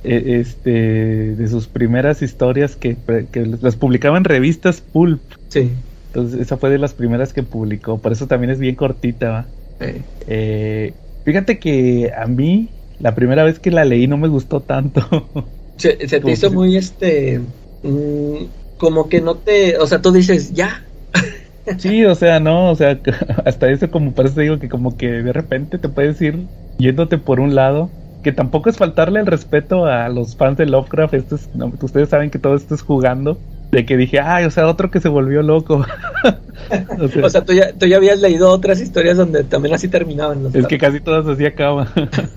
E, 0.04 0.40
este, 0.40 0.70
de 1.36 1.48
sus 1.48 1.68
primeras 1.68 2.22
historias 2.22 2.74
que, 2.76 2.96
que 3.30 3.46
las 3.60 3.76
publicaba 3.76 4.18
en 4.18 4.24
revistas 4.24 4.80
Pulp. 4.80 5.20
Sí. 5.48 5.70
Entonces, 6.08 6.40
esa 6.40 6.56
fue 6.56 6.70
de 6.70 6.78
las 6.78 6.92
primeras 6.92 7.32
que 7.32 7.42
publicó. 7.42 7.98
Por 7.98 8.12
eso 8.12 8.26
también 8.26 8.50
es 8.50 8.58
bien 8.58 8.74
cortita, 8.74 9.30
¿va? 9.30 9.46
Eh, 10.26 10.92
fíjate 11.24 11.58
que 11.58 12.12
a 12.16 12.26
mí, 12.26 12.68
la 13.00 13.14
primera 13.14 13.44
vez 13.44 13.58
que 13.58 13.70
la 13.70 13.84
leí 13.84 14.06
no 14.06 14.16
me 14.16 14.28
gustó 14.28 14.60
tanto. 14.60 15.00
Se, 15.76 15.94
te 15.94 16.30
hizo 16.30 16.50
muy 16.52 16.76
este. 16.76 17.40
Mm, 17.82 18.44
como 18.76 19.08
que 19.08 19.20
no 19.20 19.36
te. 19.36 19.78
O 19.78 19.86
sea, 19.86 20.00
tú 20.00 20.12
dices, 20.12 20.52
ya. 20.52 20.84
Sí, 21.78 22.04
o 22.04 22.14
sea, 22.14 22.40
no, 22.40 22.70
o 22.70 22.74
sea, 22.74 22.98
hasta 23.44 23.70
eso 23.70 23.90
como 23.90 24.12
parece 24.12 24.40
digo 24.42 24.58
que 24.58 24.68
como 24.68 24.96
que 24.96 25.08
de 25.08 25.32
repente 25.32 25.78
te 25.78 25.88
puedes 25.88 26.20
ir 26.20 26.46
yéndote 26.78 27.18
por 27.18 27.40
un 27.40 27.54
lado, 27.54 27.90
que 28.22 28.32
tampoco 28.32 28.70
es 28.70 28.76
faltarle 28.76 29.20
el 29.20 29.26
respeto 29.26 29.86
a 29.86 30.08
los 30.08 30.36
fans 30.36 30.58
de 30.58 30.66
Lovecraft, 30.66 31.14
esto 31.14 31.36
ustedes 31.80 32.08
saben 32.08 32.30
que 32.30 32.38
todo 32.38 32.54
esto 32.54 32.74
es 32.74 32.82
jugando, 32.82 33.38
de 33.70 33.86
que 33.86 33.96
dije, 33.96 34.20
ay, 34.20 34.44
o 34.44 34.50
sea, 34.50 34.66
otro 34.68 34.90
que 34.90 35.00
se 35.00 35.08
volvió 35.08 35.42
loco. 35.42 35.84
o 37.22 37.28
sea, 37.30 37.44
tú, 37.44 37.52
ya, 37.52 37.72
tú 37.72 37.86
ya 37.86 37.96
habías 37.96 38.20
leído 38.20 38.50
otras 38.50 38.80
historias 38.80 39.16
donde 39.16 39.44
también 39.44 39.74
así 39.74 39.88
terminaban. 39.88 40.46
es 40.52 40.66
que 40.66 40.78
casi 40.78 41.00
todas 41.00 41.26
así 41.26 41.46
acaban. 41.46 41.88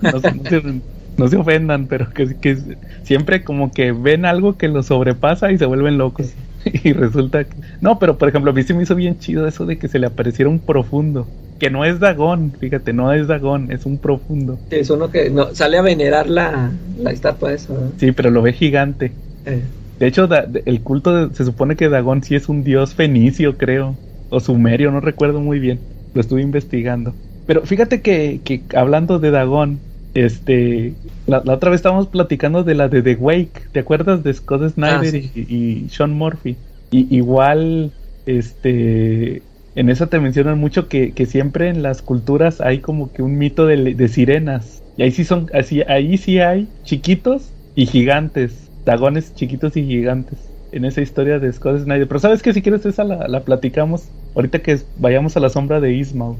no, 1.18 1.28
se, 1.28 1.36
ofendan, 1.36 1.86
pero 1.88 2.10
que, 2.10 2.36
que 2.40 2.56
siempre 3.02 3.44
como 3.44 3.70
que 3.70 3.92
ven 3.92 4.24
algo 4.24 4.56
que 4.56 4.68
los 4.68 4.86
sobrepasa 4.86 5.52
y 5.52 5.58
se 5.58 5.66
vuelven 5.66 5.98
locos. 5.98 6.32
y 6.84 6.92
resulta 6.92 7.44
que... 7.44 7.56
No, 7.80 7.98
pero 7.98 8.18
por 8.18 8.28
ejemplo, 8.28 8.50
a 8.50 8.54
mí 8.54 8.62
se 8.62 8.74
me 8.74 8.82
hizo 8.82 8.94
bien 8.94 9.18
chido 9.18 9.46
eso 9.46 9.66
de 9.66 9.78
que 9.78 9.88
se 9.88 9.98
le 9.98 10.06
apareciera 10.06 10.50
un 10.50 10.58
profundo. 10.58 11.26
Que 11.58 11.70
no 11.70 11.84
es 11.84 12.00
Dagón, 12.00 12.52
fíjate, 12.58 12.92
no 12.92 13.12
es 13.12 13.28
Dagón, 13.28 13.70
es 13.70 13.86
un 13.86 13.98
profundo. 13.98 14.58
es 14.70 14.90
uno 14.90 15.10
que 15.10 15.30
no, 15.30 15.54
sale 15.54 15.78
a 15.78 15.82
venerar 15.82 16.28
la, 16.28 16.70
la 16.98 17.10
estatua 17.12 17.52
esa. 17.52 17.74
Sí, 17.98 18.12
pero 18.12 18.30
lo 18.30 18.42
ve 18.42 18.52
gigante. 18.52 19.12
Eh. 19.46 19.62
De 19.98 20.06
hecho, 20.06 20.28
el 20.66 20.80
culto 20.82 21.32
se 21.32 21.44
supone 21.44 21.76
que 21.76 21.88
Dagón 21.88 22.22
sí 22.22 22.34
es 22.34 22.48
un 22.50 22.62
dios 22.62 22.94
fenicio, 22.94 23.56
creo. 23.56 23.96
O 24.28 24.40
sumerio, 24.40 24.90
no 24.90 25.00
recuerdo 25.00 25.40
muy 25.40 25.58
bien. 25.58 25.78
Lo 26.12 26.20
estuve 26.20 26.42
investigando. 26.42 27.14
Pero 27.46 27.62
fíjate 27.62 28.02
que, 28.02 28.40
que 28.44 28.60
hablando 28.76 29.18
de 29.18 29.30
Dagón, 29.30 29.78
este, 30.16 30.94
la, 31.26 31.38
otra 31.46 31.70
vez 31.70 31.78
estábamos 31.78 32.08
platicando 32.08 32.64
de 32.64 32.74
la 32.74 32.88
de 32.88 33.02
The 33.02 33.16
Wake, 33.16 33.68
¿te 33.72 33.80
acuerdas 33.80 34.24
de 34.24 34.32
Scott 34.32 34.72
Snyder 34.72 35.14
ah, 35.14 35.38
y, 35.38 35.88
Sean 35.90 36.12
Murphy? 36.12 36.56
Y 36.90 37.14
igual, 37.14 37.92
este, 38.24 39.42
en 39.74 39.90
esa 39.90 40.06
te 40.06 40.18
mencionan 40.18 40.58
mucho 40.58 40.88
que, 40.88 41.12
que, 41.12 41.26
siempre 41.26 41.68
en 41.68 41.82
las 41.82 42.02
culturas 42.02 42.60
hay 42.60 42.78
como 42.78 43.12
que 43.12 43.22
un 43.22 43.36
mito 43.36 43.66
de, 43.66 43.94
de 43.94 44.08
sirenas. 44.08 44.82
Y 44.96 45.02
ahí 45.02 45.10
sí 45.10 45.24
son, 45.24 45.50
así, 45.52 45.82
ahí 45.82 46.16
sí 46.16 46.38
hay 46.38 46.68
chiquitos 46.84 47.50
y 47.74 47.86
gigantes 47.86 48.66
dragones 48.86 49.34
chiquitos 49.34 49.76
y 49.76 49.84
gigantes 49.84 50.38
en 50.76 50.84
esa 50.84 51.00
historia 51.00 51.38
de 51.38 51.52
Scott 51.52 51.80
Snyder. 51.80 52.06
Pero 52.06 52.20
sabes 52.20 52.42
que 52.42 52.52
si 52.52 52.62
quieres 52.62 52.84
esa 52.86 53.04
la, 53.04 53.40
platicamos 53.40 54.08
ahorita 54.34 54.60
que 54.60 54.78
vayamos 54.98 55.36
a 55.36 55.40
la 55.40 55.48
sombra 55.48 55.80
de 55.80 55.94
Ismael. 55.94 56.36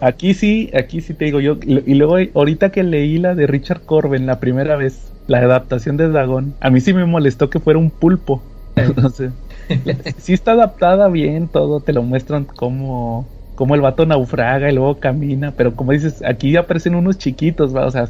Aquí 0.00 0.34
sí, 0.34 0.70
aquí 0.74 1.00
sí 1.00 1.14
te 1.14 1.26
digo 1.26 1.40
yo. 1.40 1.58
Y 1.62 1.94
luego 1.94 2.16
ahorita 2.34 2.70
que 2.70 2.82
leí 2.82 3.18
la 3.18 3.34
de 3.34 3.46
Richard 3.46 3.82
Corben 3.82 4.26
la 4.26 4.40
primera 4.40 4.76
vez, 4.76 5.12
la 5.26 5.38
adaptación 5.38 5.96
de 5.96 6.08
Dragón, 6.08 6.54
a 6.60 6.70
mí 6.70 6.80
sí 6.80 6.92
me 6.94 7.04
molestó 7.04 7.50
que 7.50 7.60
fuera 7.60 7.78
un 7.78 7.90
pulpo. 7.90 8.42
Entonces, 8.76 9.32
sí 10.18 10.32
está 10.32 10.52
adaptada 10.52 11.08
bien, 11.08 11.48
todo 11.48 11.80
te 11.80 11.92
lo 11.92 12.02
muestran 12.02 12.44
como 12.44 13.26
como 13.54 13.74
el 13.74 13.80
vato 13.80 14.06
naufraga 14.06 14.70
y 14.70 14.74
luego 14.74 15.00
camina, 15.00 15.52
pero 15.56 15.74
como 15.74 15.90
dices, 15.90 16.22
aquí 16.24 16.54
aparecen 16.54 16.94
unos 16.94 17.18
chiquitos, 17.18 17.74
¿va? 17.74 17.86
o 17.86 17.90
sea, 17.90 18.08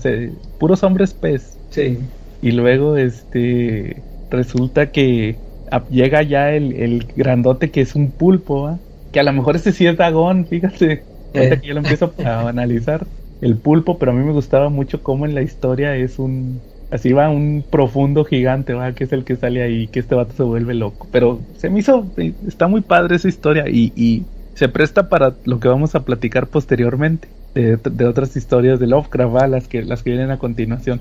puros 0.58 0.82
hombres 0.82 1.14
pez. 1.14 1.56
Sí. 1.70 1.98
Y 2.42 2.50
luego, 2.52 2.98
este, 2.98 4.02
resulta 4.30 4.90
que 4.92 5.36
llega 5.90 6.22
ya 6.22 6.52
el, 6.52 7.06
grandote 7.16 7.70
que 7.70 7.80
es 7.80 7.94
un 7.94 8.10
pulpo, 8.10 8.78
que 9.12 9.20
a 9.20 9.22
lo 9.22 9.32
mejor 9.32 9.56
ese 9.56 9.72
sí 9.72 9.86
es 9.86 9.96
Dagón, 9.96 10.46
fíjate. 10.46 11.02
Eh. 11.34 11.58
que 11.60 11.66
yo 11.66 11.74
lo 11.74 11.80
empiezo 11.80 12.12
a 12.24 12.48
analizar. 12.48 13.06
El 13.40 13.56
pulpo, 13.56 13.98
pero 13.98 14.10
a 14.10 14.14
mí 14.14 14.24
me 14.24 14.32
gustaba 14.32 14.68
mucho 14.68 15.02
cómo 15.02 15.24
en 15.24 15.34
la 15.34 15.42
historia 15.42 15.94
es 15.94 16.18
un. 16.18 16.60
Así 16.90 17.12
va 17.12 17.30
un 17.30 17.62
profundo 17.68 18.24
gigante, 18.24 18.72
¿va? 18.72 18.92
que 18.92 19.04
es 19.04 19.12
el 19.12 19.24
que 19.24 19.36
sale 19.36 19.62
ahí, 19.62 19.86
que 19.88 20.00
este 20.00 20.14
vato 20.14 20.32
se 20.36 20.42
vuelve 20.42 20.74
loco. 20.74 21.06
Pero 21.12 21.38
se 21.56 21.70
me 21.70 21.80
hizo. 21.80 22.06
Está 22.46 22.66
muy 22.66 22.80
padre 22.80 23.16
esa 23.16 23.28
historia 23.28 23.68
y, 23.68 23.92
y 23.94 24.24
se 24.54 24.68
presta 24.68 25.08
para 25.08 25.34
lo 25.44 25.60
que 25.60 25.68
vamos 25.68 25.94
a 25.94 26.04
platicar 26.04 26.48
posteriormente. 26.48 27.28
De, 27.54 27.76
de 27.76 28.04
otras 28.04 28.36
historias 28.36 28.78
de 28.78 28.86
Lovecraft, 28.86 29.48
las 29.48 29.68
que, 29.68 29.82
las 29.82 30.02
que 30.02 30.10
vienen 30.10 30.30
a 30.30 30.38
continuación. 30.38 31.00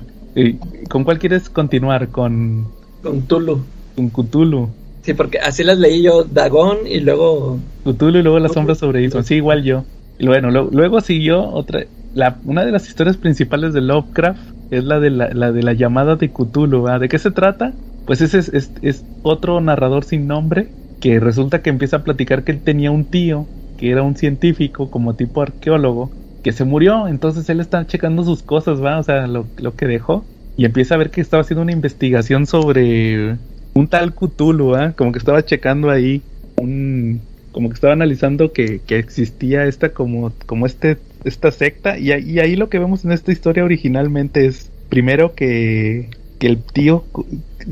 ¿Con 0.88 1.04
cuál 1.04 1.18
quieres 1.18 1.50
continuar? 1.50 2.08
Con. 2.08 2.68
Con 3.02 3.22
Tulu. 3.22 3.62
Con 3.98 4.10
Cthulhu. 4.10 4.68
Sí, 5.02 5.12
porque 5.12 5.40
así 5.40 5.64
las 5.64 5.78
leí 5.78 6.02
yo, 6.02 6.22
Dagón 6.22 6.78
y 6.88 7.00
luego. 7.00 7.58
Cthulhu 7.84 8.18
y 8.18 8.22
luego 8.22 8.38
La 8.38 8.48
Sombra 8.48 8.76
sobre 8.76 9.02
Isma. 9.02 9.24
Sí, 9.24 9.34
igual 9.34 9.64
yo. 9.64 9.84
Y 10.20 10.28
bueno, 10.28 10.50
luego 10.50 11.00
siguió 11.00 11.42
otra. 11.42 11.84
La, 12.14 12.38
una 12.44 12.64
de 12.64 12.70
las 12.70 12.86
historias 12.86 13.16
principales 13.16 13.72
de 13.72 13.80
Lovecraft 13.80 14.40
es 14.70 14.84
la 14.84 15.00
de 15.00 15.10
la, 15.10 15.50
de 15.50 15.62
la 15.64 15.72
llamada 15.72 16.14
de 16.14 16.30
Cthulhu. 16.30 16.86
¿De 17.00 17.08
qué 17.08 17.18
se 17.18 17.32
trata? 17.32 17.72
Pues 18.06 18.20
ese 18.20 18.38
es, 18.38 18.70
es, 18.82 19.04
otro 19.24 19.60
narrador 19.60 20.04
sin 20.04 20.28
nombre 20.28 20.68
que 21.00 21.18
resulta 21.18 21.60
que 21.60 21.70
empieza 21.70 21.96
a 21.96 22.04
platicar 22.04 22.44
que 22.44 22.52
él 22.52 22.60
tenía 22.60 22.92
un 22.92 23.04
tío 23.04 23.46
que 23.78 23.90
era 23.90 24.02
un 24.02 24.14
científico 24.14 24.90
como 24.92 25.14
tipo 25.14 25.42
arqueólogo 25.42 26.10
que 26.44 26.52
se 26.52 26.64
murió, 26.64 27.08
entonces 27.08 27.48
él 27.48 27.60
está 27.60 27.86
checando 27.86 28.22
sus 28.24 28.42
cosas, 28.42 28.82
va, 28.82 28.98
o 28.98 29.02
sea, 29.02 29.26
lo, 29.26 29.46
que 29.76 29.86
dejó, 29.86 30.24
y 30.56 30.64
empieza 30.64 30.94
a 30.94 30.98
ver 30.98 31.10
que 31.10 31.20
estaba 31.20 31.42
haciendo 31.42 31.62
una 31.62 31.72
investigación 31.72 32.46
sobre 32.46 33.36
un 33.78 33.88
tal 33.88 34.14
Cthulhu, 34.14 34.74
¿ah? 34.74 34.92
como 34.96 35.12
que 35.12 35.18
estaba 35.18 35.44
checando 35.44 35.90
ahí 35.90 36.22
un 36.56 37.20
como 37.52 37.68
que 37.68 37.74
estaba 37.74 37.92
analizando 37.92 38.52
que, 38.52 38.80
que 38.86 38.98
existía 38.98 39.64
esta 39.66 39.90
como 39.90 40.32
como 40.46 40.66
este 40.66 40.98
esta 41.24 41.50
secta. 41.50 41.98
Y, 41.98 42.12
y, 42.12 42.40
ahí 42.40 42.56
lo 42.56 42.68
que 42.68 42.78
vemos 42.78 43.04
en 43.04 43.12
esta 43.12 43.32
historia 43.32 43.64
originalmente 43.64 44.46
es 44.46 44.70
primero 44.88 45.34
que, 45.34 46.10
que 46.38 46.46
el 46.46 46.58
tío 46.58 47.04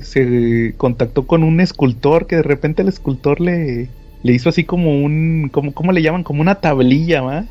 se 0.00 0.74
contactó 0.76 1.26
con 1.26 1.42
un 1.42 1.60
escultor 1.60 2.26
que 2.26 2.36
de 2.36 2.42
repente 2.42 2.82
el 2.82 2.88
escultor 2.88 3.40
le, 3.40 3.88
le 4.22 4.32
hizo 4.32 4.48
así 4.48 4.64
como 4.64 5.02
un 5.02 5.48
como 5.50 5.72
cómo 5.72 5.92
le 5.92 6.02
llaman 6.02 6.24
como 6.24 6.40
una 6.40 6.56
tablilla 6.56 7.22
¿va? 7.22 7.44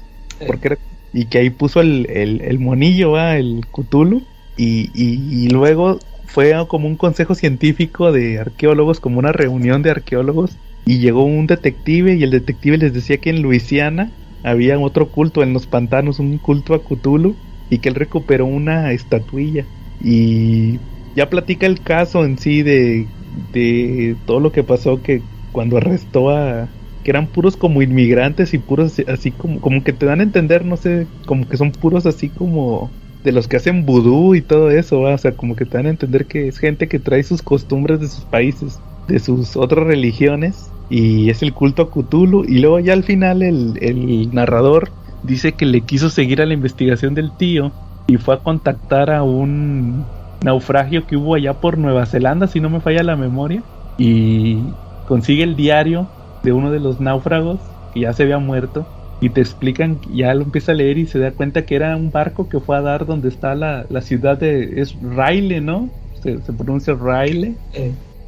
porque 0.45 0.67
era 0.67 0.77
y 1.15 1.25
que 1.27 1.37
ahí 1.37 1.49
puso 1.49 1.79
el, 1.79 2.07
el, 2.09 2.59
monillo, 2.59 3.17
el 3.17 3.61
Cthulhu, 3.71 4.21
y, 4.57 4.91
y, 4.93 5.47
luego 5.47 5.97
fue 6.35 6.53
como 6.67 6.89
un 6.89 6.97
consejo 6.97 7.33
científico 7.33 8.11
de 8.11 8.39
arqueólogos, 8.39 8.99
como 8.99 9.19
una 9.19 9.31
reunión 9.31 9.81
de 9.81 9.91
arqueólogos, 9.91 10.57
y 10.85 10.99
llegó 10.99 11.23
un 11.23 11.47
detective 11.47 12.13
y 12.15 12.23
el 12.23 12.31
detective 12.31 12.77
les 12.77 12.93
decía 12.93 13.21
que 13.21 13.29
en 13.29 13.41
Luisiana 13.41 14.11
había 14.43 14.77
otro 14.77 15.11
culto 15.11 15.43
en 15.43 15.53
los 15.53 15.65
pantanos, 15.65 16.19
un 16.19 16.37
culto 16.37 16.73
a 16.73 16.83
Cthulhu, 16.83 17.37
y 17.69 17.79
que 17.79 17.87
él 17.87 17.95
recuperó 17.95 18.45
una 18.45 18.91
estatuilla. 18.91 19.65
Y 19.97 20.81
ya 21.15 21.29
platica 21.29 21.67
el 21.67 21.81
caso 21.81 22.25
en 22.25 22.37
sí 22.37 22.63
de, 22.63 23.07
de 23.53 24.17
todo 24.25 24.41
lo 24.41 24.51
que 24.51 24.65
pasó 24.65 25.01
que 25.01 25.21
cuando 25.53 25.77
arrestó 25.77 26.31
a, 26.31 26.69
que 27.01 27.11
eran 27.11 27.31
puros 27.31 27.55
como 27.55 27.81
inmigrantes 27.81 28.53
y 28.53 28.57
puros 28.57 28.99
así 29.07 29.31
como, 29.31 29.61
como 29.61 29.85
que 29.85 29.93
te 29.93 30.05
dan 30.05 30.19
a 30.19 30.23
entender, 30.23 30.65
no 30.65 30.75
sé, 30.75 31.07
como 31.25 31.47
que 31.47 31.55
son 31.55 31.71
puros 31.71 32.05
así 32.05 32.29
como 32.29 32.91
de 33.25 33.31
los 33.31 33.47
que 33.47 33.57
hacen 33.57 33.85
vudú 33.85 34.35
y 34.35 34.41
todo 34.41 34.69
eso, 34.69 35.01
o 35.01 35.17
sea, 35.17 35.31
como 35.33 35.55
que 35.55 35.65
te 35.65 35.77
dan 35.77 35.87
a 35.87 35.89
entender 35.89 36.27
que 36.27 36.47
es 36.47 36.59
gente 36.59 36.87
que 36.87 36.99
trae 36.99 37.23
sus 37.23 37.41
costumbres 37.41 37.99
de 37.99 38.07
sus 38.07 38.23
países, 38.23 38.79
de 39.07 39.19
sus 39.19 39.57
otras 39.57 39.85
religiones, 39.85 40.71
y 40.89 41.31
es 41.31 41.41
el 41.41 41.51
culto 41.51 41.81
a 41.81 41.89
Cthulhu, 41.89 42.45
y 42.45 42.59
luego 42.59 42.79
ya 42.79 42.93
al 42.93 43.03
final 43.03 43.41
el, 43.41 43.79
el 43.81 44.33
narrador 44.33 44.91
dice 45.23 45.53
que 45.53 45.65
le 45.65 45.81
quiso 45.81 46.11
seguir 46.11 46.39
a 46.39 46.45
la 46.45 46.53
investigación 46.53 47.15
del 47.15 47.31
tío 47.35 47.71
y 48.07 48.17
fue 48.17 48.35
a 48.35 48.43
contactar 48.43 49.09
a 49.09 49.23
un 49.23 50.05
naufragio 50.43 51.07
que 51.07 51.17
hubo 51.17 51.33
allá 51.33 51.55
por 51.55 51.79
Nueva 51.79 52.05
Zelanda, 52.05 52.45
si 52.45 52.59
no 52.59 52.69
me 52.69 52.79
falla 52.79 53.01
la 53.01 53.15
memoria, 53.15 53.63
y 53.97 54.59
consigue 55.07 55.41
el 55.41 55.55
diario 55.55 56.07
de 56.43 56.53
uno 56.53 56.69
de 56.69 56.79
los 56.79 56.99
náufragos 56.99 57.57
que 57.91 58.01
ya 58.01 58.13
se 58.13 58.21
había 58.21 58.37
muerto 58.37 58.85
y 59.21 59.29
te 59.29 59.41
explican, 59.41 59.99
ya 60.13 60.33
lo 60.33 60.43
empieza 60.43 60.71
a 60.71 60.75
leer 60.75 60.97
y 60.97 61.07
se 61.07 61.19
da 61.19 61.31
cuenta 61.31 61.65
que 61.65 61.75
era 61.75 61.95
un 61.95 62.11
barco 62.11 62.49
que 62.49 62.59
fue 62.59 62.77
a 62.77 62.81
dar 62.81 63.05
donde 63.05 63.29
está 63.29 63.55
la, 63.55 63.85
la 63.89 64.01
ciudad 64.01 64.37
de... 64.37 64.81
es 64.81 64.95
Raile, 65.01 65.61
¿no? 65.61 65.89
Se, 66.21 66.37
pronuncia 66.53 66.93
Raile. 66.93 67.55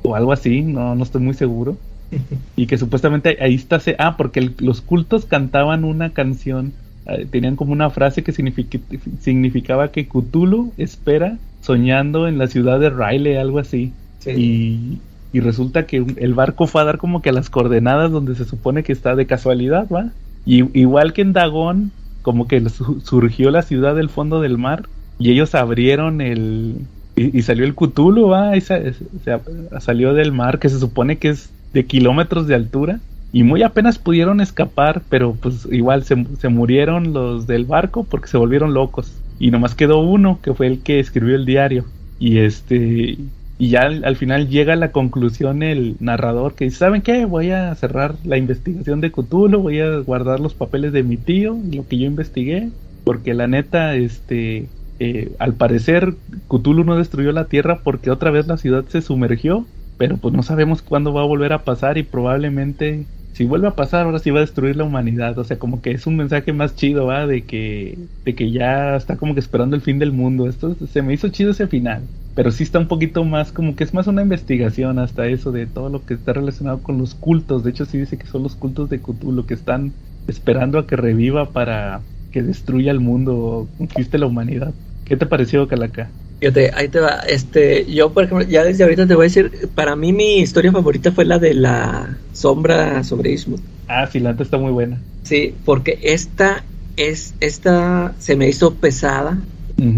o 0.04 0.16
algo 0.16 0.32
así, 0.32 0.62
no, 0.62 0.96
no 0.96 1.04
estoy 1.04 1.22
muy 1.22 1.34
seguro. 1.34 1.78
y 2.56 2.68
que 2.68 2.78
supuestamente 2.78 3.38
ahí 3.42 3.56
está, 3.56 3.82
ah, 4.00 4.16
porque 4.18 4.52
los 4.60 4.82
cultos 4.82 5.26
cantaban 5.26 5.84
una 5.84 6.12
canción, 6.12 6.74
eh, 7.06 7.28
tenían 7.30 7.56
como 7.56 7.74
una 7.74 7.90
frase 7.90 8.24
que 8.24 8.32
significaba 8.32 9.92
que 9.92 10.08
Cthulhu 10.08 10.72
espera 10.78 11.38
soñando 11.62 12.28
en 12.28 12.38
la 12.38 12.48
ciudad 12.48 12.80
de 12.80 12.90
Riley, 12.90 13.36
algo 13.36 13.60
así. 13.60 13.94
Y, 14.26 15.00
y 15.32 15.40
resulta 15.40 15.86
que 15.86 16.06
el 16.18 16.34
barco 16.34 16.68
fue 16.68 16.82
a 16.82 16.86
dar 16.86 16.98
como 16.98 17.22
que 17.22 17.30
a 17.30 17.34
las 17.34 17.50
coordenadas 17.50 18.12
donde 18.12 18.36
se 18.36 18.46
supone 18.46 18.84
que 18.84 18.92
está 18.94 19.16
de 19.16 19.26
casualidad, 19.26 19.88
¿va? 19.90 20.12
Y 20.48 20.80
igual 20.80 21.12
que 21.12 21.22
en 21.22 21.34
Dagón, 21.34 21.92
como 22.22 22.48
que 22.48 22.64
surgió 23.04 23.52
la 23.52 23.62
ciudad 23.62 23.96
del 23.96 24.10
fondo 24.10 24.40
del 24.42 24.58
mar 24.58 24.86
y 25.20 25.32
ellos 25.32 25.54
abrieron 25.54 26.22
el... 26.22 26.76
Y, 27.16 27.42
salió 27.42 27.66
el 27.66 27.74
Cthulhu, 27.74 28.28
¿va? 28.30 28.56
Y 28.56 28.62
salió 28.62 30.14
del 30.14 30.32
mar, 30.32 30.60
que 30.60 30.70
se 30.70 30.80
supone 30.80 31.18
que 31.18 31.30
es 31.30 31.50
de 31.74 31.86
kilómetros 31.86 32.48
de 32.48 32.56
altura. 32.56 33.00
Y 33.34 33.44
muy 33.44 33.64
apenas 33.64 33.98
pudieron 33.98 34.40
escapar, 34.40 35.02
pero 35.10 35.34
pues 35.34 35.68
igual 35.72 36.04
se, 36.04 36.26
se 36.40 36.50
murieron 36.50 37.14
los 37.14 37.48
del 37.48 37.66
barco 37.66 38.04
porque 38.04 38.28
se 38.28 38.38
volvieron 38.38 38.74
locos. 38.74 39.12
Y 39.40 39.50
nomás 39.52 39.74
quedó 39.74 40.00
uno, 40.00 40.40
que 40.44 40.54
fue 40.54 40.68
el 40.68 40.80
que 40.80 41.00
escribió 41.00 41.36
el 41.36 41.46
diario. 41.46 41.86
Y 42.20 42.38
este 42.38 43.18
y 43.60 43.70
ya 43.70 43.82
al, 43.82 44.16
final 44.16 44.50
llega 44.50 44.74
a 44.74 44.78
la 44.78 44.92
conclusión 44.92 45.64
el 45.64 45.96
narrador 46.00 46.54
que 46.54 46.66
dice, 46.66 46.78
¿saben 46.78 47.02
qué? 47.02 47.26
Voy 47.26 47.50
a 47.50 47.74
cerrar 47.74 48.16
la 48.24 48.38
investigación 48.38 49.02
de 49.02 49.12
Cthulhu, 49.12 49.62
voy 49.62 49.80
a 49.80 49.98
guardar 50.00 50.40
los 50.40 50.54
papeles 50.54 50.94
de 50.94 51.04
mi 51.04 51.18
tío, 51.18 51.58
lo 51.74 51.88
que 51.88 51.98
yo 51.98 52.06
investigué, 52.06 52.70
porque 53.04 53.34
la 53.34 53.48
neta, 53.48 53.96
este, 53.96 54.68
eh, 55.00 55.32
al 55.40 55.54
parecer 55.54 56.14
Cthulhu 56.48 56.84
no 56.84 56.98
destruyó 56.98 57.32
la 57.32 57.46
Tierra 57.46 57.80
porque 57.84 58.12
otra 58.12 58.30
vez 58.30 58.46
la 58.48 58.58
ciudad 58.58 58.86
se 58.90 59.02
sumergió, 59.02 59.66
pero 59.98 60.18
pues 60.18 60.36
no 60.36 60.44
sabemos 60.44 60.84
cuándo 60.84 61.12
va 61.12 61.22
a 61.22 61.28
volver 61.28 61.54
a 61.54 61.64
pasar 61.64 61.98
y 61.98 62.04
probablemente 62.04 63.06
si 63.38 63.46
vuelve 63.46 63.68
a 63.68 63.76
pasar, 63.76 64.06
ahora 64.06 64.20
sí 64.20 64.32
va 64.32 64.40
a 64.40 64.42
destruir 64.42 64.76
la 64.76 64.84
humanidad. 64.84 65.38
O 65.38 65.44
sea, 65.44 65.60
como 65.60 65.82
que 65.82 65.92
es 65.92 66.08
un 66.08 66.16
mensaje 66.18 66.54
más 66.54 66.76
chido, 66.76 67.06
¿va? 67.06 67.28
De 67.28 67.46
que, 67.46 68.10
de 68.26 68.36
que 68.36 68.52
ya 68.52 68.96
está 68.96 69.18
como 69.18 69.34
que 69.36 69.40
esperando 69.40 69.76
el 69.76 69.82
fin 69.84 70.00
del 70.00 70.12
mundo. 70.12 70.48
Esto 70.50 70.76
se 70.88 71.02
me 71.04 71.14
hizo 71.14 71.30
chido 71.30 71.52
ese 71.52 71.68
final. 71.68 72.10
Pero 72.34 72.52
sí 72.52 72.64
está 72.64 72.80
un 72.80 72.88
poquito 72.88 73.24
más, 73.26 73.52
como 73.52 73.76
que 73.76 73.84
es 73.84 73.94
más 73.94 74.08
una 74.08 74.22
investigación 74.24 75.00
hasta 75.00 75.28
eso 75.28 75.52
de 75.52 75.68
todo 75.68 75.90
lo 75.90 76.06
que 76.06 76.14
está 76.16 76.34
relacionado 76.34 76.82
con 76.84 76.98
los 76.98 77.16
cultos. 77.16 77.64
De 77.64 77.72
hecho, 77.72 77.86
sí 77.86 77.98
dice 77.98 78.18
que 78.18 78.28
son 78.28 78.44
los 78.44 78.56
cultos 78.56 78.90
de 78.90 79.02
Cthulhu 79.02 79.46
que 79.46 79.54
están 79.56 79.98
esperando 80.28 80.80
a 80.80 80.88
que 80.88 80.96
reviva 80.96 81.54
para 81.54 82.08
que 82.32 82.44
destruya 82.44 82.92
el 82.92 83.00
mundo 83.00 83.72
conquiste 83.78 84.18
la 84.18 84.28
humanidad. 84.28 84.76
¿Qué 85.04 85.16
te 85.18 85.26
pareció, 85.26 85.68
Calaca? 85.68 86.16
Fíjate, 86.40 86.72
ahí 86.76 86.88
te 86.88 87.00
va. 87.00 87.20
Este, 87.28 87.86
yo, 87.92 88.12
por 88.12 88.26
ejemplo, 88.26 88.48
ya 88.48 88.64
desde 88.64 88.84
ahorita 88.84 89.08
te 89.08 89.16
voy 89.16 89.24
a 89.24 89.30
decir, 89.30 89.70
para 89.74 89.96
mí 89.96 90.14
mi 90.14 90.40
historia 90.40 90.72
favorita 90.72 91.12
fue 91.12 91.26
la 91.26 91.40
de 91.40 91.54
la 91.54 92.18
sombra 92.34 93.04
sobre 93.04 93.32
Ismuth. 93.32 93.62
Ah, 93.88 94.08
la 94.14 94.32
está 94.32 94.58
muy 94.58 94.72
buena. 94.72 95.02
Sí, 95.24 95.56
porque 95.66 95.98
esta 96.04 96.64
es, 96.96 97.34
esta 97.40 98.14
se 98.20 98.36
me 98.36 98.48
hizo 98.48 98.76
pesada. 98.76 99.38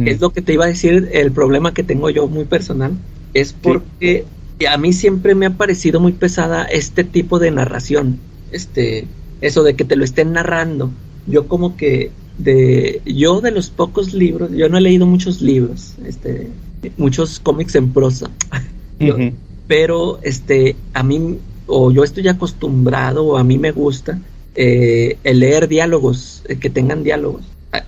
Es 0.06 0.20
lo 0.20 0.32
que 0.32 0.41
te 0.41 0.52
iba 0.52 0.66
a 0.66 0.68
decir, 0.68 1.10
el 1.14 1.32
problema 1.32 1.74
que 1.74 1.84
tengo 1.84 2.10
yo 2.10 2.28
muy 2.28 2.44
personal. 2.44 2.91
Es 3.34 3.53
porque 3.53 4.26
a 4.70 4.78
mí 4.78 4.91
siempre 4.91 5.36
me 5.36 5.45
ha 5.45 5.52
parecido 5.52 6.02
muy 6.02 6.11
pesada 6.11 6.64
este 6.64 7.06
tipo 7.06 7.40
de 7.40 7.52
narración. 7.52 8.20
Este, 8.52 9.06
eso 9.40 9.64
de 9.64 9.76
que 9.76 9.86
te 9.86 9.95
lo 9.95 10.03
estén 10.03 10.34
narrando. 10.34 10.91
Yo 11.28 11.48
como 11.48 11.78
que 11.78 12.11
de 12.40 13.02
yo 13.06 13.41
de 13.41 13.52
los 13.52 13.70
pocos 13.70 14.14
libros, 14.14 14.52
yo 14.52 14.68
no 14.70 14.78
he 14.78 14.82
leído 14.82 15.06
muchos 15.06 15.41
libros, 15.41 15.94
este, 16.06 16.48
muchos 16.98 17.40
cómics 17.40 17.76
en 17.76 17.91
prosa, 17.94 18.32
pero 19.68 20.20
este, 20.24 20.76
a 20.94 21.03
mí 21.03 21.38
o 21.68 21.91
yo 21.91 22.03
estoy 22.03 22.28
acostumbrado 22.28 23.26
o 23.26 23.38
a 23.38 23.44
mí 23.44 23.57
me 23.57 23.72
gusta 23.72 24.20
eh, 24.56 25.18
el 25.24 25.40
leer 25.40 25.68
diálogos, 25.68 26.44
eh, 26.48 26.57
que 26.57 26.70
tengan 26.70 27.03
diálogos. 27.03 27.44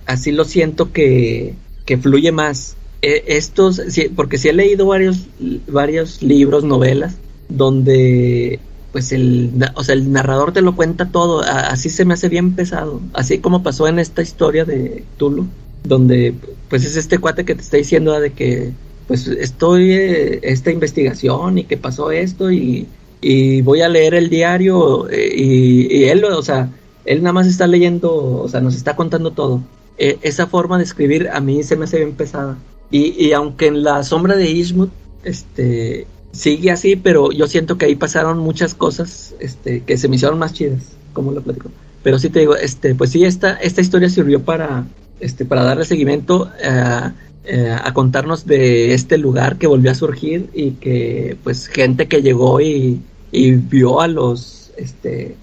así 0.06 0.30
lo 0.30 0.44
siento 0.44 0.92
que, 0.92 1.54
que 1.84 1.98
fluye 1.98 2.30
más. 2.30 2.76
E, 3.02 3.24
estos, 3.26 3.82
porque 4.14 4.38
sí 4.38 4.48
he 4.48 4.52
leído 4.52 4.86
varios, 4.86 5.26
varios 5.66 6.22
libros, 6.22 6.62
novelas, 6.62 7.16
donde 7.48 8.60
pues 8.92 9.10
el, 9.12 9.50
o 9.74 9.82
sea, 9.82 9.94
el 9.94 10.12
narrador 10.12 10.52
te 10.52 10.60
lo 10.60 10.76
cuenta 10.76 11.10
todo, 11.10 11.40
así 11.40 11.88
se 11.88 12.04
me 12.04 12.14
hace 12.14 12.28
bien 12.28 12.54
pesado, 12.54 13.00
así 13.14 13.38
como 13.38 13.62
pasó 13.62 13.88
en 13.88 13.98
esta 13.98 14.22
historia 14.22 14.64
de 14.64 15.04
Tulu, 15.16 15.46
donde 15.82 16.34
pues 16.68 16.84
es 16.84 16.96
este 16.96 17.18
cuate 17.18 17.44
que 17.44 17.54
te 17.54 17.62
está 17.62 17.78
diciendo 17.78 18.18
de 18.20 18.32
que 18.32 18.72
pues 19.06 19.26
estoy 19.26 19.92
eh, 19.92 20.40
esta 20.42 20.70
investigación 20.70 21.58
y 21.58 21.64
que 21.64 21.76
pasó 21.76 22.10
esto 22.10 22.52
y, 22.52 22.86
y 23.20 23.62
voy 23.62 23.80
a 23.80 23.88
leer 23.88 24.14
el 24.14 24.28
diario 24.28 25.08
eh, 25.10 25.32
y, 25.34 25.94
y, 25.94 26.04
él, 26.04 26.24
o 26.24 26.42
sea, 26.42 26.70
él 27.04 27.22
nada 27.22 27.32
más 27.32 27.46
está 27.46 27.66
leyendo, 27.66 28.14
o 28.14 28.48
sea, 28.48 28.60
nos 28.60 28.74
está 28.74 28.94
contando 28.94 29.32
todo. 29.32 29.62
E, 29.98 30.18
esa 30.22 30.46
forma 30.46 30.78
de 30.78 30.84
escribir 30.84 31.28
a 31.32 31.40
mí 31.40 31.62
se 31.62 31.76
me 31.76 31.84
hace 31.84 31.98
bien 31.98 32.12
pesada. 32.12 32.58
Y, 32.90 33.14
y 33.22 33.32
aunque 33.32 33.66
en 33.66 33.82
la 33.82 34.02
sombra 34.02 34.36
de 34.36 34.50
Ishmut, 34.50 34.90
este, 35.24 36.06
sigue 36.32 36.70
así, 36.70 36.96
pero 36.96 37.30
yo 37.30 37.46
siento 37.46 37.78
que 37.78 37.86
ahí 37.86 37.94
pasaron 37.94 38.38
muchas 38.38 38.74
cosas 38.74 39.34
este, 39.38 39.82
que 39.82 39.96
se 39.96 40.08
me 40.08 40.16
hicieron 40.16 40.38
más 40.38 40.52
chidas, 40.52 40.92
como 41.12 41.32
lo 41.32 41.42
platico. 41.42 41.70
Pero 42.02 42.18
sí 42.18 42.30
te 42.30 42.40
digo, 42.40 42.56
este, 42.56 42.94
pues 42.94 43.10
sí, 43.10 43.24
esta, 43.24 43.54
esta 43.54 43.80
historia 43.80 44.08
sirvió 44.08 44.42
para, 44.42 44.86
este, 45.20 45.44
para 45.44 45.62
darle 45.62 45.84
seguimiento 45.84 46.50
a, 46.64 47.08
eh, 47.08 47.12
eh, 47.44 47.76
a 47.80 47.92
contarnos 47.92 48.46
de 48.46 48.94
este 48.94 49.18
lugar 49.18 49.56
que 49.56 49.66
volvió 49.66 49.90
a 49.90 49.94
surgir 49.94 50.48
y 50.54 50.72
que, 50.72 51.36
pues, 51.44 51.66
gente 51.68 52.08
que 52.08 52.22
llegó 52.22 52.60
y, 52.60 53.00
y 53.30 53.52
vio 53.52 54.00
a 54.00 54.08
los, 54.08 54.72
este, 54.76 55.36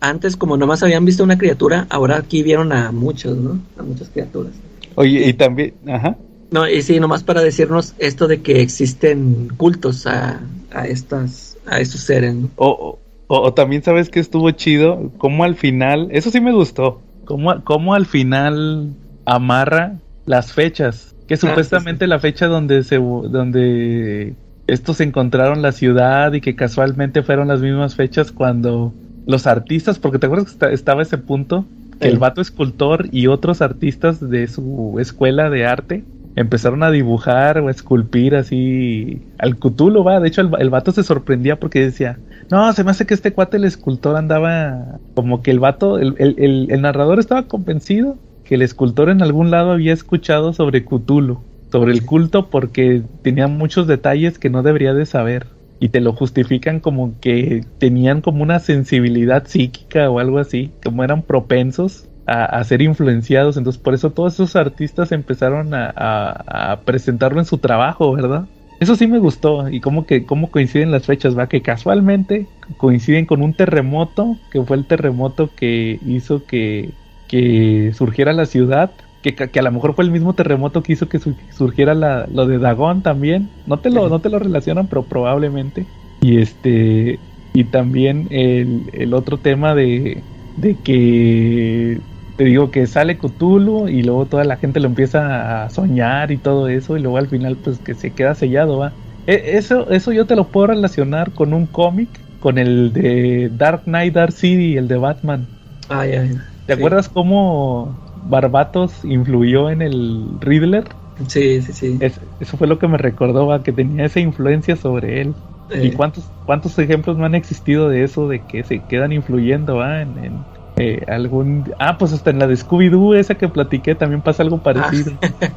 antes 0.00 0.36
como 0.36 0.56
nomás 0.56 0.82
habían 0.82 1.04
visto 1.04 1.24
una 1.24 1.38
criatura, 1.38 1.86
ahora 1.88 2.18
aquí 2.18 2.42
vieron 2.42 2.72
a 2.72 2.92
muchos, 2.92 3.36
¿no? 3.36 3.60
A 3.78 3.82
muchas 3.82 4.08
criaturas. 4.08 4.52
Oye, 4.94 5.28
y 5.28 5.32
también, 5.32 5.74
ajá. 5.86 6.16
No, 6.50 6.68
y 6.68 6.82
sí, 6.82 7.00
nomás 7.00 7.22
para 7.22 7.42
decirnos 7.42 7.94
esto 7.98 8.28
de 8.28 8.40
que 8.40 8.62
existen 8.62 9.48
cultos 9.56 10.06
a, 10.06 10.40
a 10.72 10.86
estas, 10.86 11.56
a 11.66 11.80
estos 11.80 12.02
seres, 12.02 12.34
O, 12.56 12.98
o, 13.26 13.52
también 13.54 13.82
sabes 13.82 14.08
que 14.08 14.20
estuvo 14.20 14.50
chido, 14.52 15.10
como 15.18 15.44
al 15.44 15.56
final, 15.56 16.08
eso 16.12 16.30
sí 16.30 16.40
me 16.40 16.52
gustó, 16.52 17.00
como, 17.24 17.64
como 17.64 17.94
al 17.94 18.06
final 18.06 18.92
amarra 19.24 19.96
las 20.24 20.52
fechas, 20.52 21.14
que 21.26 21.34
ah, 21.34 21.38
supuestamente 21.38 22.06
la 22.06 22.20
fecha 22.20 22.46
donde 22.46 22.84
se, 22.84 22.96
donde 22.96 24.34
estos 24.68 25.00
encontraron 25.00 25.62
la 25.62 25.72
ciudad 25.72 26.32
y 26.32 26.40
que 26.40 26.54
casualmente 26.54 27.22
fueron 27.22 27.48
las 27.48 27.60
mismas 27.60 27.96
fechas 27.96 28.30
cuando 28.30 28.92
los 29.26 29.48
artistas, 29.48 29.98
porque 29.98 30.20
te 30.20 30.26
acuerdas 30.26 30.52
que 30.52 30.72
estaba 30.72 31.02
ese 31.02 31.18
punto, 31.18 31.64
que 32.00 32.08
el 32.08 32.18
vato 32.18 32.40
escultor 32.40 33.08
y 33.10 33.26
otros 33.26 33.62
artistas 33.62 34.20
de 34.20 34.46
su 34.46 34.96
escuela 35.00 35.50
de 35.50 35.66
arte 35.66 36.04
empezaron 36.36 36.82
a 36.82 36.90
dibujar 36.90 37.58
o 37.58 37.68
a 37.68 37.70
esculpir 37.70 38.36
así 38.36 39.22
al 39.38 39.56
Cthulhu, 39.56 40.04
va. 40.04 40.20
De 40.20 40.28
hecho, 40.28 40.42
el, 40.42 40.50
el, 40.58 40.70
vato 40.70 40.92
se 40.92 41.02
sorprendía 41.02 41.58
porque 41.58 41.80
decía, 41.80 42.18
no, 42.50 42.72
se 42.74 42.84
me 42.84 42.90
hace 42.90 43.06
que 43.06 43.14
este 43.14 43.32
cuate, 43.32 43.56
el 43.56 43.64
escultor, 43.64 44.16
andaba 44.16 44.98
como 45.14 45.42
que 45.42 45.50
el 45.50 45.58
vato, 45.58 45.98
el, 45.98 46.14
el, 46.18 46.68
el 46.70 46.82
narrador 46.82 47.18
estaba 47.18 47.48
convencido 47.48 48.16
que 48.44 48.54
el 48.54 48.62
escultor 48.62 49.08
en 49.08 49.22
algún 49.22 49.50
lado 49.50 49.72
había 49.72 49.92
escuchado 49.92 50.52
sobre 50.52 50.84
Cthulhu, 50.84 51.40
sobre 51.72 51.92
el 51.92 52.04
culto, 52.04 52.48
porque 52.48 53.02
tenía 53.22 53.48
muchos 53.48 53.86
detalles 53.86 54.38
que 54.38 54.50
no 54.50 54.62
debería 54.62 54.94
de 54.94 55.06
saber. 55.06 55.46
Y 55.78 55.90
te 55.90 56.00
lo 56.00 56.14
justifican 56.14 56.80
como 56.80 57.18
que 57.20 57.62
tenían 57.78 58.22
como 58.22 58.42
una 58.42 58.60
sensibilidad 58.60 59.46
psíquica 59.46 60.08
o 60.08 60.20
algo 60.20 60.38
así, 60.38 60.70
como 60.82 61.04
eran 61.04 61.22
propensos 61.22 62.08
a, 62.26 62.62
ser 62.64 62.82
influenciados. 62.82 63.56
Entonces, 63.56 63.80
por 63.80 63.94
eso 63.94 64.10
todos 64.10 64.34
esos 64.34 64.56
artistas 64.56 65.12
empezaron 65.12 65.70
a, 65.72 66.80
presentarlo 66.84 67.40
en 67.40 67.46
su 67.46 67.58
trabajo, 67.58 68.12
¿verdad? 68.12 68.46
Eso 68.80 68.96
sí 68.96 69.06
me 69.06 69.18
gustó. 69.18 69.68
Y 69.68 69.80
cómo 69.80 70.06
que 70.06 70.26
cómo 70.26 70.50
coinciden 70.50 70.90
las 70.90 71.06
fechas, 71.06 71.38
va 71.38 71.48
que 71.48 71.62
casualmente 71.62 72.46
coinciden 72.76 73.24
con 73.24 73.42
un 73.42 73.54
terremoto, 73.54 74.36
que 74.50 74.62
fue 74.62 74.76
el 74.76 74.86
terremoto 74.86 75.50
que 75.54 75.98
hizo 76.04 76.44
que, 76.44 76.90
que 77.28 77.92
surgiera 77.94 78.32
la 78.32 78.46
ciudad. 78.46 78.90
Que, 79.22 79.34
que, 79.34 79.58
a 79.58 79.62
lo 79.62 79.72
mejor 79.72 79.94
fue 79.94 80.04
el 80.04 80.12
mismo 80.12 80.34
terremoto 80.34 80.84
que 80.84 80.92
hizo 80.92 81.08
que 81.08 81.18
surgiera 81.50 81.94
la, 81.94 82.28
lo 82.32 82.46
de 82.46 82.58
Dagón 82.58 83.02
también. 83.02 83.48
No 83.66 83.78
te 83.78 83.90
lo, 83.90 84.08
no 84.08 84.20
te 84.20 84.28
lo 84.28 84.38
relacionan, 84.38 84.86
pero 84.88 85.04
probablemente. 85.04 85.86
Y 86.20 86.40
este. 86.40 87.18
Y 87.54 87.64
también 87.64 88.26
el, 88.30 88.82
el 88.92 89.14
otro 89.14 89.38
tema 89.38 89.74
de, 89.74 90.22
de 90.58 90.74
que 90.74 91.98
te 92.36 92.44
digo 92.44 92.70
que 92.70 92.86
sale 92.86 93.18
Cthulhu 93.18 93.88
y 93.88 94.02
luego 94.02 94.26
toda 94.26 94.44
la 94.44 94.58
gente 94.58 94.78
lo 94.80 94.86
empieza 94.86 95.64
a 95.64 95.70
soñar 95.70 96.30
y 96.30 96.38
todo 96.38 96.68
eso 96.68 96.96
y 96.96 97.00
luego 97.00 97.16
al 97.16 97.28
final 97.28 97.56
pues 97.56 97.78
que 97.80 97.94
se 97.94 98.12
queda 98.12 98.34
sellado, 98.34 98.78
va. 98.78 98.92
E, 99.26 99.56
eso, 99.56 99.90
eso 99.90 100.12
yo 100.12 100.26
te 100.26 100.36
lo 100.36 100.50
puedo 100.50 100.68
relacionar 100.68 101.32
con 101.32 101.54
un 101.54 101.66
cómic, 101.66 102.08
con 102.38 102.58
el 102.58 102.92
de 102.92 103.50
Dark 103.52 103.84
Knight, 103.84 104.14
Dark 104.14 104.32
City, 104.32 104.76
el 104.76 104.86
de 104.86 104.98
Batman. 104.98 105.46
Ay, 105.88 106.12
ay, 106.12 106.36
¿Te 106.66 106.74
acuerdas 106.74 107.08
cómo 107.08 107.96
Barbatos 108.14 109.04
influyó 109.04 109.70
en 109.70 109.82
el 109.82 110.26
Riddler? 110.40 110.84
Sí, 111.28 111.62
sí, 111.62 111.72
sí. 111.72 111.98
eso 112.00 112.56
fue 112.58 112.66
lo 112.66 112.78
que 112.78 112.88
me 112.88 112.98
recordó, 112.98 113.46
va, 113.46 113.62
que 113.62 113.72
tenía 113.72 114.04
esa 114.04 114.20
influencia 114.20 114.76
sobre 114.76 115.22
él. 115.22 115.34
¿Y 115.70 115.92
cuántos, 115.92 116.30
cuántos 116.44 116.78
ejemplos 116.78 117.16
no 117.16 117.24
han 117.24 117.34
existido 117.34 117.88
de 117.88 118.04
eso, 118.04 118.28
de 118.28 118.44
que 118.44 118.62
se 118.62 118.84
quedan 118.84 119.12
influyendo 119.12 119.76
¿va? 119.76 120.02
en, 120.02 120.46
eh, 120.76 121.04
algún... 121.08 121.72
Ah, 121.78 121.98
pues 121.98 122.12
hasta 122.12 122.30
en 122.30 122.38
la 122.38 122.46
de 122.46 122.54
Scooby-Doo, 122.54 123.14
esa 123.14 123.36
que 123.36 123.48
platiqué, 123.48 123.94
también 123.94 124.22
pasa 124.22 124.42
algo 124.42 124.58
parecido. 124.58 125.12
Ah. 125.22 125.48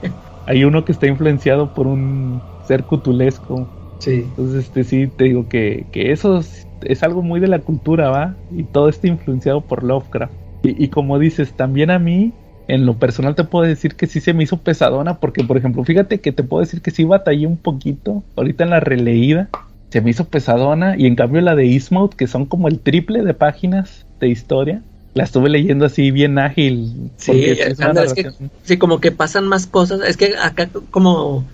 Hay 0.45 0.63
uno 0.63 0.85
que 0.85 0.91
está 0.91 1.07
influenciado 1.07 1.73
por 1.73 1.87
un 1.87 2.41
ser 2.65 2.83
cutulesco. 2.83 3.67
Sí. 3.99 4.25
Entonces, 4.29 4.65
este, 4.65 4.83
sí, 4.83 5.07
te 5.07 5.25
digo 5.25 5.47
que, 5.47 5.85
que 5.91 6.11
eso 6.11 6.39
es, 6.81 7.03
algo 7.03 7.21
muy 7.21 7.39
de 7.39 7.47
la 7.47 7.59
cultura, 7.59 8.09
¿va? 8.09 8.35
Y 8.55 8.63
todo 8.63 8.89
está 8.89 9.07
influenciado 9.07 9.61
por 9.61 9.83
Lovecraft. 9.83 10.33
Y, 10.63 10.83
y 10.83 10.87
como 10.87 11.19
dices, 11.19 11.53
también 11.53 11.91
a 11.91 11.99
mí 11.99 12.33
en 12.69 12.85
lo 12.85 12.97
personal 12.97 13.35
te 13.35 13.43
puedo 13.43 13.65
decir 13.65 13.95
que 13.95 14.05
sí 14.07 14.21
se 14.21 14.33
me 14.33 14.43
hizo 14.43 14.57
pesadona, 14.57 15.19
porque 15.19 15.43
por 15.43 15.57
ejemplo, 15.57 15.83
fíjate 15.83 16.19
que 16.19 16.31
te 16.31 16.43
puedo 16.43 16.61
decir 16.61 16.81
que 16.81 16.91
sí 16.91 17.03
batallé 17.03 17.47
un 17.47 17.57
poquito, 17.57 18.23
ahorita 18.37 18.63
en 18.63 18.69
la 18.69 18.79
releída, 18.79 19.49
se 19.89 20.01
me 20.01 20.11
hizo 20.11 20.25
pesadona, 20.25 20.95
y 20.95 21.07
en 21.07 21.15
cambio 21.15 21.41
la 21.41 21.55
de 21.55 21.65
Ismouth, 21.65 22.13
que 22.13 22.27
son 22.27 22.45
como 22.45 22.67
el 22.67 22.79
triple 22.79 23.23
de 23.23 23.33
páginas 23.33 24.05
de 24.19 24.29
historia, 24.29 24.83
la 25.13 25.23
estuve 25.23 25.49
leyendo 25.49 25.85
así 25.85 26.11
bien 26.11 26.37
ágil. 26.39 27.11
Sí, 27.17 27.31
es, 27.45 27.77
que, 28.13 28.31
sí, 28.63 28.77
como 28.77 28.99
que 28.99 29.11
pasan 29.11 29.47
más 29.47 29.67
cosas, 29.67 30.01
es 30.07 30.17
que 30.17 30.35
acá 30.37 30.69
como, 30.91 31.45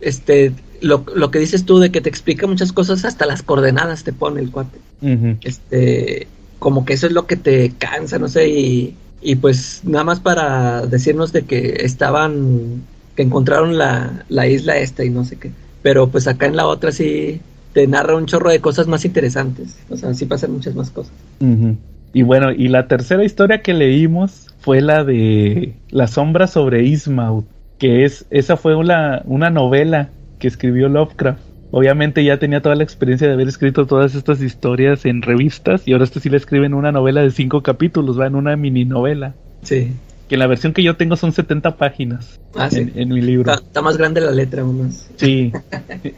este, 0.00 0.52
lo, 0.80 1.04
lo, 1.14 1.30
que 1.30 1.38
dices 1.38 1.64
tú 1.64 1.78
de 1.78 1.90
que 1.90 2.00
te 2.00 2.08
explica 2.08 2.46
muchas 2.46 2.72
cosas, 2.72 3.04
hasta 3.04 3.26
las 3.26 3.42
coordenadas 3.42 4.04
te 4.04 4.12
pone 4.12 4.40
el 4.40 4.50
cuate. 4.50 4.78
Este, 5.42 6.26
como 6.58 6.84
que 6.84 6.92
eso 6.94 7.06
es 7.06 7.12
lo 7.12 7.26
que 7.26 7.36
te 7.36 7.72
cansa, 7.78 8.18
no 8.18 8.28
sé, 8.28 8.48
y 8.48 8.94
y 9.22 9.36
pues 9.36 9.82
nada 9.84 10.04
más 10.04 10.20
para 10.20 10.86
decirnos 10.86 11.32
de 11.32 11.42
que 11.42 11.80
estaban, 11.84 12.82
que 13.16 13.22
encontraron 13.22 13.76
la, 13.76 14.24
la 14.28 14.46
isla 14.46 14.78
esta 14.78 15.04
y 15.04 15.10
no 15.10 15.24
sé 15.24 15.36
qué. 15.36 15.52
Pero 15.82 16.08
pues 16.08 16.26
acá 16.26 16.46
en 16.46 16.56
la 16.56 16.66
otra 16.66 16.92
sí 16.92 17.40
te 17.72 17.86
narra 17.86 18.16
un 18.16 18.26
chorro 18.26 18.50
de 18.50 18.60
cosas 18.60 18.86
más 18.86 19.04
interesantes. 19.04 19.76
O 19.90 19.96
sea, 19.96 20.14
sí 20.14 20.24
pasan 20.24 20.52
muchas 20.52 20.74
más 20.74 20.90
cosas. 20.90 21.12
Y 22.12 22.22
bueno, 22.22 22.50
y 22.52 22.68
la 22.68 22.86
tercera 22.86 23.24
historia 23.24 23.62
que 23.62 23.74
leímos 23.74 24.48
fue 24.58 24.80
la 24.80 25.04
de 25.04 25.74
La 25.90 26.06
sombra 26.06 26.46
sobre 26.46 26.84
Ismaud, 26.84 27.44
que 27.78 28.04
es, 28.04 28.26
esa 28.30 28.56
fue 28.56 28.74
una, 28.74 29.22
una 29.24 29.50
novela 29.50 30.10
que 30.38 30.48
escribió 30.48 30.88
Lovecraft 30.88 31.50
obviamente 31.70 32.24
ya 32.24 32.38
tenía 32.38 32.60
toda 32.60 32.74
la 32.74 32.82
experiencia 32.82 33.26
de 33.26 33.34
haber 33.34 33.48
escrito 33.48 33.86
todas 33.86 34.14
estas 34.14 34.42
historias 34.42 35.04
en 35.04 35.22
revistas 35.22 35.86
y 35.86 35.92
ahora 35.92 36.04
este 36.04 36.20
sí 36.20 36.28
le 36.28 36.36
escriben 36.36 36.74
una 36.74 36.92
novela 36.92 37.22
de 37.22 37.30
cinco 37.30 37.62
capítulos, 37.62 38.18
va 38.18 38.26
en 38.26 38.34
una 38.34 38.56
mini 38.56 38.84
novela. 38.84 39.34
Sí. 39.62 39.92
Que 40.28 40.36
la 40.36 40.46
versión 40.46 40.72
que 40.72 40.82
yo 40.82 40.96
tengo 40.96 41.16
son 41.16 41.32
70 41.32 41.76
páginas 41.76 42.40
ah, 42.54 42.68
en, 42.72 43.08
mi 43.08 43.20
libro. 43.20 43.52
Está, 43.52 43.82
más 43.82 43.96
grande 43.96 44.20
la 44.20 44.30
letra 44.30 44.62
aún 44.62 44.82
más. 44.82 45.10
Sí. 45.16 45.52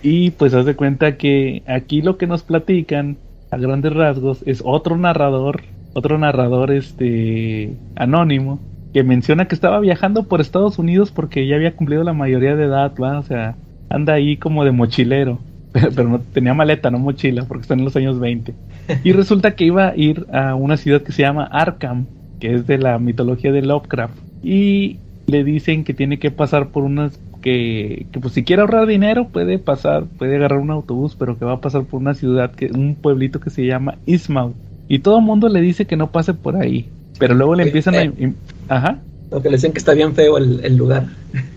y 0.02 0.30
pues 0.32 0.52
haz 0.54 0.66
de 0.66 0.76
cuenta 0.76 1.16
que 1.16 1.62
aquí 1.66 2.02
lo 2.02 2.18
que 2.18 2.26
nos 2.26 2.42
platican 2.42 3.16
a 3.50 3.56
grandes 3.56 3.92
rasgos 3.92 4.42
es 4.44 4.62
otro 4.64 4.96
narrador, 4.98 5.62
otro 5.94 6.18
narrador 6.18 6.70
este 6.70 7.76
anónimo 7.96 8.60
que 8.92 9.02
menciona 9.02 9.46
que 9.46 9.54
estaba 9.54 9.80
viajando 9.80 10.24
por 10.24 10.40
Estados 10.40 10.78
Unidos 10.78 11.10
porque 11.10 11.46
ya 11.46 11.56
había 11.56 11.74
cumplido 11.74 12.04
la 12.04 12.12
mayoría 12.12 12.56
de 12.56 12.64
edad, 12.64 12.92
¿va? 13.00 13.18
O 13.18 13.22
sea, 13.22 13.56
anda 13.88 14.14
ahí 14.14 14.36
como 14.36 14.64
de 14.64 14.72
mochilero, 14.72 15.38
pero, 15.72 16.08
no 16.08 16.20
tenía 16.20 16.54
maleta, 16.54 16.90
no 16.90 16.98
mochila, 16.98 17.44
porque 17.44 17.62
está 17.62 17.74
en 17.74 17.84
los 17.84 17.96
años 17.96 18.18
20. 18.20 18.54
Y 19.04 19.12
resulta 19.12 19.54
que 19.54 19.64
iba 19.64 19.88
a 19.88 19.96
ir 19.96 20.26
a 20.32 20.54
una 20.54 20.76
ciudad 20.76 21.02
que 21.02 21.12
se 21.12 21.22
llama 21.22 21.44
Arkham, 21.44 22.06
que 22.40 22.54
es 22.54 22.66
de 22.66 22.78
la 22.78 22.98
mitología 22.98 23.52
de 23.52 23.62
Lovecraft. 23.62 24.16
Y 24.42 24.98
le 25.26 25.44
dicen 25.44 25.84
que 25.84 25.94
tiene 25.94 26.18
que 26.18 26.30
pasar 26.30 26.68
por 26.68 26.82
unas 26.82 27.18
que, 27.40 28.06
que, 28.12 28.20
pues 28.20 28.34
si 28.34 28.44
quiere 28.44 28.62
ahorrar 28.62 28.86
dinero 28.86 29.28
puede 29.28 29.58
pasar, 29.58 30.04
puede 30.04 30.36
agarrar 30.36 30.60
un 30.60 30.70
autobús, 30.70 31.16
pero 31.18 31.38
que 31.38 31.44
va 31.44 31.54
a 31.54 31.60
pasar 31.60 31.84
por 31.84 32.00
una 32.00 32.14
ciudad 32.14 32.52
que 32.52 32.66
un 32.66 32.94
pueblito 32.94 33.40
que 33.40 33.50
se 33.50 33.66
llama 33.66 33.96
Ismaud. 34.06 34.52
Y 34.92 34.98
todo 34.98 35.20
el 35.20 35.24
mundo 35.24 35.48
le 35.48 35.62
dice 35.62 35.86
que 35.86 35.96
no 35.96 36.12
pase 36.12 36.34
por 36.34 36.54
ahí, 36.54 36.86
pero 37.18 37.34
luego 37.34 37.54
le 37.54 37.62
empiezan 37.62 37.94
a 37.94 38.12
ajá. 38.68 38.98
Lo 39.30 39.40
que 39.40 39.48
le 39.48 39.56
dicen 39.56 39.72
que 39.72 39.78
está 39.78 39.94
bien 39.94 40.14
feo 40.14 40.36
el, 40.36 40.60
el 40.62 40.76
lugar. 40.76 41.06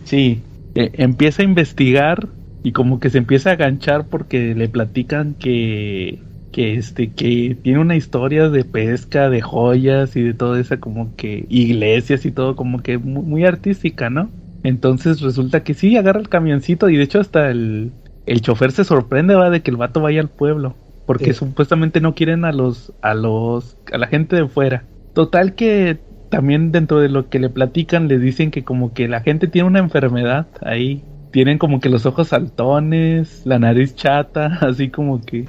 Sí, 0.06 0.40
eh, 0.74 0.92
empieza 0.94 1.42
a 1.42 1.46
investigar 1.46 2.30
y 2.64 2.72
como 2.72 3.02
que 3.02 3.10
se 3.10 3.18
empieza 3.18 3.52
a 3.52 3.58
ganchar 3.58 4.06
porque 4.06 4.56
le 4.56 4.70
platican 4.70 5.34
que 5.34 6.20
que 6.54 6.76
este 6.76 7.12
que 7.12 7.58
tiene 7.62 7.80
una 7.80 7.98
historia 7.98 8.48
de 8.48 8.64
pesca 8.64 9.30
de 9.30 9.42
joyas 9.42 10.16
y 10.16 10.22
de 10.22 10.34
todo 10.34 10.56
eso 10.56 10.80
como 10.80 11.14
que 11.18 11.46
iglesias 11.50 12.26
y 12.26 12.32
todo 12.32 12.56
como 12.56 12.82
que 12.84 12.98
muy, 12.98 13.44
artística 13.44 14.10
no 14.10 14.30
entonces 14.64 15.20
resulta 15.20 15.62
que 15.62 15.74
sí 15.74 15.98
agarra 15.98 16.22
el 16.22 16.30
camioncito 16.30 16.88
y 16.88 16.96
de 16.96 17.04
hecho 17.04 17.20
hasta 17.20 17.52
el, 17.52 17.92
el 18.28 18.40
chofer 18.40 18.72
se 18.72 18.86
sorprende 18.86 19.36
va 19.36 19.50
de 19.50 19.62
que 19.62 19.72
el 19.72 19.78
vato 19.78 20.00
vaya 20.00 20.22
al 20.22 20.30
pueblo 20.30 20.76
porque 21.06 21.34
supuestamente 21.34 22.02
no 22.02 22.16
quieren 22.16 22.46
a 22.46 22.52
los 22.52 22.94
a 23.02 23.14
los 23.14 23.78
a 23.92 23.98
la 23.98 24.08
gente 24.08 24.36
de 24.36 24.48
fuera 24.48 24.84
total 25.16 25.56
que 25.56 26.00
también 26.30 26.72
dentro 26.72 27.00
de 27.00 27.10
lo 27.10 27.30
que 27.30 27.40
le 27.40 27.50
platican 27.50 28.08
le 28.08 28.20
dicen 28.20 28.52
que 28.52 28.64
como 28.64 28.94
que 28.94 29.08
la 29.08 29.22
gente 29.22 29.48
tiene 29.48 29.68
una 29.68 29.80
enfermedad 29.80 30.48
ahí. 30.62 31.02
Tienen 31.32 31.58
como 31.58 31.80
que 31.80 31.90
los 31.90 32.06
ojos 32.06 32.30
saltones, 32.30 33.42
la 33.46 33.58
nariz 33.58 33.96
chata, 33.96 34.58
así 34.62 34.90
como 34.90 35.24
que... 35.24 35.48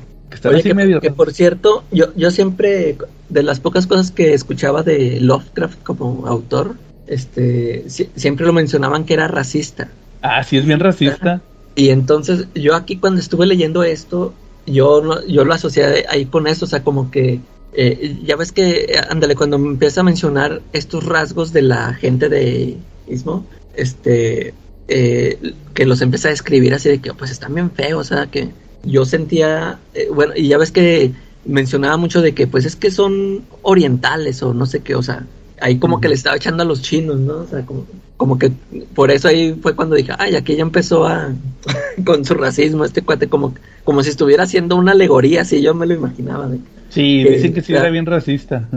que 0.62 0.74
medio... 0.74 1.00
que 1.00 1.10
por 1.10 1.32
cierto, 1.32 1.84
yo, 1.92 2.14
yo 2.16 2.30
siempre, 2.30 2.96
de 3.28 3.42
las 3.42 3.60
pocas 3.60 3.86
cosas 3.86 4.10
que 4.10 4.32
escuchaba 4.32 4.82
de 4.82 5.20
Lovecraft 5.20 5.82
como 5.82 6.26
autor, 6.26 6.76
este, 7.06 7.84
siempre 7.88 8.46
lo 8.46 8.52
mencionaban 8.52 9.04
que 9.04 9.14
era 9.14 9.28
racista. 9.28 9.88
Ah, 10.22 10.42
sí, 10.42 10.56
es 10.56 10.66
bien 10.66 10.80
racista. 10.80 11.40
Y 11.76 11.90
entonces 11.90 12.48
yo 12.54 12.74
aquí 12.74 12.96
cuando 12.96 13.20
estuve 13.20 13.46
leyendo 13.46 13.84
esto, 13.84 14.34
yo, 14.66 15.26
yo 15.26 15.44
lo 15.44 15.54
asocié 15.54 16.06
ahí 16.08 16.26
con 16.26 16.46
eso, 16.46 16.64
o 16.64 16.68
sea, 16.68 16.82
como 16.82 17.10
que 17.10 17.40
eh, 17.72 18.18
ya 18.24 18.36
ves 18.36 18.52
que, 18.52 18.86
eh, 18.88 19.00
ándale, 19.08 19.34
cuando 19.34 19.56
empieza 19.56 20.00
a 20.00 20.04
mencionar 20.04 20.62
estos 20.72 21.04
rasgos 21.04 21.52
de 21.52 21.62
la 21.62 21.92
gente 21.94 22.28
de 22.28 22.76
Ismo, 23.06 23.44
este, 23.74 24.54
eh, 24.88 25.54
que 25.74 25.84
los 25.84 26.00
empieza 26.00 26.28
a 26.28 26.30
describir 26.30 26.72
así 26.74 26.88
de 26.88 27.00
que, 27.00 27.12
pues 27.12 27.30
están 27.30 27.54
bien 27.54 27.70
feos, 27.70 28.10
o 28.10 28.14
sea, 28.14 28.26
que 28.28 28.48
yo 28.82 29.04
sentía, 29.04 29.78
bueno, 30.14 30.32
y 30.34 30.48
ya 30.48 30.58
ves 30.58 30.70
que 30.70 31.12
mencionaba 31.44 31.98
mucho 31.98 32.22
de 32.22 32.34
que, 32.34 32.46
pues 32.46 32.64
es 32.64 32.76
que 32.76 32.90
son 32.90 33.44
orientales 33.62 34.42
o 34.42 34.54
no 34.54 34.64
sé 34.64 34.80
qué, 34.80 34.94
o 34.94 35.02
sea, 35.02 35.26
ahí 35.60 35.78
como 35.78 36.00
que 36.00 36.08
le 36.08 36.14
estaba 36.14 36.36
echando 36.36 36.62
a 36.62 36.66
los 36.66 36.82
chinos, 36.82 37.20
¿no? 37.20 37.38
O 37.38 37.46
sea, 37.46 37.64
como, 37.66 37.84
como 38.16 38.38
que 38.38 38.50
por 38.94 39.10
eso 39.10 39.28
ahí 39.28 39.54
fue 39.60 39.74
cuando 39.76 39.94
dije, 39.94 40.12
ay, 40.18 40.34
aquí 40.34 40.56
ya 40.56 40.62
empezó 40.62 41.06
a, 41.06 41.32
con 42.04 42.24
su 42.24 42.34
racismo, 42.34 42.84
este 42.84 43.02
cuate, 43.02 43.28
como, 43.28 43.54
como 43.84 44.02
si 44.02 44.10
estuviera 44.10 44.44
haciendo 44.44 44.76
una 44.76 44.92
alegoría, 44.92 45.42
así 45.42 45.62
yo 45.62 45.74
me 45.74 45.86
lo 45.86 45.94
imaginaba. 45.94 46.48
De, 46.48 46.58
Sí, 46.88 47.24
dicen 47.24 47.52
que 47.52 47.62
sí 47.62 47.74
era 47.74 47.90
bien 47.90 48.06
racista. 48.06 48.68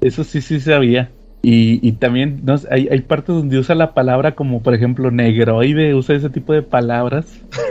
Eso 0.00 0.24
sí, 0.24 0.40
sí 0.40 0.60
sabía. 0.60 1.10
Y, 1.42 1.86
y 1.86 1.92
también 1.92 2.40
no, 2.44 2.56
hay, 2.70 2.88
hay 2.88 3.00
partes 3.02 3.34
donde 3.34 3.58
usa 3.58 3.74
la 3.74 3.94
palabra 3.94 4.34
como, 4.34 4.62
por 4.62 4.74
ejemplo, 4.74 5.10
negroide, 5.10 5.94
usa 5.94 6.16
ese 6.16 6.30
tipo 6.30 6.52
de 6.52 6.62
palabras. 6.62 7.26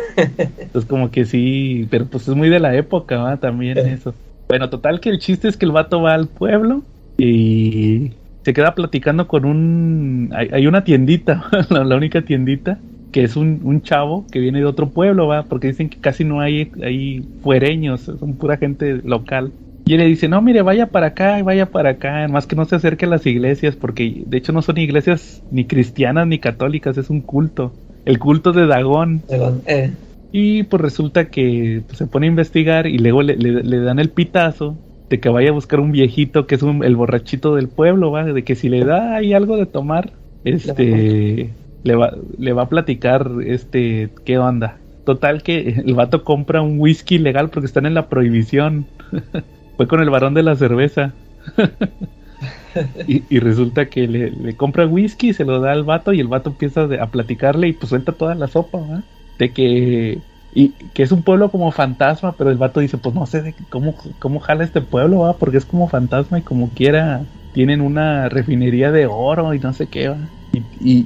Entonces, 0.17 0.87
como 0.87 1.11
que 1.11 1.25
sí, 1.25 1.87
pero 1.89 2.05
pues 2.05 2.27
es 2.27 2.35
muy 2.35 2.49
de 2.49 2.59
la 2.59 2.75
época, 2.75 3.17
¿va? 3.17 3.37
También 3.37 3.77
eso. 3.87 4.13
Bueno, 4.47 4.69
total 4.69 4.99
que 4.99 5.09
el 5.09 5.19
chiste 5.19 5.47
es 5.47 5.57
que 5.57 5.65
el 5.65 5.71
vato 5.71 6.01
va 6.01 6.13
al 6.13 6.27
pueblo 6.27 6.83
y 7.17 8.11
se 8.45 8.53
queda 8.53 8.75
platicando 8.75 9.27
con 9.27 9.43
un... 9.43 10.29
Hay, 10.35 10.67
una 10.67 10.83
tiendita, 10.83 11.45
la, 11.71 11.83
la, 11.83 11.95
única 11.95 12.21
tiendita, 12.21 12.77
que 13.11 13.23
es 13.23 13.35
un, 13.35 13.59
un, 13.63 13.81
chavo 13.81 14.27
que 14.31 14.39
viene 14.39 14.59
de 14.59 14.65
otro 14.65 14.91
pueblo, 14.91 15.25
¿va? 15.25 15.45
Porque 15.45 15.69
dicen 15.69 15.89
que 15.89 15.97
casi 15.97 16.23
no 16.23 16.41
hay, 16.41 16.71
hay 16.83 17.27
fuereños, 17.41 18.01
son 18.01 18.35
pura 18.35 18.57
gente 18.57 19.01
local. 19.03 19.51
Y 19.85 19.93
él 19.93 19.99
le 19.99 20.05
dice, 20.05 20.27
no, 20.27 20.43
mire, 20.43 20.61
vaya 20.61 20.85
para 20.91 21.07
acá 21.07 21.39
y 21.39 21.41
vaya 21.41 21.65
para 21.71 21.91
acá, 21.91 22.27
más 22.27 22.45
que 22.45 22.55
no 22.55 22.65
se 22.65 22.75
acerque 22.75 23.05
a 23.05 23.09
las 23.09 23.25
iglesias, 23.25 23.75
porque 23.75 24.21
de 24.27 24.37
hecho 24.37 24.53
no 24.53 24.61
son 24.61 24.77
iglesias 24.77 25.41
ni 25.49 25.65
cristianas 25.65 26.27
ni 26.27 26.37
católicas, 26.37 26.99
es 26.99 27.09
un 27.09 27.21
culto, 27.21 27.73
el 28.05 28.19
culto 28.19 28.53
de 28.53 28.67
Dagón. 28.67 29.23
Eh. 29.65 29.91
Y 30.31 30.63
pues 30.63 30.83
resulta 30.83 31.29
que 31.29 31.81
pues, 31.87 31.97
se 31.97 32.05
pone 32.05 32.27
a 32.27 32.29
investigar 32.29 32.85
y 32.85 32.99
luego 32.99 33.23
le, 33.23 33.79
dan 33.79 33.97
el 33.97 34.09
pitazo 34.09 34.77
de 35.09 35.19
que 35.19 35.29
vaya 35.29 35.49
a 35.49 35.53
buscar 35.53 35.79
un 35.79 35.91
viejito 35.91 36.47
que 36.47 36.55
es 36.55 36.63
el 36.63 36.95
borrachito 36.95 37.55
del 37.55 37.67
pueblo, 37.67 38.11
¿va? 38.11 38.23
De 38.23 38.43
que 38.43 38.55
si 38.55 38.69
le 38.69 38.83
da 38.83 39.15
ahí 39.15 39.33
algo 39.33 39.57
de 39.57 39.65
tomar, 39.65 40.13
este, 40.43 41.51
le 41.83 41.95
va, 41.95 42.13
le 42.37 42.53
va 42.53 42.63
a 42.63 42.69
platicar, 42.69 43.31
este, 43.45 44.09
qué 44.25 44.37
onda. 44.37 44.77
Total 45.05 45.43
que 45.43 45.83
el 45.85 45.93
vato 45.93 46.23
compra 46.23 46.61
un 46.61 46.79
whisky 46.79 47.19
legal 47.19 47.49
porque 47.49 47.67
están 47.67 47.85
en 47.85 47.93
la 47.93 48.09
prohibición. 48.09 48.87
Fue 49.77 49.87
con 49.87 50.01
el 50.01 50.09
varón 50.09 50.33
de 50.33 50.43
la 50.43 50.55
cerveza. 50.55 51.13
y, 53.07 53.39
resulta 53.39 53.85
que 53.85 54.07
le, 54.07 54.55
compra 54.55 54.87
whisky, 54.87 55.33
se 55.33 55.45
lo 55.45 55.59
da 55.59 55.71
al 55.71 55.83
vato 55.83 56.11
y 56.13 56.19
el 56.19 56.27
vato 56.27 56.49
empieza 56.49 56.87
a 56.99 57.07
platicarle 57.07 57.67
y 57.67 57.73
pues 57.73 57.89
suelta 57.89 58.13
toda 58.13 58.35
la 58.35 58.47
sopa, 58.47 59.03
De 59.37 59.51
que 59.51 60.19
y 60.55 60.69
que 60.71 61.03
es 61.03 61.11
un 61.11 61.21
pueblo 61.21 61.51
como 61.51 61.69
fantasma, 61.71 62.37
pero 62.37 62.49
el 62.49 62.57
vato 62.57 62.79
dice, 62.79 62.97
pues 62.97 63.13
no 63.13 63.25
sé 63.25 63.41
de 63.41 63.55
cómo, 63.69 63.93
cómo 64.19 64.39
jala 64.39 64.63
este 64.63 64.81
pueblo, 64.81 65.19
¿va? 65.19 65.37
porque 65.37 65.57
es 65.57 65.65
como 65.65 65.89
fantasma 65.89 66.39
y 66.39 66.43
como 66.43 66.73
quiera 66.73 67.27
tienen 67.51 67.81
una 67.81 68.29
refinería 68.29 68.91
de 68.91 69.05
oro 69.05 69.53
y 69.53 69.59
no 69.59 69.73
sé 69.73 69.87
qué, 69.87 70.09
¿va? 70.09 70.31
Y, 70.53 70.63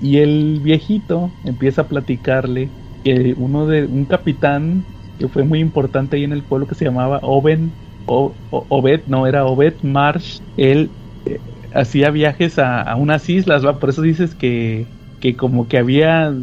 y, 0.07 0.17
el 0.19 0.59
viejito 0.61 1.31
empieza 1.43 1.81
a 1.81 1.87
platicarle 1.87 2.69
que 3.03 3.33
uno 3.35 3.65
de 3.65 3.85
un 3.85 4.05
capitán 4.05 4.85
que 5.17 5.27
fue 5.27 5.43
muy 5.43 5.59
importante 5.59 6.17
ahí 6.17 6.23
en 6.23 6.33
el 6.33 6.43
pueblo 6.43 6.67
que 6.67 6.75
se 6.75 6.85
llamaba 6.85 7.19
Oben, 7.23 7.73
o, 8.05 8.35
Obed, 8.51 9.01
no, 9.07 9.25
era 9.25 9.45
Obed 9.45 9.77
Marsh, 9.81 10.39
él 10.57 10.91
eh, 11.25 11.41
hacía 11.73 12.11
viajes 12.11 12.59
a, 12.59 12.95
unas 12.95 13.27
islas, 13.29 13.65
¿va? 13.65 13.79
por 13.79 13.89
eso 13.89 14.03
dices 14.03 14.35
que, 14.35 14.87
que 15.19 15.35
como 15.35 15.67
que 15.67 15.77
había, 15.77 16.33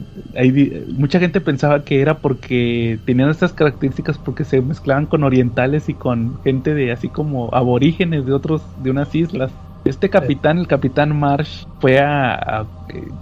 mucha 0.97 1.19
gente 1.19 1.41
pensaba 1.41 1.85
que 1.85 2.01
era 2.01 2.19
porque 2.19 2.99
tenían 3.05 3.31
estas 3.31 3.53
características 3.53 4.19
porque 4.19 4.45
se 4.45 4.61
mezclaban 4.61 5.07
con 5.07 5.25
orientales 5.25 5.89
y 5.89 5.95
con 5.95 6.41
gente 6.43 6.75
de 6.75 6.93
así 6.93 7.09
como 7.09 7.55
aborígenes 7.55 8.27
de 8.27 8.33
otros, 8.33 8.63
de 8.83 8.91
unas 8.91 9.15
islas. 9.15 9.51
Este 9.85 10.11
capitán, 10.11 10.59
el 10.59 10.67
capitán 10.67 11.17
Marsh, 11.17 11.65
fue 11.79 12.01
a, 12.01 12.67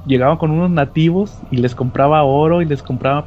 llegaba 0.06 0.38
con 0.38 0.50
unos 0.50 0.70
nativos 0.70 1.38
y 1.50 1.58
les 1.58 1.74
compraba 1.74 2.24
oro 2.24 2.62
y 2.62 2.64
les 2.64 2.82
compraba 2.82 3.26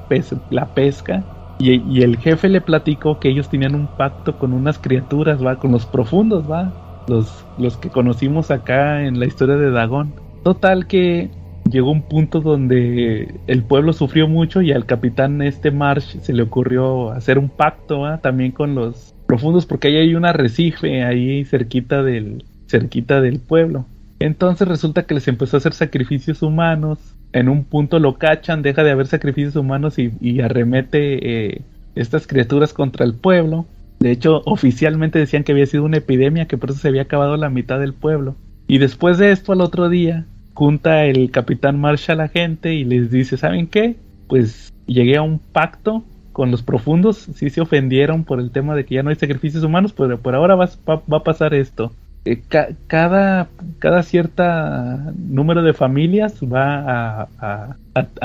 la 0.50 0.66
pesca. 0.66 1.24
Y, 1.60 2.02
el 2.02 2.18
jefe 2.18 2.50
le 2.50 2.62
platicó 2.62 3.20
que 3.20 3.30
ellos 3.30 3.50
tenían 3.50 3.74
un 3.74 3.88
pacto 3.88 4.38
con 4.38 4.54
unas 4.54 4.78
criaturas, 4.78 5.44
va, 5.44 5.56
con 5.56 5.72
los 5.72 5.86
profundos, 5.86 6.50
va, 6.50 6.72
los, 7.08 7.46
los 7.58 7.78
que 7.78 7.90
conocimos 7.90 8.52
acá 8.52 9.04
en 9.06 9.20
la 9.20 9.26
historia 9.26 9.56
de 9.56 9.72
Dagón. 9.72 10.14
Total 10.44 10.88
que 10.88 11.32
llegó 11.70 11.92
un 11.92 12.02
punto 12.02 12.42
donde 12.42 13.36
el 13.48 13.64
pueblo 13.64 13.94
sufrió 13.94 14.28
mucho 14.28 14.62
y 14.62 14.72
al 14.72 14.86
capitán 14.86 15.42
este 15.42 15.72
Marsh 15.72 16.20
se 16.20 16.34
le 16.34 16.44
ocurrió 16.44 17.12
hacer 17.12 17.38
un 17.40 17.50
pacto 17.50 18.04
también 18.22 18.52
con 18.52 18.76
los 18.76 19.14
profundos 19.26 19.66
porque 19.66 19.90
ahí 19.90 19.98
hay 19.98 20.16
un 20.16 20.26
arrecife 20.26 21.04
ahí 21.04 21.44
cerquita 21.46 22.04
del, 22.04 22.44
cerquita 22.68 23.22
del 23.22 23.40
pueblo. 23.40 23.86
Entonces 24.20 24.68
resulta 24.68 25.04
que 25.04 25.14
les 25.14 25.28
empezó 25.28 25.58
a 25.58 25.60
hacer 25.60 25.74
sacrificios 25.74 26.42
humanos. 26.42 27.00
En 27.34 27.50
un 27.50 27.66
punto 27.66 28.00
lo 28.00 28.18
cachan, 28.18 28.62
deja 28.62 28.84
de 28.84 28.92
haber 28.92 29.08
sacrificios 29.08 29.56
humanos 29.56 29.98
y, 30.00 30.42
arremete 30.42 31.50
eh, 31.56 31.62
estas 31.96 32.26
criaturas 32.26 32.74
contra 32.74 33.06
el 33.06 33.14
pueblo. 33.14 33.66
De 34.00 34.12
hecho, 34.12 34.42
oficialmente 34.46 35.20
decían 35.20 35.44
que 35.44 35.52
había 35.52 35.66
sido 35.66 35.84
una 35.84 35.98
epidemia, 35.98 36.46
que 36.46 36.58
por 36.58 36.72
eso 36.72 36.80
se 36.80 36.88
había 36.88 37.04
acabado 37.04 37.36
la 37.38 37.50
mitad 37.50 37.80
del 37.80 37.94
pueblo. 37.94 38.36
Y 38.68 38.80
después 38.80 39.18
de 39.18 39.32
esto, 39.32 39.54
al 39.54 39.62
otro 39.62 39.90
día, 39.90 40.26
junta 40.58 41.06
el 41.06 41.30
capitán 41.30 41.80
Marshall 41.80 42.20
a 42.20 42.24
la 42.24 42.30
gente 42.30 42.74
y 42.74 42.84
les 42.84 43.12
dice, 43.12 43.38
¿saben 43.38 43.68
qué? 43.68 43.96
Pues 44.28 44.74
llegué 44.88 45.18
a 45.18 45.22
un 45.22 45.40
pacto 45.40 46.04
con 46.34 46.52
los 46.52 46.64
profundos, 46.64 47.28
sí 47.36 47.50
se 47.50 47.62
ofendieron 47.62 48.24
por 48.24 48.40
el 48.40 48.52
tema 48.52 48.76
de 48.76 48.86
que 48.86 48.96
ya 48.96 49.04
no 49.04 49.10
hay 49.10 49.16
sacrificios 49.16 49.64
humanos, 49.64 49.94
pero 49.94 50.18
por 50.20 50.36
ahora 50.36 50.56
va 50.56 50.70
a 51.18 51.24
pasar 51.24 51.54
esto 51.54 51.92
eh, 52.28 52.42
cada, 52.88 53.48
cada 53.80 54.04
cierta 54.04 55.14
número 55.18 55.64
de 55.64 55.72
familias 55.72 56.42
va 56.42 57.30
a, 57.40 57.78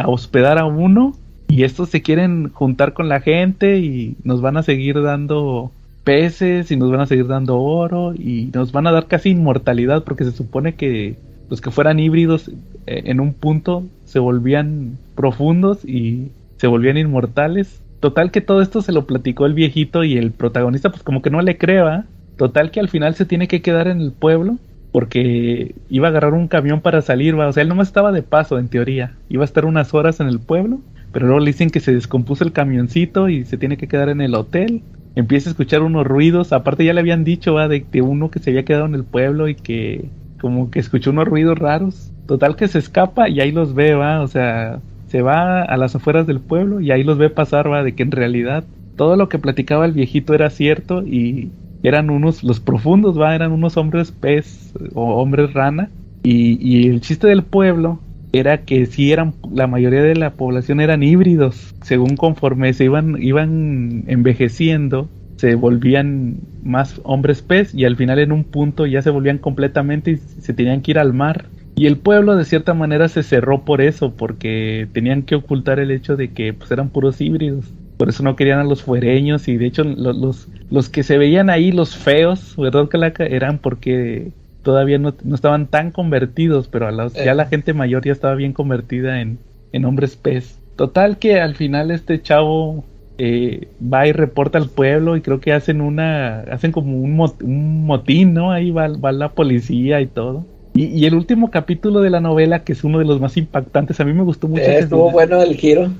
hospedar 0.06 0.58
a 0.58 0.64
uno 0.64 1.12
y 1.46 1.62
estos 1.62 1.90
se 1.90 2.02
quieren 2.02 2.50
juntar 2.52 2.94
con 2.94 3.08
la 3.08 3.20
gente 3.20 3.78
y 3.78 4.16
nos 4.24 4.40
van 4.40 4.56
a 4.56 4.64
seguir 4.64 5.00
dando 5.02 5.70
peces 6.02 6.72
y 6.72 6.76
nos 6.76 6.90
van 6.90 7.02
a 7.02 7.06
seguir 7.06 7.28
dando 7.28 7.60
oro 7.60 8.12
y 8.12 8.50
nos 8.52 8.72
van 8.72 8.88
a 8.88 8.92
dar 8.92 9.06
casi 9.06 9.30
inmortalidad 9.30 10.02
porque 10.02 10.24
se 10.24 10.32
supone 10.32 10.74
que 10.74 11.16
los 11.52 11.60
que 11.60 11.70
fueran 11.70 12.00
híbridos 12.00 12.48
eh, 12.86 13.02
en 13.04 13.20
un 13.20 13.34
punto 13.34 13.84
se 14.06 14.18
volvían 14.18 14.96
profundos 15.14 15.84
y 15.84 16.30
se 16.56 16.66
volvían 16.66 16.96
inmortales. 16.96 17.82
Total 18.00 18.30
que 18.30 18.40
todo 18.40 18.62
esto 18.62 18.80
se 18.80 18.90
lo 18.90 19.06
platicó 19.06 19.44
el 19.44 19.52
viejito 19.52 20.02
y 20.02 20.16
el 20.16 20.32
protagonista 20.32 20.90
pues 20.90 21.02
como 21.02 21.20
que 21.20 21.28
no 21.28 21.42
le 21.42 21.58
creba 21.58 22.06
Total 22.36 22.70
que 22.70 22.80
al 22.80 22.88
final 22.88 23.14
se 23.14 23.26
tiene 23.26 23.48
que 23.48 23.62
quedar 23.62 23.86
en 23.88 24.00
el 24.00 24.12
pueblo 24.12 24.56
porque 24.90 25.74
iba 25.88 26.08
a 26.08 26.10
agarrar 26.10 26.34
un 26.34 26.48
camión 26.48 26.80
para 26.80 27.02
salir, 27.02 27.34
o 27.34 27.52
sea, 27.52 27.62
él 27.62 27.68
nomás 27.68 27.88
estaba 27.88 28.12
de 28.12 28.22
paso 28.22 28.58
en 28.58 28.68
teoría, 28.68 29.14
iba 29.28 29.42
a 29.42 29.44
estar 29.44 29.64
unas 29.64 29.94
horas 29.94 30.20
en 30.20 30.26
el 30.26 30.40
pueblo, 30.40 30.80
pero 31.12 31.26
luego 31.26 31.40
le 31.40 31.52
dicen 31.52 31.70
que 31.70 31.80
se 31.80 31.94
descompuso 31.94 32.44
el 32.44 32.52
camioncito 32.52 33.28
y 33.28 33.44
se 33.44 33.58
tiene 33.58 33.76
que 33.76 33.88
quedar 33.88 34.08
en 34.08 34.20
el 34.20 34.34
hotel. 34.34 34.82
Empieza 35.14 35.50
a 35.50 35.52
escuchar 35.52 35.82
unos 35.82 36.06
ruidos, 36.06 36.52
aparte 36.52 36.84
ya 36.84 36.94
le 36.94 37.00
habían 37.00 37.22
dicho 37.22 37.54
¿va? 37.54 37.68
De, 37.68 37.84
uno 38.02 38.30
que 38.30 38.38
se 38.38 38.50
había 38.50 38.64
quedado 38.64 38.86
en 38.86 38.94
el 38.94 39.04
pueblo 39.04 39.48
y 39.48 39.54
que 39.54 40.06
como 40.42 40.72
que 40.72 40.80
escuchó 40.80 41.10
unos 41.12 41.28
ruidos 41.28 41.56
raros. 41.56 42.10
Total 42.26 42.56
que 42.56 42.66
se 42.66 42.80
escapa 42.80 43.28
y 43.28 43.40
ahí 43.40 43.52
los 43.52 43.74
ve, 43.74 43.94
va, 43.94 44.20
o 44.20 44.26
sea, 44.26 44.80
se 45.06 45.22
va 45.22 45.62
a 45.62 45.76
las 45.76 45.94
afueras 45.94 46.26
del 46.26 46.40
pueblo 46.40 46.80
y 46.80 46.90
ahí 46.90 47.04
los 47.04 47.16
ve 47.16 47.30
pasar, 47.30 47.70
va, 47.70 47.84
de 47.84 47.94
que 47.94 48.02
en 48.02 48.10
realidad 48.10 48.64
todo 48.96 49.16
lo 49.16 49.28
que 49.28 49.38
platicaba 49.38 49.86
el 49.86 49.92
viejito 49.92 50.34
era 50.34 50.50
cierto 50.50 51.02
y 51.06 51.50
eran 51.84 52.10
unos, 52.10 52.42
los 52.42 52.58
profundos, 52.58 53.18
va, 53.18 53.34
eran 53.36 53.52
unos 53.52 53.76
hombres 53.76 54.10
pez 54.10 54.74
o 54.94 55.14
hombres 55.14 55.52
rana. 55.54 55.90
Y, 56.24 56.58
y 56.60 56.88
el 56.88 57.00
chiste 57.00 57.28
del 57.28 57.44
pueblo 57.44 58.00
era 58.32 58.64
que 58.64 58.86
si 58.86 59.12
eran, 59.12 59.34
la 59.52 59.68
mayoría 59.68 60.02
de 60.02 60.16
la 60.16 60.30
población 60.30 60.80
eran 60.80 61.04
híbridos. 61.04 61.74
Según 61.82 62.16
conforme 62.16 62.72
se 62.72 62.84
iban, 62.84 63.22
iban 63.22 64.04
envejeciendo, 64.08 65.08
se 65.42 65.56
volvían 65.56 66.36
más 66.62 67.00
hombres 67.02 67.42
pez 67.42 67.74
y 67.74 67.84
al 67.84 67.96
final 67.96 68.20
en 68.20 68.30
un 68.30 68.44
punto 68.44 68.86
ya 68.86 69.02
se 69.02 69.10
volvían 69.10 69.38
completamente 69.38 70.12
y 70.12 70.16
se 70.18 70.54
tenían 70.54 70.82
que 70.82 70.92
ir 70.92 71.00
al 71.00 71.12
mar. 71.12 71.46
Y 71.74 71.86
el 71.86 71.96
pueblo 71.96 72.36
de 72.36 72.44
cierta 72.44 72.74
manera 72.74 73.08
se 73.08 73.24
cerró 73.24 73.64
por 73.64 73.80
eso, 73.80 74.12
porque 74.12 74.86
tenían 74.92 75.22
que 75.22 75.34
ocultar 75.34 75.80
el 75.80 75.90
hecho 75.90 76.14
de 76.14 76.30
que 76.30 76.52
pues, 76.52 76.70
eran 76.70 76.90
puros 76.90 77.20
híbridos 77.20 77.72
por 77.96 78.08
eso 78.08 78.22
no 78.24 78.34
querían 78.34 78.58
a 78.58 78.64
los 78.64 78.82
fuereños 78.82 79.46
y 79.46 79.56
de 79.56 79.66
hecho 79.66 79.84
los, 79.84 80.48
los, 80.70 80.88
que 80.88 81.04
se 81.04 81.18
veían 81.18 81.50
ahí, 81.50 81.70
los 81.70 81.96
feos, 81.96 82.56
¿verdad, 82.56 82.88
Calaca? 82.88 83.24
Eran 83.24 83.58
porque 83.58 84.32
todavía 84.64 84.98
no, 84.98 85.14
estaban 85.32 85.68
tan 85.68 85.92
convertidos, 85.92 86.66
pero 86.66 86.88
a 86.88 87.08
ya 87.08 87.34
la 87.34 87.46
gente 87.46 87.74
mayor 87.74 88.04
ya 88.04 88.10
estaba 88.10 88.34
bien 88.34 88.54
convertida 88.54 89.20
en, 89.20 89.38
en 89.72 89.84
hombres 89.84 90.16
pez. 90.16 90.58
Total 90.74 91.18
que 91.18 91.40
al 91.40 91.54
final 91.54 91.92
este 91.92 92.20
chavo 92.20 92.84
eh, 93.24 93.68
va 93.80 94.08
y 94.08 94.10
reporta 94.10 94.58
al 94.58 94.68
pueblo 94.68 95.16
y 95.16 95.20
creo 95.20 95.38
que 95.38 95.52
hacen 95.52 95.80
una, 95.80 96.40
hacen 96.40 96.72
como 96.72 96.96
un, 96.96 97.20
un 97.44 97.86
motín, 97.86 98.34
¿no? 98.34 98.50
Ahí 98.50 98.72
va, 98.72 98.88
va 98.88 99.12
la 99.12 99.28
policía 99.28 100.00
y 100.00 100.06
todo. 100.06 100.44
Y, 100.74 101.04
el 101.04 101.14
último 101.14 101.52
capítulo 101.52 102.00
de 102.00 102.10
la 102.10 102.20
novela, 102.20 102.64
que 102.64 102.72
es 102.72 102.82
uno 102.82 102.98
de 102.98 103.04
los 103.04 103.20
más 103.20 103.36
impactantes, 103.36 104.00
a 104.00 104.04
mí 104.04 104.12
me 104.12 104.24
gustó 104.24 104.48
mucho. 104.48 104.62
estuvo 104.62 105.12
bueno 105.12 105.40
el 105.40 105.54
giro. 105.54 105.92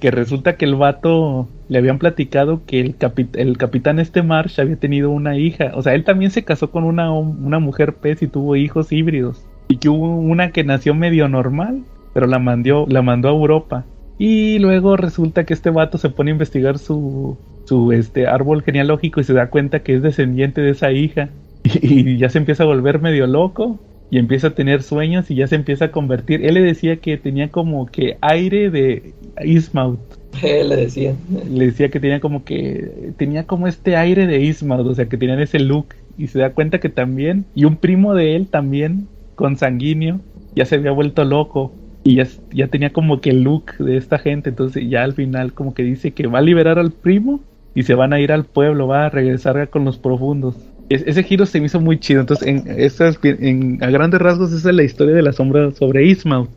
que 0.00 0.10
resulta 0.10 0.56
que 0.56 0.64
el 0.64 0.76
vato 0.76 1.46
le 1.68 1.76
habían 1.76 1.98
platicado 1.98 2.62
que 2.64 2.80
el, 2.80 2.94
el 3.34 3.58
capitán 3.58 3.98
este 3.98 4.22
Marsh 4.22 4.60
había 4.60 4.76
tenido 4.76 5.10
una 5.10 5.36
hija. 5.36 5.72
O 5.74 5.82
sea, 5.82 5.94
él 5.94 6.04
también 6.04 6.30
se 6.30 6.42
casó 6.42 6.70
con 6.70 6.84
una, 6.84 7.12
una 7.12 7.58
mujer 7.58 7.96
pez 7.96 8.22
y 8.22 8.28
tuvo 8.28 8.56
hijos 8.56 8.92
híbridos. 8.92 9.44
Y 9.68 9.76
que 9.76 9.90
hubo 9.90 10.16
una 10.16 10.52
que 10.52 10.64
nació 10.64 10.94
medio 10.94 11.28
normal, 11.28 11.82
pero 12.14 12.26
la, 12.26 12.38
mandó, 12.38 12.86
la 12.88 13.02
mandó 13.02 13.28
a 13.28 13.32
Europa. 13.32 13.84
Y 14.20 14.58
luego 14.58 14.98
resulta 14.98 15.44
que 15.44 15.54
este 15.54 15.70
vato 15.70 15.96
se 15.96 16.10
pone 16.10 16.30
a 16.30 16.34
investigar 16.34 16.76
su, 16.76 17.38
su 17.64 17.90
este, 17.90 18.26
árbol 18.26 18.62
genealógico 18.62 19.18
y 19.18 19.24
se 19.24 19.32
da 19.32 19.48
cuenta 19.48 19.82
que 19.82 19.94
es 19.94 20.02
descendiente 20.02 20.60
de 20.60 20.72
esa 20.72 20.92
hija. 20.92 21.30
y, 21.64 22.18
ya 22.18 22.28
se 22.28 22.36
empieza 22.36 22.64
a 22.64 22.66
volver 22.66 23.00
medio 23.00 23.26
loco 23.26 23.78
y 24.10 24.18
empieza 24.18 24.48
a 24.48 24.50
tener 24.50 24.82
sueños 24.82 25.30
y 25.30 25.36
ya 25.36 25.46
se 25.46 25.54
empieza 25.54 25.86
a 25.86 25.90
convertir. 25.90 26.44
Él 26.44 26.52
le 26.52 26.60
decía 26.60 26.96
que 26.96 27.16
tenía 27.16 27.48
como 27.48 27.86
que 27.86 28.18
aire 28.20 28.68
de 28.68 29.14
Ismouth. 29.42 29.98
le 30.42 30.76
decía. 30.76 31.14
Le 31.50 31.64
decía 31.64 31.88
que 31.88 31.98
tenía 31.98 32.20
como 32.20 32.44
que 32.44 33.12
tenía 33.16 33.46
como 33.46 33.68
este 33.68 33.96
aire 33.96 34.26
de 34.26 34.42
Ismouth, 34.42 34.86
o 34.86 34.94
sea, 34.94 35.06
que 35.06 35.16
tenían 35.16 35.40
ese 35.40 35.60
look 35.60 35.94
y 36.18 36.26
se 36.26 36.40
da 36.40 36.52
cuenta 36.52 36.78
que 36.78 36.90
también 36.90 37.46
y 37.54 37.64
un 37.64 37.76
primo 37.76 38.14
de 38.14 38.36
él 38.36 38.48
también 38.48 39.08
consanguíneo 39.34 40.20
ya 40.54 40.66
se 40.66 40.74
había 40.74 40.90
vuelto 40.90 41.24
loco 41.24 41.72
y 42.02 42.16
ya, 42.16 42.26
ya 42.52 42.68
tenía 42.68 42.92
como 42.92 43.20
que 43.20 43.30
el 43.30 43.42
look 43.42 43.76
de 43.78 43.96
esta 43.96 44.18
gente, 44.18 44.50
entonces 44.50 44.88
ya 44.88 45.02
al 45.02 45.14
final 45.14 45.52
como 45.52 45.74
que 45.74 45.82
dice 45.82 46.12
que 46.12 46.26
va 46.26 46.38
a 46.38 46.42
liberar 46.42 46.78
al 46.78 46.92
primo 46.92 47.40
y 47.74 47.82
se 47.82 47.94
van 47.94 48.12
a 48.12 48.20
ir 48.20 48.32
al 48.32 48.44
pueblo, 48.44 48.86
va 48.86 49.06
a 49.06 49.10
regresar 49.10 49.68
con 49.68 49.84
los 49.84 49.98
profundos 49.98 50.56
ese 50.90 51.22
giro 51.22 51.46
se 51.46 51.60
me 51.60 51.66
hizo 51.66 51.80
muy 51.80 51.98
chido. 52.00 52.20
Entonces, 52.20 52.46
en, 52.48 52.64
en, 52.66 53.82
a 53.82 53.90
grandes 53.90 54.20
rasgos, 54.20 54.52
esa 54.52 54.70
es 54.70 54.74
la 54.74 54.82
historia 54.82 55.14
de 55.14 55.22
la 55.22 55.32
sombra 55.32 55.70
sobre 55.72 56.04
Ismael. 56.06 56.48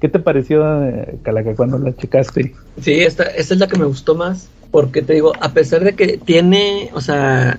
¿Qué 0.00 0.08
te 0.08 0.18
pareció, 0.18 0.84
eh, 0.84 1.18
Calaca, 1.22 1.54
cuando 1.54 1.78
la 1.78 1.94
checaste? 1.94 2.54
Sí, 2.80 2.92
esta, 2.92 3.24
esta 3.24 3.54
es 3.54 3.60
la 3.60 3.66
que 3.66 3.78
me 3.78 3.84
gustó 3.84 4.14
más. 4.14 4.48
Porque 4.70 5.00
te 5.00 5.14
digo, 5.14 5.32
a 5.40 5.52
pesar 5.52 5.82
de 5.82 5.94
que 5.94 6.18
tiene, 6.18 6.90
o 6.92 7.00
sea, 7.00 7.58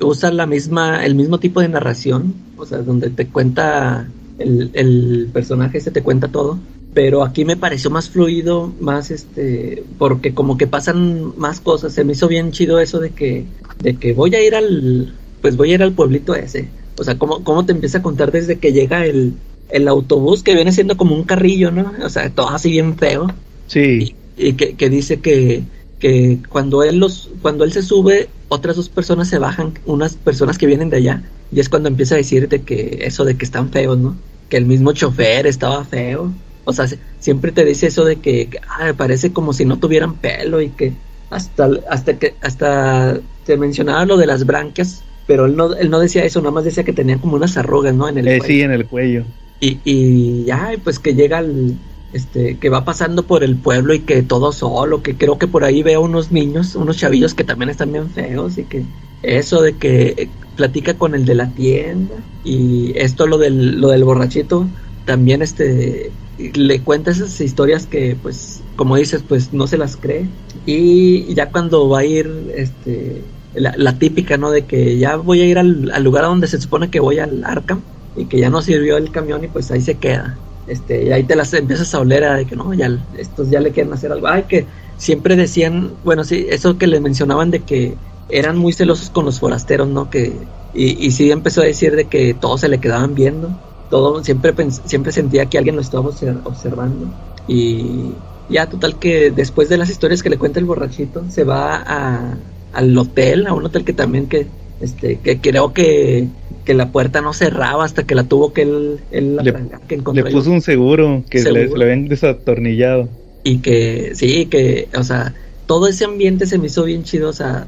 usa 0.00 0.30
la 0.30 0.46
misma, 0.46 1.04
el 1.04 1.14
mismo 1.14 1.38
tipo 1.38 1.60
de 1.60 1.68
narración, 1.68 2.34
o 2.56 2.64
sea, 2.64 2.78
donde 2.78 3.10
te 3.10 3.26
cuenta 3.26 4.08
el, 4.40 4.70
el 4.74 5.30
personaje, 5.32 5.80
se 5.80 5.90
te 5.90 6.02
cuenta 6.02 6.28
todo, 6.28 6.58
pero 6.92 7.22
aquí 7.22 7.44
me 7.44 7.56
pareció 7.56 7.90
más 7.90 8.08
fluido, 8.08 8.72
más 8.80 9.10
este, 9.10 9.84
porque 9.98 10.34
como 10.34 10.56
que 10.56 10.66
pasan 10.66 11.38
más 11.38 11.60
cosas, 11.60 11.92
se 11.92 12.04
me 12.04 12.12
hizo 12.12 12.26
bien 12.26 12.50
chido 12.50 12.80
eso 12.80 12.98
de 12.98 13.10
que, 13.10 13.44
de 13.80 13.96
que 13.96 14.12
voy 14.12 14.34
a 14.34 14.42
ir 14.42 14.54
al, 14.54 15.14
pues 15.40 15.56
voy 15.56 15.70
a 15.70 15.74
ir 15.74 15.82
al 15.82 15.92
pueblito 15.92 16.34
ese. 16.34 16.68
O 16.98 17.04
sea, 17.04 17.16
¿cómo, 17.16 17.44
cómo 17.44 17.64
te 17.64 17.72
empieza 17.72 17.98
a 17.98 18.02
contar 18.02 18.32
desde 18.32 18.58
que 18.58 18.72
llega 18.72 19.06
el, 19.06 19.34
el 19.70 19.88
autobús 19.88 20.42
que 20.42 20.54
viene 20.54 20.72
siendo 20.72 20.96
como 20.96 21.14
un 21.14 21.24
carrillo, 21.24 21.70
¿no? 21.70 21.92
O 22.04 22.08
sea, 22.08 22.28
todo 22.30 22.50
así 22.50 22.70
bien 22.70 22.96
feo. 22.98 23.28
Sí. 23.68 24.14
Y, 24.36 24.54
que, 24.54 24.74
que, 24.74 24.90
dice 24.90 25.20
que, 25.20 25.62
que 26.00 26.38
cuando 26.48 26.82
él 26.82 26.98
los, 26.98 27.30
cuando 27.42 27.62
él 27.62 27.72
se 27.72 27.82
sube, 27.82 28.28
otras 28.48 28.74
dos 28.76 28.88
personas 28.88 29.28
se 29.28 29.38
bajan, 29.38 29.74
unas 29.86 30.16
personas 30.16 30.58
que 30.58 30.66
vienen 30.66 30.90
de 30.90 30.96
allá. 30.96 31.22
Y 31.52 31.60
es 31.60 31.68
cuando 31.68 31.88
empieza 31.88 32.14
a 32.14 32.18
decirte 32.18 32.62
que 32.62 33.00
eso 33.02 33.24
de 33.24 33.36
que 33.36 33.44
están 33.44 33.70
feos, 33.70 33.98
¿no? 33.98 34.16
Que 34.48 34.56
el 34.56 34.66
mismo 34.66 34.92
chofer 34.92 35.46
estaba 35.46 35.84
feo. 35.84 36.32
O 36.64 36.72
sea, 36.72 36.86
siempre 37.18 37.52
te 37.52 37.64
dice 37.64 37.88
eso 37.88 38.04
de 38.04 38.16
que, 38.16 38.48
ah, 38.68 38.92
parece 38.96 39.32
como 39.32 39.52
si 39.52 39.64
no 39.64 39.78
tuvieran 39.78 40.14
pelo 40.14 40.60
y 40.60 40.70
que 40.70 40.92
hasta, 41.28 41.70
hasta 41.88 42.18
que 42.18 42.34
hasta 42.40 43.20
te 43.44 43.56
mencionaba 43.56 44.04
lo 44.04 44.16
de 44.16 44.26
las 44.26 44.46
branquias, 44.46 45.02
pero 45.26 45.46
él 45.46 45.56
no, 45.56 45.74
él 45.74 45.90
no 45.90 46.00
decía 46.00 46.24
eso, 46.24 46.40
nada 46.40 46.52
más 46.52 46.64
decía 46.64 46.82
que 46.84 46.92
tenía 46.92 47.18
como 47.18 47.36
unas 47.36 47.56
arrugas, 47.56 47.94
¿no? 47.94 48.08
En 48.08 48.18
el 48.18 48.26
eh, 48.26 48.40
Sí, 48.44 48.62
en 48.62 48.72
el 48.72 48.86
cuello. 48.86 49.24
Y, 49.60 49.78
y 49.84 50.44
ya, 50.44 50.72
pues 50.82 50.98
que 50.98 51.14
llega 51.14 51.38
al, 51.38 51.76
este, 52.12 52.58
que 52.58 52.68
va 52.68 52.84
pasando 52.84 53.22
por 53.24 53.44
el 53.44 53.56
pueblo 53.56 53.94
y 53.94 54.00
que 54.00 54.22
todo 54.22 54.52
solo, 54.52 55.02
que 55.02 55.16
creo 55.16 55.38
que 55.38 55.46
por 55.46 55.64
ahí 55.64 55.82
veo 55.82 56.00
unos 56.00 56.32
niños, 56.32 56.74
unos 56.74 56.96
chavillos 56.96 57.34
que 57.34 57.44
también 57.44 57.70
están 57.70 57.92
bien 57.92 58.10
feos 58.10 58.58
y 58.58 58.64
que 58.64 58.84
eso 59.22 59.62
de 59.62 59.76
que 59.76 60.28
platica 60.56 60.94
con 60.94 61.14
el 61.14 61.24
de 61.24 61.34
la 61.34 61.50
tienda 61.50 62.14
y 62.44 62.92
esto 62.96 63.26
lo 63.26 63.38
del, 63.38 63.80
lo 63.80 63.88
del 63.88 64.04
borrachito, 64.04 64.66
también 65.04 65.42
este 65.42 66.10
le 66.54 66.80
cuenta 66.80 67.10
esas 67.10 67.38
historias 67.40 67.86
que 67.86 68.16
pues 68.20 68.62
como 68.74 68.96
dices 68.96 69.22
pues 69.26 69.52
no 69.52 69.66
se 69.66 69.78
las 69.78 69.96
cree. 69.96 70.26
Y 70.66 71.32
ya 71.34 71.50
cuando 71.50 71.88
va 71.88 72.00
a 72.00 72.04
ir 72.04 72.28
este 72.56 73.22
la, 73.54 73.98
típica 73.98 74.36
no 74.36 74.50
de 74.50 74.64
que 74.64 74.98
ya 74.98 75.16
voy 75.16 75.42
a 75.42 75.46
ir 75.46 75.58
al, 75.58 75.90
al 75.92 76.02
lugar 76.02 76.24
donde 76.24 76.46
se 76.46 76.60
supone 76.60 76.90
que 76.90 76.98
voy 76.98 77.18
al 77.18 77.44
Arkham 77.44 77.82
y 78.16 78.24
que 78.24 78.38
ya 78.40 78.50
no 78.50 78.62
sirvió 78.62 78.96
el 78.96 79.12
camión 79.12 79.44
y 79.44 79.48
pues 79.48 79.70
ahí 79.70 79.80
se 79.80 79.98
queda 79.98 80.38
este, 80.70 81.04
y 81.04 81.12
ahí 81.12 81.24
te 81.24 81.36
las 81.36 81.52
empiezas 81.54 81.94
a 81.94 82.00
oler 82.00 82.36
de 82.36 82.46
que 82.46 82.56
no, 82.56 82.72
ya 82.74 82.90
estos 83.18 83.50
ya 83.50 83.60
le 83.60 83.72
quieren 83.72 83.92
hacer 83.92 84.12
algo. 84.12 84.28
Ay, 84.28 84.44
que 84.44 84.66
siempre 84.96 85.36
decían, 85.36 85.92
bueno, 86.04 86.24
sí, 86.24 86.46
eso 86.48 86.78
que 86.78 86.86
le 86.86 87.00
mencionaban 87.00 87.50
de 87.50 87.60
que 87.60 87.94
eran 88.28 88.56
muy 88.56 88.72
celosos 88.72 89.10
con 89.10 89.24
los 89.24 89.40
forasteros, 89.40 89.88
¿no? 89.88 90.10
Que, 90.10 90.32
y, 90.72 91.06
y 91.06 91.10
sí 91.10 91.30
empezó 91.30 91.62
a 91.62 91.64
decir 91.64 91.96
de 91.96 92.06
que 92.06 92.34
todos 92.34 92.60
se 92.60 92.68
le 92.68 92.78
quedaban 92.78 93.14
viendo. 93.14 93.50
Todo, 93.90 94.22
siempre, 94.22 94.54
siempre 94.84 95.10
sentía 95.10 95.46
que 95.46 95.58
alguien 95.58 95.74
lo 95.74 95.82
estaba 95.82 96.08
observando. 96.08 97.12
Y 97.48 98.12
ya, 98.48 98.68
total 98.68 98.98
que 98.98 99.30
después 99.30 99.68
de 99.68 99.78
las 99.78 99.90
historias 99.90 100.22
que 100.22 100.30
le 100.30 100.38
cuenta 100.38 100.60
el 100.60 100.66
borrachito, 100.66 101.24
se 101.28 101.42
va 101.44 101.82
a, 101.84 102.36
al 102.72 102.96
hotel, 102.96 103.46
a 103.46 103.52
un 103.52 103.64
hotel 103.64 103.84
que 103.84 103.92
también 103.92 104.28
que, 104.28 104.46
este, 104.80 105.16
que 105.16 105.40
creo 105.40 105.72
que 105.72 106.28
que 106.64 106.74
la 106.74 106.92
puerta 106.92 107.20
no 107.20 107.32
cerraba 107.32 107.84
hasta 107.84 108.04
que 108.04 108.14
la 108.14 108.24
tuvo 108.24 108.52
que 108.52 108.62
él, 108.62 109.00
le, 109.10 109.42
le 109.42 110.30
puso 110.30 110.50
un 110.50 110.60
seguro 110.60 111.24
que 111.28 111.42
le, 111.42 111.68
le 111.68 111.84
habían 111.84 112.08
desatornillado. 112.08 113.08
Y 113.42 113.58
que, 113.58 114.12
sí, 114.14 114.46
que, 114.46 114.88
o 114.94 115.02
sea, 115.02 115.34
todo 115.66 115.88
ese 115.88 116.04
ambiente 116.04 116.46
se 116.46 116.58
me 116.58 116.66
hizo 116.66 116.84
bien 116.84 117.04
chido, 117.04 117.30
o 117.30 117.32
sea, 117.32 117.66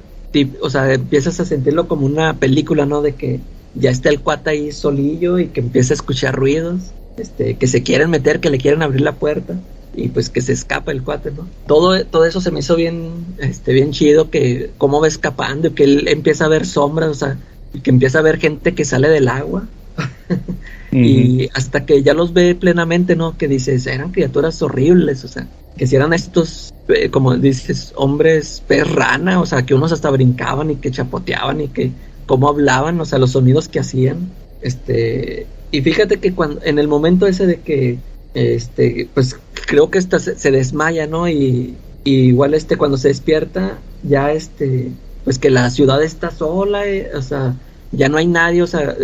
o 0.61 0.71
sea, 0.71 0.93
empiezas 0.93 1.41
a 1.41 1.45
sentirlo 1.45 1.89
como 1.89 2.07
una 2.07 2.35
película, 2.35 2.85
¿no? 2.87 3.03
De 3.03 3.13
que 3.13 3.41
ya 3.75 3.91
está 3.91 4.11
el 4.11 4.21
cuata 4.21 4.51
ahí 4.51 4.71
solillo 4.73 5.39
y 5.39 5.47
que 5.47 5.61
empieza 5.61 5.95
a 5.95 5.97
escuchar 5.97 6.35
ruidos, 6.35 6.93
este, 7.17 7.55
que 7.55 7.67
se 7.67 7.83
quieren 7.83 8.11
meter, 8.11 8.41
que 8.41 8.51
le 8.51 8.59
quieren 8.59 8.83
abrir 8.83 9.01
la 9.01 9.13
puerta 9.13 9.57
y 9.95 10.09
pues 10.09 10.31
que 10.31 10.41
se 10.41 10.53
escapa 10.53 10.93
el 10.93 11.03
cuate, 11.03 11.31
¿no? 11.31 11.47
Todo, 11.67 12.05
todo 12.07 12.25
eso 12.25 12.41
se 12.41 12.51
me 12.51 12.61
hizo 12.61 12.77
bien, 12.77 13.27
este, 13.39 13.73
bien 13.73 13.93
chido, 13.93 14.31
que 14.31 14.71
cómo 14.79 15.01
va 15.01 15.09
escapando 15.09 15.69
y 15.69 15.73
que 15.73 15.85
él 15.85 16.09
empieza 16.09 16.47
a 16.47 16.49
ver 16.49 16.67
sombras, 16.67 17.11
o 17.11 17.15
sea, 17.15 17.39
y 17.75 17.81
que 17.81 17.91
empieza 17.91 18.19
a 18.19 18.23
ver 18.23 18.39
gente 18.39 18.75
que 18.75 18.85
sale 18.85 19.09
del 19.09 19.29
agua. 19.29 19.67
y 20.93 21.49
hasta 21.55 21.85
que 21.85 22.03
ya 22.03 22.15
los 22.15 22.33
ve 22.33 22.55
plenamente, 22.55 23.17
¿no? 23.17 23.37
Que 23.37 23.49
dices, 23.49 23.87
eran 23.87 24.13
criaturas 24.13 24.61
horribles, 24.63 25.25
o 25.25 25.29
sea, 25.29 25.47
que 25.77 25.87
si 25.87 25.97
eran 25.97 26.13
estos, 26.13 26.73
eh, 26.89 27.11
como 27.11 27.37
dices, 27.37 27.93
hombres 27.97 28.63
pez 28.67 28.91
rana, 28.91 29.41
o 29.41 29.47
sea, 29.47 29.65
que 29.65 29.75
unos 29.75 29.93
hasta 29.93 30.11
brincaban 30.11 30.71
y 30.71 30.77
que 30.77 30.91
chapoteaban 30.91 31.61
y 31.61 31.69
que 31.69 31.91
cómo 32.27 32.49
hablaban, 32.49 33.01
o 33.01 33.05
sea, 33.05 33.19
los 33.19 33.33
sonidos 33.33 33.69
que 33.69 33.81
hacían. 33.81 34.31
Este, 34.63 35.47
y 35.71 35.81
fíjate 35.83 36.19
que 36.19 36.35
cuando, 36.35 36.61
en 36.65 36.79
el 36.79 36.89
momento 36.89 37.27
ese 37.27 37.47
de 37.47 37.61
que, 37.61 37.99
este, 38.35 39.09
pues 39.15 39.37
creo 39.67 39.91
que 39.91 39.99
esta 39.99 40.19
se, 40.19 40.51
desmaya, 40.51 41.07
¿no? 41.07 41.29
Y, 41.29 41.77
igual 42.05 42.55
este, 42.55 42.77
cuando 42.77 42.97
se 42.97 43.09
despierta, 43.09 43.79
ya 44.03 44.33
este, 44.33 44.91
pues 45.25 45.39
que 45.39 45.51
la 45.51 45.71
ciudad 45.71 46.03
está 46.03 46.31
sola, 46.31 46.87
eh, 46.87 47.11
o 47.15 47.23
sea, 47.23 47.55
ya 47.93 48.09
no 48.09 48.19
hay 48.19 48.27
nadie, 48.27 48.63
o 48.63 48.67
sea, 48.67 48.97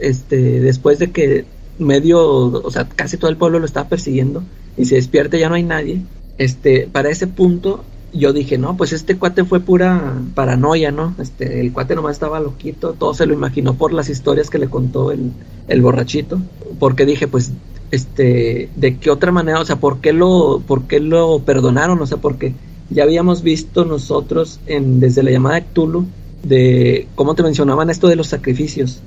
este, 0.00 0.60
después 0.60 0.98
de 0.98 1.10
que 1.10 1.44
medio, 1.78 2.20
o 2.20 2.70
sea, 2.70 2.88
casi 2.88 3.16
todo 3.16 3.30
el 3.30 3.36
pueblo 3.36 3.58
lo 3.58 3.66
estaba 3.66 3.88
persiguiendo 3.88 4.42
y 4.76 4.84
se 4.84 4.96
despierta 4.96 5.38
ya 5.38 5.48
no 5.48 5.54
hay 5.54 5.62
nadie. 5.62 6.02
Este, 6.38 6.88
para 6.90 7.10
ese 7.10 7.26
punto 7.26 7.84
yo 8.12 8.32
dije, 8.32 8.58
no, 8.58 8.76
pues 8.76 8.92
este 8.92 9.16
cuate 9.16 9.44
fue 9.44 9.60
pura 9.60 10.20
paranoia, 10.34 10.90
¿no? 10.90 11.14
Este, 11.18 11.60
el 11.60 11.72
cuate 11.72 11.94
nomás 11.94 12.12
estaba 12.12 12.40
loquito, 12.40 12.92
todo 12.92 13.14
se 13.14 13.26
lo 13.26 13.32
imaginó 13.32 13.74
por 13.74 13.92
las 13.92 14.08
historias 14.10 14.50
que 14.50 14.58
le 14.58 14.68
contó 14.68 15.12
el, 15.12 15.32
el 15.68 15.80
borrachito, 15.80 16.40
porque 16.78 17.06
dije, 17.06 17.26
pues, 17.26 17.52
este, 17.92 18.70
de 18.74 18.96
qué 18.96 19.10
otra 19.10 19.30
manera, 19.30 19.60
o 19.60 19.64
sea, 19.64 19.76
¿por 19.76 20.00
qué 20.00 20.12
lo, 20.12 20.62
por 20.66 20.84
qué 20.84 20.98
lo 20.98 21.40
perdonaron? 21.40 22.00
O 22.00 22.06
sea, 22.06 22.16
porque 22.16 22.54
ya 22.88 23.04
habíamos 23.04 23.42
visto 23.42 23.84
nosotros 23.84 24.60
en, 24.66 24.98
desde 24.98 25.22
la 25.22 25.30
llamada 25.30 25.56
de 25.56 25.64
Cthulhu 25.66 26.06
de 26.42 27.06
cómo 27.14 27.34
te 27.34 27.42
mencionaban 27.42 27.90
esto 27.90 28.08
de 28.08 28.16
los 28.16 28.28
sacrificios. 28.28 29.00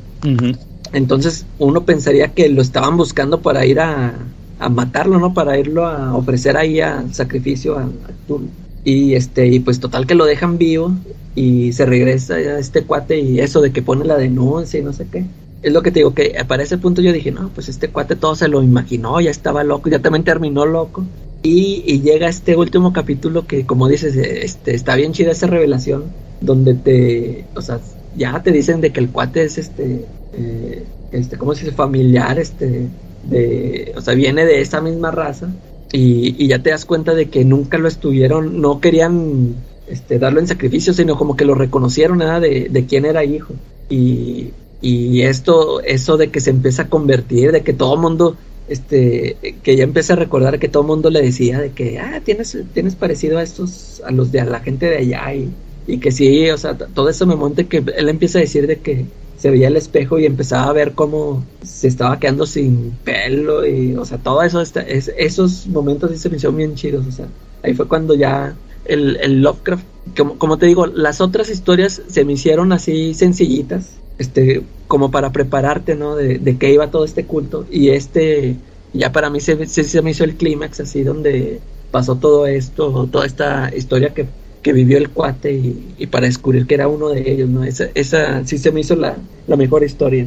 Entonces 0.93 1.45
uno 1.59 1.83
pensaría 1.83 2.29
que 2.29 2.47
lo 2.47 2.61
estaban 2.61 2.95
buscando 2.95 3.41
para 3.41 3.65
ir 3.65 3.79
a, 3.79 4.13
a, 4.59 4.69
matarlo, 4.69 5.19
¿no? 5.19 5.33
Para 5.33 5.59
irlo 5.59 5.85
a 5.85 6.15
ofrecer 6.15 6.55
ahí 6.55 6.79
a 6.79 7.03
sacrificio 7.11 7.77
a, 7.77 7.89
Cthulhu. 8.25 8.47
Y 8.83 9.15
este, 9.15 9.47
y 9.47 9.59
pues 9.61 9.79
total 9.79 10.05
que 10.05 10.13
lo 10.13 10.25
dejan 10.25 10.59
vivo 10.59 10.91
y 11.33 11.73
se 11.73 11.87
regresa 11.87 12.35
a 12.35 12.59
este 12.59 12.83
cuate 12.83 13.19
y 13.19 13.39
eso 13.39 13.61
de 13.61 13.71
que 13.71 13.81
pone 13.81 14.05
la 14.05 14.15
denuncia 14.15 14.79
y 14.79 14.83
no 14.83 14.93
sé 14.93 15.07
qué. 15.11 15.25
Es 15.65 15.73
lo 15.73 15.81
que 15.81 15.89
te 15.89 16.01
digo, 16.01 16.13
que 16.13 16.35
para 16.47 16.61
ese 16.61 16.77
punto 16.77 17.01
yo 17.01 17.11
dije, 17.11 17.31
no, 17.31 17.49
pues 17.49 17.69
este 17.69 17.87
cuate 17.87 18.15
todo 18.15 18.35
se 18.35 18.47
lo 18.47 18.61
imaginó, 18.61 19.19
ya 19.19 19.31
estaba 19.31 19.63
loco, 19.63 19.89
ya 19.89 19.97
también 19.97 20.23
terminó 20.23 20.63
loco. 20.63 21.03
Y, 21.41 22.01
llega 22.01 22.27
este 22.27 22.55
último 22.55 22.93
capítulo 22.93 23.47
que, 23.47 23.65
como 23.65 23.87
dices, 23.87 24.15
este, 24.15 24.75
está 24.75 24.95
bien 24.95 25.11
chida 25.13 25.31
esa 25.31 25.47
revelación, 25.47 26.03
donde 26.39 26.75
te, 26.75 27.45
o 27.55 27.63
sea, 27.63 27.79
ya 28.15 28.43
te 28.43 28.51
dicen 28.51 28.79
de 28.79 28.91
que 28.91 28.99
el 28.99 29.09
cuate 29.09 29.43
es 29.43 29.57
este, 29.57 30.05
eh, 30.37 30.83
este, 31.11 31.35
¿cómo 31.35 31.55
se 31.55 31.65
dice? 31.65 31.75
Familiar, 31.75 32.37
este, 32.37 32.87
de, 33.23 33.91
o 33.97 34.01
sea, 34.01 34.13
viene 34.13 34.45
de 34.45 34.61
esa 34.61 34.81
misma 34.81 35.09
raza. 35.09 35.49
Y, 35.91 36.45
ya 36.45 36.61
te 36.61 36.69
das 36.69 36.85
cuenta 36.85 37.15
de 37.15 37.25
que 37.29 37.43
nunca 37.43 37.79
lo 37.79 37.87
estuvieron, 37.87 38.61
no 38.61 38.79
querían 38.79 39.55
este, 39.87 40.19
darlo 40.19 40.41
en 40.41 40.47
sacrificio, 40.47 40.93
sino 40.93 41.17
como 41.17 41.35
que 41.35 41.45
lo 41.45 41.55
reconocieron, 41.55 42.19
nada 42.19 42.39
de, 42.39 42.67
de 42.69 42.85
quién 42.85 43.05
era 43.05 43.23
hijo. 43.23 43.55
Y, 43.89 44.51
y 44.85 45.23
esto, 45.23 45.81
eso 45.81 46.15
de 46.15 46.29
que 46.29 46.39
se 46.39 46.51
empieza 46.51 46.83
a 46.83 46.89
convertir, 46.89 47.51
de 47.51 47.63
que 47.63 47.73
todo 47.73 47.97
mundo 47.97 48.37
este, 48.67 49.35
que 49.63 49.75
ya 49.75 49.83
empecé 49.83 50.13
a 50.13 50.15
recordar 50.15 50.59
que 50.59 50.69
todo 50.69 50.83
mundo 50.83 51.09
le 51.09 51.23
decía 51.23 51.59
de 51.59 51.71
que, 51.71 51.97
ah, 51.97 52.21
tienes, 52.23 52.55
tienes 52.71 52.95
parecido 52.95 53.39
a 53.39 53.43
estos, 53.43 54.03
a 54.05 54.11
los 54.11 54.31
de 54.31 54.41
a 54.41 54.45
la 54.45 54.59
gente 54.59 54.87
de 54.87 54.97
allá 54.97 55.33
y, 55.33 55.49
y 55.87 55.97
que 55.97 56.11
sí, 56.11 56.51
o 56.51 56.57
sea, 56.59 56.77
todo 56.77 57.09
eso 57.09 57.25
me 57.25 57.35
monte 57.35 57.65
que 57.65 57.83
él 57.95 58.09
empieza 58.09 58.37
a 58.37 58.41
decir 58.41 58.67
de 58.67 58.77
que 58.77 59.05
se 59.39 59.49
veía 59.49 59.69
el 59.69 59.75
espejo 59.75 60.19
y 60.19 60.25
empezaba 60.25 60.69
a 60.69 60.73
ver 60.73 60.93
cómo 60.93 61.43
se 61.63 61.87
estaba 61.87 62.19
quedando 62.19 62.45
sin 62.45 62.91
pelo 63.03 63.65
y, 63.65 63.95
o 63.95 64.05
sea, 64.05 64.19
todo 64.19 64.43
eso, 64.43 64.61
está, 64.61 64.81
es, 64.81 65.11
esos 65.17 65.65
momentos 65.65 66.11
sí 66.11 66.17
se 66.19 66.29
me 66.29 66.37
hicieron 66.37 66.57
bien 66.57 66.75
chidos, 66.75 67.07
o 67.07 67.11
sea, 67.11 67.25
ahí 67.63 67.73
fue 67.73 67.87
cuando 67.87 68.13
ya 68.13 68.55
el, 68.85 69.17
el 69.17 69.41
Lovecraft, 69.41 69.83
como, 70.15 70.37
como 70.37 70.57
te 70.57 70.67
digo, 70.67 70.85
las 70.85 71.21
otras 71.21 71.49
historias 71.49 72.03
se 72.07 72.23
me 72.23 72.33
hicieron 72.33 72.71
así 72.71 73.15
sencillitas, 73.15 73.95
este, 74.17 74.61
como 74.87 75.11
para 75.11 75.31
prepararte, 75.31 75.95
¿no? 75.95 76.15
De, 76.15 76.39
de 76.39 76.57
qué 76.57 76.73
iba 76.73 76.91
todo 76.91 77.05
este 77.05 77.25
culto. 77.25 77.65
Y 77.71 77.89
este, 77.89 78.55
ya 78.93 79.11
para 79.11 79.29
mí 79.29 79.39
se, 79.39 79.65
se, 79.65 80.01
me 80.01 80.11
hizo 80.11 80.23
el 80.23 80.35
clímax 80.35 80.79
así 80.79 81.03
donde 81.03 81.59
pasó 81.91 82.15
todo 82.15 82.47
esto, 82.47 83.07
toda 83.11 83.25
esta 83.25 83.71
historia 83.75 84.13
que, 84.13 84.25
que 84.61 84.73
vivió 84.73 84.97
el 84.97 85.09
cuate 85.09 85.53
y, 85.53 86.07
para 86.07 86.27
descubrir 86.27 86.65
que 86.65 86.75
era 86.75 86.87
uno 86.87 87.09
de 87.09 87.29
ellos, 87.31 87.49
¿no? 87.49 87.63
Esa, 87.63 87.85
esa 87.93 88.45
sí 88.45 88.57
se 88.57 88.71
me 88.71 88.81
hizo 88.81 88.95
la, 88.95 89.17
la 89.47 89.55
mejor 89.55 89.83
historia 89.83 90.25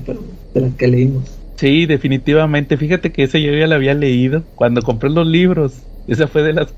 de 0.55 0.61
las 0.61 0.75
que 0.75 0.89
leímos. 0.89 1.25
Sí, 1.57 1.87
definitivamente. 1.87 2.77
Fíjate 2.77 3.11
que 3.11 3.25
ese 3.25 3.43
yo 3.43 3.53
ya 3.53 3.67
la 3.67 3.75
había 3.75 3.95
leído 3.95 4.45
cuando 4.55 4.83
compré 4.83 5.11
los 5.11 5.27
libros. 5.27 5.75
Esa 6.07 6.29
fue 6.29 6.43
de 6.43 6.53
las... 6.53 6.73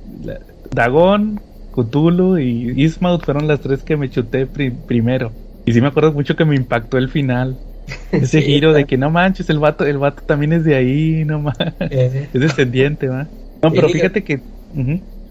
Dagón, 0.73 1.41
Cthulhu 1.73 2.39
y 2.39 2.83
Ismaud 2.83 3.21
fueron 3.21 3.47
las 3.47 3.61
tres 3.61 3.83
que 3.83 3.97
me 3.97 4.09
chuté 4.11 4.47
primero. 4.47 5.33
Y 5.65 5.73
sí 5.73 5.81
me 5.81 5.89
acuerdo 5.89 6.13
mucho 6.13 6.37
que 6.37 6.45
me 6.45 6.57
impactó 6.57 6.99
el 6.99 7.09
final. 7.09 7.57
Ese 8.13 8.43
giro 8.43 8.73
de 8.73 8.85
que 8.85 8.97
no 8.97 9.11
manches, 9.11 9.51
el 9.51 9.59
vato, 9.59 9.85
el 9.85 9.99
vato 9.99 10.23
también 10.25 10.53
es 10.53 10.65
de 10.65 10.75
ahí, 10.75 11.25
no 11.25 11.41
manches. 11.41 11.75
Eh. 11.91 12.29
Es 12.33 12.41
descendiente, 12.41 13.09
¿va? 13.09 13.27
No, 13.63 13.73
pero 13.73 13.89
fíjate 13.89 14.23
que. 14.25 14.41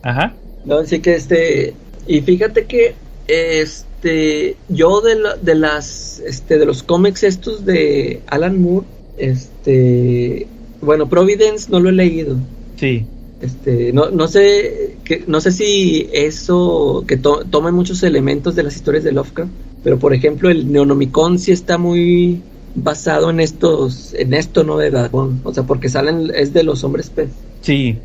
Ajá. 0.02 0.34
No, 0.66 0.84
sí 0.84 1.00
que 1.00 1.16
este. 1.16 1.74
Y 2.08 2.22
fíjate 2.22 2.66
que. 2.66 2.96
Este. 3.28 4.56
Yo 4.68 5.02
de, 5.02 5.18
de 5.42 5.56
las. 5.56 6.20
Este. 6.20 6.58
De 6.58 6.66
los 6.66 6.84
cómics 6.84 7.24
estos 7.24 7.66
de 7.66 8.22
Alan 8.28 8.62
Moore. 8.62 8.86
Este. 9.18 10.48
Bueno, 10.82 11.10
Providence 11.10 11.70
no 11.72 11.80
lo 11.80 11.90
he 11.90 11.94
leído. 11.94 12.38
Sí. 12.76 13.06
Este, 13.42 13.94
no, 13.94 14.10
no 14.10 14.28
sé 14.28 14.98
que, 15.06 15.24
no 15.28 15.40
sé 15.40 15.52
si 15.52 16.10
eso 16.12 17.06
que 17.08 17.16
tome 17.18 17.72
muchos 17.72 18.04
elementos 18.04 18.56
de 18.56 18.64
las 18.64 18.76
historias 18.76 19.04
de 19.04 19.14
Lovecraft, 19.14 19.52
pero 19.84 19.98
por 20.00 20.14
ejemplo 20.14 20.50
el 20.50 20.72
Neonomicon 20.72 21.40
sí 21.40 21.52
está 21.52 21.78
muy 21.78 22.42
basado 22.76 23.30
en 23.30 23.40
estos, 23.40 24.14
en 24.14 24.34
esto, 24.34 24.64
¿no? 24.64 24.78
De 24.78 24.92
dragón, 24.92 25.42
o 25.44 25.54
sea, 25.54 25.64
porque 25.64 25.90
salen, 25.90 26.32
es 26.36 26.54
de 26.54 26.64
los 26.64 26.84
hombres 26.84 27.10
pez. 27.10 27.30
Sí. 27.62 27.98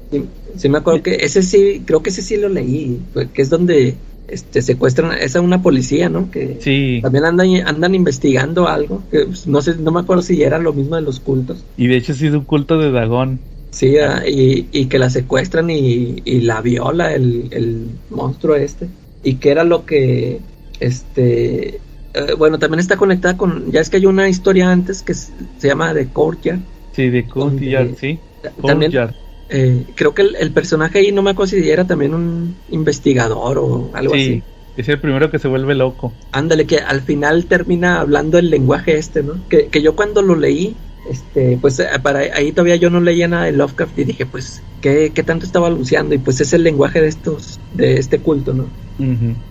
sí. 0.56 0.68
me 0.68 0.78
acuerdo 0.78 1.02
que 1.02 1.16
ese 1.16 1.42
sí, 1.42 1.82
creo 1.84 2.02
que 2.02 2.10
ese 2.10 2.22
sí 2.22 2.36
lo 2.36 2.48
leí, 2.48 3.00
que 3.32 3.42
es 3.42 3.50
donde 3.50 3.94
este, 4.26 4.62
secuestran, 4.62 5.12
es 5.18 5.36
a 5.36 5.40
una 5.40 5.62
policía, 5.62 6.08
¿no? 6.08 6.30
Que 6.30 6.56
Sí. 6.60 7.00
también 7.02 7.24
andan, 7.24 7.48
andan 7.66 7.94
investigando 7.94 8.66
algo, 8.68 9.02
que 9.10 9.26
pues, 9.26 9.46
no 9.46 9.60
sé, 9.62 9.76
no 9.76 9.92
me 9.92 10.00
acuerdo 10.00 10.22
si 10.22 10.42
era 10.42 10.58
lo 10.58 10.72
mismo 10.72 10.96
de 10.96 11.02
los 11.02 11.20
cultos. 11.20 11.62
Y 11.76 11.86
de 11.86 11.96
hecho 11.96 12.14
sí 12.14 12.26
es 12.26 12.32
un 12.32 12.44
culto 12.44 12.78
de 12.78 12.90
Dagón. 12.90 13.38
Sí, 13.70 13.96
ah, 13.98 14.22
y, 14.26 14.66
y 14.72 14.86
que 14.86 14.98
la 14.98 15.10
secuestran 15.10 15.68
y, 15.68 16.22
y 16.24 16.40
la 16.40 16.60
viola 16.62 17.12
el, 17.12 17.48
el 17.50 17.86
monstruo 18.10 18.54
este. 18.54 18.86
Y 19.24 19.34
que 19.34 19.50
era 19.50 19.64
lo 19.64 19.84
que, 19.84 20.38
este, 20.80 21.76
eh, 22.14 22.34
bueno, 22.38 22.58
también 22.58 22.80
está 22.80 22.96
conectada 22.96 23.36
con, 23.36 23.70
ya 23.72 23.80
es 23.80 23.90
que 23.90 23.96
hay 23.98 24.06
una 24.06 24.28
historia 24.28 24.70
antes 24.70 25.02
que 25.02 25.14
se, 25.14 25.32
se 25.58 25.68
llama 25.68 25.92
The 25.94 26.08
Courtyard. 26.08 26.60
Sí, 26.92 27.10
de 27.10 27.26
Courtyard, 27.28 27.84
Donde- 27.86 27.98
sí. 27.98 28.18
También 28.66 28.92
Courtyard. 28.92 29.14
eh, 29.48 29.84
creo 29.94 30.14
que 30.14 30.22
el, 30.22 30.36
el 30.36 30.52
personaje 30.52 30.98
ahí 30.98 31.12
no 31.12 31.22
me 31.22 31.30
acuerdo 31.30 31.50
si 31.56 31.68
era 31.70 31.86
también 31.86 32.14
un 32.14 32.54
investigador 32.70 33.58
o 33.58 33.90
algo 33.94 34.14
Sí, 34.14 34.20
así. 34.20 34.42
es 34.76 34.88
el 34.88 35.00
primero 35.00 35.30
que 35.30 35.38
se 35.38 35.48
vuelve 35.48 35.74
loco. 35.74 36.12
Ándale, 36.32 36.66
que 36.66 36.78
al 36.78 37.00
final 37.02 37.46
termina 37.46 38.00
hablando 38.00 38.38
el 38.38 38.50
lenguaje 38.50 38.96
este, 38.98 39.22
¿no? 39.22 39.34
Que, 39.48 39.68
que 39.68 39.80
yo 39.82 39.96
cuando 39.96 40.20
lo 40.22 40.34
leí, 40.36 40.76
este, 41.10 41.58
pues 41.60 41.78
eh, 41.80 41.86
para 42.02 42.20
ahí 42.20 42.52
todavía 42.52 42.76
yo 42.76 42.90
no 42.90 43.00
leía 43.00 43.28
nada 43.28 43.44
de 43.44 43.52
Lovecraft 43.52 43.98
y 43.98 44.04
dije, 44.04 44.26
pues, 44.26 44.62
¿qué, 44.80 45.12
qué 45.14 45.22
tanto 45.22 45.46
estaba 45.46 45.66
anunciando? 45.68 46.14
Y 46.14 46.18
pues 46.18 46.40
es 46.40 46.52
el 46.52 46.62
lenguaje 46.62 47.00
de 47.00 47.08
estos, 47.08 47.60
de 47.72 47.98
este 47.98 48.18
culto, 48.20 48.52
¿no? 48.54 48.70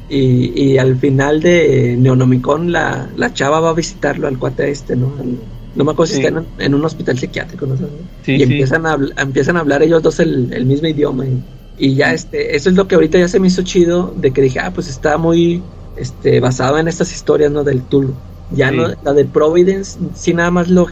Y, 0.07 0.74
y 0.74 0.78
al 0.78 0.98
final 0.98 1.41
de 1.41 1.95
Neonomicon 1.98 2.72
la, 2.72 3.11
la 3.15 3.34
chava 3.34 3.60
va 3.60 3.70
a 3.70 3.74
visitarlo 3.74 4.28
al 4.28 4.38
cuate 4.38 4.70
este, 4.70 4.95
¿no? 4.95 5.15
Al- 5.18 5.40
no 5.76 5.84
me 5.84 5.91
acuerdo 5.91 6.07
si 6.11 6.14
está 6.15 6.28
en, 6.28 6.48
en 6.60 6.76
un 6.76 6.86
hospital 6.86 7.18
psiquiátrico, 7.18 7.65
¿no? 7.65 7.76
Sí, 8.22 8.36
y 8.36 8.40
sí. 8.40 8.44
empiezan 8.44 8.86
a, 8.86 8.95
empiezan 9.18 9.57
a 9.57 9.61
hablar 9.61 9.82
ellos 9.82 10.03
dos 10.03 10.20
el, 10.20 10.53
el 10.53 10.65
mismo 10.65 10.88
idioma. 10.88 11.26
Y, 11.28 11.44
y 11.76 11.95
ya 11.95 12.14
este, 12.14 12.56
eso 12.56 12.70
es 12.70 12.76
lo 12.76 12.88
que 12.88 12.95
ahorita 12.95 13.18
ya 13.18 13.28
se 13.28 13.40
me 13.40 13.48
hizo 13.48 13.64
chido, 13.64 14.14
de 14.15 14.32
que 14.34 14.41
dije, 14.41 14.60
ah, 14.60 14.72
pues 14.74 14.88
está 14.88 15.18
muy 15.18 15.64
este, 15.95 16.40
basado 16.40 16.78
en 16.78 16.88
estas 16.88 17.11
historias, 17.11 17.52
¿no? 17.52 17.64
Del 17.64 17.88
Tulu. 17.88 18.22
Ya 18.49 18.72
no, 18.72 18.84
la 19.02 19.14
de 19.14 19.26
Providence, 19.26 19.98
sí 20.14 20.34
nada 20.34 20.52
más 20.52 20.70
lo 20.70 20.86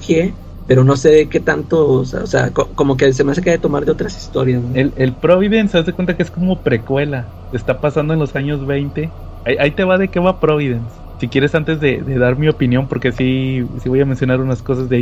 pero 0.66 0.84
no 0.84 0.96
sé 0.96 1.28
qué 1.30 1.40
tanto, 1.40 1.88
o 1.88 2.06
sea, 2.06 2.22
o 2.24 2.28
sea, 2.28 2.52
co- 2.52 2.70
como 2.76 2.98
que 2.98 3.12
se 3.14 3.24
me 3.24 3.32
hace 3.32 3.42
que 3.42 3.50
de 3.52 3.60
tomar 3.60 3.86
de 3.86 3.92
otras 3.92 4.18
historias, 4.18 4.62
¿no? 4.64 4.76
El, 4.76 4.94
el 4.98 5.16
Providence, 5.16 5.78
haz 5.78 5.86
de 5.86 5.94
cuenta 5.94 6.16
que 6.16 6.24
es 6.24 6.32
como 6.32 6.62
precuela. 6.64 7.32
Está 7.52 7.80
pasando 7.82 8.14
en 8.14 8.20
los 8.20 8.36
años 8.36 8.66
20. 8.66 9.14
Ahí, 9.44 9.58
ahí 9.60 9.72
te 9.72 9.84
va 9.84 9.98
de 9.98 10.10
qué 10.10 10.20
va 10.20 10.40
Providence. 10.40 11.02
Si 11.20 11.30
quieres, 11.30 11.54
antes 11.56 11.80
de, 11.80 12.02
de 12.02 12.18
dar 12.18 12.38
mi 12.38 12.48
opinión, 12.48 12.88
porque 12.88 13.12
sí, 13.12 13.68
sí 13.82 13.90
voy 13.90 14.02
a 14.02 14.06
mencionar 14.06 14.40
unas 14.40 14.62
cosas 14.64 14.88
de. 14.90 14.98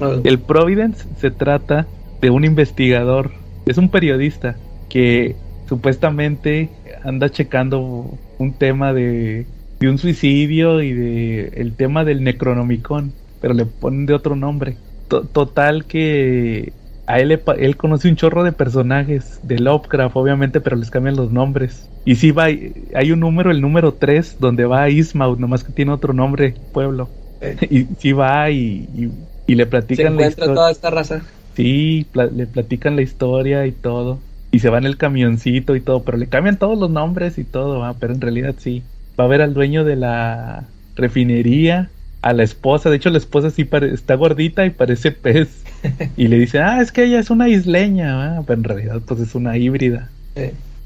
Ah, 0.00 0.20
El 0.24 0.40
Providence 0.42 1.08
se 1.16 1.30
trata 1.30 1.88
de 2.20 2.30
un 2.30 2.44
investigador, 2.44 3.32
es 3.66 3.78
un 3.78 3.90
periodista 3.90 4.60
que 4.88 5.36
supuestamente 5.66 6.72
anda 7.02 7.30
checando 7.30 8.18
un 8.38 8.54
tema 8.54 8.92
de, 8.92 9.46
de 9.80 9.88
un 9.88 9.98
suicidio 9.98 10.82
y 10.82 10.92
de 10.92 11.48
el 11.54 11.76
tema 11.76 12.04
del 12.04 12.22
Necronomicon, 12.24 13.14
pero 13.44 13.52
le 13.54 13.66
ponen 13.66 14.06
de 14.06 14.14
otro 14.14 14.36
nombre. 14.36 14.78
To- 15.08 15.26
total 15.28 15.84
que 15.86 16.72
a 17.06 17.20
él, 17.20 17.42
él 17.58 17.76
conoce 17.76 18.08
un 18.08 18.16
chorro 18.16 18.42
de 18.42 18.52
personajes 18.52 19.38
de 19.42 19.58
Lovecraft, 19.58 20.16
obviamente, 20.16 20.62
pero 20.62 20.76
les 20.76 20.90
cambian 20.90 21.16
los 21.16 21.30
nombres. 21.30 21.90
Y 22.06 22.16
sí 22.16 22.30
va, 22.30 22.44
hay 22.46 23.12
un 23.12 23.20
número, 23.20 23.50
el 23.50 23.60
número 23.60 23.92
3, 23.94 24.36
donde 24.38 24.64
va 24.64 24.88
Ismaud, 24.88 25.38
nomás 25.38 25.62
que 25.62 25.72
tiene 25.74 25.92
otro 25.92 26.14
nombre, 26.14 26.54
pueblo. 26.72 27.10
eh, 27.40 27.56
Y 27.70 27.84
sí 27.98 28.12
va 28.12 28.48
y, 28.50 28.88
y, 28.94 29.10
y 29.46 29.54
le 29.56 29.66
se 29.92 30.02
platican 30.06 30.16
la 30.16 30.22
encuentra 30.22 30.52
toda 30.52 30.70
esta 30.70 30.90
raza. 30.90 31.22
Sí, 31.54 32.10
le 32.14 32.46
platican 32.46 32.96
la 32.96 33.02
historia 33.02 33.66
y 33.66 33.72
todo. 33.72 34.24
Y 34.50 34.60
se 34.60 34.70
va 34.70 34.78
en 34.78 34.84
el 34.86 34.96
camioncito 34.98 35.74
y 35.76 35.80
todo, 35.80 36.04
pero 36.04 36.16
le 36.18 36.28
cambian 36.28 36.58
todos 36.58 36.78
los 36.78 36.90
nombres 36.90 37.38
y 37.38 37.44
todo, 37.44 37.80
¿va? 37.80 37.98
pero 37.98 38.12
en 38.14 38.20
realidad 38.20 38.56
sí. 38.58 38.84
Va 39.18 39.24
a 39.24 39.28
ver 39.28 39.42
al 39.42 39.54
dueño 39.54 39.84
de 39.84 39.96
la 39.96 40.74
refinería, 40.96 41.92
a 42.24 42.32
la 42.32 42.42
esposa, 42.42 42.88
de 42.88 42.96
hecho 42.96 43.10
la 43.10 43.18
esposa 43.18 43.50
sí 43.50 43.68
está 43.92 44.14
gordita 44.14 44.64
y 44.64 44.70
parece 44.70 45.12
pez. 45.12 45.62
Y 46.16 46.28
le 46.28 46.38
dice, 46.38 46.60
ah, 46.60 46.80
es 46.80 46.90
que 46.90 47.04
ella 47.04 47.20
es 47.20 47.28
una 47.28 47.50
isleña, 47.50 48.40
pero 48.46 48.58
en 48.58 48.64
realidad 48.64 49.02
pues 49.06 49.20
es 49.20 49.34
una 49.34 49.58
híbrida. 49.58 50.08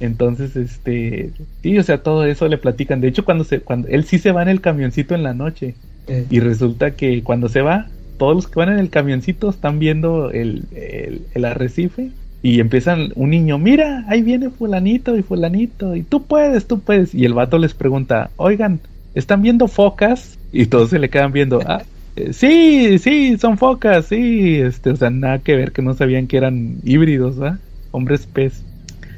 Entonces, 0.01 0.57
este, 0.57 1.31
sí, 1.63 1.79
o 1.79 1.83
sea, 1.85 2.03
todo 2.03 2.25
eso 2.25 2.49
le 2.49 2.59
platican. 2.59 3.01
De 3.01 3.07
hecho, 3.07 3.25
cuando 3.25 3.45
se, 3.45 3.61
cuando 3.61 3.87
él 3.87 4.05
sí 4.05 4.19
se 4.19 4.33
va 4.33 4.43
en 4.43 4.49
el 4.49 4.61
camioncito 4.61 5.15
en 5.15 5.23
la 5.23 5.35
noche, 5.35 5.77
y 6.29 6.41
resulta 6.41 6.93
que 6.93 7.23
cuando 7.23 7.49
se 7.49 7.61
va, 7.61 7.87
todos 8.17 8.35
los 8.35 8.49
que 8.49 8.59
van 8.59 8.71
en 8.71 8.81
el 8.81 8.91
camioncito 8.91 9.49
están 9.49 9.79
viendo 9.79 10.33
el, 10.33 10.65
el, 10.73 11.23
el 11.35 11.45
arrecife 11.45 12.11
y 12.43 12.59
empiezan 12.59 13.13
un 13.15 13.31
niño, 13.31 13.59
mira, 13.59 14.05
ahí 14.09 14.23
viene 14.23 14.51
fulanito 14.51 15.17
y 15.17 15.23
fulanito, 15.23 15.95
y 15.95 16.03
tú 16.03 16.25
puedes, 16.25 16.67
tú 16.67 16.81
puedes. 16.81 17.15
Y 17.15 17.25
el 17.25 17.35
vato 17.35 17.59
les 17.59 17.75
pregunta, 17.75 18.31
oigan, 18.37 18.81
¿están 19.15 19.43
viendo 19.43 19.69
focas? 19.69 20.38
Y 20.51 20.67
todos 20.67 20.91
se 20.91 20.99
le 20.99 21.11
quedan 21.11 21.33
viendo, 21.33 21.61
ah, 21.67 21.85
eh, 22.17 22.33
sí, 22.33 22.99
sí, 22.99 23.37
son 23.39 23.59
focas, 23.59 24.07
sí, 24.07 24.57
este, 24.61 24.91
o 24.91 24.97
sea, 24.97 25.11
nada 25.11 25.41
que 25.41 25.57
ver 25.57 25.73
que 25.73 25.83
no 25.83 25.95
sabían 25.95 26.27
que 26.27 26.37
eran 26.39 26.79
híbridos, 26.85 27.41
¿va? 27.41 27.61
Hombres 27.91 28.27
pez. 28.27 28.65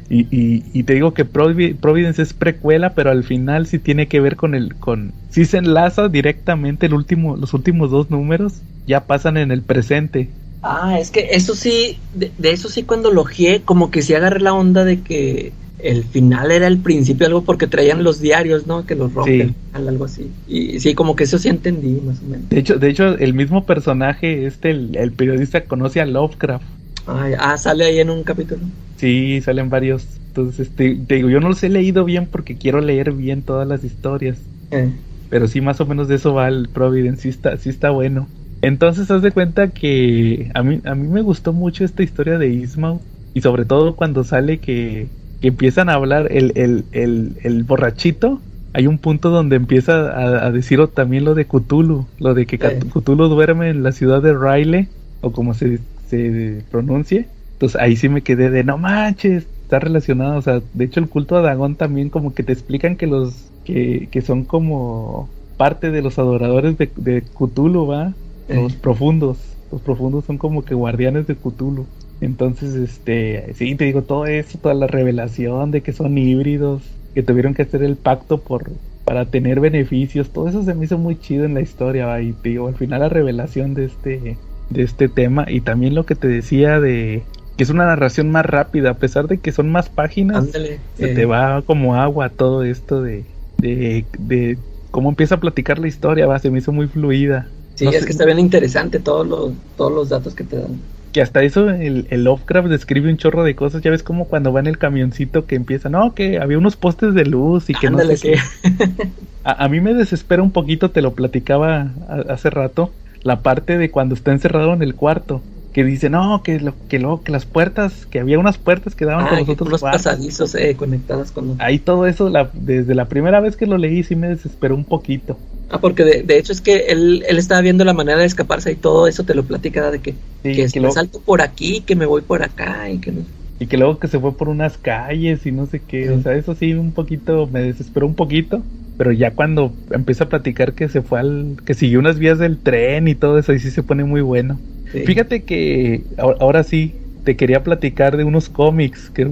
Y, 0.08 0.22
y, 0.36 0.64
y 0.72 0.84
te 0.84 0.94
digo 0.94 1.14
que 1.14 1.24
Provi- 1.30 1.78
Providence 1.78 2.22
es 2.22 2.34
precuela, 2.34 2.94
pero 2.94 3.10
al 3.10 3.24
final 3.24 3.66
sí 3.66 3.78
tiene 3.78 4.08
que 4.08 4.20
ver 4.20 4.36
con 4.36 4.54
el, 4.54 4.76
con, 4.76 5.14
sí 5.28 5.44
se 5.44 5.58
enlaza 5.58 6.08
directamente 6.08 6.86
el 6.86 6.94
último, 6.94 7.36
los 7.36 7.54
últimos 7.54 7.90
dos 7.92 8.10
números, 8.10 8.62
ya 8.86 9.06
pasan 9.06 9.36
en 9.36 9.52
el 9.52 9.62
presente. 9.62 10.30
Ah, 10.62 10.98
es 11.00 11.10
que 11.10 11.28
eso 11.30 11.54
sí, 11.54 11.98
de, 12.12 12.32
eso 12.42 12.68
sí 12.68 12.82
cuando 12.84 13.10
lo 13.10 13.22
ojeé, 13.22 13.62
como 13.62 13.90
que 13.90 14.02
sí 14.02 14.14
agarré 14.14 14.40
la 14.40 14.52
onda 14.52 14.84
de 14.84 15.02
que 15.02 15.52
el 15.82 16.04
final 16.04 16.50
era 16.50 16.66
el 16.66 16.80
principio, 16.80 17.26
algo 17.26 17.44
porque 17.44 17.66
traían 17.66 18.02
los 18.04 18.20
diarios, 18.20 18.66
¿no? 18.66 18.86
Que 18.86 18.94
los 18.94 19.12
rompen, 19.12 19.54
algo 19.72 20.04
así. 20.04 20.30
Y 20.46 20.80
sí, 20.80 20.94
como 20.94 21.16
que 21.16 21.24
eso 21.24 21.38
sí 21.38 21.48
entendí, 21.48 22.00
más 22.00 22.20
o 22.22 22.26
menos. 22.26 22.48
De 22.48 22.58
hecho, 22.58 22.78
de 22.78 22.88
hecho, 22.90 23.16
el 23.18 23.34
mismo 23.34 23.66
personaje, 23.66 24.46
este, 24.46 24.70
el, 24.70 24.96
el 24.96 25.12
periodista 25.12 25.64
conoce 25.66 26.00
a 26.00 26.06
Lovecraft. 26.06 26.64
Ay, 27.06 27.34
ah, 27.38 27.56
sale 27.58 27.84
ahí 27.84 27.98
en 27.98 28.10
un 28.10 28.22
capítulo. 28.24 28.72
Sí, 28.96 29.40
salen 29.42 29.70
varios. 29.70 30.20
Entonces, 30.28 30.68
este, 30.68 30.94
te 31.06 31.16
digo, 31.16 31.30
yo 31.30 31.40
no 31.40 31.48
los 31.48 31.62
he 31.62 31.68
leído 31.68 32.04
bien 32.04 32.28
porque 32.30 32.56
quiero 32.58 32.80
leer 32.80 33.12
bien 33.12 33.42
todas 33.42 33.66
las 33.66 33.84
historias. 33.84 34.38
Eh, 34.70 34.92
Pero 35.28 35.48
sí, 35.48 35.60
más 35.60 35.80
o 35.80 35.86
menos 35.86 36.08
de 36.08 36.16
eso 36.16 36.34
va 36.34 36.48
el 36.48 36.68
Providence, 36.68 37.22
sí 37.22 37.28
está, 37.28 37.56
sí 37.56 37.68
está 37.70 37.90
bueno. 37.90 38.28
Entonces, 38.62 39.10
haz 39.10 39.22
de 39.22 39.32
cuenta 39.32 39.70
que 39.72 40.50
a 40.54 40.62
mí, 40.62 40.80
a 40.84 40.94
mí 40.94 41.08
me 41.08 41.22
gustó 41.22 41.52
mucho 41.52 41.84
esta 41.84 42.02
historia 42.02 42.38
de 42.38 42.48
Ismael. 42.48 43.00
Y 43.32 43.40
sobre 43.42 43.64
todo 43.64 43.94
cuando 43.96 44.24
sale 44.24 44.60
que, 44.60 45.12
que 45.40 45.48
empiezan 45.48 45.88
a 45.88 45.94
hablar 45.94 46.28
el, 46.30 46.52
el, 46.56 46.84
el, 46.92 47.36
el 47.42 47.64
borrachito. 47.64 48.40
Hay 48.72 48.86
un 48.86 48.98
punto 48.98 49.30
donde 49.30 49.56
empieza 49.56 50.10
a, 50.10 50.46
a 50.46 50.52
decir 50.52 50.86
también 50.88 51.24
lo 51.24 51.34
de 51.34 51.46
Cthulhu. 51.46 52.06
Lo 52.18 52.34
de 52.34 52.46
que 52.46 52.56
Sí. 52.58 52.88
Cthulhu 52.88 53.28
duerme 53.28 53.70
en 53.70 53.82
la 53.82 53.92
ciudad 53.92 54.22
de 54.22 54.34
Riley. 54.36 54.88
O 55.20 55.32
como 55.32 55.54
se, 55.54 55.80
se 56.06 56.64
pronuncie. 56.70 57.28
Entonces 57.54 57.80
ahí 57.80 57.96
sí 57.96 58.08
me 58.08 58.22
quedé 58.22 58.50
de 58.50 58.64
no 58.64 58.78
manches. 58.78 59.48
Está 59.62 59.78
relacionado. 59.80 60.38
O 60.38 60.42
sea, 60.42 60.62
de 60.72 60.84
hecho 60.84 61.00
el 61.00 61.08
culto 61.08 61.36
a 61.36 61.42
Dagón 61.42 61.76
también 61.76 62.10
como 62.10 62.34
que 62.34 62.42
te 62.42 62.52
explican 62.52 62.96
que 62.96 63.06
los 63.06 63.52
que, 63.64 64.08
que 64.10 64.22
son 64.22 64.44
como 64.44 65.34
parte 65.56 65.90
de 65.90 66.02
los 66.02 66.18
adoradores 66.18 66.76
de, 66.78 66.90
de 66.96 67.22
Cthulhu, 67.22 67.86
¿va? 67.86 68.16
Los 68.48 68.74
Eh. 68.74 68.78
profundos. 68.80 69.58
Los 69.70 69.82
profundos 69.82 70.24
son 70.24 70.38
como 70.38 70.64
que 70.64 70.74
guardianes 70.74 71.26
de 71.26 71.36
Cthulhu. 71.36 71.86
Entonces, 72.20 72.74
este, 72.74 73.54
sí, 73.54 73.76
te 73.76 73.84
digo, 73.86 74.04
todo 74.04 74.26
eso, 74.26 74.58
toda 74.58 74.74
la 74.74 74.86
revelación 74.86 75.70
de 75.70 75.82
que 75.82 75.92
son 75.92 76.18
híbridos, 76.18 77.00
que 77.14 77.22
tuvieron 77.22 77.54
que 77.54 77.62
hacer 77.62 77.82
el 77.82 77.98
pacto 77.98 78.44
por 78.44 78.80
para 79.04 79.30
tener 79.30 79.58
beneficios, 79.60 80.30
todo 80.30 80.48
eso 80.48 80.62
se 80.62 80.74
me 80.74 80.84
hizo 80.84 80.96
muy 80.98 81.18
chido 81.18 81.44
en 81.44 81.54
la 81.54 81.62
historia, 81.62 82.06
¿va? 82.06 82.22
y 82.22 82.32
te 82.34 82.50
digo, 82.50 82.68
al 82.68 82.76
final 82.76 83.00
la 83.00 83.08
revelación 83.08 83.74
de 83.74 83.86
este, 83.86 84.42
de 84.68 84.82
este 84.82 85.08
tema, 85.08 85.46
y 85.48 85.62
también 85.62 85.94
lo 85.96 86.06
que 86.06 86.14
te 86.14 86.28
decía 86.28 86.78
de 86.78 87.28
que 87.56 87.64
es 87.64 87.70
una 87.70 87.86
narración 87.86 88.30
más 88.30 88.46
rápida, 88.46 88.90
a 88.90 88.98
pesar 88.98 89.26
de 89.26 89.40
que 89.40 89.50
son 89.52 89.70
más 89.72 89.90
páginas, 89.90 90.46
ándale. 90.46 90.80
se 90.94 91.06
eh, 91.06 91.14
te 91.14 91.26
va 91.26 91.62
como 91.62 91.96
agua 91.96 92.36
todo 92.36 92.62
esto 92.62 93.02
de, 93.02 93.26
de, 93.58 94.08
de 94.18 94.62
cómo 94.90 95.08
empieza 95.08 95.36
a 95.36 95.40
platicar 95.40 95.78
la 95.80 95.88
historia, 95.88 96.26
va, 96.26 96.38
se 96.38 96.50
me 96.50 96.58
hizo 96.58 96.72
muy 96.72 96.86
fluida. 96.88 97.52
Sí, 97.74 97.86
no 97.86 97.92
es 97.92 98.04
sé. 98.04 98.06
que 98.06 98.12
está 98.12 98.24
bien 98.26 98.38
interesante 98.38 99.00
todos 99.00 99.26
los, 99.26 99.54
todos 99.74 99.92
los 99.92 100.08
datos 100.08 100.34
que 100.34 100.44
te 100.44 100.56
dan. 100.56 100.88
Que 101.12 101.22
hasta 101.22 101.42
eso 101.42 101.68
el, 101.70 102.06
el 102.10 102.24
Lovecraft 102.24 102.68
describe 102.68 103.10
un 103.10 103.16
chorro 103.16 103.42
de 103.42 103.56
cosas. 103.56 103.82
Ya 103.82 103.90
ves 103.90 104.02
como 104.04 104.28
cuando 104.28 104.52
va 104.52 104.60
en 104.60 104.66
el 104.68 104.78
camioncito 104.78 105.46
que 105.46 105.56
empieza, 105.56 105.88
no, 105.88 106.14
que 106.14 106.38
había 106.38 106.58
unos 106.58 106.76
postes 106.76 107.14
de 107.14 107.24
luz 107.24 107.68
y 107.68 107.74
que 107.74 107.88
Ándale, 107.88 108.12
no 108.12 108.16
sé 108.16 108.22
sí. 108.22 108.32
qué. 108.32 108.38
A, 109.42 109.64
a 109.64 109.68
mí 109.68 109.80
me 109.80 109.94
desespera 109.94 110.42
un 110.42 110.52
poquito, 110.52 110.90
te 110.90 111.02
lo 111.02 111.14
platicaba 111.14 111.94
a- 112.08 112.24
hace 112.32 112.50
rato, 112.50 112.92
la 113.22 113.42
parte 113.42 113.78
de 113.78 113.90
cuando 113.90 114.14
está 114.14 114.32
encerrado 114.32 114.72
en 114.74 114.82
el 114.82 114.94
cuarto. 114.94 115.42
Que 115.72 115.84
dice, 115.84 116.10
no, 116.10 116.42
que 116.42 116.58
lo, 116.58 116.74
que 116.88 116.98
luego, 116.98 117.22
que 117.22 117.30
las 117.30 117.46
puertas, 117.46 118.04
que 118.06 118.18
había 118.18 118.40
unas 118.40 118.58
puertas 118.58 118.96
que 118.96 119.04
daban 119.04 119.26
Ah, 119.26 119.28
con 119.30 119.38
los 119.38 119.48
otros 119.48 119.80
pasadizos 119.80 120.54
eh, 120.56 120.74
conectados 120.76 121.30
con... 121.30 121.56
Ahí 121.60 121.78
todo 121.78 122.06
eso, 122.06 122.28
la- 122.28 122.50
desde 122.52 122.94
la 122.96 123.08
primera 123.08 123.38
vez 123.40 123.56
que 123.56 123.66
lo 123.66 123.78
leí, 123.78 124.02
sí 124.02 124.16
me 124.16 124.28
desesperó 124.28 124.74
un 124.74 124.84
poquito. 124.84 125.38
Ah, 125.70 125.80
porque 125.80 126.04
de, 126.04 126.22
de 126.22 126.38
hecho 126.38 126.52
es 126.52 126.60
que 126.60 126.86
él, 126.88 127.24
él 127.28 127.38
estaba 127.38 127.60
viendo 127.60 127.84
la 127.84 127.92
manera 127.94 128.18
de 128.18 128.24
escaparse 128.26 128.72
y 128.72 128.76
todo 128.76 129.06
eso 129.06 129.24
te 129.24 129.34
lo 129.34 129.44
platica 129.44 129.90
de 129.90 130.00
que, 130.00 130.14
Sí, 130.42 130.56
que 130.56 130.70
que 130.70 130.80
me 130.80 130.88
lo- 130.88 130.90
salto 130.90 131.20
por 131.20 131.42
aquí, 131.42 131.82
que 131.82 131.94
me 131.96 132.06
voy 132.06 132.22
por 132.22 132.42
acá 132.42 132.90
y 132.90 132.98
que 133.00 133.12
no. 133.12 133.24
y 133.58 133.66
que 133.68 133.76
luego 133.76 133.98
que 133.98 134.08
se 134.08 134.18
fue 134.20 134.36
por 134.36 134.48
unas 134.48 134.78
calles 134.78 135.44
y 135.46 135.52
no 135.52 135.66
sé 135.66 135.84
qué, 135.84 136.10
o 136.10 136.18
sea, 136.20 136.34
eso 136.34 136.54
sí 136.54 136.72
un 136.74 136.92
poquito 136.92 137.46
me 137.46 137.60
desesperó 137.62 138.06
un 138.06 138.14
poquito, 138.14 138.66
pero 138.96 139.12
ya 139.12 139.34
cuando 139.34 139.78
empieza 139.90 140.24
a 140.24 140.28
platicar 140.28 140.74
que 140.74 140.88
se 140.88 141.02
fue 141.02 141.20
al 141.20 141.56
que 141.64 141.74
siguió 141.74 141.98
unas 141.98 142.18
vías 142.18 142.38
del 142.38 142.62
tren 142.62 143.06
y 143.08 143.14
todo 143.14 143.38
eso, 143.38 143.52
ahí 143.52 143.58
sí 143.58 143.70
se 143.70 143.82
pone 143.82 144.04
muy 144.04 144.22
bueno. 144.22 144.62
Fíjate 145.02 145.44
que 145.44 146.06
ahora, 146.18 146.62
sí 146.64 146.96
te 147.22 147.36
quería 147.36 147.62
platicar 147.62 148.16
de 148.16 148.24
unos 148.24 148.48
cómics 148.48 149.10
que 149.10 149.24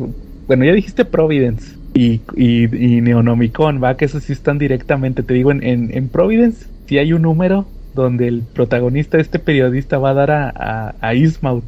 bueno, 0.46 0.64
ya 0.64 0.72
dijiste 0.72 1.04
Providence 1.04 1.77
y, 1.94 2.20
y, 2.36 3.00
Neonomicon, 3.00 3.82
va, 3.82 3.96
que 3.96 4.04
esos 4.04 4.24
sí 4.24 4.32
están 4.32 4.58
directamente, 4.58 5.22
te 5.22 5.34
digo, 5.34 5.50
en, 5.50 5.62
en, 5.62 6.08
Providence 6.08 6.66
sí 6.86 6.98
hay 6.98 7.12
un 7.12 7.22
número 7.22 7.66
donde 7.94 8.28
el 8.28 8.42
protagonista, 8.42 9.18
este 9.18 9.38
periodista, 9.38 9.98
va 9.98 10.10
a 10.10 10.14
dar 10.14 10.30
a, 10.30 10.52
a, 10.54 10.94
a 11.00 11.14
Ismaut. 11.14 11.64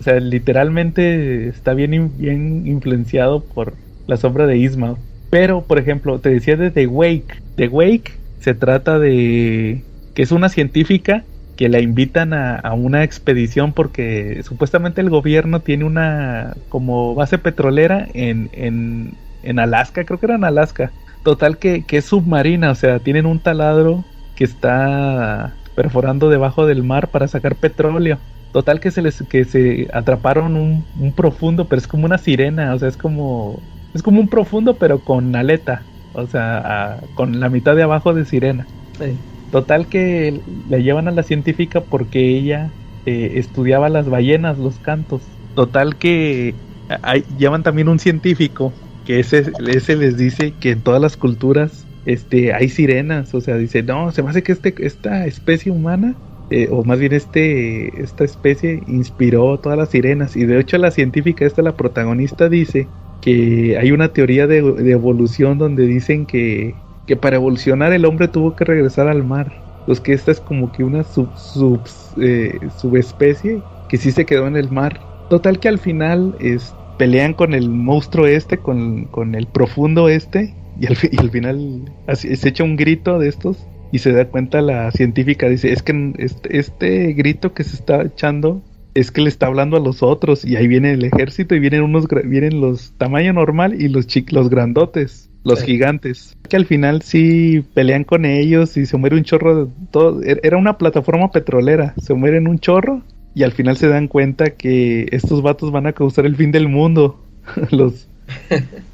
O 0.00 0.02
sea, 0.02 0.20
literalmente 0.20 1.48
está 1.48 1.74
bien, 1.74 2.12
bien 2.18 2.66
influenciado 2.66 3.40
por 3.42 3.74
la 4.06 4.16
sombra 4.16 4.46
de 4.46 4.58
Ismaut. 4.58 4.98
Pero, 5.30 5.62
por 5.62 5.78
ejemplo, 5.78 6.18
te 6.20 6.28
decía 6.28 6.56
de 6.56 6.70
The 6.70 6.86
Wake. 6.86 7.42
The 7.56 7.68
Wake 7.68 8.12
se 8.40 8.54
trata 8.54 8.98
de 8.98 9.82
que 10.14 10.22
es 10.22 10.32
una 10.32 10.48
científica 10.48 11.24
que 11.56 11.68
la 11.68 11.80
invitan 11.80 12.34
a, 12.34 12.72
una 12.74 13.02
expedición 13.02 13.72
porque 13.72 14.42
supuestamente 14.44 15.00
el 15.00 15.10
gobierno 15.10 15.60
tiene 15.60 15.84
una 15.84 16.54
como 16.68 17.14
base 17.14 17.38
petrolera 17.38 18.06
en, 18.12 18.50
en, 18.52 19.14
en 19.42 19.58
Alaska, 19.58 20.04
creo 20.04 20.20
que 20.20 20.26
era 20.26 20.34
en 20.36 20.44
Alaska. 20.44 20.92
Total 21.22 21.58
que, 21.58 21.84
que, 21.84 21.96
es 21.96 22.04
submarina, 22.04 22.70
o 22.70 22.74
sea, 22.74 22.98
tienen 23.00 23.26
un 23.26 23.40
taladro 23.40 24.04
que 24.36 24.44
está 24.44 25.54
perforando 25.74 26.28
debajo 26.28 26.66
del 26.66 26.82
mar 26.84 27.08
para 27.08 27.26
sacar 27.26 27.56
petróleo. 27.56 28.18
Total 28.52 28.78
que 28.78 28.90
se 28.90 29.02
les 29.02 29.22
que 29.22 29.44
se 29.44 29.88
atraparon 29.92 30.56
un, 30.56 30.84
un 30.98 31.12
profundo, 31.12 31.68
pero 31.68 31.80
es 31.80 31.88
como 31.88 32.04
una 32.04 32.18
sirena, 32.18 32.74
o 32.74 32.78
sea, 32.78 32.88
es 32.88 32.96
como 32.96 33.60
es 33.94 34.02
como 34.02 34.20
un 34.20 34.28
profundo 34.28 34.76
pero 34.76 35.00
con 35.00 35.34
aleta, 35.34 35.82
o 36.12 36.26
sea, 36.26 37.00
con 37.14 37.40
la 37.40 37.48
mitad 37.48 37.74
de 37.74 37.82
abajo 37.82 38.14
de 38.14 38.24
sirena. 38.24 38.66
Sí. 38.98 39.16
Total 39.50 39.88
que 39.88 40.42
le 40.68 40.82
llevan 40.82 41.08
a 41.08 41.12
la 41.12 41.22
científica 41.22 41.80
porque 41.80 42.36
ella 42.36 42.74
eh, 43.04 43.32
estudiaba 43.36 43.88
las 43.88 44.08
ballenas, 44.08 44.58
los 44.58 44.78
cantos. 44.80 45.22
Total 45.54 45.96
que 45.96 46.54
hay, 47.02 47.22
llevan 47.38 47.62
también 47.62 47.88
un 47.88 47.98
científico 47.98 48.72
que 49.04 49.20
ese, 49.20 49.52
ese 49.68 49.96
les 49.96 50.16
dice 50.16 50.54
que 50.58 50.72
en 50.72 50.82
todas 50.82 51.00
las 51.00 51.16
culturas 51.16 51.86
este, 52.04 52.52
hay 52.52 52.68
sirenas. 52.68 53.34
O 53.34 53.40
sea, 53.40 53.56
dice, 53.56 53.82
no, 53.82 54.10
se 54.12 54.22
me 54.22 54.30
hace 54.30 54.42
que 54.42 54.52
este, 54.52 54.74
esta 54.84 55.26
especie 55.26 55.70
humana, 55.72 56.16
eh, 56.50 56.68
o 56.70 56.84
más 56.84 56.98
bien 56.98 57.12
este, 57.12 58.02
esta 58.02 58.24
especie, 58.24 58.82
inspiró 58.86 59.60
todas 59.60 59.78
las 59.78 59.90
sirenas. 59.90 60.36
Y 60.36 60.44
de 60.44 60.58
hecho 60.60 60.78
la 60.78 60.90
científica, 60.90 61.46
esta, 61.46 61.62
la 61.62 61.76
protagonista, 61.76 62.48
dice 62.48 62.92
que 63.20 63.78
hay 63.78 63.92
una 63.92 64.12
teoría 64.12 64.46
de 64.46 64.58
evolución 64.90 65.58
donde 65.58 65.86
dicen 65.86 66.26
que 66.26 66.85
que 67.06 67.16
para 67.16 67.36
evolucionar 67.36 67.92
el 67.92 68.04
hombre 68.04 68.28
tuvo 68.28 68.56
que 68.56 68.64
regresar 68.64 69.08
al 69.08 69.24
mar. 69.24 69.52
Pues 69.86 70.00
que 70.00 70.12
esta 70.12 70.32
es 70.32 70.40
como 70.40 70.72
que 70.72 70.82
una 70.82 71.04
sub, 71.04 71.28
sub 71.36 71.80
eh, 72.20 72.58
subespecie 72.76 73.62
que 73.88 73.96
sí 73.96 74.10
se 74.10 74.26
quedó 74.26 74.46
en 74.46 74.56
el 74.56 74.70
mar. 74.70 75.00
Total 75.30 75.60
que 75.60 75.68
al 75.68 75.78
final 75.78 76.34
es, 76.40 76.74
pelean 76.98 77.34
con 77.34 77.54
el 77.54 77.68
monstruo 77.68 78.26
este, 78.26 78.58
con, 78.58 79.04
con 79.04 79.34
el 79.34 79.46
profundo 79.46 80.08
este, 80.08 80.54
y 80.80 80.86
al, 80.86 81.30
final 81.30 81.92
se 82.14 82.48
echa 82.48 82.64
un 82.64 82.76
grito 82.76 83.18
de 83.18 83.28
estos 83.28 83.66
y 83.92 83.98
se 83.98 84.12
da 84.12 84.26
cuenta 84.26 84.60
la 84.60 84.90
científica, 84.90 85.48
dice, 85.48 85.72
es 85.72 85.82
que 85.82 86.12
este, 86.18 86.58
este, 86.58 87.12
grito 87.12 87.54
que 87.54 87.64
se 87.64 87.76
está 87.76 88.02
echando 88.02 88.62
es 88.94 89.10
que 89.10 89.20
le 89.20 89.28
está 89.28 89.46
hablando 89.46 89.76
a 89.76 89.80
los 89.80 90.02
otros 90.02 90.44
y 90.44 90.56
ahí 90.56 90.66
viene 90.66 90.92
el 90.92 91.04
ejército 91.04 91.54
y 91.54 91.60
vienen 91.60 91.82
unos 91.82 92.06
vienen 92.24 92.60
los 92.60 92.92
tamaño 92.98 93.32
normal 93.32 93.80
y 93.80 93.88
los 93.88 94.06
los 94.30 94.50
grandotes 94.50 95.25
los 95.46 95.62
gigantes. 95.62 96.36
Que 96.48 96.56
al 96.56 96.66
final 96.66 97.02
sí 97.02 97.64
pelean 97.74 98.04
con 98.04 98.24
ellos 98.24 98.76
y 98.76 98.86
se 98.86 98.96
muere 98.96 99.16
un 99.16 99.24
chorro 99.24 99.66
de 99.66 99.72
todo. 99.90 100.22
Er, 100.22 100.40
era 100.42 100.56
una 100.56 100.76
plataforma 100.76 101.30
petrolera, 101.30 101.94
se 102.02 102.14
mueren 102.14 102.48
un 102.48 102.58
chorro 102.58 103.02
y 103.34 103.42
al 103.42 103.52
final 103.52 103.76
se 103.76 103.88
dan 103.88 104.08
cuenta 104.08 104.50
que 104.50 105.08
estos 105.12 105.42
vatos 105.42 105.70
van 105.70 105.86
a 105.86 105.92
causar 105.92 106.26
el 106.26 106.36
fin 106.36 106.52
del 106.52 106.68
mundo. 106.68 107.22
los 107.70 108.08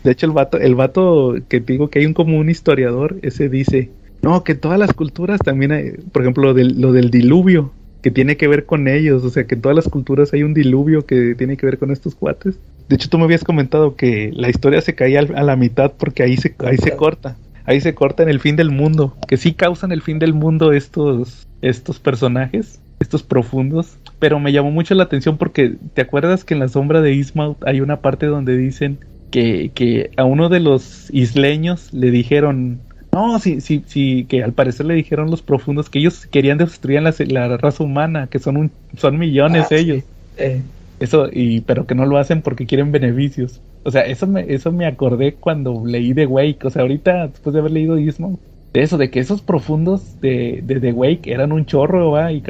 De 0.05 0.11
hecho 0.11 0.27
el 0.27 0.33
vato, 0.33 0.59
el 0.59 0.75
vato 0.75 1.37
que 1.49 1.61
digo 1.61 1.89
que 1.89 2.01
hay 2.01 2.07
un 2.07 2.15
como 2.15 2.39
un 2.39 2.51
historiador, 2.51 3.17
ese 3.23 3.49
dice, 3.49 3.91
"No, 4.23 4.45
que 4.45 4.55
todas 4.55 4.79
las 4.79 4.93
culturas 4.93 5.41
también 5.41 5.73
hay, 5.73 5.93
por 6.13 6.23
ejemplo, 6.23 6.45
lo 6.45 6.55
del, 6.55 6.81
lo 6.81 6.93
del 6.93 7.11
diluvio, 7.11 7.73
que 8.03 8.11
tiene 8.11 8.37
que 8.37 8.49
ver 8.49 8.67
con 8.67 8.89
ellos, 8.89 9.25
o 9.25 9.31
sea, 9.31 9.45
que 9.45 9.55
en 9.55 9.63
todas 9.63 9.77
las 9.77 9.89
culturas 9.89 10.33
hay 10.33 10.43
un 10.43 10.55
diluvio 10.55 11.07
que 11.07 11.35
tiene 11.35 11.57
que 11.57 11.67
ver 11.67 11.79
con 11.79 11.91
estos 11.91 12.15
cuates." 12.15 12.59
De 12.89 12.97
hecho, 12.97 13.09
tú 13.09 13.19
me 13.19 13.25
habías 13.25 13.45
comentado 13.45 13.97
que 13.97 14.31
la 14.35 14.49
historia 14.49 14.81
se 14.81 14.95
caía 14.95 15.21
a 15.21 15.43
la 15.43 15.57
mitad 15.57 15.93
porque 15.97 16.23
ahí 16.23 16.37
se, 16.37 16.55
ahí 16.59 16.77
se 16.77 16.97
corta. 16.97 17.37
Ahí 17.65 17.81
se 17.81 17.95
corta 17.95 18.23
en 18.23 18.29
el 18.29 18.41
fin 18.41 18.57
del 18.57 18.71
mundo. 18.71 19.17
Que 19.29 19.37
sí 19.37 19.53
causan 19.53 19.93
el 19.93 20.03
fin 20.03 20.19
del 20.19 20.35
mundo 20.35 20.73
estos, 20.73 21.47
estos 21.63 21.99
personajes, 21.99 22.81
estos 23.01 23.23
profundos. 23.23 23.97
Pero 24.19 24.41
me 24.41 24.53
llamó 24.53 24.71
mucho 24.71 24.95
la 24.95 25.05
atención 25.05 25.39
porque 25.39 25.77
te 25.95 26.03
acuerdas 26.03 26.45
que 26.45 26.55
en 26.55 26.61
la 26.61 26.69
sombra 26.69 27.01
de 27.01 27.13
Ismael 27.13 27.55
hay 27.65 27.81
una 27.81 28.01
parte 28.01 28.27
donde 28.27 28.57
dicen 28.57 28.99
que, 29.31 29.71
que 29.75 30.11
a 30.17 30.25
uno 30.25 30.49
de 30.49 30.61
los 30.61 31.09
isleños 31.13 31.93
le 31.93 32.11
dijeron, 32.11 32.81
no, 33.13 33.39
sí, 33.39 33.61
sí, 33.61 33.83
sí, 33.87 34.27
que 34.29 34.43
al 34.43 34.53
parecer 34.53 34.87
le 34.87 34.95
dijeron 34.95 35.31
los 35.31 35.43
profundos 35.43 35.91
que 35.91 35.99
ellos 35.99 36.27
querían 36.27 36.59
destruir 36.59 37.03
la, 37.03 37.15
la 37.29 37.57
raza 37.57 37.85
humana, 37.85 38.27
que 38.29 38.39
son 38.39 38.57
un, 38.57 38.71
son 38.97 39.19
millones 39.19 39.67
ah, 39.71 39.75
ellos. 39.75 40.05
Eh. 40.37 40.63
Eso, 41.03 41.27
y, 41.33 41.63
pero 41.63 41.85
que 41.85 41.97
no 41.97 42.07
lo 42.07 42.17
hacen 42.17 42.43
porque 42.43 42.65
quieren 42.65 42.93
beneficios. 42.93 43.61
O 43.83 43.91
sea, 43.91 44.03
eso 44.03 44.29
me, 44.29 44.43
eso 44.55 44.71
me 44.71 44.87
acordé 44.87 45.35
cuando 45.35 45.83
leí 45.85 46.15
The 46.15 46.27
Wake. 46.27 46.65
O 46.65 46.71
sea, 46.71 46.83
ahorita, 46.83 47.27
después 47.27 47.53
de 47.53 47.59
haber 47.59 47.73
leído 47.73 47.99
Ismo, 47.99 48.39
de 48.73 48.83
eso, 48.83 48.99
de 48.99 49.11
que 49.11 49.19
esos 49.19 49.43
profundos 49.43 50.21
de, 50.21 50.63
de 50.65 50.79
The 50.79 50.93
Wake 50.93 51.33
eran 51.33 51.51
un 51.51 51.67
chorro, 51.67 52.13
¿va? 52.13 52.31
Y, 52.31 52.41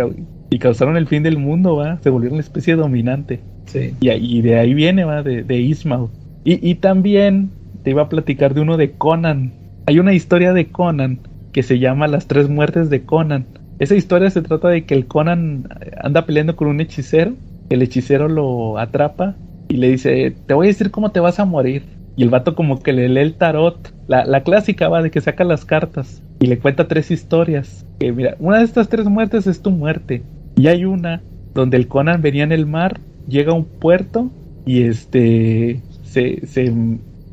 y 0.50 0.58
causaron 0.58 0.98
el 0.98 1.06
fin 1.06 1.22
del 1.22 1.38
mundo, 1.38 1.76
¿va? 1.76 1.98
Se 2.02 2.10
volvieron 2.10 2.36
la 2.36 2.42
especie 2.42 2.76
dominante. 2.76 3.40
Sí. 3.64 3.94
Y, 4.00 4.10
y 4.10 4.42
de 4.42 4.58
ahí 4.58 4.74
viene, 4.74 5.04
¿va? 5.04 5.22
De, 5.22 5.44
de 5.44 5.58
Ismael. 5.58 6.08
Y, 6.44 6.70
y 6.70 6.74
también 6.74 7.48
te 7.82 7.90
iba 7.92 8.02
a 8.02 8.10
platicar 8.10 8.52
de 8.52 8.60
uno 8.60 8.76
de 8.76 8.90
Conan. 8.90 9.52
Hay 9.86 9.98
una 9.98 10.12
historia 10.12 10.52
de 10.52 10.66
Conan 10.66 11.20
que 11.52 11.62
se 11.62 11.78
llama 11.78 12.06
Las 12.06 12.26
tres 12.26 12.50
muertes 12.50 12.90
de 12.90 13.00
Conan. 13.00 13.46
Esa 13.78 13.94
historia 13.94 14.28
se 14.28 14.42
trata 14.42 14.68
de 14.68 14.84
que 14.84 14.92
el 14.92 15.06
Conan 15.06 15.70
anda 16.02 16.26
peleando 16.26 16.54
con 16.54 16.68
un 16.68 16.82
hechicero 16.82 17.32
el 17.74 17.82
hechicero 17.82 18.28
lo 18.28 18.78
atrapa 18.78 19.36
y 19.68 19.76
le 19.76 19.88
dice, 19.88 20.34
te 20.46 20.54
voy 20.54 20.66
a 20.66 20.68
decir 20.68 20.90
cómo 20.90 21.10
te 21.10 21.20
vas 21.20 21.38
a 21.40 21.44
morir. 21.44 21.84
Y 22.14 22.22
el 22.22 22.30
vato 22.30 22.54
como 22.54 22.82
que 22.82 22.92
le 22.92 23.08
lee 23.08 23.20
el 23.20 23.34
tarot, 23.34 23.94
la, 24.06 24.26
la 24.26 24.42
clásica 24.42 24.88
va 24.88 25.00
de 25.00 25.10
que 25.10 25.22
saca 25.22 25.44
las 25.44 25.64
cartas 25.64 26.22
y 26.40 26.46
le 26.46 26.58
cuenta 26.58 26.88
tres 26.88 27.10
historias. 27.10 27.86
Que 27.98 28.12
mira, 28.12 28.36
una 28.38 28.58
de 28.58 28.64
estas 28.64 28.88
tres 28.88 29.06
muertes 29.06 29.46
es 29.46 29.62
tu 29.62 29.70
muerte. 29.70 30.22
Y 30.56 30.66
hay 30.66 30.84
una 30.84 31.22
donde 31.54 31.78
el 31.78 31.88
Conan 31.88 32.20
venía 32.20 32.44
en 32.44 32.52
el 32.52 32.66
mar, 32.66 33.00
llega 33.28 33.52
a 33.52 33.56
un 33.56 33.64
puerto 33.64 34.30
y 34.66 34.82
este 34.82 35.80
se, 36.04 36.46
se, 36.46 36.72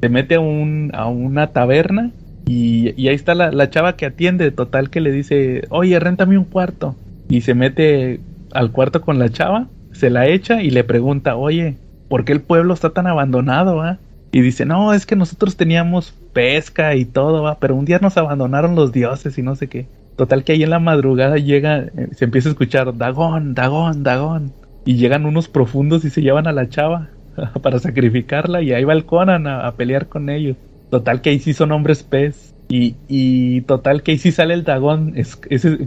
se 0.02 0.10
mete 0.10 0.36
a, 0.36 0.40
un, 0.40 0.92
a 0.94 1.08
una 1.08 1.48
taberna 1.48 2.12
y, 2.48 2.94
y 3.02 3.10
ahí 3.10 3.16
está 3.16 3.36
la, 3.36 3.52
la, 3.52 3.70
chava 3.70 3.96
que 3.96 4.06
atiende, 4.06 4.52
total 4.52 4.90
que 4.90 5.02
le 5.02 5.12
dice, 5.12 5.66
oye, 5.70 6.00
réntame 6.00 6.38
un 6.38 6.46
cuarto. 6.46 6.96
Y 7.28 7.42
se 7.42 7.54
mete 7.54 8.22
al 8.54 8.72
cuarto 8.72 9.02
con 9.02 9.20
la 9.20 9.30
chava 9.30 9.68
se 10.00 10.10
la 10.10 10.28
echa 10.28 10.64
y 10.64 10.72
le 10.72 10.84
pregunta, 10.84 11.36
oye, 11.36 11.78
¿por 12.08 12.26
qué 12.26 12.32
el 12.32 12.42
pueblo 12.42 12.74
está 12.74 12.90
tan 12.90 13.06
abandonado? 13.06 13.82
Ah? 13.82 14.00
Y 14.32 14.42
dice, 14.42 14.66
no, 14.66 14.94
es 14.94 15.06
que 15.06 15.16
nosotros 15.16 15.58
teníamos 15.58 16.14
pesca 16.34 16.96
y 16.96 17.06
todo, 17.06 17.44
¿va? 17.44 17.60
pero 17.60 17.76
un 17.76 17.86
día 17.86 18.00
nos 18.00 18.18
abandonaron 18.18 18.76
los 18.76 18.92
dioses 18.92 19.38
y 19.38 19.44
no 19.44 19.56
sé 19.56 19.68
qué. 19.68 19.88
Total 20.16 20.44
que 20.44 20.54
ahí 20.54 20.64
en 20.64 20.70
la 20.70 20.80
madrugada 20.80 21.38
llega, 21.38 21.80
eh, 21.80 22.10
se 22.12 22.26
empieza 22.26 22.50
a 22.50 22.52
escuchar, 22.52 22.98
Dagón, 22.98 23.54
Dagón, 23.54 24.04
Dagón. 24.04 24.52
Y 24.86 24.96
llegan 24.96 25.26
unos 25.26 25.48
profundos 25.48 26.04
y 26.06 26.10
se 26.10 26.22
llevan 26.22 26.48
a 26.48 26.52
la 26.52 26.70
chava 26.70 27.10
para 27.62 27.80
sacrificarla 27.80 28.62
y 28.62 28.74
ahí 28.74 28.84
va 28.84 28.94
el 28.94 29.06
Conan 29.06 29.48
a, 29.48 29.72
pelear 29.76 30.08
con 30.08 30.30
ellos. 30.30 30.58
Total 30.90 31.22
que 31.22 31.30
ahí 31.30 31.40
sí 31.40 31.54
son 31.54 31.72
hombres 31.72 32.04
pez. 32.04 32.54
Y, 32.72 32.96
y 33.08 33.62
total 33.62 34.04
que 34.04 34.12
ahí 34.12 34.20
sí 34.20 34.32
sale 34.32 34.54
el 34.54 34.64
dragón. 34.64 35.14
Es, 35.16 35.36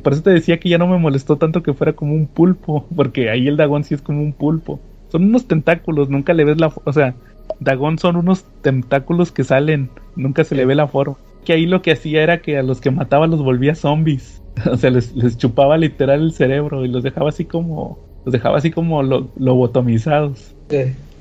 por 0.02 0.12
eso 0.12 0.22
te 0.22 0.30
decía 0.30 0.58
que 0.58 0.68
ya 0.68 0.78
no 0.78 0.88
me 0.88 0.98
molestó 0.98 1.36
tanto 1.36 1.62
que 1.62 1.72
fuera 1.72 1.94
como 1.94 2.14
un 2.14 2.26
pulpo. 2.26 2.86
Porque 2.96 3.30
ahí 3.30 3.46
el 3.46 3.56
dragón 3.56 3.84
sí 3.84 3.94
es 3.94 4.02
como 4.02 4.20
un 4.20 4.32
pulpo. 4.32 4.80
Son 5.10 5.24
unos 5.24 5.46
tentáculos, 5.46 6.10
nunca 6.10 6.34
le 6.34 6.44
ves 6.44 6.58
la... 6.60 6.72
O 6.84 6.92
sea, 6.92 7.14
dragón 7.60 7.98
son 7.98 8.16
unos 8.16 8.44
tentáculos 8.62 9.30
que 9.30 9.44
salen. 9.44 9.90
Nunca 10.16 10.42
se 10.42 10.56
le 10.56 10.66
ve 10.66 10.74
la 10.74 10.88
forma. 10.88 11.16
Que 11.44 11.52
ahí 11.52 11.66
lo 11.66 11.82
que 11.82 11.92
hacía 11.92 12.22
era 12.22 12.42
que 12.42 12.58
a 12.58 12.62
los 12.62 12.80
que 12.80 12.90
mataba 12.90 13.26
los 13.26 13.42
volvía 13.42 13.74
zombies. 13.74 14.42
o 14.70 14.76
sea, 14.76 14.90
les, 14.90 15.14
chupaba 15.38 15.78
literal 15.78 16.20
el 16.20 16.32
cerebro 16.32 16.84
y 16.84 16.88
los 16.88 17.02
dejaba 17.02 17.28
así 17.28 17.44
como... 17.44 17.98
Los 18.24 18.32
dejaba 18.32 18.58
así 18.58 18.70
como 18.70 19.02
lo, 19.02 19.30
lobotomizados. 19.36 20.54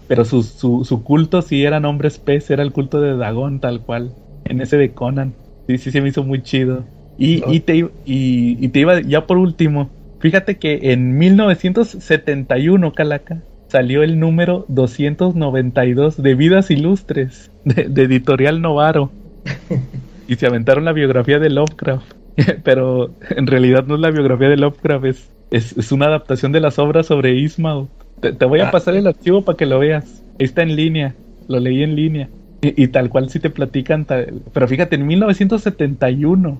Pero 0.07 0.25
su, 0.25 0.43
su, 0.43 0.85
su, 0.85 1.03
culto 1.03 1.41
sí 1.41 1.65
eran 1.65 1.85
hombres 1.85 2.19
pez, 2.19 2.51
era 2.51 2.61
el 2.61 2.71
culto 2.71 3.01
de 3.01 3.15
Dagón 3.15 3.59
tal 3.59 3.81
cual. 3.81 4.13
En 4.45 4.61
ese 4.61 4.77
de 4.77 4.91
Conan. 4.93 5.33
Sí, 5.71 5.77
sí, 5.77 5.91
se 5.91 6.01
me 6.01 6.09
hizo 6.09 6.23
muy 6.23 6.41
chido. 6.41 6.83
Y, 7.17 7.43
y, 7.49 7.59
te, 7.61 7.89
y, 8.05 8.67
te 8.69 8.79
iba, 8.79 8.99
ya 9.01 9.27
por 9.27 9.37
último, 9.37 9.89
fíjate 10.19 10.57
que 10.57 10.91
en 10.91 11.17
1971, 11.17 12.93
Calaca, 12.93 13.41
salió 13.67 14.03
el 14.03 14.19
número 14.19 14.65
292 14.67 16.21
de 16.21 16.35
Vidas 16.35 16.71
Ilustres 16.71 17.51
de, 17.63 17.83
Editorial 18.03 18.61
Novaro. 18.61 19.11
y 20.27 20.35
se 20.35 20.47
aventaron 20.47 20.83
la 20.83 20.93
biografía 20.93 21.39
de 21.39 21.49
Lovecraft. 21.49 22.13
Pero 22.63 23.13
en 23.29 23.47
realidad 23.47 23.85
no 23.85 23.95
es 23.95 24.01
la 24.01 24.11
biografía 24.11 24.49
de 24.49 24.57
Lovecraft, 24.57 25.05
es, 25.05 25.77
es, 25.77 25.91
una 25.91 26.07
adaptación 26.07 26.51
de 26.51 26.59
las 26.59 26.79
obras 26.79 27.05
sobre 27.05 27.33
Ismael. 27.35 27.87
Te, 28.19 28.45
voy 28.45 28.59
a 28.59 28.69
ah. 28.69 28.71
pasar 28.71 28.95
el 28.95 29.07
archivo 29.07 29.43
para 29.43 29.57
que 29.57 29.65
lo 29.65 29.79
veas. 29.79 30.23
Está 30.37 30.63
en 30.63 30.75
línea, 30.75 31.15
lo 31.47 31.59
leí 31.59 31.83
en 31.83 31.95
línea. 31.95 32.29
Y, 32.61 32.87
tal 32.89 33.09
cual 33.09 33.29
si 33.29 33.39
te 33.39 33.49
platican, 33.49 34.05
pero 34.53 34.67
fíjate, 34.67 34.95
en 34.95 35.07
1971 35.07 36.59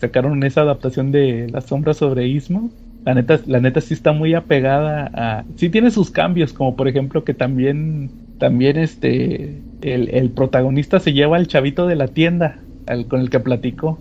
sacaron 0.00 0.42
esa 0.42 0.62
adaptación 0.62 1.12
de 1.12 1.48
las 1.50 1.66
sombras 1.66 1.98
sobre 1.98 2.26
Ismael 2.26 2.70
la 3.04 3.14
neta, 3.14 3.40
la 3.46 3.60
neta 3.60 3.80
sí 3.80 3.94
está 3.94 4.12
muy 4.12 4.34
apegada 4.34 5.10
a. 5.12 5.44
Sí 5.56 5.68
tiene 5.68 5.90
sus 5.90 6.10
cambios, 6.10 6.52
como 6.52 6.74
por 6.74 6.88
ejemplo 6.88 7.24
que 7.24 7.34
también. 7.34 8.10
También 8.38 8.78
este. 8.78 9.60
El, 9.82 10.30
protagonista 10.30 10.98
se 11.00 11.12
lleva 11.12 11.36
al 11.36 11.46
chavito 11.46 11.86
de 11.86 11.96
la 11.96 12.08
tienda. 12.08 12.58
Al, 12.86 13.06
con 13.06 13.20
el 13.20 13.30
que 13.30 13.40
platicó. 13.40 13.98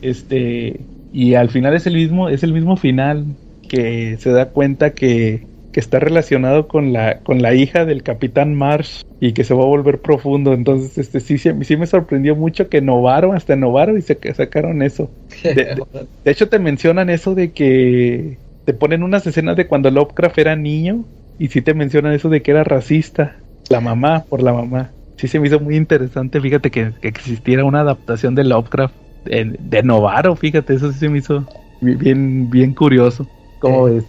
Este. 0.00 0.80
Y 1.12 1.34
al 1.34 1.50
final 1.50 1.74
es 1.74 1.86
el 1.86 1.94
mismo. 1.94 2.30
Es 2.30 2.42
el 2.42 2.54
mismo 2.54 2.76
final. 2.76 3.26
Que 3.68 4.16
se 4.18 4.30
da 4.30 4.48
cuenta 4.48 4.94
que 4.94 5.46
que 5.76 5.80
está 5.80 6.00
relacionado 6.00 6.68
con 6.68 6.94
la, 6.94 7.18
con 7.18 7.42
la 7.42 7.52
hija 7.52 7.84
del 7.84 8.02
capitán 8.02 8.54
Marsh 8.54 9.02
y 9.20 9.32
que 9.32 9.44
se 9.44 9.52
va 9.52 9.62
a 9.62 9.66
volver 9.66 10.00
profundo. 10.00 10.54
Entonces, 10.54 10.96
este 10.96 11.20
sí, 11.20 11.36
sí, 11.36 11.76
me 11.76 11.86
sorprendió 11.86 12.34
mucho 12.34 12.70
que 12.70 12.80
Novaro, 12.80 13.34
hasta 13.34 13.56
Novaro, 13.56 13.98
y 13.98 14.00
se 14.00 14.18
sacaron 14.32 14.80
eso. 14.80 15.10
De, 15.44 15.76
hecho, 16.24 16.48
te 16.48 16.58
mencionan 16.58 17.10
eso 17.10 17.34
de 17.34 17.52
que 17.52 18.38
te 18.64 18.72
ponen 18.72 19.02
unas 19.02 19.26
escenas 19.26 19.54
de 19.54 19.66
cuando 19.66 19.90
Lovecraft 19.90 20.38
era 20.38 20.56
niño 20.56 21.04
y 21.38 21.48
sí 21.48 21.60
te 21.60 21.74
mencionan 21.74 22.14
eso 22.14 22.30
de 22.30 22.40
que 22.40 22.52
era 22.52 22.64
racista. 22.64 23.36
La 23.68 23.82
mamá, 23.82 24.24
por 24.26 24.42
la 24.42 24.54
mamá. 24.54 24.92
Sí 25.18 25.28
se 25.28 25.38
me 25.38 25.48
hizo 25.48 25.60
muy 25.60 25.76
interesante, 25.76 26.40
fíjate 26.40 26.70
que, 26.70 26.92
existiera 27.02 27.66
una 27.66 27.80
adaptación 27.80 28.34
de 28.34 28.44
Lovecraft 28.44 28.94
de, 29.26 29.82
Novaro, 29.82 30.36
fíjate, 30.36 30.72
eso 30.72 30.90
sí 30.90 31.00
se 31.00 31.10
me 31.10 31.18
hizo 31.18 31.44
bien, 31.82 32.48
bien 32.48 32.72
curioso. 32.72 33.26
¿Cómo 33.60 33.84
ves? 33.84 34.04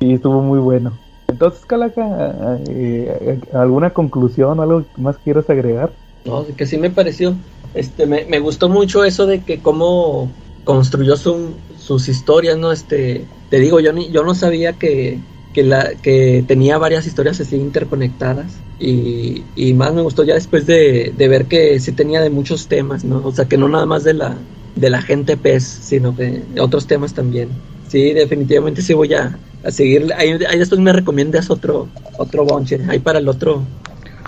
Sí, 0.00 0.14
estuvo 0.14 0.40
muy 0.40 0.58
bueno. 0.58 0.92
Entonces, 1.28 1.64
Calaca, 1.66 2.58
eh, 2.68 3.38
¿alguna 3.52 3.90
conclusión 3.90 4.58
o 4.58 4.62
algo 4.62 4.84
más 4.96 5.18
quieras 5.18 5.48
agregar? 5.50 5.92
No, 6.24 6.46
que 6.56 6.66
sí 6.66 6.78
me 6.78 6.90
pareció. 6.90 7.34
Este, 7.74 8.06
me, 8.06 8.38
gustó 8.40 8.68
mucho 8.68 9.04
eso 9.04 9.26
de 9.26 9.40
que 9.40 9.60
cómo 9.60 10.28
construyó 10.64 11.16
sus 11.16 12.08
historias, 12.08 12.58
¿no? 12.58 12.72
Este, 12.72 13.24
te 13.50 13.60
digo, 13.60 13.78
yo 13.80 13.92
ni, 13.92 14.10
yo 14.10 14.24
no 14.24 14.34
sabía 14.34 14.72
que, 14.72 15.18
que, 15.52 15.62
la, 15.62 15.90
que 16.02 16.44
tenía 16.48 16.78
varias 16.78 17.06
historias 17.06 17.40
así 17.40 17.56
interconectadas. 17.56 18.52
Y, 18.78 19.44
y 19.54 19.74
más 19.74 19.92
me 19.92 20.00
gustó 20.00 20.24
ya 20.24 20.34
después 20.34 20.66
de, 20.66 21.12
de, 21.16 21.28
ver 21.28 21.44
que 21.44 21.78
sí 21.78 21.92
tenía 21.92 22.22
de 22.22 22.30
muchos 22.30 22.68
temas, 22.68 23.04
¿no? 23.04 23.20
O 23.22 23.32
sea, 23.32 23.44
que 23.44 23.58
no 23.58 23.68
nada 23.68 23.84
más 23.84 24.02
de 24.02 24.14
la, 24.14 24.36
de 24.76 24.90
la 24.90 25.02
gente 25.02 25.36
pez, 25.36 25.64
sino 25.64 26.12
de 26.12 26.42
otros 26.58 26.86
temas 26.86 27.12
también. 27.12 27.50
Sí, 27.90 28.12
definitivamente 28.12 28.82
sí 28.82 28.94
voy 28.94 29.12
a, 29.14 29.36
a 29.64 29.70
seguir. 29.72 30.12
Ahí, 30.16 30.38
después 30.38 30.80
me 30.80 30.92
recomiendas 30.92 31.50
otro, 31.50 31.88
otro 32.18 32.44
bonche, 32.44 32.78
ahí 32.88 33.00
para 33.00 33.18
el 33.18 33.28
otro. 33.28 33.64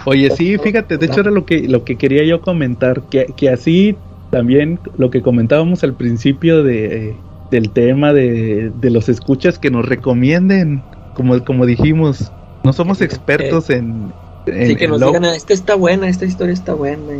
Oye, 0.04 0.30
sí, 0.30 0.58
fíjate, 0.58 0.98
de 0.98 1.06
hecho 1.06 1.20
era 1.20 1.30
lo 1.30 1.46
que, 1.46 1.68
lo 1.68 1.84
que 1.84 1.96
quería 1.96 2.24
yo 2.24 2.40
comentar, 2.40 3.02
que, 3.08 3.26
que 3.36 3.50
así 3.50 3.96
también 4.30 4.80
lo 4.98 5.10
que 5.10 5.22
comentábamos 5.22 5.84
al 5.84 5.94
principio 5.94 6.64
de, 6.64 7.14
del 7.52 7.70
tema 7.70 8.12
de, 8.12 8.72
de 8.80 8.90
los 8.90 9.08
escuchas 9.08 9.60
que 9.60 9.70
nos 9.70 9.86
recomienden, 9.86 10.82
como, 11.14 11.44
como 11.44 11.64
dijimos, 11.64 12.32
no 12.64 12.72
somos 12.72 13.00
expertos 13.00 13.70
en, 13.70 14.12
sí, 14.46 14.74
que 14.74 14.88
nos 14.88 15.00
digan, 15.00 15.24
esta 15.24 15.52
está 15.52 15.76
buena, 15.76 16.08
esta 16.08 16.24
historia 16.24 16.52
está 16.52 16.74
buena. 16.74 17.12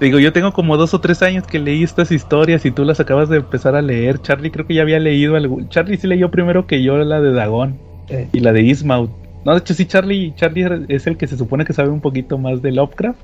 Digo, 0.00 0.18
yo 0.18 0.32
tengo 0.32 0.52
como 0.52 0.76
dos 0.76 0.92
o 0.92 1.00
tres 1.00 1.22
años 1.22 1.46
que 1.46 1.58
leí 1.58 1.82
estas 1.82 2.10
historias 2.10 2.64
y 2.66 2.70
tú 2.70 2.84
las 2.84 3.00
acabas 3.00 3.28
de 3.28 3.38
empezar 3.38 3.76
a 3.76 3.82
leer. 3.82 4.20
Charlie 4.20 4.50
creo 4.50 4.66
que 4.66 4.74
ya 4.74 4.82
había 4.82 4.98
leído 4.98 5.36
algo. 5.36 5.60
Charlie 5.68 5.96
sí 5.96 6.06
leyó 6.06 6.30
primero 6.30 6.66
que 6.66 6.82
yo 6.82 6.96
la 6.98 7.20
de 7.20 7.32
Dagon 7.32 7.78
y 8.32 8.40
la 8.40 8.52
de 8.52 8.62
Ismaut. 8.62 9.10
No, 9.44 9.52
de 9.52 9.58
hecho 9.58 9.74
sí, 9.74 9.86
Charlie, 9.86 10.34
Charlie 10.36 10.86
es 10.88 11.06
el 11.06 11.16
que 11.16 11.26
se 11.26 11.36
supone 11.36 11.64
que 11.64 11.72
sabe 11.72 11.90
un 11.90 12.00
poquito 12.00 12.38
más 12.38 12.60
de 12.60 12.72
Lovecraft. 12.72 13.18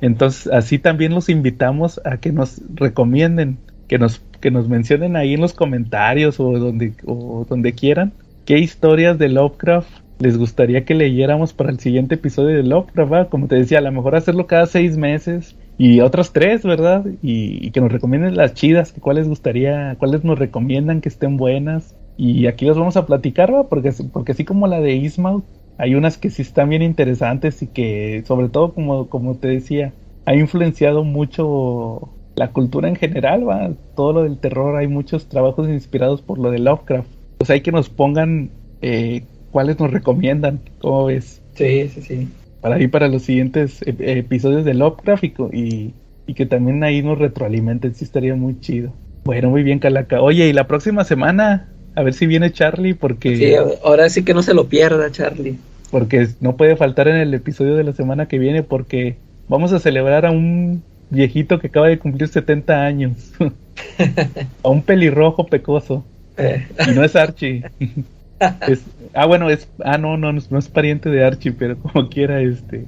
Entonces, 0.00 0.52
así 0.52 0.78
también 0.78 1.14
los 1.14 1.28
invitamos 1.28 2.00
a 2.04 2.18
que 2.18 2.32
nos 2.32 2.62
recomienden, 2.74 3.58
que 3.88 3.98
nos, 3.98 4.22
que 4.40 4.50
nos 4.50 4.68
mencionen 4.68 5.16
ahí 5.16 5.34
en 5.34 5.40
los 5.40 5.52
comentarios 5.52 6.40
o 6.40 6.58
donde, 6.58 6.94
o 7.04 7.46
donde 7.48 7.72
quieran 7.72 8.12
qué 8.46 8.58
historias 8.58 9.18
de 9.18 9.28
Lovecraft 9.28 9.88
les 10.18 10.38
gustaría 10.38 10.84
que 10.84 10.94
leyéramos 10.94 11.52
para 11.52 11.70
el 11.70 11.78
siguiente 11.78 12.14
episodio 12.14 12.56
de 12.56 12.62
Lovecraft, 12.62 13.28
como 13.28 13.48
te 13.48 13.56
decía, 13.56 13.78
a 13.78 13.82
lo 13.82 13.92
mejor 13.92 14.16
hacerlo 14.16 14.46
cada 14.46 14.66
seis 14.66 14.96
meses 14.96 15.56
y 15.78 16.00
otras 16.00 16.32
tres, 16.32 16.62
¿verdad? 16.62 17.04
Y, 17.22 17.70
que 17.70 17.80
nos 17.80 17.92
recomienden 17.92 18.36
las 18.36 18.54
chidas, 18.54 18.92
que 18.92 19.00
cuáles 19.00 19.28
gustaría, 19.28 19.96
cuáles 19.98 20.24
nos 20.24 20.38
recomiendan 20.38 21.00
que 21.00 21.08
estén 21.08 21.36
buenas. 21.36 21.94
Y 22.16 22.46
aquí 22.46 22.64
las 22.64 22.78
vamos 22.78 22.96
a 22.96 23.04
platicar, 23.04 23.52
¿va? 23.52 23.68
Porque, 23.68 23.92
porque 24.12 24.32
así 24.32 24.44
como 24.44 24.66
la 24.66 24.80
de 24.80 24.94
Ismael, 24.94 25.42
hay 25.76 25.94
unas 25.94 26.16
que 26.16 26.30
sí 26.30 26.42
están 26.42 26.70
bien 26.70 26.80
interesantes 26.80 27.62
y 27.62 27.66
que, 27.66 28.24
sobre 28.26 28.48
todo, 28.48 28.72
como, 28.72 29.08
como 29.08 29.36
te 29.36 29.48
decía, 29.48 29.92
ha 30.24 30.34
influenciado 30.34 31.04
mucho 31.04 32.08
la 32.36 32.52
cultura 32.52 32.88
en 32.88 32.96
general, 32.96 33.46
¿va? 33.46 33.70
Todo 33.94 34.14
lo 34.14 34.22
del 34.22 34.38
terror, 34.38 34.76
hay 34.76 34.86
muchos 34.86 35.26
trabajos 35.26 35.68
inspirados 35.68 36.22
por 36.22 36.38
lo 36.38 36.50
de 36.50 36.58
Lovecraft. 36.58 37.08
Pues 37.36 37.50
hay 37.50 37.60
que 37.60 37.72
nos 37.72 37.90
pongan 37.90 38.50
eh, 38.80 39.24
cuáles 39.50 39.78
nos 39.78 39.90
recomiendan, 39.90 40.60
¿cómo 40.80 41.06
ves? 41.06 41.42
Sí, 41.54 41.88
sí, 41.88 42.00
sí. 42.00 42.28
Para 42.66 42.82
ir 42.82 42.90
para 42.90 43.06
los 43.06 43.22
siguientes 43.22 43.78
episodios 43.86 44.64
de 44.64 44.74
Lovecraft 44.74 45.22
y, 45.52 45.94
y, 46.26 46.34
que 46.34 46.46
también 46.46 46.82
ahí 46.82 47.00
nos 47.00 47.16
retroalimenten, 47.16 47.94
sí 47.94 48.02
estaría 48.04 48.34
muy 48.34 48.58
chido. 48.58 48.92
Bueno, 49.22 49.50
muy 49.50 49.62
bien, 49.62 49.78
Calaca. 49.78 50.20
Oye, 50.20 50.48
y 50.48 50.52
la 50.52 50.66
próxima 50.66 51.04
semana, 51.04 51.68
a 51.94 52.02
ver 52.02 52.12
si 52.12 52.26
viene 52.26 52.50
Charlie, 52.50 52.94
porque... 52.94 53.36
Sí, 53.36 53.54
ahora 53.84 54.08
sí 54.08 54.24
que 54.24 54.34
no 54.34 54.42
se 54.42 54.52
lo 54.52 54.66
pierda, 54.66 55.12
Charlie. 55.12 55.60
Porque 55.92 56.26
no 56.40 56.56
puede 56.56 56.74
faltar 56.74 57.06
en 57.06 57.14
el 57.14 57.32
episodio 57.34 57.76
de 57.76 57.84
la 57.84 57.92
semana 57.92 58.26
que 58.26 58.40
viene, 58.40 58.64
porque 58.64 59.16
vamos 59.46 59.72
a 59.72 59.78
celebrar 59.78 60.26
a 60.26 60.32
un 60.32 60.82
viejito 61.10 61.60
que 61.60 61.68
acaba 61.68 61.86
de 61.86 62.00
cumplir 62.00 62.26
70 62.26 62.82
años. 62.82 63.32
a 64.64 64.68
un 64.68 64.82
pelirrojo 64.82 65.46
pecoso. 65.46 66.04
Eh. 66.36 66.66
Y 66.84 66.90
no 66.96 67.04
es 67.04 67.14
Archie. 67.14 67.62
ah, 69.14 69.26
bueno, 69.26 69.50
es. 69.50 69.68
Ah, 69.84 69.98
no, 69.98 70.16
no, 70.16 70.32
no 70.32 70.58
es, 70.58 70.68
pariente 70.68 71.10
de 71.10 71.24
Archie, 71.24 71.52
pero 71.52 71.76
como 71.78 72.08
quiera, 72.08 72.40
este. 72.40 72.84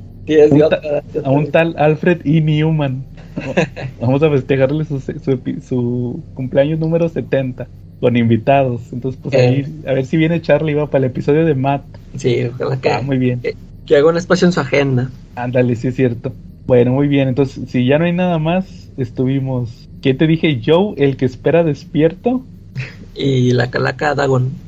a 1.24 1.30
un 1.30 1.50
tal 1.50 1.74
Alfred 1.78 2.20
E. 2.24 2.40
Newman. 2.40 3.04
Vamos 4.00 4.22
a 4.22 4.30
festejarle 4.30 4.84
su, 4.84 5.00
su, 5.00 6.22
cumpleaños 6.34 6.78
número 6.78 7.08
70 7.08 7.68
con 8.00 8.16
invitados. 8.16 8.92
Entonces, 8.92 9.20
pues 9.22 9.34
ahí, 9.34 9.60
eh. 9.60 9.88
a 9.88 9.92
ver 9.92 10.06
si 10.06 10.16
viene 10.16 10.42
Charlie, 10.42 10.74
va 10.74 10.90
para 10.90 11.04
el 11.04 11.10
episodio 11.10 11.44
de 11.44 11.54
Matt. 11.54 11.84
Sí, 12.16 12.44
ojalá 12.52 12.80
que. 12.80 12.90
Ah, 12.90 13.00
muy 13.00 13.18
bien. 13.18 13.40
Que, 13.40 13.96
haga 13.96 14.08
un 14.08 14.16
espacio 14.16 14.46
en 14.46 14.52
su 14.52 14.60
agenda. 14.60 15.10
Ándale, 15.34 15.74
sí 15.76 15.88
es 15.88 15.96
cierto. 15.96 16.32
Bueno, 16.66 16.92
muy 16.92 17.08
bien. 17.08 17.28
Entonces, 17.28 17.70
si 17.70 17.86
ya 17.86 17.98
no 17.98 18.04
hay 18.04 18.12
nada 18.12 18.38
más, 18.38 18.90
estuvimos. 18.98 19.88
¿Qué 20.02 20.12
te 20.12 20.26
dije? 20.26 20.60
Joe, 20.64 20.94
el 20.98 21.16
que 21.16 21.24
espera 21.24 21.64
despierto. 21.64 22.44
y 23.14 23.52
la 23.52 23.70
calaca 23.70 24.14
Dagon 24.14 24.67